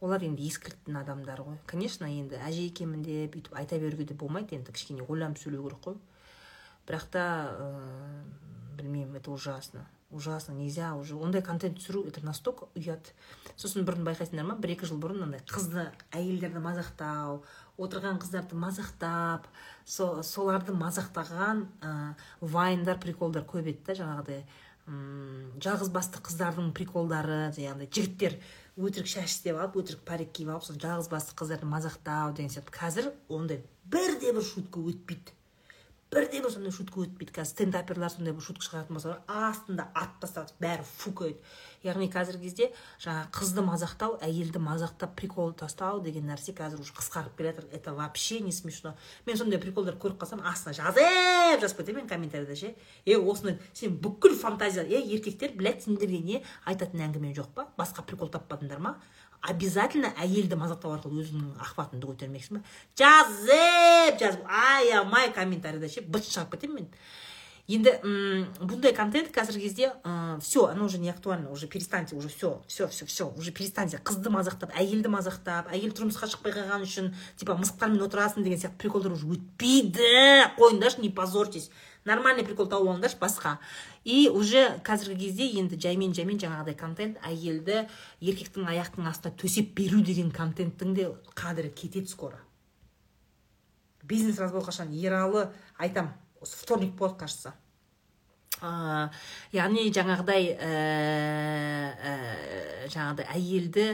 олар 0.04 0.24
енді 0.28 0.44
ескірттін 0.50 1.00
адамдар 1.00 1.42
ғой. 1.46 1.58
Конечно 1.70 2.10
енді 2.10 2.40
әже 2.44 2.68
екенмін 2.68 3.06
деп 3.08 3.38
бүйтіп 3.38 3.56
айта 3.56 3.80
беруге 3.80 4.06
де 4.10 4.18
болмайды 4.20 4.58
енді 4.60 4.76
кішкене 4.76 5.08
ойланып 5.08 5.40
сөйлеу 5.40 5.64
керек 5.64 5.84
қой. 5.88 6.00
Бірақ 6.84 7.08
та 7.16 7.26
ә, 7.56 7.68
білмеймін 8.78 9.16
это 9.22 9.32
ужасно 9.32 9.88
ужасно 10.14 10.54
нельзя 10.54 10.94
уже. 10.96 11.16
Ондай 11.16 11.42
контент 11.42 11.80
түсіру 11.80 12.06
это 12.08 12.22
настолько 12.24 12.68
ұят. 12.78 13.14
Сосын 13.58 13.86
бұрын 13.88 14.06
байқайсыңдар 14.06 14.46
ма 14.46 14.56
бір 14.62 14.76
екі 14.76 14.86
жыл 14.90 15.00
бұрын 15.02 15.26
андай 15.26 15.42
қызды 15.50 15.88
әйелдерді 16.14 16.62
мазақтау 16.62 17.40
отырған 17.82 18.20
қыздарды 18.22 18.58
мазақтап 18.60 19.48
со, 19.86 20.22
соларды 20.22 20.76
мазақтаған 20.78 21.66
ә, 21.82 21.94
вайндар 22.42 23.00
приколдар 23.02 23.48
көп 23.50 23.72
еді 23.74 23.82
да 23.88 23.98
жаңағыдай 24.04 24.44
жалғыз 25.64 25.90
басты 25.96 26.20
қыздардың 26.20 26.74
приколдары 26.76 27.48
жаңағыдай 27.56 27.90
жігіттер 27.90 28.36
өтірік 28.78 29.08
шаш 29.08 29.30
істеп 29.30 29.60
алып 29.60 29.76
өтірік 29.84 30.02
парик 30.08 30.32
киіп 30.34 30.50
алып 30.56 30.66
сол 30.66 30.80
жалғыз 30.82 31.10
басты 31.12 31.36
қыздарды 31.38 31.68
мазақтау 31.70 32.34
деген 32.34 32.50
сияқты. 32.50 32.74
Қазір 32.74 33.12
ондай 33.30 33.62
бірде 33.86 34.34
бір 34.34 34.46
шутка 34.48 34.82
өтпейді. 34.82 35.36
Бірде 36.14 36.42
бір 36.44 36.54
сондай 36.54 36.72
шутка 36.72 37.04
өтпейді 37.04 37.34
қазір 37.36 37.52
стендаперлар 37.52 38.14
сондай 38.14 38.34
бір 38.34 38.46
шутка 38.46 38.68
шығаратын 38.68 39.00
болса 39.00 39.20
астында 39.28 39.90
атып 39.94 40.20
тастап 40.24 40.54
бәрі 40.62 40.86
фукает 40.86 41.42
яғни 41.84 42.08
қазіргі 42.12 42.48
кезде 42.48 42.70
жаңағы 43.04 43.32
қызды 43.36 43.64
мазақтау 43.68 44.16
әйелді 44.24 44.62
мазақтап 44.64 45.16
прикол 45.20 45.52
тастау 45.58 46.00
деген 46.04 46.30
нәрсе 46.30 46.56
қазір 46.56 46.80
уже 46.82 46.96
қысқарып 46.96 47.36
келе 47.38 47.52
жатыр. 47.52 47.66
Это 47.72 47.94
вообще 47.94 48.40
не 48.40 48.52
смешно. 48.52 48.96
Мен 49.26 49.38
сондай 49.38 49.60
приколдар 49.60 49.98
көріп 50.00 50.22
қалсам 50.22 50.44
астына 50.48 50.74
жазып 50.74 51.62
жазып 51.62 51.82
кетемін 51.82 52.04
мен 52.04 52.10
комментарийда 52.10 52.56
ше. 52.56 52.76
Е 53.06 53.18
осыны 53.18 53.60
сен 53.74 53.98
бүкіл 53.98 54.38
фантазия 54.40 54.84
е 54.84 55.02
еркектер 55.16 55.52
блядь 55.56 55.84
сендерге 55.84 56.20
не 56.20 56.44
айтатын 56.66 57.04
әңгіме 57.10 57.34
жоқ 57.36 57.52
па? 57.56 57.68
Басқа 57.78 58.06
прикол 58.08 58.32
таппадыңдар 58.32 58.80
ма? 58.80 58.96
Обязательно 59.44 60.14
әйелді 60.16 60.56
мазақтау 60.56 60.96
арқылы 60.96 61.24
өзіңнің 61.26 61.60
ахватыңды 61.60 62.08
көтермексің 62.08 62.62
ба 62.62 62.64
жазып 62.96 64.22
жазып. 64.22 64.48
Аямай 64.48 65.34
комментарийда 65.36 65.92
ше 65.92 66.02
быт 66.08 66.24
шығарып 66.30 66.56
кетемін 66.56 66.76
мен. 66.80 66.90
Енді 67.64 67.94
бұндай 68.60 68.92
контент 68.92 69.30
қазіргі 69.32 69.62
кезде 69.68 69.94
все 70.42 70.66
оно 70.68 70.84
уже 70.86 70.98
не 70.98 71.10
актуально 71.10 71.50
уже 71.50 71.68
перестаньте 71.68 72.16
уже 72.16 72.28
все 72.28 72.62
все 72.68 72.88
все 72.88 73.06
все 73.06 73.28
уже 73.38 73.52
перестаньте. 73.52 74.02
Қызды 74.04 74.28
мазақтап 74.32 74.76
әйелді 74.76 75.08
мазақтап 75.08 75.72
әйел 75.72 75.96
тұрмысқа 75.96 76.28
шықпай 76.28 76.52
қалған 76.58 76.84
үшін 76.84 77.14
типа 77.40 77.56
мысықтармен 77.56 78.04
отырасың 78.04 78.44
деген 78.44 78.60
сияқты 78.60 78.80
приколдар 78.84 79.16
уже 79.16 79.28
өтпейді. 79.28 80.52
Қойыңдаршы 80.60 81.00
не 81.02 81.10
позорьтесь. 81.10 81.70
Нормальный 82.06 82.46
прикол 82.46 82.68
тауып 82.70 82.90
алыңдаршы 82.92 83.20
басқа. 83.22 83.58
И 84.04 84.30
уже 84.30 84.80
қазіргі 84.84 85.28
кезде 85.28 85.48
енді 85.60 85.80
жаймен 85.80 86.14
жаймен 86.14 86.40
жаңағыдай 86.42 86.76
контент 86.76 87.20
әйелді 87.24 87.86
еркектің 88.22 88.68
аяқтың 88.68 89.08
астына 89.08 89.34
төсеп 89.40 89.74
беру 89.78 90.02
деген 90.04 90.32
контенттің 90.32 90.94
де 90.94 91.10
қадірі 91.36 91.74
кетеді 91.74 92.12
скоро. 92.12 92.40
Бизнес 94.04 94.40
разбор 94.40 94.64
қашан? 94.64 94.92
Ералы 94.92 95.50
айтам 95.78 96.14
осы 96.42 96.58
вторник 96.58 96.96
болады 96.96 97.20
кажется. 97.20 97.54
Ә, 98.62 99.10
яғни 99.52 99.88
жаңағыдай 99.92 100.52
ә, 100.56 100.74
ә, 101.96 102.12
жаңағыдай 102.92 103.28
әйелді 103.34 103.88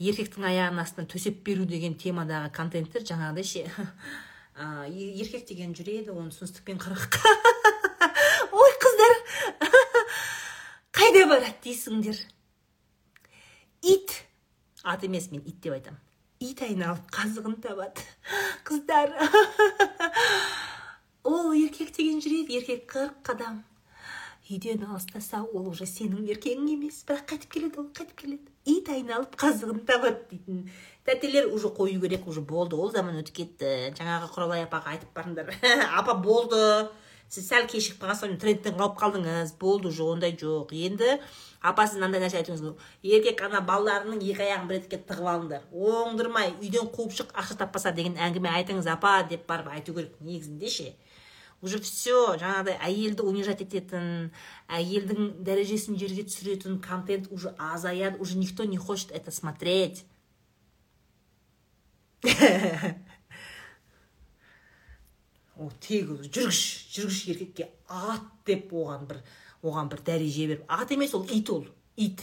еркектің 0.00 0.46
аяғының 0.48 0.84
астына 0.84 1.08
төсеп 1.10 1.42
беру 1.46 1.66
деген 1.68 1.96
темадағы 1.98 2.52
контенттер 2.54 3.04
жаңағыдай 3.04 3.44
ше 3.44 3.64
ә, 4.54 4.86
еркек 4.88 5.46
деген 5.48 5.74
жүреді 5.74 6.14
оны 6.14 6.30
түсіністікпен 6.30 6.78
қара 6.82 6.96
ой 8.62 8.78
қыздар. 8.84 9.18
Қайда 10.96 11.26
барады 11.26 11.58
дейсіңдер? 11.66 12.22
Ит. 13.82 14.22
Ат 14.84 15.04
емес 15.04 15.30
мен 15.32 15.42
ит 15.46 15.60
деп 15.60 15.74
айтамын 15.74 16.00
ит 16.44 16.62
айналып 16.62 17.10
қазығын 17.14 17.58
табады. 17.64 18.02
Қыздар. 18.68 19.12
Ол 21.24 21.52
еркек 21.56 21.94
деген 21.96 22.20
жүреді 22.20 22.58
еркек 22.58 22.84
қырық 22.92 23.22
қадам 23.24 23.62
үйден 24.50 24.84
алыстаса 24.84 25.40
ол 25.42 25.70
уже 25.70 25.86
сенің 25.88 26.26
еркегің 26.34 26.68
емес. 26.74 27.00
Бірақ 27.08 27.30
қайтып 27.32 27.54
келеді 27.56 27.80
ол 27.80 27.88
қайтып 27.96 28.18
келеді. 28.20 28.53
Ит 28.64 28.88
айналып 28.88 29.36
қазығын 29.40 29.84
табады 29.88 30.20
дейтін. 30.30 30.66
Тәтелер 31.04 31.50
уже 31.52 31.68
қою 31.68 32.00
керек 32.00 32.26
уже 32.26 32.40
болды 32.40 32.76
ол 32.76 32.90
заман 32.90 33.20
өтіп 33.20 33.36
кетті. 33.40 33.72
Жаңағы 33.98 34.30
құралай 34.32 34.64
апаға 34.64 34.94
айтып 34.94 35.10
барыңдар. 35.16 35.52
Апа 36.00 36.14
болды. 36.14 36.88
Сіз 37.28 37.48
сәл 37.50 37.66
кешігіп 37.68 38.02
қалған 38.02 38.18
соң 38.20 38.36
трендтен 38.40 38.76
қалып 38.78 38.96
қалдыңыз. 39.00 39.54
Болды 39.60 39.88
уже 39.88 40.04
ондай 40.04 40.32
жоқ. 40.40 40.72
Енді 40.72 41.18
апа 41.60 41.86
сіз 41.88 41.98
мынандай 41.98 42.22
нәрсе 42.24 42.40
айтуыңыз 42.40 42.74
еркек 43.08 43.40
ана 43.46 43.60
балаларының 43.64 44.20
екі 44.22 44.44
аяғын 44.46 44.68
бір 44.68 44.78
етікке 44.80 45.00
тығып 45.08 45.30
алыңдар. 45.32 45.64
Оңдырмай 45.72 46.54
үйден 46.60 46.88
қуып 46.92 47.16
шық 47.16 47.32
ақша 47.40 47.56
таппаса 47.60 47.92
деген 47.96 48.16
әңгіме 48.20 48.52
айтыңыз 48.60 48.88
апа 48.92 49.16
деп 49.28 49.46
барып 49.48 49.72
айту 49.72 49.96
керек. 49.96 50.16
Негізінде 50.20 50.72
ше? 50.72 50.92
Уже 51.64 51.78
все 51.80 52.36
жаңағыдай 52.40 52.76
әйелді 52.84 53.24
унижать 53.24 53.62
ететін 53.64 54.30
әйелдің 54.68 55.40
дәрежесін 55.46 55.96
жерге 56.00 56.22
түсіретін 56.28 56.80
контент 56.84 57.30
уже 57.32 57.54
азаяды 57.58 58.18
уже 58.20 58.38
никто 58.38 58.64
не 58.64 58.76
хочет 58.76 59.10
это 59.12 59.30
смотреть. 59.30 60.04
Ол 65.56 65.70
тегі 65.80 66.18
жүргіш 66.28 66.60
жүргіш 66.90 67.18
еркекке 67.30 67.70
ат 67.88 68.24
деп 68.46 68.72
оған 68.74 69.06
бір 69.08 69.20
оған 69.62 69.88
бір 69.92 70.00
дәреже 70.06 70.46
беріп. 70.50 70.64
Ат 70.68 70.90
емес 70.92 71.14
ол 71.14 71.24
ит 71.30 71.50
ол 71.50 71.66
ит. 71.96 72.20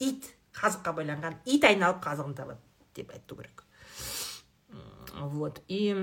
Ит 0.00 0.34
қазыққа 0.56 0.94
байланған 0.96 1.36
ит 1.44 1.64
айналып 1.68 2.00
қазығын 2.04 2.34
табады 2.38 2.60
деп 2.96 3.12
айту 3.12 3.36
керек. 3.36 3.64
Вот 5.14 5.60
и 5.68 5.94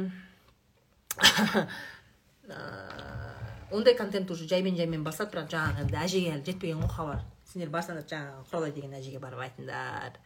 ондай 3.71 3.95
контент 3.95 4.31
уже 4.31 4.47
жаймен 4.47 4.75
жаймен 4.75 5.03
басады 5.03 5.31
бірақ 5.35 5.51
жаңағы 5.53 5.85
енді 5.85 5.97
әжеге 5.97 6.31
әлі 6.35 6.45
жетпеген 6.45 6.81
ғой 6.83 6.91
хабар. 6.91 7.21
Сендер 7.47 7.69
барсаңдар 7.71 8.07
жаңағы 8.07 8.45
құралай 8.49 8.73
деген 8.75 8.95
әжеге 8.97 9.19
барып 9.23 9.39
айтыңдар. 9.45 10.17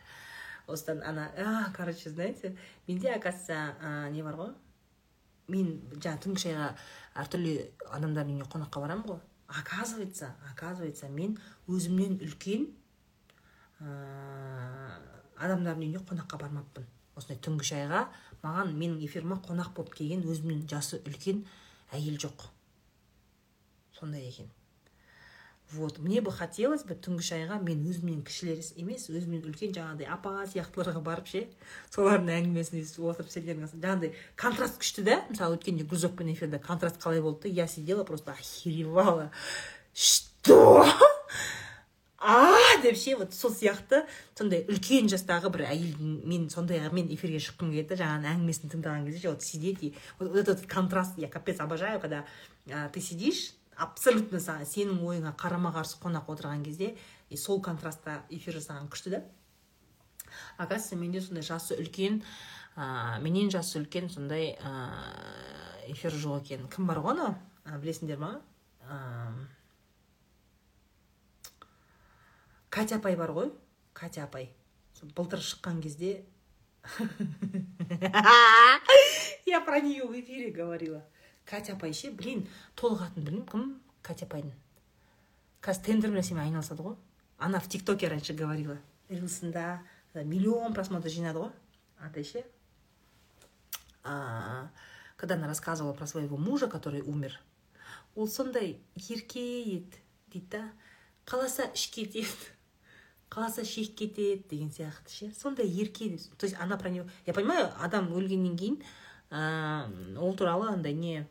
Осыдан 0.67 1.03
ана 1.05 1.29
а 1.37 1.71
короче 1.75 2.09
знаете 2.09 2.55
менде 2.87 3.11
оказывается 3.13 4.09
не 4.11 4.23
бар 4.23 4.35
ғой? 4.35 4.53
Мен 5.47 5.81
жаңағы 5.93 6.23
түнгі 6.25 6.41
шайға 6.41 6.71
әртүрлі 7.21 7.53
адамдардың 7.93 8.33
үйіне 8.33 8.49
қонаққа 8.49 8.81
барамын 8.81 9.05
ғой. 9.05 9.19
Оказывается 9.47 10.33
оказывается 10.51 11.07
мен 11.09 11.37
өзімнен 11.67 12.17
үлкен 12.25 12.65
ә, 13.79 13.91
адамдардың 15.37 15.85
үйіне 15.85 16.01
қонаққа 16.01 16.41
бармаппын. 16.41 16.87
Осындай 17.15 17.37
түнгі 17.45 17.69
шайға 17.69 18.07
маған 18.41 18.73
менің 18.73 19.05
эфиріме 19.05 19.37
қонақ 19.45 19.75
болып 19.77 19.93
келген 19.93 20.25
өзімнен 20.25 20.65
жасы 20.67 20.97
үлкен 21.05 21.45
әйел 21.93 22.17
жоқ. 22.21 22.49
Сондай 23.99 24.27
екен. 24.27 24.49
Вот 25.71 25.97
мне 25.97 26.21
бы 26.21 26.31
хотелось 26.31 26.83
бы 26.85 26.93
түнгі 26.93 27.23
шайға 27.25 27.57
мен 27.63 27.81
өзімнен 27.89 28.21
кішілер 28.27 28.59
емес 28.77 29.07
өзімнен 29.09 29.47
үлкен 29.49 29.73
жаңағыдай 29.73 30.05
апа 30.13 30.45
сияқтыларға 30.51 31.01
барып 31.01 31.31
ше 31.31 31.41
солардың 31.89 32.29
әңгімесін 32.35 32.83
естіп 32.83 33.07
отырып 33.09 33.33
сендердің 33.33 33.71
жаңағыдай 33.73 34.13
контраст 34.37 34.77
күшті 34.77 35.07
да? 35.09 35.17
Мысалы 35.31 35.57
өткенде 35.57 35.87
гүлзокпен 35.89 36.29
эфирде 36.35 36.61
контраст 36.61 37.01
қалай 37.01 37.23
болды 37.25 37.49
да? 37.49 37.55
Я 37.63 37.67
сидела 37.67 38.03
просто 38.03 38.37
охеревала. 38.37 39.31
Что? 39.93 40.85
А 42.25 42.81
деп 42.81 42.97
ше 42.97 43.15
вот 43.15 43.33
сол 43.33 43.51
сияқты. 43.53 44.05
Сондай 44.37 44.65
үлкен 44.65 45.09
жастағы 45.11 45.51
бір 45.53 45.67
әйелдің 45.69 46.15
мен 46.25 46.49
сондаймен 46.49 47.11
эфирге 47.13 47.37
шыққым 47.37 47.69
келеді 47.69 47.93
да 47.93 47.99
жаңағы 48.01 48.31
әңгімесін 48.33 48.73
тыңдаған 48.73 49.05
кезде 49.05 49.21
ше 49.21 49.29
вот 49.35 49.43
сидеть 49.43 49.83
и 49.83 49.93
вот 50.19 50.35
этот 50.35 50.65
контраст 50.65 51.17
я 51.17 51.29
капец 51.29 51.59
обожаю 51.59 51.99
когда 51.99 52.25
ты 52.65 52.99
сидишь 53.01 53.53
абсолютно 53.77 54.39
сенің 54.39 55.03
ойыңа 55.03 55.35
қарама 55.37 55.73
қарсы 55.75 55.99
қонақ 56.01 56.31
отырған 56.33 56.63
кезде 56.63 56.95
и 57.29 57.37
сол 57.37 57.61
контрастта 57.61 58.23
эфир 58.29 58.55
жасаған 58.57 58.89
күшті 58.89 59.09
да. 59.09 59.23
Оказывается 60.57 60.95
менде 60.95 61.21
сондай 61.21 61.43
жасы 61.43 61.75
үлкен 61.77 62.23
ә, 62.75 63.19
менен 63.21 63.51
жасы 63.51 63.79
үлкен 63.79 64.09
сондай 64.09 64.55
ә, 64.59 65.91
эфир 65.91 66.11
жоқ 66.11 66.45
екен. 66.45 66.67
Кім 66.67 66.87
бар 66.87 66.99
ғой 67.03 67.15
анау? 67.15 67.35
Білесіңдер 67.81 68.19
ма? 68.19 68.39
Катя 72.75 72.97
апай 72.99 73.15
бар 73.15 73.31
ғой. 73.31 73.51
Катя 73.93 74.25
апай. 74.25 74.49
Былтыр 75.15 75.39
шыққан 75.39 75.81
кезде 75.81 76.25
я 79.45 79.61
про 79.61 79.79
нее 79.79 80.03
в 80.05 80.19
эфире 80.19 80.51
говорила. 80.51 81.03
Катя 81.45 81.73
апай 81.73 81.93
ше 81.93 82.11
блин 82.11 82.47
толық 82.75 83.01
атын 83.07 83.23
білмеймін. 83.23 83.47
Кім? 83.47 83.81
Катя 84.03 84.25
апайдың. 84.27 84.51
Қазір 85.63 85.85
тендер 85.87 86.11
нәрсемен 86.11 86.43
айналысады 86.43 86.83
ғой. 86.83 86.95
Она 87.37 87.59
в 87.59 87.69
тиктоке 87.69 88.07
раньше 88.07 88.33
говорила. 88.33 88.77
Рилсында 89.09 89.81
миллион 90.13 90.73
просмотр 90.73 91.09
жинады 91.09 91.39
ғой. 91.39 91.51
Атай 91.99 92.23
ше. 92.23 92.43
Когда 95.15 95.35
она 95.35 95.47
рассказывала 95.47 95.93
про 95.93 96.07
своего 96.07 96.37
мужа 96.37 96.67
который 96.67 97.01
умер 97.01 97.39
ол 98.15 98.27
сондай 98.27 98.79
ерке 98.95 99.63
еді 99.63 99.97
дейді 100.31 100.47
да. 100.51 100.71
Қаласа 101.25 101.73
ішке 101.73 102.05
қаласа 103.35 103.65
шекке 103.65 104.07
кетеді 104.07 104.43
деген 104.49 104.69
сияқты 104.71 105.09
ше. 105.11 105.31
Сондай 105.35 105.67
ерке 105.67 106.17
то 106.37 106.45
есть 106.45 106.55
она 106.59 106.77
про 106.77 106.89
него 106.89 107.09
я 107.25 107.33
понимаю 107.33 107.69
адам 107.79 108.13
өлгеннен 108.13 108.55
кейін 108.57 110.17
ол 110.17 110.35
туралы 110.35 110.69
андай 110.69 110.93
не 110.93 111.27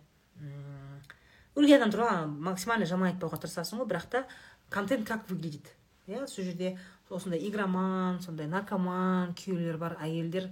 өлген 1.54 1.80
адам 1.80 1.90
туралы 1.90 2.26
максимально 2.26 2.86
жаман 2.86 3.14
айтпауға 3.14 3.40
тырысасың 3.40 3.80
ғой. 3.80 3.88
Бірақ 3.88 4.06
та 4.10 4.26
контент 4.68 5.08
как 5.08 5.30
выглядит? 5.30 5.72
Иә 6.06 6.26
сол 6.26 6.44
жерде 6.44 6.78
осындай 7.08 7.40
игроман 7.48 8.20
сондай 8.20 8.46
наркоман 8.46 9.32
күйеулер 9.34 9.78
бар 9.78 9.96
әйелдер. 10.02 10.50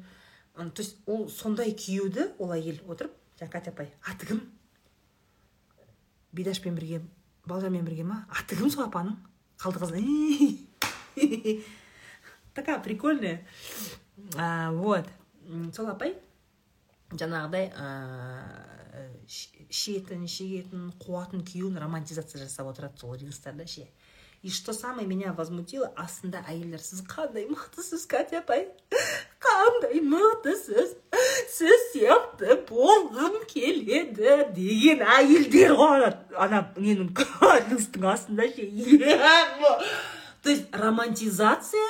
То 0.57 0.81
есть 0.81 0.97
ол 1.07 1.29
сондай 1.29 1.73
күйеуді 1.77 2.31
ол 2.39 2.53
әйел 2.57 2.81
отырып 2.89 3.13
жаңа 3.41 3.51
катя 3.53 3.71
апай 3.73 3.93
аты 4.09 4.27
кім 4.27 4.41
бидашпен 6.33 6.75
бірге 6.77 7.03
балжанмен 7.45 7.85
бірге 7.85 8.05
ма? 8.05 8.27
Аты 8.31 8.57
кім 8.57 8.71
сол 8.71 8.85
апаның 8.87 9.17
қалды 9.59 9.81
такая 12.55 12.79
прикольная. 12.81 13.47
Вот. 14.37 15.07
Сол 15.75 15.89
апай 15.91 16.17
жаңағыдай 17.13 17.71
ішетін 19.73 20.27
шегетін 20.29 20.91
қуатын 21.01 21.43
күйеуін 21.49 21.81
романтизация 21.81 22.43
жасап 22.45 22.73
отырады 22.73 23.01
сол 23.01 23.17
рилстарда 23.17 23.67
ше. 23.67 23.89
И 24.43 24.51
что 24.51 24.73
самое 24.73 25.07
меня 25.07 25.33
возмутило 25.33 25.93
астында 25.95 26.41
әйелдер 26.51 26.83
сіз 26.83 27.05
қандай 27.07 27.45
мықтысыз 27.47 28.09
катя 28.11 28.41
апай? 28.41 28.65
Қандай 29.39 30.01
мықтысыз? 30.03 30.97
Сіз 31.53 31.85
сияқты 31.93 32.57
болғым 32.67 33.39
келеді 33.47 34.49
деген 34.57 35.05
әйелдер 35.07 35.77
ғой 35.79 36.09
ана 36.35 36.65
ненің 36.75 37.15
рилстың 37.69 38.09
астында 38.17 38.49
ше. 38.51 38.67
то 40.44 40.50
есть 40.50 40.66
романтизация 40.72 41.88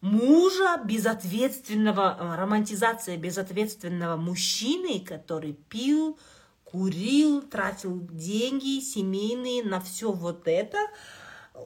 мужа 0.00 0.80
безответственного, 0.84 2.36
романтизация 2.36 3.16
безответственного 3.16 4.16
мужчины, 4.16 5.00
который 5.00 5.54
пил, 5.68 6.18
курил, 6.64 7.42
тратил 7.42 8.06
деньги 8.10 8.80
семейные 8.80 9.64
на 9.64 9.80
все 9.80 10.12
вот 10.12 10.46
это, 10.46 10.78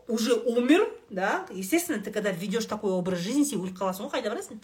уже 0.07 0.35
умер, 0.35 0.89
да, 1.11 1.47
естественно, 1.51 2.03
ты 2.03 2.11
когда 2.11 2.31
ведешь 2.31 2.67
такой 2.67 2.93
образ 2.93 3.21
жизни, 3.21 3.45
сен 3.45 3.63
өліп 3.65 3.79
қаласың 3.81 4.07
ғой 4.07 4.19
қайда 4.19 4.35
барасың 4.35 4.61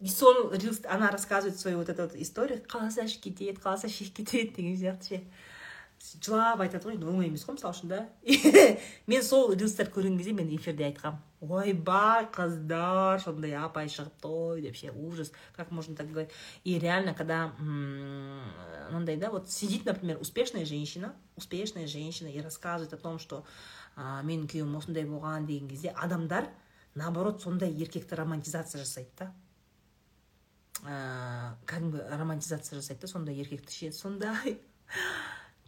и 0.00 0.08
сол 0.08 0.52
она 0.88 1.10
рассказывает 1.10 1.58
свою 1.58 1.78
вот 1.78 1.88
эту 1.88 2.02
вот 2.02 2.16
историю 2.16 2.62
қаласа 2.68 3.04
ішіп 3.04 3.22
кетеді 3.28 3.60
қаласа 3.60 3.88
шешіп 3.88 4.16
кетеді 4.16 4.54
деген 4.56 4.76
сияқты 4.76 5.08
ше 5.08 5.22
жылап 5.99 6.61
айтады 6.63 6.87
ғой 6.87 6.95
енді 6.95 7.07
оңай 7.11 7.27
емес 7.27 7.43
қой 7.45 7.57
мысалы 7.57 7.75
үшін 7.75 7.89
да 7.91 7.99
мен 9.11 9.23
сол 9.23 9.51
рилстарды 9.53 9.91
көрген 9.95 10.17
кезде 10.17 10.33
мен 10.33 10.49
эфирде 10.55 10.85
айтқанмын 10.87 11.19
ойбай 11.41 12.27
қыздар 12.35 13.19
сондай 13.23 13.55
апай 13.59 13.91
шығыпты 13.91 14.31
ғой 14.31 14.61
деп 14.63 14.77
ше 14.79 14.91
ужас 14.91 15.31
как 15.55 15.71
можно 15.71 15.95
так 15.95 16.09
говорить 16.09 16.31
и 16.63 16.79
реально 16.79 17.13
когда 17.13 17.53
мынандай 17.59 19.17
да 19.17 19.29
вот 19.29 19.49
сидит 19.49 19.85
например 19.85 20.17
успешная 20.21 20.65
женщина 20.65 21.13
успешная 21.35 21.87
женщина 21.87 22.27
и 22.27 22.41
рассказывает 22.41 22.93
о 22.93 22.97
том 22.97 23.19
что 23.19 23.43
менің 23.97 24.47
күйеуім 24.47 24.77
осындай 24.79 25.03
болған 25.03 25.45
деген 25.45 25.67
кезде 25.67 25.89
адамдар 25.91 26.47
наоборот 26.95 27.41
сондай 27.41 27.71
еркекті 27.71 28.15
романтизация 28.15 28.79
жасайды 28.83 29.11
да 29.19 29.33
кәдімгі 31.67 32.07
романтизация 32.15 32.79
жасайды 32.79 33.01
да 33.01 33.07
сондай 33.07 33.35
еркекті 33.35 33.73
ше 33.75 33.91
сондай 33.91 34.59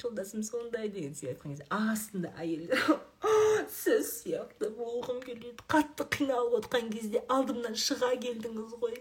жолдасым 0.01 0.43
сондай 0.43 0.89
деген 0.89 1.13
айтқан 1.13 1.53
кезде 1.53 1.65
астында 1.69 2.31
әйелдер 2.41 2.99
сіз 3.69 4.09
сияқты 4.21 4.69
болғым 4.75 5.21
келеді 5.23 5.53
қатты 5.71 6.07
қиналып 6.15 6.57
отқан 6.61 6.89
кезде 6.93 7.21
алдымнан 7.35 7.77
шыға 7.85 8.11
келдіңіз 8.23 8.75
ғой 8.81 8.97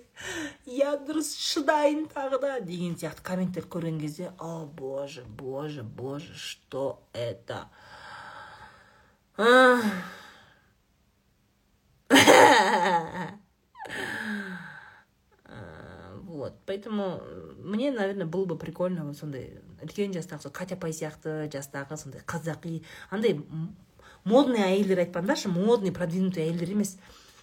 иә 0.79 0.95
дұрыс 1.09 1.33
шыдайын 1.41 2.07
тағы 2.15 2.41
да 2.45 2.55
деген 2.61 2.97
сияқты 3.01 3.25
комменттер 3.31 3.69
көрген 3.73 4.01
кезде 4.01 4.33
о 4.39 4.67
боже 4.67 5.25
боже 5.43 5.83
боже 5.83 6.35
что 6.35 7.03
это 7.13 7.67
вот. 16.41 16.57
Поэтому 16.67 17.21
мне 17.63 17.93
наверное 17.93 18.27
было 18.27 18.45
бы 18.45 18.59
прикольно 18.59 19.05
вот 19.05 19.17
сондай 19.19 19.61
үлкен 19.85 20.15
жастағы 20.17 20.51
катя 20.51 20.77
апай 20.77 20.93
сияқты 20.97 21.49
жастағы 21.53 21.97
сондай 22.01 22.23
қазақи 22.27 22.83
андай 23.11 23.39
модный 24.25 24.65
әйелдер 24.65 25.05
айтпаңдаршы 25.07 25.53
модный 25.53 25.93
продвинутый 25.93 26.45
әйелдер 26.49 26.75
емес 26.75 26.97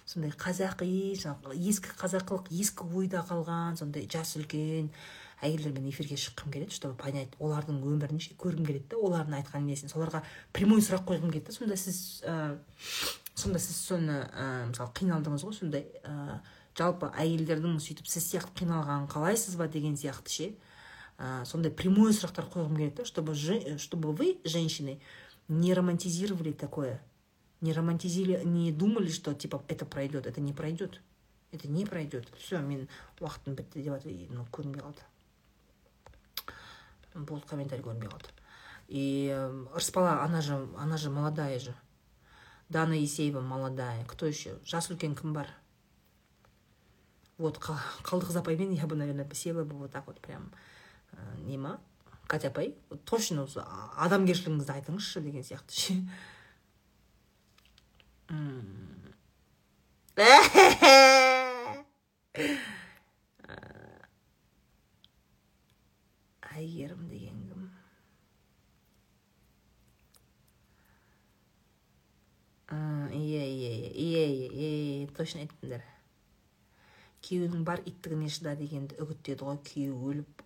сондай 0.06 0.32
қазақи 0.32 1.14
ескі 1.14 1.94
қазақылық 2.00 2.50
ескі 2.50 2.86
ойда 2.98 3.24
қалған 3.28 3.78
сондай 3.80 4.08
жас 4.10 4.36
үлкен 4.38 4.92
әйелдермен 5.42 5.90
эфирге 5.90 6.16
шыққым 6.18 6.52
келеді 6.52 6.74
чтобы 6.74 6.96
понять 6.98 7.34
олардың 7.38 7.82
өмірін 7.86 8.22
көргім 8.40 8.66
келеді 8.66 8.88
да 8.90 9.02
олардың 9.06 9.38
айтқан 9.38 9.66
несін 9.68 9.92
соларға 9.92 10.24
прямой 10.52 10.82
сұрақ 10.82 11.04
қойғым 11.10 11.30
келеді 11.30 11.46
да 11.46 11.54
сонда 11.54 11.76
сіз 11.78 12.00
ә, 12.26 12.56
сонда 13.34 13.60
сіз 13.62 13.76
соны 13.76 14.18
ә, 14.32 14.66
мысалы 14.72 14.90
қиналдыңыз 14.98 15.44
ғой 15.46 15.58
сондай 15.60 15.86
ә, 16.02 16.40
жалпы 16.78 17.10
әйелдердің 17.18 17.78
сөйтіп 17.82 18.06
сіз 18.06 18.30
сияқты 18.30 18.62
қиналғанын 18.62 19.08
қалайсыз 19.10 19.56
ба 19.58 19.68
деген 19.68 19.96
сияқты 19.98 20.30
ше? 20.30 20.48
Ә, 21.18 21.44
сондай 21.44 21.72
прямой 21.74 22.12
сұрақтар 22.14 22.46
қойғым 22.52 22.76
келеді 22.78 23.04
чтобы 23.04 23.34
чтобы 23.34 24.12
вы 24.12 24.38
женщины 24.44 25.00
не 25.48 25.74
романтизировали 25.74 26.52
такое. 26.52 27.02
Не 27.60 27.72
романтизили 27.72 28.42
не 28.44 28.70
думали 28.70 29.10
что 29.10 29.34
типа 29.34 29.64
это 29.68 29.84
пройдет 29.84 30.26
это 30.26 30.40
не 30.40 30.52
пройдет 30.52 31.00
это 31.50 31.66
не 31.68 31.86
пройдет 31.86 32.28
все 32.38 32.60
мен 32.60 32.88
уақытым 33.20 33.56
бітті 33.56 33.82
деп 33.82 34.04
ну 34.30 34.46
көрінбей 34.52 34.82
қалды. 34.82 35.02
Болды 37.14 37.46
комментарий 37.48 37.82
көрінбей 37.82 38.08
қалды. 38.08 38.30
И 38.86 39.28
ырыспала 39.74 40.22
она 40.22 40.40
же 40.40 40.68
она 40.76 40.96
же 40.96 41.10
молодая 41.10 41.58
же. 41.58 41.74
Дана 42.68 42.92
есеева 42.92 43.40
молодая. 43.40 44.04
Кто 44.04 44.26
еще 44.26 44.58
жас 44.64 44.90
үлкен 44.90 45.16
кім 45.16 45.32
бар 45.32 45.48
вот 47.38 47.58
қалдықыз 47.58 48.36
апаймен 48.36 48.72
я 48.72 48.86
бы 48.86 48.96
наверное 48.96 49.28
села 49.32 49.64
бы 49.64 49.76
вот 49.76 49.92
так 49.92 50.06
вот 50.06 50.20
прям 50.20 50.52
не 51.38 51.56
ма 51.56 51.80
катя 52.28 52.48
апай 52.52 52.74
точно 53.08 53.46
осы 53.46 53.62
адамгершілігіңізді 53.96 54.74
айтыңызшы 54.74 55.22
деген 55.24 55.46
сияқты 55.46 55.72
ше. 55.72 55.94
Әйгерім 66.58 67.06
деген 67.14 67.40
кім? 67.48 67.68
Иә 72.68 73.46
иә 73.46 73.72
иә 73.94 74.26
иә 74.28 74.72
иә 75.06 75.14
точно 75.16 75.46
айттыңдар. 75.46 75.86
Күйеуінің 77.28 77.64
бар 77.68 77.84
иттігіне 77.84 78.32
шыда 78.32 78.56
дегенді 78.58 78.98
үгіттеді 79.04 79.44
ғой. 79.44 79.60
Күйеуі 79.68 80.12
өліп 80.12 80.44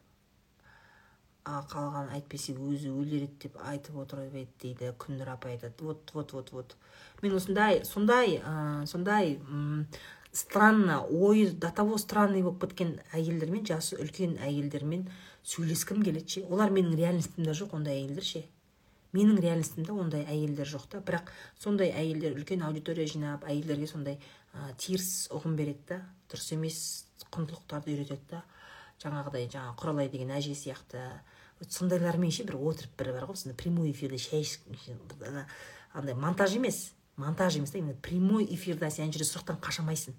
қалған 1.42 2.12
әйтпесе 2.14 2.54
өзі 2.54 2.92
өлер 2.94 3.24
еді 3.26 3.38
деп 3.46 3.56
айтып 3.66 3.96
отырып 4.04 4.34
еді 4.38 4.52
дейді 4.62 4.92
күннұр 5.02 5.32
апай 5.32 5.56
айтады 5.56 5.82
вот 5.82 6.10
вот 6.14 6.32
вот 6.32 6.52
вот. 6.52 6.76
Мен 7.22 7.34
осындай 7.34 7.84
сондай 7.84 8.38
ә, 8.38 8.86
сондай 8.86 9.40
странно 10.32 11.02
ойы 11.04 11.50
до 11.50 11.70
того 11.70 11.98
странный 11.98 12.42
болып 12.42 12.62
кеткен 12.62 13.00
әйелдермен 13.12 13.66
жасы 13.66 13.98
үлкен 13.98 14.38
әйелдермен 14.38 15.08
сөйлескім 15.42 16.02
келеді 16.06 16.38
ше. 16.38 16.44
Олар 16.48 16.70
менің 16.70 16.96
реальностімде 16.96 17.52
жоқ 17.58 17.74
ондай 17.76 18.00
әйелдер 18.00 18.24
ше. 18.24 18.44
Менің 19.12 19.40
реальностімде 19.42 19.92
ондай 19.92 20.24
әйелдер 20.24 20.68
жоқ 20.68 20.88
та. 20.92 21.00
Бірақ 21.04 21.30
сондай 21.60 21.92
әйелдер 21.92 22.36
үлкен 22.38 22.64
аудитория 22.66 23.06
жинап 23.06 23.44
әйелдерге 23.44 23.86
сондай 23.90 24.18
ә, 24.54 24.72
теріс 24.78 25.28
ұғым 25.32 25.56
береді 25.56 25.84
да. 25.88 26.00
Дұрыс 26.32 26.52
емес 26.56 26.78
құндылықтарды 27.32 27.92
үйретеді 27.92 28.28
да. 28.30 28.42
Жаңағыдай 29.02 29.48
жаңағы 29.52 29.78
құралай 29.82 30.10
деген 30.12 30.32
әже 30.32 30.56
сияқты. 30.56 31.04
Сондайлармен 31.68 32.32
ше 32.32 32.44
бір 32.48 32.58
отырып 32.58 32.96
бір 32.98 33.12
бар 33.18 33.28
ғой. 33.30 33.36
Сондай 33.36 33.56
прямой 33.56 33.92
эфирде 33.92 34.18
шай 34.18 34.46
андай 35.92 36.14
монтаж 36.14 36.56
емес. 36.56 36.92
Монтаж 37.16 37.56
емес 37.56 37.70
та 37.70 37.78
именно 37.78 37.94
прямой 38.02 38.44
эфирде 38.44 38.90
сен 38.90 39.04
ана 39.04 39.12
жерде 39.12 39.28
сұрақтан 39.28 39.60
қаша 39.60 39.84
алмайсың 39.84 40.16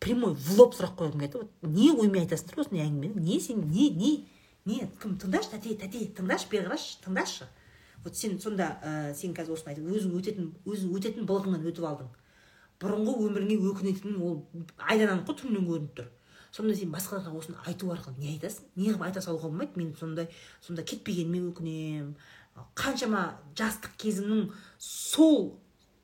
прямой 0.00 0.34
в 0.34 0.56
лоб 0.56 0.74
сұрақ 0.74 0.96
қойғым 0.96 1.20
келеді. 1.20 1.42
Вот 1.42 1.70
не 1.70 1.90
оймен 1.92 2.24
айтасыңдар 2.24 2.62
осындай 2.64 2.86
әңгімені 2.86 3.20
не 3.20 3.40
сен 3.40 3.66
не 3.70 3.90
не. 3.90 4.12
Не 4.64 4.86
кім 5.00 5.16
тыңдашы 5.20 5.52
тәте 5.54 5.76
тәте 5.80 6.06
тыңдашы 6.16 6.48
бері 6.50 6.70
қарашы 6.70 6.98
тыңдашы. 7.04 7.46
Вот 8.04 8.16
сен 8.16 8.38
сонда 8.40 8.78
ә, 8.82 9.14
сен 9.14 9.34
қазір 9.36 9.56
осыны 9.56 9.74
айтып 9.74 9.90
өзің 9.90 10.16
өтетін 10.20 10.50
өзің 10.64 10.96
өтетін 10.96 11.28
былығыңнан 11.28 11.68
өтіп 11.70 11.86
алдың. 11.90 12.08
Бұрынғы 12.80 13.16
өміріңе 13.26 13.58
өкінетінің 13.70 14.20
ол 14.24 14.38
айдан 14.78 15.14
анық 15.14 15.28
қой 15.28 15.40
түннен 15.42 15.66
көрініп 15.68 15.96
тұр. 15.98 16.10
Сонда 16.50 16.74
сен 16.74 16.90
басқаларға 16.90 17.34
осыны 17.36 17.58
айту 17.68 17.90
арқылы 17.92 18.18
не 18.18 18.32
айтасың? 18.34 18.70
Не 18.76 18.90
қылып 18.90 19.04
айта 19.06 19.20
салуға 19.22 19.50
болмайды? 19.50 19.76
Мен 19.76 19.92
сондай 20.00 20.30
сонда 20.64 20.82
кетпегеніме 20.82 21.44
өкінемін 21.50 22.14
қаншама 22.78 23.24
жастық 23.58 23.94
кезімнің 24.00 24.48
сол 24.82 25.60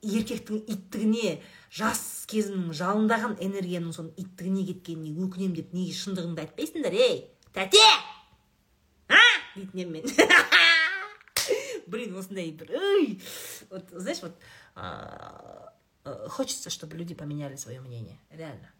еркектің 0.07 0.63
иттігіне 0.71 1.39
жас 1.75 2.27
кезімнің 2.31 2.77
жалындаған 2.79 3.39
энергияның 3.43 3.95
соның 3.97 4.13
иттігіне 4.23 4.67
кеткеніне 4.71 5.27
өкінемін 5.27 5.57
деп 5.59 5.75
неге 5.75 5.97
шындығыңды 5.99 6.45
айтпайсыңдар 6.45 6.97
ей 6.97 7.25
тәте! 7.57 7.83
А? 9.09 9.23
Дейтін 9.57 9.83
едім 9.83 9.97
мен. 9.99 10.05
блин 11.87 12.17
осындай 12.17 12.51
бір 12.53 12.71
вот 13.71 13.91
знаешь 13.91 14.23
вот 14.23 14.37
хочется 16.29 16.71
чтобы 16.71 16.97
люди 16.97 17.15
поменяли 17.15 17.57
свое 17.57 17.81
мнение. 17.81 18.19
Реально. 18.31 18.71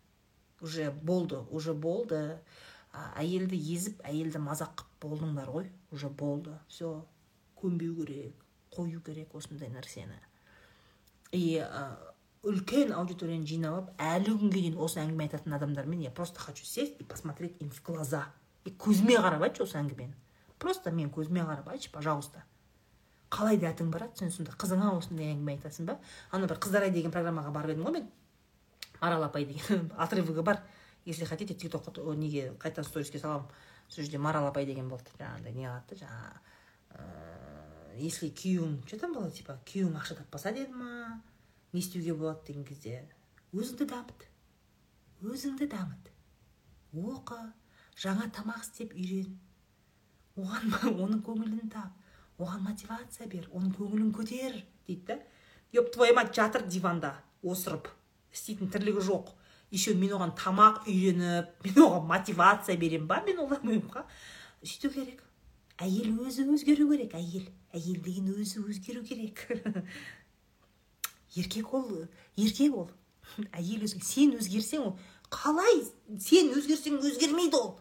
Уже 0.61 0.91
болды 0.91 1.37
уже 1.51 1.75
болды. 1.75 2.39
Әйелді 3.17 3.59
езіп 3.61 4.01
әйелді 4.09 4.41
мазақ 4.41 4.73
қылып 4.81 5.03
болдыңдар 5.03 5.51
ғой. 5.53 5.67
Уже 5.93 6.09
болды. 6.09 6.59
Все 6.69 7.05
көнбеу 7.61 7.95
керек 7.99 8.35
қою 8.73 9.03
керек 9.05 9.35
осындай 9.35 9.69
нәрсені. 9.69 10.17
И 11.33 11.61
үлкен 12.47 12.95
аудиторияны 12.95 13.45
жинап 13.45 13.75
алып 13.75 13.91
әлі 14.01 14.39
күнге 14.41 14.63
дейін 14.63 14.79
осы 14.81 15.01
әңгіме 15.03 15.27
айтатын 15.27 15.57
адамдармен 15.57 16.01
я 16.07 16.11
просто 16.11 16.41
хочу 16.41 16.65
сесть 16.65 17.01
и 17.01 17.05
посмотреть 17.05 17.57
им 17.61 17.71
в 17.71 17.83
глаза. 17.83 18.33
И 18.65 18.71
көзіме 18.71 19.19
қарап 19.19 19.43
айтшы 19.45 19.65
осы 19.67 19.77
әңгімені. 19.81 20.15
Просто 20.59 20.91
мен 20.91 21.11
көзіме 21.11 21.45
қарап 21.45 21.69
айтшы 21.69 21.91
пожалуйста. 21.91 22.45
Қалай 23.31 23.59
дәтің 23.59 23.91
барады 23.91 24.19
сен 24.19 24.31
сонда 24.31 24.53
қызыңа 24.57 24.93
осындай 24.97 25.33
әңгіме 25.33 25.57
айтасың 25.57 25.87
ба? 25.89 25.99
Ана 26.31 26.47
бір 26.47 26.61
қыздар 26.63 26.87
ай 26.87 26.93
деген 26.95 27.15
программаға 27.15 27.53
барып 27.53 27.75
едім 27.75 27.87
ғой 27.87 27.99
мен. 27.99 28.11
Арал 29.01 29.25
апай 29.25 29.45
деген 29.45 29.91
отрывогы 29.97 30.43
бар. 30.43 30.63
Если 31.05 31.25
хотите 31.25 31.55
тиктокқа 31.55 32.15
неге 32.15 32.53
қайтадан 32.59 32.85
сториске 32.85 33.19
саламын? 33.19 33.47
Сол 33.89 34.05
жерде 34.05 34.19
марал 34.19 34.47
апай 34.47 34.67
деген 34.67 34.89
болды. 34.89 35.11
Жаңағыдай 35.19 35.55
не 35.55 35.67
қылады 35.67 35.99
да? 36.01 36.07
Жаңағы 36.07 36.57
если 37.97 38.29
күйеуің 38.29 38.87
что 38.87 38.99
там 38.99 39.15
было 39.15 39.31
типа 39.31 39.59
күйеуің 39.67 39.97
ақша 40.01 40.17
таппаса 40.19 40.53
деді 40.53 40.73
ма? 40.73 41.23
Не 41.73 41.81
істеуге 41.81 42.15
болады 42.15 42.47
деген 42.47 42.65
кезде 42.65 43.05
өзіңді 43.53 43.87
дамыт. 43.89 44.27
Өзіңді 45.23 45.69
дамыт. 45.73 46.11
Оқы 46.93 47.39
жаңа 47.97 48.29
тамақ 48.37 48.63
істеп 48.65 48.93
үйрен. 48.97 49.39
Оған 50.37 50.77
оның 50.93 51.23
көңілін 51.25 51.71
тап. 51.73 51.95
Оған 52.39 52.63
мотивация 52.67 53.27
бер 53.31 53.49
оның 53.53 53.73
көңілін 53.77 54.13
көтер 54.17 54.61
дейді 54.87 55.07
да. 55.07 55.19
Еп 55.73 55.93
твою 55.93 56.15
мать 56.15 56.35
жатыр 56.35 56.67
диванда 56.67 57.15
осырып 57.43 57.89
істейтін 58.33 58.71
тірлігі 58.71 59.03
жоқ. 59.05 59.33
Еще 59.73 59.95
мен 59.99 60.13
оған 60.15 60.35
тамақ 60.39 60.85
үйреніп 60.87 61.49
мен 61.65 61.81
оған 61.83 62.07
мотивация 62.07 62.77
беремін 62.77 63.09
ба 63.09 63.23
мен 63.27 63.41
ойламаймын 63.43 64.05
сөйту 64.63 64.93
керек. 64.93 65.23
Әйел 65.79 66.15
өзі 66.25 66.47
өзгеру 66.49 66.87
керек 66.93 67.17
әйел. 67.19 67.49
Әйел 67.75 67.99
деген 68.05 68.31
өзі 68.33 68.63
өзгеру 68.65 69.03
керек. 69.05 69.43
Еркек 71.37 71.75
ол 71.75 72.07
еркек 72.37 72.77
ол. 72.77 72.91
Әйел 73.53 73.85
өзге 73.85 74.05
сен 74.05 74.37
өзгерсең 74.39 74.87
ол. 74.87 74.95
Қалай? 75.29 75.83
Сен 76.23 76.53
өзгерсең 76.55 77.01
өзгермейді 77.03 77.59
ол. 77.59 77.75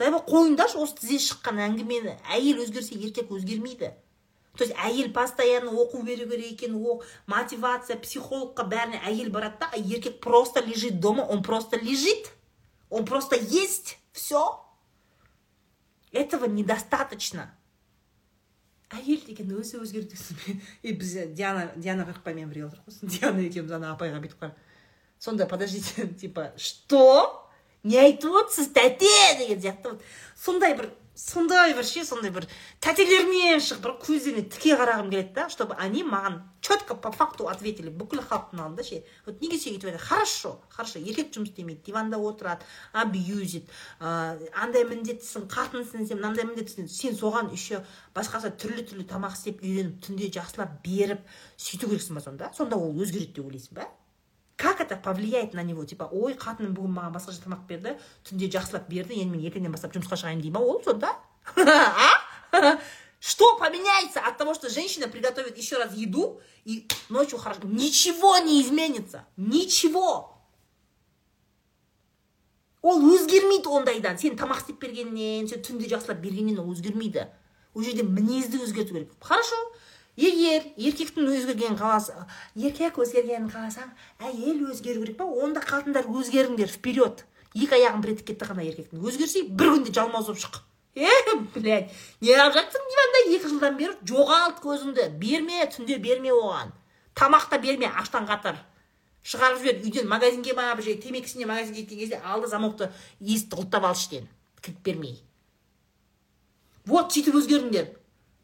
Зайба 0.00 0.22
қойыңдашы 0.24 0.80
осы 0.80 0.96
тізе 1.02 1.18
шыққан 1.26 1.60
әңгімені 1.66 2.14
әйел 2.32 2.62
өзгерсе 2.64 2.96
еркек 2.96 3.32
өзгермейді. 3.36 3.92
То 4.56 4.64
есть 4.64 4.74
әйел 4.76 5.12
постоянно 5.12 5.70
оқу 5.70 6.02
беру 6.02 6.28
керек 6.28 6.52
екен 6.52 6.74
о 6.74 7.02
мотивация 7.26 7.96
психологқа 7.96 8.64
бәріне 8.64 9.00
әйел 9.06 9.30
барады 9.30 9.60
да 9.60 9.70
еркек 9.76 10.20
просто 10.20 10.60
лежит 10.60 11.00
дома 11.00 11.22
он 11.22 11.42
просто 11.42 11.76
лежит. 11.76 12.32
Он 12.88 13.04
просто 13.04 13.36
есть 13.36 13.98
все 14.12 14.64
этого 16.12 16.46
недостаточно. 16.46 17.54
Әйел 18.90 19.20
деген 19.24 19.52
өзі 19.54 19.84
өзгерді 19.84 20.16
и 20.82 20.92
біз 20.92 21.12
диана 21.36 21.70
диана 21.76 22.08
қақпаймен 22.08 22.48
бірге 22.48 22.66
отырмыз 22.66 22.98
диана 23.04 23.44
екеуміз 23.44 23.76
ана 23.76 23.92
апайға 23.94 24.18
бүйтіп 24.18 24.40
қарап. 24.40 24.56
Сонда 25.20 25.46
подождите 25.46 26.08
типа 26.20 26.52
что? 26.56 27.49
Не 27.84 27.98
айтып 27.98 28.34
отырсыз 28.42 28.72
тәте 28.76 29.12
деген 29.38 29.60
сияқты 29.60 29.98
сондай 30.36 30.74
бір 30.76 30.90
сондай 31.20 31.74
бір 31.76 31.84
ше 31.84 32.04
сондай 32.04 32.30
бір 32.32 32.46
тәтелермен 32.80 33.60
шығып 33.60 33.82
бір 33.84 33.92
көздеріне 34.04 34.46
тіке 34.52 34.76
қарағым 34.80 35.10
келеді 35.12 35.34
да 35.36 35.48
чтобы 35.52 35.76
они 35.76 36.02
маған 36.04 36.40
четко 36.60 36.94
по 36.94 37.12
факту 37.12 37.48
ответили 37.48 37.90
бүкіл 37.90 38.22
халықтың 38.22 38.60
алдында 38.60 38.84
ше. 38.84 39.02
Вот 39.26 39.40
неге 39.40 39.58
сен 39.58 39.76
өйтіп 39.76 39.98
хорошо 40.00 40.60
хорошо 40.70 40.98
еркек 40.98 41.32
жұмыс 41.34 41.52
істемейді 41.52 41.84
диванда 41.86 42.16
отырады 42.16 42.64
абьюзит 42.92 43.68
андай 44.00 44.84
міндеттісің 44.88 45.48
қатынсың 45.52 46.08
сен 46.08 46.20
мынандай 46.20 46.48
міндеттісің 46.48 46.88
сен 46.88 47.16
соған 47.16 47.52
еще 47.52 47.84
басқасы 48.14 48.52
түрлі 48.56 48.86
түрлі 48.88 49.08
тамақ 49.08 49.36
істеп 49.36 49.64
үйреніп 49.64 50.00
түнде 50.06 50.32
жақсылап 50.36 50.80
беріп 50.84 51.24
сөйту 51.56 51.90
керексің 51.90 52.16
ба 52.16 52.24
сонда? 52.24 52.52
Сонда 52.56 52.76
ол 52.76 52.96
өзгереді 52.96 53.40
деп 53.40 53.50
ойлайсың 53.50 53.76
ба? 53.76 53.88
Как 54.60 54.80
это 54.82 54.96
повлияет 54.96 55.54
на 55.54 55.62
него? 55.62 55.84
Типа 55.86 56.04
ой 56.12 56.34
қатыным 56.36 56.74
бүгін 56.76 56.92
маған 56.92 57.14
басқаша 57.16 57.40
тамақ 57.46 57.64
берді 57.68 57.94
түнде 58.28 58.50
жақсылап 58.52 58.90
берді 58.92 59.16
енді 59.16 59.38
мен 59.38 59.46
ертеңнен 59.48 59.72
бастап 59.72 59.94
жұмысқа 59.96 60.20
шығайын 60.20 60.42
дей 60.44 60.52
ма 60.52 60.60
ол 60.60 60.82
сонда 60.84 61.16
что 63.20 63.56
поменяется 63.56 64.20
от 64.20 64.36
того 64.36 64.52
что 64.54 64.68
женщина 64.68 65.08
приготовит 65.08 65.56
еще 65.56 65.78
раз 65.78 65.94
еду 65.94 66.40
и 66.66 66.86
ночью 67.08 67.38
хорошо? 67.38 67.60
Ничего 67.64 68.36
не 68.38 68.60
изменится. 68.60 69.24
Ничего. 69.36 70.36
Ол 72.82 73.00
өзгермейді 73.00 73.68
ондайдан. 73.68 74.16
Сен 74.18 74.36
тамақ 74.40 74.62
істеп 74.62 74.80
бергеннен 74.80 75.48
сен 75.48 75.60
түнде 75.60 75.88
жақсылап 75.88 76.20
бергеннен 76.20 76.60
ол 76.60 76.70
өзгермейді. 76.72 77.26
Ол 77.74 77.84
жерде 77.84 78.04
мінезді 78.04 78.60
өзгерту 78.64 78.94
керек. 78.96 79.12
Хорошо. 79.20 79.56
Егер 80.20 80.66
еркектің 80.76 81.28
өзгергенін 81.32 81.78
қаласа 81.80 82.26
еркек 82.56 82.98
өзгергенін 83.00 83.50
қаласаң 83.52 83.92
әйел 84.28 84.64
өзгеру 84.70 85.04
керек 85.04 85.16
па 85.20 85.26
онда 85.26 85.62
қатындар 85.64 86.08
өзгеріңдер 86.10 86.72
вперед. 86.72 87.24
Екі 87.54 87.78
аяғын 87.80 88.02
бір 88.04 88.12
етіп 88.14 88.26
кетті 88.30 88.50
қана 88.50 88.64
еркектің. 88.66 89.00
Өзгерсе 89.02 89.42
бір 89.48 89.72
күнде 89.74 89.94
жалмауыз 89.96 90.28
болып 90.30 90.42
шық. 90.44 90.60
Е 90.94 91.10
блядь 91.54 91.90
не 92.20 92.34
қылып 92.34 92.56
жатсың 92.56 92.86
диванда 92.90 93.22
екі 93.36 93.48
жылдан 93.48 93.76
бері 93.78 93.94
жоғалт 94.06 94.60
көзіңді. 94.62 95.06
Берме 95.18 95.64
түнде 95.70 95.98
берме 96.02 96.34
оған. 96.34 96.74
Тамақ 97.14 97.48
та 97.50 97.58
берме 97.58 97.90
аштан 97.90 98.26
қатар. 98.26 98.58
Шығарып 99.22 99.62
жібер 99.62 99.82
үйден 99.84 100.08
магазинге 100.08 100.54
барып 100.54 100.84
же 100.84 100.94
темекісіне 100.94 101.46
магазинге 101.46 101.82
кеткен 101.82 101.98
кезде 101.98 102.20
алды 102.24 102.48
замокты 102.48 102.90
есікті 103.20 103.58
құлттап 103.60 103.86
алды 103.86 104.00
іштен. 104.00 104.28
Кіріп 104.62 104.82
бермей. 104.84 105.18
Вот 106.86 107.12
сөйтіп 107.12 107.36
өзгеріңдер. 107.38 107.90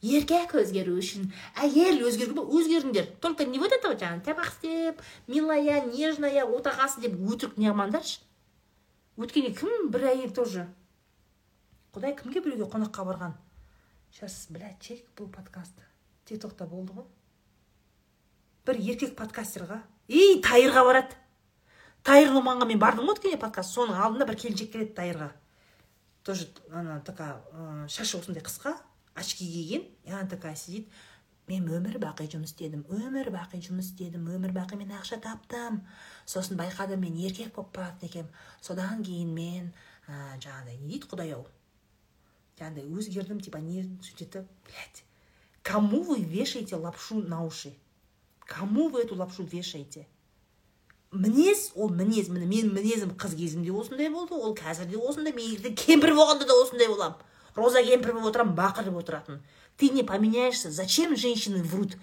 Еркек 0.07 0.55
өзгеру 0.59 0.97
үшін. 1.01 1.31
Әйел 1.59 2.03
өзгеру 2.07 2.45
өзгеріңдер. 2.47 3.09
Только 3.21 3.45
не 3.45 3.59
вот 3.59 3.73
это 3.73 3.89
вот 3.91 4.01
жаңағы 4.01 4.25
тамақ 4.29 4.51
істеп 4.53 5.03
милая 5.27 5.83
нежная 5.87 6.45
отағасы 6.47 7.03
деп 7.03 7.19
өтірік 7.19 7.59
не 7.59 7.71
қылмаңдаршы. 7.71 8.21
Өткенде 9.17 9.55
кім 9.57 9.91
бір 9.91 10.11
әйел 10.13 10.33
тоже? 10.37 10.67
Құдай 11.97 12.13
кімге 12.19 12.43
біреуге 12.45 12.69
қонаққа 12.69 13.07
барған? 13.09 13.37
Сейчас 14.13 14.47
блядь 14.51 14.81
чек 14.81 15.07
бұл 15.17 15.31
подкаст. 15.33 15.81
Тик 16.25 16.43
токта 16.43 16.67
болды 16.67 16.93
ғой. 16.93 17.07
Бір 18.67 18.81
еркек 18.81 19.17
подкастерға. 19.17 19.83
Ей 20.09 20.41
тайырға 20.45 20.85
барады. 20.85 21.17
Тайыр 22.05 22.31
нұманға 22.35 22.69
мен 22.69 22.79
бардым 22.79 23.09
ғой 23.09 23.17
өткенде 23.17 23.41
подкаст. 23.41 23.75
Соның 23.75 23.97
алдында 23.99 24.29
бір 24.29 24.39
келіншек 24.43 24.73
келеді 24.73 24.95
тайырға. 24.95 25.31
Тоже 26.23 26.49
она 26.71 27.01
такая 27.01 27.41
шашы 27.89 28.19
осындай 28.19 28.43
қысқа. 28.43 28.77
Очки 29.17 29.47
киген 29.47 29.83
и 30.05 30.11
она 30.11 30.29
такая 30.29 30.55
сидит 30.55 30.89
мен 31.49 31.67
өмір 31.71 31.99
бақи 32.03 32.29
жұмыс 32.31 32.53
істедім 32.53 32.85
өмір 32.91 33.33
бақи 33.35 33.63
жұмыс 33.67 33.91
істедім 33.93 34.29
өмір 34.35 34.55
бақи 34.55 34.79
мен 34.79 34.93
ақша 34.99 35.19
таптым. 35.23 35.81
Сосын 36.27 36.59
байқадым 36.59 37.03
мен 37.03 37.19
еркек 37.23 37.55
болып 37.55 37.73
баратын 37.77 38.09
екенмін 38.09 38.33
содан 38.61 39.03
кейін 39.07 39.35
мен 39.35 39.73
ә, 40.07 40.39
жаңағыдай 40.43 40.79
не 40.83 40.89
дейді 40.95 41.11
құдай 41.13 41.35
ау? 41.39 41.47
Жаңағыдай 42.59 42.91
өзгердім 42.99 43.43
типа 43.47 43.63
не 43.63 43.87
сөйтеді 44.03 44.47
блять 44.67 45.07
кому 45.67 46.03
вы 46.03 46.21
вешаете 46.21 46.77
лапшу 46.77 47.23
на 47.23 47.45
уши? 47.45 47.75
Кому 48.41 48.89
вы 48.89 49.03
эту 49.03 49.17
лапшу 49.17 49.43
вешаете? 49.43 50.07
Мінез 51.11 51.73
ол 51.75 51.91
мінез 51.91 52.29
міне 52.29 52.47
менің 52.47 52.75
мінезім 52.75 53.15
қыз 53.19 53.35
кезімде 53.39 53.73
осындай 53.73 54.11
болды 54.11 54.35
ол 54.35 54.55
қазір 54.55 54.87
де 54.91 54.99
осындай 54.99 55.35
мен 55.35 55.57
ертең 55.57 55.75
кемпір 55.75 56.15
болғанда 56.15 56.47
да 56.47 56.55
осындай 56.63 56.87
боламын. 56.87 57.19
Роза 57.57 57.83
кемпір 57.83 58.13
болып 58.15 58.31
отырамын 58.31 58.55
бақырып 58.57 59.01
отыратын. 59.03 59.43
Ты 59.77 59.91
не 59.91 60.03
поменяешься 60.03 60.71
зачем 60.71 61.17
женщины 61.17 61.63
врут? 61.63 61.97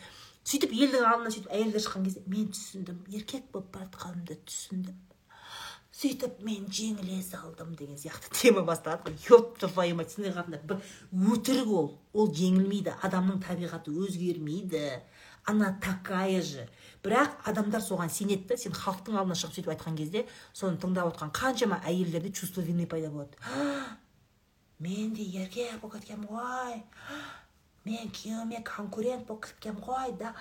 Сөйтіп 0.43 0.73
елдің 0.75 1.05
алдына 1.07 1.31
сөйтіп 1.31 1.51
әйелдер 1.55 1.81
шыққан 1.85 2.05
кезде 2.05 2.21
мен 2.27 2.49
түсіндім 2.51 2.97
еркек 3.15 3.45
болып 3.53 3.69
бара 3.71 3.87
жатқанымды 3.87 4.35
түсіндім. 4.43 4.97
Сөйтіп 5.93 6.41
мен 6.43 6.65
жеңіле 6.67 7.21
салдым 7.23 7.75
деген 7.79 7.95
сияқты 8.01 8.33
тема 8.35 8.63
басталады. 8.67 9.13
Еп 9.29 9.57
твою 9.61 9.95
мать 9.95 10.11
сондай 10.11 10.33
қатындар 10.35 10.81
өтірік 11.13 11.71
ол. 11.71 11.89
Ол 12.11 12.27
жеңілмейді 12.33 12.97
адамның 13.07 13.39
табиғаты 13.45 13.93
өзгермейді. 13.93 14.99
Она 15.45 15.77
такая 15.81 16.41
же. 16.41 16.67
Бірақ 17.03 17.39
адамдар 17.47 17.81
соған 17.83 18.11
сенеді 18.11 18.47
да 18.51 18.57
сен 18.57 18.75
халықтың 18.75 19.17
алдына 19.19 19.35
шығып 19.35 19.57
сөйтіп 19.57 19.73
айтқан 19.73 19.97
кезде 19.97 20.25
соны 20.55 20.79
тыңдап 20.79 21.11
отқан 21.11 21.33
қаншама 21.35 21.81
әйелдерде 21.83 22.31
чувство 22.31 22.61
вины 22.61 22.87
пайда 22.87 23.09
болады. 23.11 23.35
Мен 24.79 25.13
де 25.13 25.23
еркек 25.23 25.79
болып 25.81 25.99
кеткенмін 25.99 26.27
ғой 26.29 26.81
мен 27.85 28.11
күйеуіме 28.15 28.63
конкурент 28.63 29.27
болып 29.27 29.49
кеткенмін 29.51 29.83
ғой 29.83 30.17
да 30.19 30.33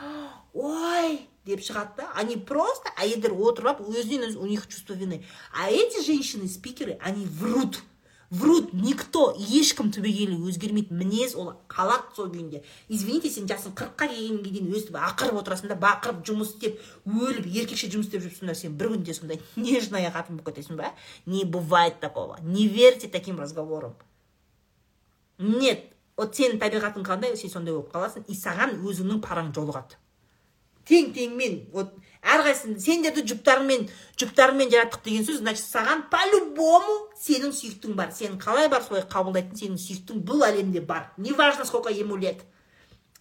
ой 0.55 1.21
деп 1.47 1.63
шығады 1.67 1.97
да 2.03 2.11
они 2.23 2.37
просто 2.37 2.93
әйелдер 2.97 3.35
отырып 3.35 3.81
алып 3.81 3.89
өзінен 3.91 4.29
өзі 4.29 4.39
у 4.39 4.47
них 4.47 4.69
чувство 4.69 4.95
вины. 4.95 5.25
А 5.53 5.71
эти 5.71 6.05
женщины 6.05 6.49
спикеры 6.49 6.99
они 7.03 7.27
врут. 7.27 7.83
Врут 8.33 8.73
никто 8.73 9.35
ешкім 9.37 9.91
түбегейлі 9.93 10.39
өзгермейді. 10.49 10.95
Мінез 10.97 11.35
ол 11.37 11.51
қалады 11.69 12.15
сол 12.17 12.31
күйінде. 12.33 12.63
Извините 12.89 13.29
сен 13.29 13.45
жасың 13.51 13.75
қырыққа 13.77 14.09
келгенге 14.09 14.55
дейін 14.55 14.71
өстіп 14.73 14.97
ақырып 14.97 15.43
отырасың 15.43 15.69
да 15.69 15.77
бақырып 15.83 16.23
жұмыс 16.31 16.55
істеп 16.55 16.81
өліп 17.05 17.45
еркекше 17.45 17.91
жұмыс 17.93 18.09
істеп 18.09 18.25
жүрсің 18.25 18.49
да 18.49 18.55
сен 18.57 18.79
бір 18.79 18.95
күнде 18.95 19.13
сондай 19.19 19.43
нежная 19.57 20.09
қатын 20.15 20.41
болып 20.41 20.49
кетесің 20.49 20.81
ба? 20.81 20.95
Не 21.27 21.45
бывает 21.45 22.01
такого. 22.01 22.39
Не 22.41 22.69
верьте 22.69 23.09
таким 23.09 23.39
разговорам. 23.39 23.93
Нет. 25.43 25.91
Вот 26.17 26.37
сенің 26.37 26.61
табиғатың 26.63 27.05
қандай 27.07 27.37
сен 27.37 27.51
сондай 27.51 27.75
болып 27.75 27.93
қаласың? 27.95 28.25
И 28.29 28.37
саған 28.39 28.79
өзіңнің 28.85 29.21
параң 29.25 29.53
жолығады 29.57 29.99
тең 30.89 31.13
теңмен. 31.15 31.59
Вот 31.75 31.93
әрқайсысын 32.23 32.79
сендерді 32.83 33.25
жұптарыңмен 33.33 33.89
жұптарыңмен 34.21 34.71
жараттық 34.73 35.05
деген 35.07 35.27
сөз 35.27 35.41
значит 35.43 35.67
саған 35.67 36.07
по 36.13 36.21
любому 36.33 36.97
сенің 37.19 37.55
сүйіктің 37.57 37.97
бар. 37.99 38.13
Сен 38.15 38.39
қалай 38.43 38.71
бар 38.73 38.85
солай 38.87 39.05
қабылдайтын 39.11 39.59
сенің 39.59 39.81
сүйіктің 39.83 40.25
бұл 40.27 40.47
әлемде 40.49 40.83
бар. 40.87 41.13
Неважно 41.17 41.65
сколько 41.65 41.91
ему 41.91 42.17
лет. 42.17 42.43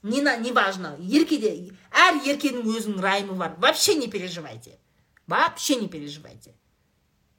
Не, 0.04 0.22
не 0.40 0.52
важно 0.52 0.96
еркеде 1.00 1.72
әр 1.92 2.22
еркенің 2.26 2.66
өзінің 2.66 3.02
райымы 3.02 3.38
бар. 3.38 3.56
Вообще 3.60 3.96
не 3.96 4.08
переживайте. 4.08 4.80
Вообще 5.28 5.76
не 5.76 5.88
переживайте. 5.88 6.56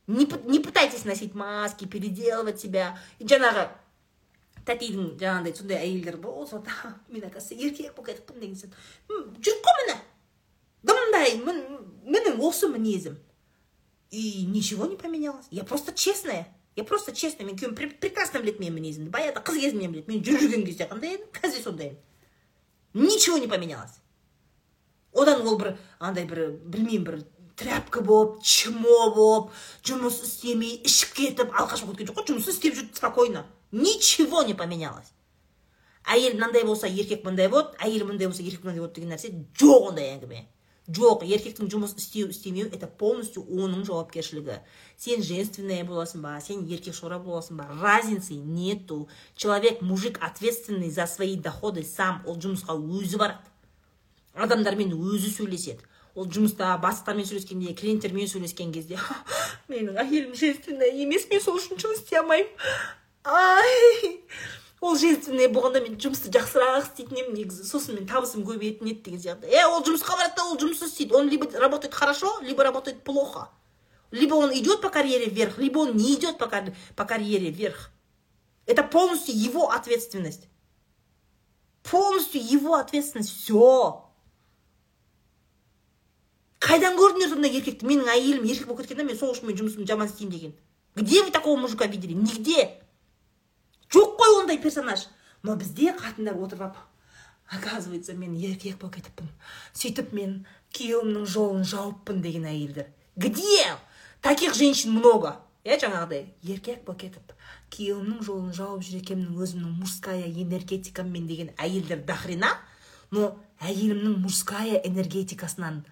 Не, 0.07 0.27
не 0.47 0.59
пытайтесь 0.61 1.05
носить 1.05 1.35
маски 1.35 1.85
переделывать 1.85 2.61
себя. 2.61 2.99
Жаңағы 3.21 3.69
тәтейдің 4.67 5.17
жаңағыдай 5.21 5.57
сондай 5.57 5.83
әйелдер 5.83 6.17
болса 6.23 6.63
мен 7.09 7.25
оказывается 7.25 7.55
еркек 7.55 7.95
болып 7.97 8.13
кетіппін 8.13 8.41
деген 8.41 8.57
сияқты 8.57 9.21
жүрік 9.43 9.63
қой 9.67 9.79
міне 9.81 9.97
дымдай 10.83 11.37
менің 12.07 12.41
осы 12.41 12.69
мінезім 12.69 13.19
и 14.11 14.45
ничего 14.47 14.87
не 14.87 14.97
поменялось 14.97 15.47
я 15.51 15.65
просто 15.65 15.93
честная 15.93 16.47
я 16.77 16.85
просто 16.85 17.13
честная 17.13 17.47
мен 17.47 17.57
күйеуім 17.57 17.99
прекрасно 18.01 18.41
біледі 18.41 18.63
менің 18.63 18.79
мінезімді 18.79 19.11
баяғыда 19.11 19.43
қыз 19.43 19.61
кезімнен 19.61 19.93
біледі 19.93 20.13
мен 20.13 20.25
жүріп 20.25 20.47
жүрген 20.47 20.67
кезде 20.67 20.89
қандай 20.91 21.17
едім 21.17 21.29
қазір 21.35 21.65
сондаймын 21.67 21.99
ничего 22.95 23.39
не 23.39 23.49
поменялось 23.49 23.99
одан 25.13 25.47
ол 25.47 25.59
бір 25.59 25.77
андай 25.99 26.25
бір 26.27 26.53
білмеймін 26.65 27.05
бір 27.05 27.23
тряпка 27.57 28.01
болып 28.01 28.43
чмо 28.43 29.11
болып 29.15 29.51
жұмыс 29.85 30.23
істемей 30.27 30.79
ішіп 30.87 31.17
кетіп 31.19 31.53
алқаш 31.53 31.85
болып 31.85 32.01
кеткен 32.01 32.15
жоқ 32.15 32.23
қой 32.23 32.31
жұмысын 32.33 32.57
істеп 32.57 32.79
жүрді 32.79 33.01
спокойно 33.01 33.45
ничего 33.73 34.43
не 34.43 34.55
поменялось. 34.55 35.13
Әйел 36.05 36.35
мынандай 36.35 36.65
болса 36.65 36.87
еркек 36.87 37.25
мындай 37.25 37.49
болады 37.49 37.77
әйел 37.81 38.07
мындай 38.07 38.27
болса 38.27 38.43
еркек 38.43 38.65
мындай 38.65 38.81
болады 38.81 39.01
деген 39.01 39.15
нәрсе 39.15 39.31
жоқ 39.59 39.89
ондай 39.91 40.11
әңгіме. 40.17 40.47
Жоқ 40.91 41.23
еркектің 41.23 41.69
жұмыс 41.71 41.93
істеу 41.95 42.33
істемеу 42.33 42.67
это 42.67 42.89
полностью 42.89 43.45
оның 43.47 43.85
жауапкершілігі. 43.87 44.57
Сен 44.99 45.23
женственная 45.23 45.85
боласың 45.87 46.25
ба 46.25 46.35
сен 46.43 46.65
еркек 46.67 46.97
шора 46.97 47.21
боласың 47.23 47.61
ба 47.61 47.69
разницы 47.81 48.35
нету. 48.35 49.09
Человек 49.37 49.81
мужик 49.81 50.19
ответственный 50.21 50.91
за 50.91 51.07
свои 51.07 51.37
доходы 51.37 51.85
сам 51.85 52.21
ол 52.27 52.35
жұмысқа 52.35 52.75
өзі 52.75 53.23
барады. 53.23 53.47
Адамдармен 54.35 54.91
өзі 54.91 55.31
сөйлеседі. 55.31 55.87
Ол 56.15 56.27
жұмыста 56.27 56.75
бастықтармен 56.83 57.31
сөйлескенде 57.31 57.77
клиенттермен 57.79 58.27
сөйлескен 58.29 58.75
кезде 58.75 58.99
менің 59.71 59.97
әйелім 60.03 60.35
женственная 60.37 60.91
емес 60.91 61.25
мен 61.31 61.41
сол 61.41 61.57
үшін 61.57 61.79
жұмыс 61.81 62.03
істей 62.03 62.19
алмаймын 62.21 62.51
ай! 63.25 64.25
Ол 64.83 64.97
женственный 64.99 65.47
болғанда 65.47 65.81
мен 65.85 65.95
жұмысты 65.95 66.33
жақсырақ 66.35 66.83
істейтін 66.83 67.19
едім 67.21 67.35
негізі. 67.37 67.65
Сосын 67.69 67.95
мен 67.95 68.07
табысым 68.11 68.43
көбейетін 68.43 68.91
еді 68.91 69.03
деген 69.07 69.21
сияқты. 69.23 69.47
Е 69.47 69.63
ол 69.69 69.85
жұмысқа 69.87 70.17
барады 70.19 70.35
да 70.37 70.47
ол 70.51 70.59
жұмыс 70.59 70.83
істейді. 70.83 71.15
Он 71.15 71.29
либо 71.31 71.47
работает 71.59 71.95
хорошо 71.95 72.41
либо 72.43 72.65
работает 72.65 73.05
плохо. 73.05 73.49
Либо 74.11 74.35
он 74.35 74.53
идет 74.53 74.81
по 74.81 74.91
карьере 74.91 75.27
вверх 75.27 75.59
либо 75.59 75.79
он 75.79 75.97
не 75.97 76.15
идет 76.15 76.37
по, 76.39 76.51
по 76.97 77.05
карьере 77.05 77.51
вверх. 77.51 77.91
Это 78.67 78.83
полностью 78.83 79.39
его 79.39 79.71
ответственность. 79.71 80.49
Полностью 81.85 82.45
его 82.45 82.75
ответственность. 82.75 83.31
Все 83.31 84.09
қайдан 86.63 86.95
көрдіңдер 86.99 87.33
сондай 87.33 87.51
еркекті? 87.59 87.87
Менің 87.87 88.11
әйелім 88.13 88.45
еркек 88.47 88.69
болып 88.69 88.85
кеткен 88.85 89.03
да 89.03 89.07
мен 89.07 89.19
сол 89.19 89.33
үшін 89.35 89.51
мен 89.51 89.59
жұмысымды 89.59 89.87
жаман 89.89 90.07
істеймін 90.07 90.33
деген. 90.33 90.53
Где 90.95 91.23
вы 91.23 91.31
такого 91.31 91.59
мужика 91.59 91.87
видели? 91.87 92.13
Нигде. 92.15 92.82
Жоқ 93.93 94.17
қой 94.19 94.41
ондай 94.41 94.59
персонаж. 94.59 95.07
Но 95.43 95.57
бізде 95.57 95.93
қатындар 95.93 96.39
отырып 96.39 96.63
алып 96.63 96.77
оказывается 97.53 98.15
мен 98.15 98.35
еркек 98.35 98.79
болып 98.79 98.97
кетіппін. 98.97 99.29
Сөйтіп 99.75 100.13
мен 100.17 100.47
күйеуімнің 100.73 101.27
жолын 101.27 101.65
жауыппын 101.65 102.23
деген 102.23 102.47
әйелдер. 102.49 102.87
Где? 103.17 103.77
Таких 104.23 104.55
женщин 104.55 104.93
много. 104.93 105.37
Иә 105.65 105.79
жаңағыдай 105.79 106.27
еркек 106.43 106.85
болып 106.87 107.05
кетіп 107.05 107.35
күйеуімнің 107.73 108.23
жолын 108.27 108.53
жауып 108.57 108.83
жүр 108.85 108.99
екенмін 108.99 109.39
өзімнің 109.39 109.77
мужская 109.81 110.27
энергетикаммен 110.27 111.29
деген 111.29 111.53
әйелдер 111.57 112.03
дохрена 112.09 112.51
но 113.15 113.29
әйелімнің 113.63 114.19
мужская 114.25 114.81
энергетикасынан 114.89 115.85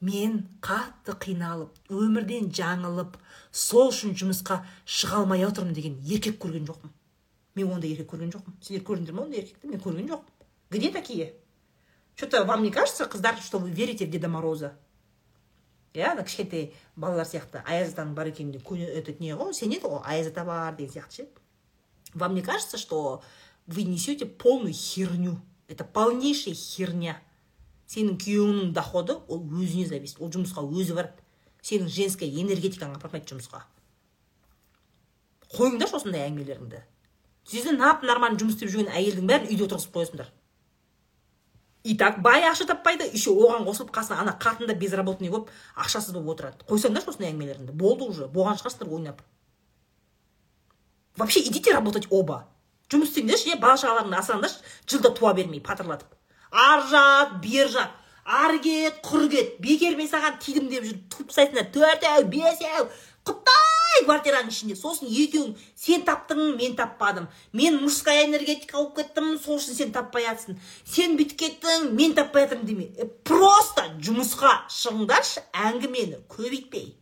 мен 0.00 0.40
қатты 0.64 1.14
қиналып 1.26 1.92
өмірден 1.92 2.50
жаңылып 2.56 3.18
сол 3.52 3.92
үшін 3.92 4.16
жұмысқа 4.18 4.62
шыға 4.84 5.22
алмай 5.22 5.44
отырмын 5.46 5.76
деген 5.76 6.00
еркек 6.02 6.40
көрген 6.42 6.66
жоқпын. 6.70 6.90
Мен 7.54 7.72
ондай 7.72 7.90
еркек 7.94 8.10
көрген 8.12 8.32
жоқпын 8.34 8.56
сендер 8.60 8.84
көрдіңдер 8.86 9.14
ма 9.14 9.26
ондай 9.26 9.42
еркекті 9.44 9.70
мен 9.70 9.80
көрген 9.80 10.08
жоқпын 10.10 10.34
где 10.70 10.90
такие? 10.90 11.34
Что 12.16 12.26
то 12.26 12.44
вам 12.44 12.62
не 12.62 12.70
кажется 12.70 13.04
қыздар 13.04 13.40
что 13.40 13.58
вы 13.58 13.70
верите 13.70 14.06
в 14.06 14.10
деда 14.10 14.28
мороза? 14.28 14.76
Иә 15.94 16.10
ана 16.10 16.24
кішкентай 16.24 16.72
балалар 16.96 17.26
сияқты 17.26 17.62
аяз 17.66 17.92
атаның 17.94 18.14
бар 18.14 18.32
екеніне 18.32 18.58
этот 18.86 19.20
не 19.20 19.34
ғой 19.34 19.54
сенеді 19.54 19.86
ғой 19.86 20.02
аяз 20.04 20.26
ата 20.26 20.44
бар 20.44 20.74
деген 20.74 20.92
сияқты 20.92 21.14
ше. 21.14 21.28
Вам 22.14 22.34
не 22.34 22.42
кажется 22.42 22.78
что 22.78 23.22
вы 23.66 23.84
несете 23.84 24.26
полную 24.26 24.74
херню? 24.74 25.40
Это 25.68 25.84
полнейшая 25.84 26.54
херня. 26.54 27.20
Сенің 27.86 28.16
күйеуіңнің 28.18 28.72
доходы 28.72 29.14
ол 29.28 29.44
өзіне 29.44 29.86
зависит. 29.86 30.18
Ол 30.18 30.30
жұмысқа 30.30 30.64
өзі 30.66 30.94
барады. 30.94 31.22
Сенің 31.62 31.86
женская 31.86 32.28
энергетикаң 32.28 32.96
апармайды 32.96 33.30
жұмысқа. 33.30 33.62
Қойыңдаршы 35.54 36.00
осындай 36.00 36.26
әңгімелеріңді. 36.26 36.82
Сіздер 37.44 37.76
нап 37.78 38.02
нормально 38.02 38.40
жұмыс 38.40 38.58
істеп 38.58 38.72
жүрген 38.72 38.94
әйелдің 38.94 39.28
бәрін 39.30 39.52
үйде 39.52 39.66
отырғызып 39.68 39.94
қоясыңдар 39.98 40.32
и 41.84 41.96
так 41.96 42.22
бай 42.22 42.42
ақша 42.48 42.64
таппайды 42.64 43.04
еще 43.12 43.30
оған 43.30 43.66
қосылып 43.68 43.92
қасына 43.92 44.16
ана 44.22 44.32
қатын 44.40 44.66
да 44.66 44.74
безработный 44.74 45.28
болып 45.28 45.50
ақшасыз 45.76 46.14
болып 46.14 46.30
отырады. 46.32 46.64
Қойсаңдаршы 46.64 47.12
осындай 47.12 47.28
әңгімелеріңді 47.28 47.76
болды 47.76 48.08
уже 48.08 48.24
болған 48.24 48.56
шығарсыңдар 48.56 48.88
ойнап. 48.88 49.20
Вообще 51.16 51.40
идите 51.40 51.74
работать 51.74 52.08
оба. 52.10 52.46
Жұмыс 52.88 53.12
істеңдерші 53.12 53.52
иә 53.52 53.60
бала 53.60 53.76
шағаларыңды 53.76 54.16
асыраңдаршы 54.16 54.64
жылда 54.88 55.12
туа 55.12 55.34
бермей 55.34 55.60
патырлатып. 55.60 56.08
Ар 56.50 56.88
жақ 56.88 57.36
бер 57.44 57.68
жақ 57.68 57.92
ары 58.24 58.58
кет 58.64 59.04
құр 59.04 59.28
кет. 59.28 59.60
Бекер 59.60 60.00
мен 60.00 60.08
саған 60.08 60.40
тидім 60.40 60.72
деп 60.72 60.88
жүріп 60.88 61.04
туып 61.12 61.28
тастайсыңдар 61.34 61.68
төртеу 61.76 62.24
бесеу 62.32 62.88
құттай 63.28 63.73
квартираның 64.04 64.50
ішінде? 64.50 64.74
Сосын 64.78 65.08
екеуің 65.08 65.54
сен 65.78 66.02
таптың 66.06 66.56
мен 66.58 66.74
таппадым 66.78 67.28
мен 67.52 67.78
мужская 67.82 68.24
энергетика 68.26 68.76
болып 68.78 68.96
кеттім 68.98 69.38
сол 69.38 69.60
үшін 69.60 69.78
сен 69.78 69.94
таппай 69.94 70.26
жатрсың 70.26 70.58
сен 70.82 71.14
бүйтіп 71.18 71.38
кеттің 71.44 71.86
мен 71.94 72.16
таппай 72.18 72.48
жатырмын 72.48 72.66
деме. 72.66 72.88
Э, 72.98 73.06
просто 73.06 73.86
жұмысқа 74.02 74.52
шығыңдаршы 74.72 75.44
әңгімені 75.68 76.24
көбейтпей. 76.28 76.96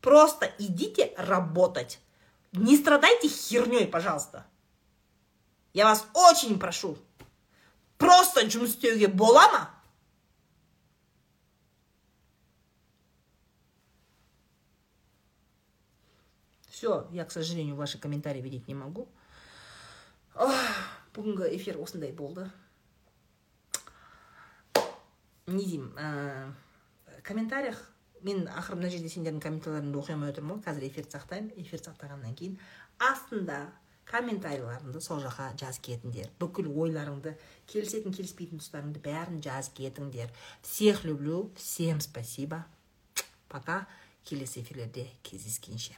Просто 0.00 0.50
идите 0.58 1.12
работать. 1.16 2.00
Не 2.52 2.76
страдайте 2.76 3.28
херней 3.28 3.86
пожалуйста. 3.86 4.46
Я 5.72 5.86
вас 5.86 6.06
очень 6.14 6.58
прошу. 6.58 6.98
Просто 7.98 8.42
жұмыс 8.50 8.74
істеуге 8.74 9.06
бола 9.08 9.46
ма? 9.52 9.62
Все 16.82 17.06
я 17.12 17.24
к 17.24 17.30
сожалению 17.30 17.76
ваши 17.76 17.96
комментарии 17.96 18.40
видеть 18.40 18.66
не 18.66 18.74
могу. 18.74 19.06
Бүгінгі 21.14 21.46
эфир 21.54 21.78
осындай 21.78 22.10
болды. 22.10 22.50
Не 25.46 25.62
деймін 25.62 26.56
комментариях 27.22 27.78
мен 28.26 28.48
ақыры 28.50 28.80
мына 28.80 28.90
жерде 28.90 29.12
сендердің 29.12 29.38
комментарийлеріңді 29.44 30.00
оқи 30.02 30.16
алмай 30.16 30.34
отырмын 30.34 30.58
ғой 30.58 30.64
қазір 30.66 30.88
эфирді 30.88 31.14
сақтаймын. 31.14 31.54
Эфир 31.62 31.78
сақтағаннан 31.86 32.34
кейін 32.34 32.58
астында 32.98 33.62
комментарийларыңды 34.10 34.98
сол 35.04 35.22
жаққа 35.22 35.52
жазып 35.62 35.86
кетіңдер. 35.86 36.34
Бүкіл 36.42 36.66
ойларыңды 36.66 37.36
келісетін 37.70 38.16
келіспейтін 38.16 38.58
тұстарыңды 38.58 39.04
бәрін 39.04 39.38
жазып 39.44 39.78
кетіңдер. 39.84 40.34
Всех 40.62 41.04
люблю 41.04 41.52
всем 41.54 42.00
спасибо. 42.00 42.64
Пока. 43.48 43.86
Келесі 44.24 44.62
эфирлерде 44.62 45.08
кездескенше. 45.22 45.94